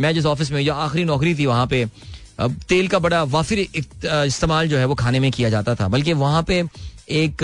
मैं 0.00 0.14
जिस 0.14 0.26
ऑफ़िस 0.26 0.50
में 0.52 0.68
आखिरी 0.68 1.04
नौकरी 1.04 1.34
थी 1.34 1.46
वहाँ 1.46 1.66
पे 1.66 1.84
तेल 2.40 2.86
का 2.88 2.98
बड़ा 2.98 3.22
वाफिर 3.24 3.58
इस्तेमाल 3.58 4.68
जो 4.68 4.76
है 4.78 4.84
वो 4.84 4.94
खाने 4.94 5.20
में 5.20 5.30
किया 5.32 5.48
जाता 5.50 5.74
था। 5.74 5.88
बल्कि 5.88 6.12
वहाँ 6.14 6.42
पे 6.42 6.62
एक 7.12 7.42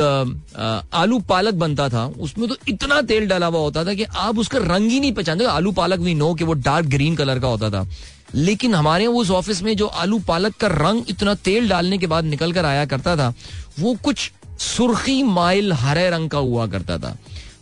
आलू 0.95 1.19
पालक 1.19 1.55
बनता 1.55 1.89
था, 1.89 2.05
उसमें 2.07 2.49
तो 2.49 2.57
इतना 2.69 3.01
तेल 3.03 3.27
डाला 3.29 3.47
हुआ 3.47 3.61
होता 3.61 3.85
था 3.85 3.95
कि 3.95 4.05
आप 4.05 4.39
उसका 4.39 4.59
रंग 4.64 4.91
ही 4.91 5.01
नहीं 5.01 5.12
पहचानते। 5.12 5.45
आलू 5.47 5.73
पालक 5.73 6.01
भी 6.01 6.14
नो, 6.14 6.33
कि 6.35 6.45
वो 6.45 6.53
डार्क 6.55 6.87
ग्रीन 6.87 7.17
कलर 7.17 7.39
का 7.39 7.49
होता 7.49 7.71
था। 7.71 7.87
लेकिन 8.35 8.75
हमारे 8.75 9.07
उस 9.07 9.31
ऑफ़िस 9.31 9.62
में 9.62 9.77
जो 9.77 9.87
आलू 9.87 10.19
पालक 10.19 10.55
का 10.55 10.67
रंग 10.69 11.03
इतना 11.09 11.35
तेल 11.45 11.69
डालने 11.69 11.99
के 11.99 12.07
बाद 12.07 12.25
निकल 12.25 12.53
कर 12.53 12.64
आया 12.64 12.85
करता 12.85 13.17
था, 13.17 13.33
वो 13.81 13.95
कुछ 14.05 14.31
सुर्खी 14.59 15.23
माइल 15.23 15.73
हरे 15.73 16.09
रंग 16.11 16.31
का 16.31 16.39
हुआ 16.39 16.67
करता 16.67 16.99
था। 16.99 17.17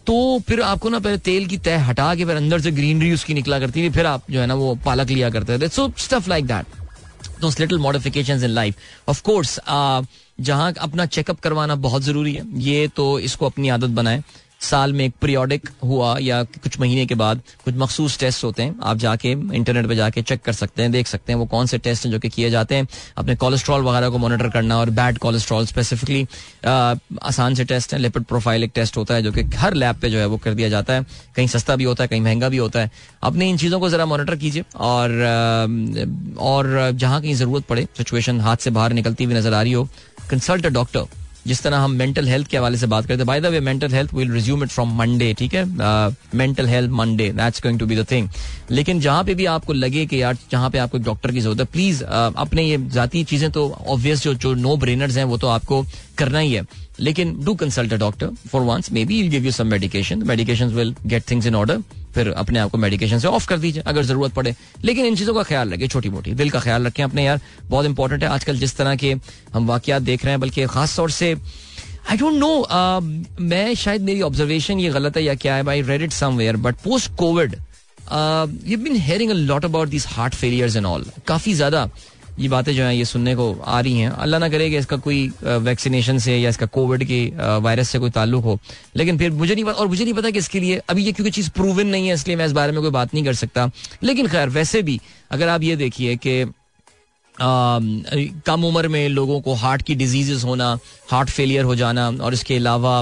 तो 0.06 0.38
फिर 0.48 0.60
आपको 0.62 0.88
ना 0.88 0.98
पहले 0.98 1.18
तेल 1.18 1.46
की 1.46 1.58
तय 1.58 1.76
हटा 1.80 2.14
के 2.14 2.24
फिर 2.24 2.36
अंदर 2.36 2.60
से 2.60 2.70
ग्रीनरी 2.70 3.12
उसकी 3.12 3.34
निकला 3.34 3.58
करती 3.58 3.82
थी, 3.82 3.90
फिर 3.90 4.06
आप 4.06 4.30
जो 4.30 4.40
है 4.40 4.46
ना 4.46 4.54
वो 4.54 4.74
पालक 4.84 5.10
लिया 5.10 5.30
करते 5.30 5.58
थे। 5.58 5.68
So 5.68 5.92
stuff 5.98 6.28
like 6.28 6.46
that 6.46 6.83
those 7.40 7.60
little 7.60 7.78
modification 7.78 8.34
in 8.34 8.50
life 8.50 8.74
course, 9.10 9.58
uh, 9.58 10.06
जहाँ 10.40 10.72
अपना 10.72 11.06
चेकअप 11.06 11.40
करवाना 11.40 11.74
बहुत 11.74 12.02
ज़रूरी 12.02 12.34
है 12.34 12.42
ये 12.60 12.88
तो 12.88 13.18
इसको 13.18 13.46
अपनी 13.46 13.68
आदत 13.68 13.88
बनाए। 13.88 14.22
साल 14.64 14.92
में 14.92 15.04
एक 15.04 15.14
पीरियोडिक 15.20 15.68
हुआ 15.84 16.16
या 16.20 16.42
कुछ 16.44 16.78
महीने 16.80 17.06
के 17.06 17.14
बाद 17.14 17.40
कुछ 17.64 17.74
मखसूस 17.76 18.18
टेस्ट 18.18 18.44
होते 18.44 18.62
हैं, 18.62 18.74
आप 18.82 18.96
जाके 18.98 19.30
इंटरनेट 19.30 19.86
पे 19.88 19.96
जाके 19.96 20.22
चेक 20.22 20.42
कर 20.42 20.52
सकते 20.54 20.82
हैं, 20.82 20.92
देख 20.92 21.06
सकते 21.06 21.32
हैं 21.32 21.38
वो 21.38 21.46
कौन 21.46 21.66
से 21.66 21.78
टेस्ट 21.78 22.04
हैं 22.04 22.12
जो 22.12 22.18
कि 22.18 22.28
किए 22.28 22.50
जाते 22.50 22.74
हैं। 22.74 22.86
अपने 23.18 23.36
कोलेस्ट्रॉल 23.36 23.82
वगैरह 23.84 24.08
को 24.10 24.18
मॉनिटर 24.18 24.48
करना 24.50 24.78
और 24.78 24.90
बैड 24.92 25.18
कोलेस्ट्रॉल 25.18 25.66
स्पेसिफिकली 25.66 26.26
आसान 26.66 27.54
से 27.54 27.64
टेस्ट 27.64 27.94
है। 27.94 27.98
लिपिड 27.98 28.24
प्रोफ़ाइल 28.24 28.64
एक 28.64 28.72
टेस्ट 28.74 28.96
होता 28.96 29.14
है 29.14 29.22
जो 29.22 29.32
कि 29.32 29.42
हर 29.56 29.74
लैब 29.74 29.96
पे 29.96 30.10
जो 30.10 30.18
है 30.18 30.26
वो 30.26 30.36
कर 30.38 30.54
दिया 30.54 30.68
जाता 30.68 30.94
है। 30.94 31.04
कहीं 31.36 31.46
सस्ता 31.48 31.76
भी 31.76 31.84
होता 31.84 32.04
है, 32.04 32.08
कहीं 32.08 32.20
महँगा 32.20 32.48
भी 32.48 32.56
होता 32.56 32.80
है। 32.80 32.90
अपने 33.22 33.48
इन 33.50 33.56
चीज़ों 33.56 33.80
को 33.80 33.88
ज़रा 33.88 34.06
मॉनिटर 34.06 34.36
कीजिए 34.36 34.64
और 34.76 35.12
और 36.40 36.90
जहाँ 36.94 37.20
कहीं 37.20 37.34
ज़रूरत 37.34 37.64
पड़े 37.66 37.86
सिचुएशन 37.96 38.40
हाथ 38.40 38.56
से 38.56 38.70
बाहर 38.70 38.92
निकलती 38.92 39.24
हुई 39.24 39.34
नज़र 39.34 39.54
आ 39.54 39.62
रही 39.62 39.72
हो 39.72 39.88
कंसल्ट 40.30 40.66
अ 40.66 40.70
डॉक्टर 40.70 41.06
जिस 41.46 41.62
तरह 41.62 41.78
हम 41.78 41.92
मेंटल 41.92 42.28
हेल्थ 42.28 42.48
के 42.48 42.56
हवाले 42.56 42.76
से 42.78 42.86
बात 42.86 43.06
करते 43.06 43.18
हैं 43.18 43.26
by 43.26 43.40
the 43.40 43.46
way 43.46 43.60
mental 43.60 43.94
health 43.94 44.14
will 44.14 44.30
resume 44.32 44.62
it 44.64 44.70
from 44.70 44.96
Monday 44.98 45.32
ठीक 45.38 45.54
है? 45.54 45.64
Mental 46.34 46.66
health 46.66 46.90
Monday 46.90 47.30
that's 47.32 47.62
going 47.62 47.78
to 47.78 47.86
be 47.86 47.96
the 47.96 48.06
thing 48.10 48.28
लेकिन 48.70 49.00
जहाँ 49.00 49.24
पे 49.24 49.34
भी 49.34 49.46
आपको 49.46 49.72
लगे 49.72 50.06
कि 50.06 50.22
यार 50.22 50.36
जहाँ 50.52 50.70
पे 50.70 50.78
आपको 50.78 50.98
डॉक्टर 51.10 51.32
की 51.32 51.40
ज़रूरत 51.40 51.60
है 51.60 51.66
प्लीज़ 51.72 52.02
uh, 52.04 52.32
अपने 52.36 52.62
ये 52.62 52.78
जाती 52.92 53.24
चीज़ें 53.24 53.50
तो 53.50 53.68
ऑब्वियस 53.86 54.22
जो 54.22 54.34
जो 54.34 54.54
नो 54.54 54.76
ब्रेनर्स 54.76 55.16
हैं 55.16 55.24
वो 55.24 55.38
तो 55.38 55.48
आपको 55.48 55.84
करना 56.18 56.38
ही 56.38 56.52
है। 56.52 56.64
लेकिन 57.00 57.38
do 57.44 57.54
consult 57.54 57.92
a 57.92 57.96
doctor 57.96 58.30
for 58.50 58.62
once 58.62 58.92
maybe 59.04 59.22
give 59.28 59.44
you 59.44 59.50
some 59.50 59.66
medication 59.66 60.22
medication 60.26 60.74
will 60.74 60.94
get 61.06 61.30
things 61.30 61.46
in 61.46 61.54
order 61.54 61.82
फिर 62.14 62.30
अपने 62.32 62.58
आप 62.58 62.70
को 62.70 62.78
मेडिकेशन 62.78 63.18
से 63.18 63.28
ऑफ़ 63.28 63.46
कर 63.48 63.58
दीजिए, 63.58 63.82
अगर 63.82 64.02
ज़रूरत 64.04 64.32
पड़े। 64.34 64.54
लेकिन 64.84 65.06
इन 65.06 65.16
चीज़ों 65.16 65.34
का 65.34 65.42
ख्याल 65.42 65.70
रखें 65.72 65.86
छोटी 65.88 66.08
मोटी 66.10 66.34
दिल 66.34 66.50
का 66.50 66.60
ख्याल 66.60 66.86
रखें 66.86 67.02
अपने 67.04 67.24
यार। 67.24 67.40
बहुत 67.64 67.86
इंपॉर्टेंट 67.86 68.22
है 68.22 68.28
आजकल 68.30 68.58
जिस 68.58 68.76
तरह 68.76 68.96
के 68.96 69.14
हम 69.54 69.66
वाकयात 69.66 70.02
देख 70.02 70.24
रहे 70.24 70.32
हैं, 70.32 70.40
बल्कि 70.40 70.66
खास 70.66 70.96
तौर 70.96 71.10
से 71.10 71.34
आई 72.10 72.16
डोंट 72.16 72.34
नो 72.34 73.06
मैं 73.42 73.74
शायद 73.74 74.02
मेरी 74.02 74.20
ऑब्जर्वेशन 74.22 74.80
ये 74.80 74.88
गलत 74.92 75.16
है 75.16 75.22
या 75.24 75.34
क्या 75.36 75.54
है 75.56 75.68
I 75.68 75.82
read 75.82 76.02
it 76.02 76.12
somewhere 76.12 76.56
but 76.58 76.76
post 76.84 77.14
COVID 77.16 77.54
you 78.66 78.78
been 78.78 78.96
hearing 78.96 79.30
a 79.30 79.34
lot 79.34 79.64
about 79.64 79.88
this 79.88 80.06
heart 80.08 80.34
failures 80.34 80.76
and 80.76 80.86
all 80.86 81.04
काफ़ी 81.26 81.54
ज़्यादा 81.54 81.88
ये 82.38 82.48
बातें 82.48 82.74
जो 82.74 82.84
है, 82.84 82.96
ये 82.96 83.04
सुनने 83.04 83.34
को 83.36 83.52
आ 83.54 83.80
रही 83.80 83.98
हैं। 83.98 84.08
अल्लाह 84.10 84.40
ना 84.40 84.48
करे 84.48 84.68
कि 84.70 84.76
इसका 84.76 84.96
कोई 84.96 85.26
वैक्सीनेशन 85.42 86.18
से 86.18 86.36
या 86.38 86.50
इसका 86.50 86.66
कोविड 86.68 87.04
के 87.04 87.20
वायरस 87.36 87.90
से 87.90 87.98
कोई 87.98 88.10
ताल्लुक 88.10 88.44
हो। 88.44 88.58
लेकिन 88.96 89.18
फिर 89.18 89.30
मुझे 89.32 89.54
नहीं 89.54 89.64
पता 89.64 89.80
और 89.80 89.86
मुझे 89.88 90.04
नहीं 90.04 90.14
पता 90.14 90.30
कि 90.30 90.38
इसके 90.38 90.60
लिए, 90.60 90.80
अभी 90.88 91.04
ये 91.04 91.12
क्योंकि 91.12 91.30
चीज़ 91.30 91.50
प्रूवन 91.50 91.86
नहीं 91.86 92.08
है, 92.08 92.14
इसलिए 92.14 92.36
मैं 92.36 92.46
इस 92.46 92.52
बारे 92.52 92.72
में 92.72 92.80
कोई 92.82 92.90
बात 92.90 93.14
नहीं 93.14 93.24
कर 93.24 93.34
सकता। 93.34 93.70
लेकिन 94.02 94.28
खैर, 94.28 94.48
वैसे 94.50 94.82
भी, 94.82 95.00
अगर 95.30 95.48
आप 95.48 95.62
ये 95.62 95.76
देखिए 95.76 96.16
कि 96.16 96.44
कम 97.36 98.64
उम्र 98.64 98.88
में 98.88 99.08
लोगों 99.08 99.40
को 99.40 99.54
हार्ट 99.54 99.82
की 99.82 99.94
डिजीजेस 99.94 100.44
होना 100.44 100.66
हार्ट 101.10 101.30
फेलियर 101.30 101.64
हो 101.64 101.74
जाना, 101.76 102.08
और 102.20 102.34
इसके 102.34 102.56
अलावा 102.56 103.00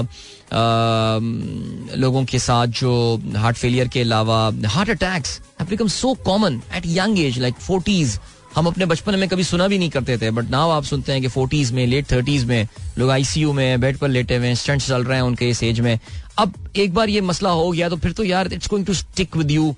लोगों 1.97 2.23
के 2.25 2.39
साथ 2.39 2.67
जो 2.79 2.93
हार्ट 3.35 3.57
फेलियर 3.57 3.87
के 3.87 4.01
अलावा 4.01 4.39
heart 4.67 4.89
attacks 4.89 5.39
become 5.69 5.87
so 5.87 6.13
common 6.25 6.61
at 6.75 6.83
young 6.85 7.19
age 7.19 7.39
like 7.39 7.55
forties 7.61 8.17
हम 8.55 8.67
अपने 8.67 8.85
बचपन 8.85 9.15
में 9.19 9.27
कभी 9.29 9.43
सुना 9.43 9.67
भी 9.67 9.77
नहीं 9.79 9.89
करते 9.89 10.17
थे 10.17 10.29
बट 10.31 10.49
नाउ 10.49 10.69
आप 10.69 10.83
सुनते 10.83 11.11
हैं 11.11 11.21
कि 11.21 11.27
फोर्टीज 11.27 11.71
में 11.71 11.85
लेट 11.87 12.11
थर्टीज 12.11 12.43
में, 12.45 12.67
लोग 12.97 13.09
आईसीयू 13.09 13.53
में 13.53 13.81
बेड 13.81 13.97
पर 13.97 14.09
लेटे 14.09 14.35
हुए 14.37 14.53
स्टंट 14.55 14.81
चल 14.81 15.03
रहे 15.03 15.17
हैं 15.17 15.23
उनके 15.23 15.49
इस 15.49 15.63
एज 15.63 15.79
में। 15.79 15.99
अब 16.37 16.53
एक 16.75 16.93
बार 16.93 17.09
ये 17.09 17.21
मसला 17.21 17.49
हो 17.49 17.71
गया 17.71 17.89
तो 17.89 17.95
फिर 17.97 18.11
तो 18.11 18.23
यार 18.23 18.53
it's 18.53 18.69
going 18.69 18.85
to 18.85 18.93
stick 18.93 19.37
with 19.37 19.51
you 19.51 19.75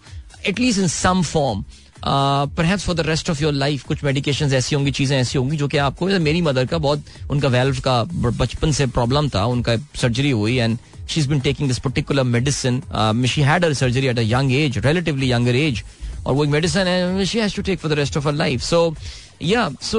at least 0.47 0.79
in 0.79 0.87
some 0.87 1.21
form 1.23 1.63
perhaps 2.05 2.83
for 2.83 2.95
the 2.95 3.01
rest 3.07 3.29
of 3.29 3.41
your 3.43 3.53
life 3.53 3.83
कुछ 3.83 4.03
मेडिकेशन 4.03 4.53
ऐसी 4.53 4.75
होंगी, 4.75 4.91
चीज़ें 4.91 5.17
ऐसी 5.17 5.37
होंगी 5.37 5.57
जो 5.57 5.67
कि 5.67 5.77
आपको, 5.77 6.07
मेरी 6.19 6.41
मदर 6.41 6.65
का 6.65 6.77
बहुत, 6.77 7.03
उनका 7.29 7.47
वेल्व 7.47 7.79
का 7.79 8.03
बचपन 8.03 8.71
से 8.71 8.85
प्रॉब्लम 8.87 9.29
था, 9.29 9.45
उनका 9.45 9.75
सर्जरी 9.95 10.31
हुई 10.31 10.57
and 10.57 10.77
she 11.09 11.19
is 11.21 11.29
been 11.29 11.39
taking 11.39 11.67
this 11.69 11.79
particular 11.79 12.23
medicine 12.23 12.81
she 13.27 13.41
had 13.41 13.65
a 13.65 13.71
surgery 13.73 14.07
at 14.07 14.19
a 14.19 14.21
age 14.51 14.77
relatively 14.85 15.31
younger 15.31 15.55
age 15.55 15.83
और 16.25 16.33
वो 16.33 16.43
एक 16.43 16.49
मेडिसिन 16.49 16.87
है 16.87 17.13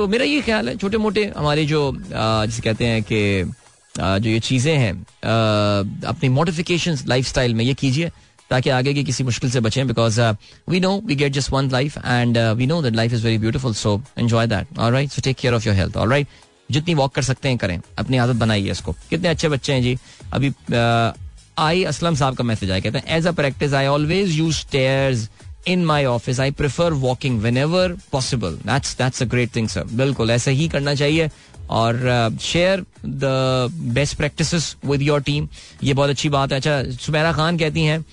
मेरा 0.06 0.24
ये 0.24 0.40
ख्याल 0.42 0.68
है 0.68 0.76
छोटे 0.76 0.98
मोटे 0.98 1.24
हमारे 1.36 1.64
जो 1.66 1.80
जिसे 1.96 2.62
कहते 2.62 2.86
हैं 2.86 3.02
कि 3.02 3.52
जो 3.94 4.30
ये 4.30 4.38
चीज़ें 4.40 4.76
हैं 4.76 4.92
अपनी 6.08 6.28
मॉडिफिकेशन 6.28 6.98
लाइफ 7.06 7.38
में 7.38 7.64
ये 7.64 7.74
कीजिए, 7.74 8.10
ताकि 8.50 8.70
आगे 8.70 8.94
की 8.94 9.04
किसी 9.04 9.24
मुश्किल 9.24 9.50
से 9.50 9.60
बचें 9.60 9.86
because 9.86 10.20
we 10.70 10.80
know 10.80 11.00
we 11.06 11.14
get 11.14 11.32
just 11.32 11.50
one 11.52 11.70
life 11.70 11.96
and 11.98 12.38
we 12.38 12.66
know 12.66 12.80
that 12.82 12.94
life 12.94 13.12
is 13.12 13.24
very 13.24 13.38
beautiful 13.38 13.74
so 13.74 14.00
enjoy 14.18 14.46
that 14.46 14.78
all 14.78 14.92
right 14.92 15.10
so 15.10 15.22
take 15.24 15.36
care 15.36 15.54
of 15.54 15.66
your 15.66 15.76
health 15.76 15.96
all 15.96 16.10
right 16.10 16.26
जितनी 16.70 16.94
वॉक 16.94 17.14
कर 17.14 17.22
सकते 17.22 17.48
हैं 17.48 17.58
करें, 17.58 17.80
अपनी 17.98 18.16
आदत 18.16 18.36
बनाइए 18.36 18.70
इसको। 18.70 18.92
कितने 19.10 19.28
अच्छे 19.28 19.48
बच्चे 19.48 19.72
हैं 19.72 19.82
जी। 19.82 19.96
अभी 20.32 20.52
आई 21.58 21.84
असलम 21.84 22.14
साहब 22.14 22.36
का 22.36 22.44
मैसेज 22.44 22.70
आया, 22.70 22.80
कहते 22.80 22.98
हैं 22.98 23.16
as 23.16 23.26
a 23.26 23.32
practice 23.32 23.74
I 23.74 23.86
always 23.86 24.38
use 24.38 24.56
stairs 24.56 25.28
in 25.68 25.84
my 25.84 26.04
office 26.04 26.40
I 26.40 26.50
prefer 26.60 26.92
walking 26.92 27.40
whenever 27.56 27.96
possible 28.12 28.58
that's 28.66 28.96
that's 28.98 29.22
a 29.22 29.26
great 29.26 29.54
thing 29.56 29.68
sir 29.68 29.84
बिल्कुल, 29.92 30.30
ऐसा 30.30 30.50
ही 30.50 30.68
करना 30.68 30.94
चाहिए। 30.94 31.28
और 31.70 32.36
share 32.40 32.84
the 33.06 33.68
best 33.94 34.16
practice 34.16 34.74
with 34.86 35.02
your 35.02 35.20
team 35.22 35.48
ये 35.82 35.94
बहुत 35.94 36.10
अच्छी 36.10 36.28
बात 36.28 36.52
है। 36.52 36.58
अच्छा 36.58 36.82
सुमेरा 37.04 37.32
खान 37.32 37.58
कहती 37.58 37.84
हैं 37.84 38.04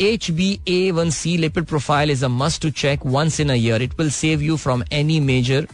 H 0.00 0.30
B 0.30 0.48
A 0.68 0.90
one 0.90 1.10
C 1.10 1.36
lipid 1.36 1.64
profile 1.64 2.10
is 2.10 2.24
a 2.24 2.28
must 2.28 2.62
to 2.62 2.70
check 2.70 3.06
once 3.06 3.40
in 3.40 3.50
a year 3.50 3.82
it 3.82 3.98
will 4.00 4.10
save 4.10 4.42
you 4.42 4.56
from 4.56 4.82
any 4.92 5.20
major 5.20 5.66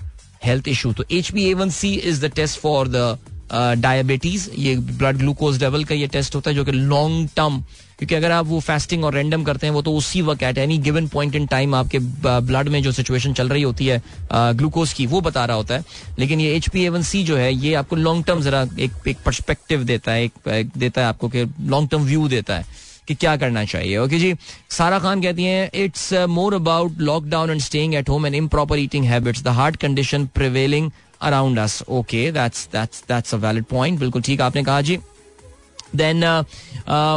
health 0.44 0.68
issue 0.68 0.92
तो 0.92 1.04
H 1.10 1.32
B 1.32 1.44
A 1.44 1.54
one 1.54 1.70
C 1.70 1.94
is 1.94 2.24
the 2.26 2.30
test 2.36 2.58
for 2.60 2.88
the 2.88 3.18
diabetes 3.52 4.48
ये 4.58 4.76
blood 4.76 5.16
glucose 5.16 5.62
level 5.62 5.84
का 5.84 5.94
ये 5.94 6.06
test 6.08 6.34
होता 6.34 6.50
है 6.50 6.56
जो 6.56 6.64
कि 6.64 6.72
long 6.72 7.28
term 7.36 7.62
क्योंकि 7.98 8.14
अगर 8.14 8.30
आप 8.30 8.46
वो 8.46 8.58
फास्टिंग 8.60 9.04
और 9.04 9.14
रेंडम 9.14 9.42
करते 9.44 9.66
हैं, 9.66 9.74
वो 9.74 9.82
तो 9.82 9.92
उसी 9.96 10.22
वक्त 10.22 10.42
at 10.42 10.58
any 10.58 10.78
given 10.78 11.06
point 11.08 11.34
in 11.34 11.46
time 11.46 11.74
आपके 11.74 11.98
ब्लड 11.98 12.68
में 12.68 12.82
जो 12.82 12.92
सिचुएशन 12.92 13.32
चल 13.32 13.48
रही 13.48 13.62
होती 13.62 13.86
है 13.86 14.02
ग्लूकोज 14.32 14.92
की, 14.92 15.06
वो 15.06 15.20
बता 15.20 15.44
रहा 15.44 15.56
होता 15.56 15.74
है। 15.74 15.84
लेकिन 16.18 16.40
ये 16.40 16.54
एच 16.56 16.68
पी 16.68 16.84
एवन 16.84 17.02
सी 17.02 17.22
जो 17.24 17.36
है, 17.36 17.52
ये 17.54 17.74
आपको 17.74 17.96
लॉन्ग 17.96 18.24
टर्म 18.24 18.40
जरा 18.42 18.66
एक 18.80 19.08
एक 19.08 19.18
परस्पेक्टिव 19.26 19.84
देता 19.84 20.12
है, 20.12 20.24
एक 20.24 20.70
देता 20.76 21.00
है 21.00 21.06
आपको 21.06 21.28
कि 21.28 21.44
लॉन्ग 21.60 21.90
टर्म 21.90 22.02
व्यू 22.02 22.28
देता 22.28 22.54
है। 22.54 22.66
कि 23.08 23.14
क्या 23.14 23.36
करना 23.36 23.64
चाहिए। 23.64 23.96
ओके 23.98 24.18
जी? 24.18 24.34
सारा 24.70 24.98
खान 24.98 25.22
कहती 25.22 25.44
हैं 25.44 25.70
it's 25.74 26.12
more 26.30 26.54
about 26.54 27.00
lockdown 27.00 27.50
and 27.50 27.60
staying 27.60 27.94
at 27.94 28.08
home 28.08 28.26
and 28.26 28.34
improper 28.34 28.78
eating 28.78 29.04
habits 29.04 29.42
the 29.42 29.48
heart 29.58 29.76
condition 29.76 30.26
prevailing 30.34 30.90
around 31.20 31.58
us 31.58 31.82
okay 31.90 32.30
that's 32.32 32.68
that's 32.72 33.04
that's 33.08 33.34
a 33.34 33.38
valid 33.38 33.64
point 33.70 33.98
बिल्कुल 33.98 34.22
ठीक 34.22 34.40
आपने 34.40 34.62
कहा 34.64 34.80
जी। 34.82 34.98
Then 35.96 36.24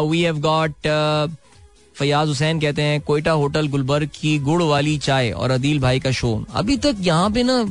we 0.09 0.21
have 0.21 0.39
got 0.41 0.87
Fayyaz 1.95 2.27
Hussain 2.27 2.59
कहते 2.59 2.81
हैं 2.81 2.99
Quetta 3.01 3.31
hotel 3.31 3.67
Gulberg 3.67 4.09
की 4.13 4.37
गुड़ 4.45 4.61
वाली 4.63 4.97
चाय 4.99 5.31
और 5.31 5.51
अदील 5.51 5.79
भाई 5.79 5.99
का 5.99 6.11
शो 6.11 6.33
अभी 6.55 6.77
तक 6.85 6.95
यहाँ 7.01 7.29
पे 7.31 7.43
ना 7.43 7.65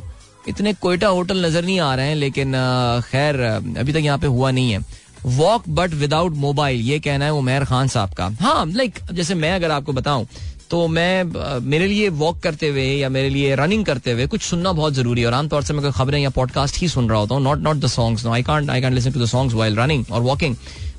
इतने 0.47 0.73
कोयटा 0.75 1.07
होटल 1.07 1.45
नज़र 1.45 1.63
नहीं 1.65 1.79
आ 1.79 1.93
रहे 1.95 2.07
हैं 2.07 2.15
लेकिन 2.15 2.51
uh, 2.51 3.05
खैर 3.05 3.39
अभी 3.41 3.93
तक 3.93 3.99
यहाँ 3.99 4.17
पे 4.17 4.27
हुआ 4.27 4.51
नहीं 4.51 4.71
है। 4.71 4.79
वॉक 5.27 5.63
बट 5.69 5.93
विदाउट 5.93 6.33
मोबाइल, 6.37 6.81
ये 6.81 6.99
कहना 6.99 7.25
है 7.25 7.33
उमेर 7.33 7.63
खान 7.65 7.87
साहब 7.87 8.13
का। 8.13 8.29
हाँ 8.41 8.65
लाइक 8.67 8.99
जैसे 9.11 9.35
मैं 9.35 9.51
अगर 9.51 9.71
आपको 9.71 9.93
बताऊँ 9.93 10.27
तो 10.69 10.87
मैं 10.87 11.59
मेरे 11.61 11.87
लिए 11.87 12.09
वॉक 12.11 12.39
करते 12.39 12.69
हुए 12.69 12.83
या 12.83 13.09
मेरे 13.09 13.29
लिए 13.29 13.55
रनिंग 13.55 13.85
करते 13.85 14.11
हुए 14.11 14.25
कुछ 14.27 14.41
सुनना 14.41 14.71
बहुत 14.73 14.93
ज़रूरी 14.93 15.21
है। 15.21 15.27
और 15.27 15.33
आमतौर 15.33 15.63
से 15.63 15.73
मैं 15.73 15.81
कोई 15.83 15.91
खबरें 15.91 16.19
या 16.19 16.29
पॉडकास्ट 16.29 16.79
ही 16.81 16.87
सुन 16.89 17.09
रहा 17.09 17.19
होता 17.19 17.35
हूँ 17.35 17.43
not 17.43 17.59
not 17.59 17.77
the 17.77 17.87
songs 17.87 18.25
no 18.25 18.31
I 18.31 18.43
can't 18.43 18.69
I 18.69 18.81
can't 18.81 18.93
listen 18.93 19.11
to 19.11 19.23
the 19.23 19.25
songs 19.25 19.55
while 19.55 19.75
running 19.75 20.05
और 20.11 20.21
वॉकिंग 20.21 20.55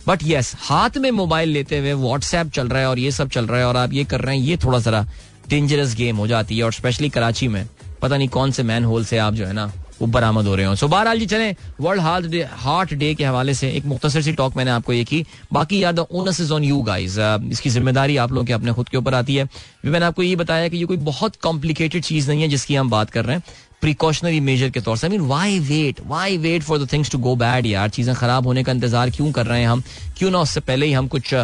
बट 0.09 0.20
यस 0.24 0.53
हाथ 0.61 0.97
में 0.97 1.11
मोबाइल 1.12 1.49
लेते 1.49 1.79
हुए 1.79 1.93
व्हाट्सएप 1.95 2.51
चल 2.51 2.68
रहा 2.68 2.81
है 2.81 2.89
और 2.89 2.99
ये 2.99 3.11
सब 3.11 3.29
चल 3.29 3.47
रहा 3.47 3.61
है 3.61 3.66
और 3.66 3.77
आप 3.77 3.93
ये 3.93 4.05
कर 4.05 4.20
रहे 4.20 4.37
हैं, 4.37 4.45
ये 4.45 4.57
थोड़ा 4.57 4.79
सा 4.81 5.07
डेंजरस 5.49 5.95
गेम 5.95 6.16
हो 6.16 6.27
जाती 6.27 6.59
है। 6.59 6.64
और 6.64 6.72
स्पेशली 6.72 7.09
कराची 7.09 7.49
में, 7.49 7.66
पता 8.03 8.16
नहीं 8.16 8.29
कौन 8.29 8.51
से 8.51 8.62
मैन 8.62 8.85
होल 8.85 9.05
से 9.05 9.18
आप 9.18 9.35
जो 9.35 9.47
है 9.47 9.53
ना 9.53 9.72
वो 10.01 10.07
बरामद 10.09 10.47
हो 10.47 10.55
रहे 10.55 10.67
हो। 10.67 10.75
सो 10.77 10.89
बहरहाल 10.89 11.19
जी 11.19 11.27
चले 11.27 11.51
world 11.81 12.03
heart 12.03 12.27
day 12.27 12.43
heart 12.55 12.95
day 12.95 13.15
के 13.15 13.25
हवाले 13.25 13.55
से 13.55 13.71
एक 13.71 13.85
मुख्तर 13.87 14.09
सी 14.09 14.33
टॉक 14.33 14.57
मैंने 14.57 14.71
आपको 14.71 14.93
ये 14.93 15.05
की। 15.05 15.25
बाकी 15.53 15.83
यार 15.83 15.93
the 15.93 16.07
onus 16.13 16.41
is 16.41 16.53
on 16.53 16.65
you 16.65 16.81
guys 16.83 17.21
इसकी 17.53 17.71
ज़िम्मेदारी 17.71 18.17
आप 18.17 18.33
लोगों 18.33 18.45
के 18.47 18.53
अपने 18.53 18.73
खुद 18.73 18.89
के 18.89 18.97
ऊपर 18.97 19.15
आती 19.15 19.37
है। 19.37 19.49
मैंने 19.85 20.07
आपको 20.07 20.23
ये 20.23 20.37
बताया 20.37 20.69
कि 20.69 20.77
ये 20.77 20.85
कोई 20.85 20.97
बहुत 21.07 21.37
कॉम्प्लिकेटेड 21.43 22.03
चीज़ 22.05 22.31
नहीं 22.31 22.43
है 22.43 22.49
जिसकी 22.49 22.75
हम 22.75 22.91
बात 22.91 23.11
कर 23.11 23.25
रहे 23.25 23.37
हैं। 23.37 23.43
प्रिकॉशनरी 23.87 24.41
मेजर 24.41 24.70
के 24.70 24.80
तौर 24.80 24.97
से। 24.97 25.07
I 25.07 25.11
mean 25.11 25.26
why 25.28 25.59
wait 25.62 26.01
why 26.07 26.37
wait 26.39 26.62
for 26.62 26.78
the 26.78 26.93
things 26.93 27.11
to 27.11 27.18
go 27.18 27.34
bad 27.37 27.66
यार, 27.66 27.89
चीज़ें 27.89 28.14
खराब 28.16 28.47
होने 28.47 28.62
का 28.64 28.72
इंतज़ार 28.72 29.11
क्यों 29.11 29.30
कर 29.32 29.47
रहे 29.47 29.61
हैं 29.61 29.68
हम? 29.68 29.82
क्यों 30.18 30.30
ना 30.30 30.39
उससे 30.41 30.61
पहले 30.62 30.87
ही 30.87 30.93
हम 30.93 31.09
कुछ 31.09 31.34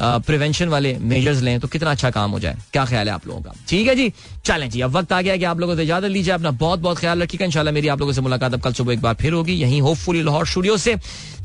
प्रिवेंशन 0.00 0.68
वाले 0.68 0.92
मेजर्स 0.98 1.40
लें 1.42 1.58
तो 1.60 1.68
कितना 1.68 1.90
अच्छा 1.90 2.10
काम 2.10 2.30
हो 2.30 2.38
जाए? 2.40 2.56
क्या 2.72 2.84
ख्याल 2.84 3.08
है 3.08 3.14
आप 3.14 3.26
लोगों 3.26 3.40
का? 3.42 3.52
ठीक 3.68 3.88
है 3.88 3.94
जी? 3.94 4.12
चलें 4.44 4.68
जी, 4.70 4.80
अब 4.80 4.96
वक्त 4.96 5.12
आ 5.12 5.20
गया 5.22 5.36
कि 5.36 5.44
आप 5.44 5.60
लोगों 5.60 5.76
से 5.76 5.82
इजाज़त 5.82 6.10
लीजिए 6.10 6.32
अपना 6.34 6.50
बहुत 6.62 6.78
बहुत 6.80 6.98
ख्याल 6.98 7.22
रखिएगा। 7.22 7.44
इंशाल्लाह 7.44 7.74
मेरी 7.74 7.88
आप 7.88 8.00
लोगों 8.00 8.12
से 8.12 8.20
मुलाकात 8.20 8.54
अब 8.54 8.60
कल 8.60 8.72
सुबह 8.72 8.92
एक 8.92 9.00
बार 9.00 9.14
फिर 9.20 9.32
होगी। 9.32 9.54
यहीं 9.54 9.80
होपफुली 9.80 10.22
लाहौर 10.22 10.46
स्टूडियो 10.46 10.76
से। 10.78 10.94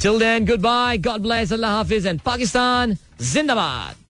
Till 0.01 0.19
then 0.19 0.45
good 0.45 0.61
bye 0.61 0.97
God 1.09 1.21
bless 1.21 1.53
Allah 1.53 1.71
Hafiz. 1.71 2.07
And 2.07 2.19
Pakistan, 2.25 2.97
जिंदाबाद। 3.23 4.03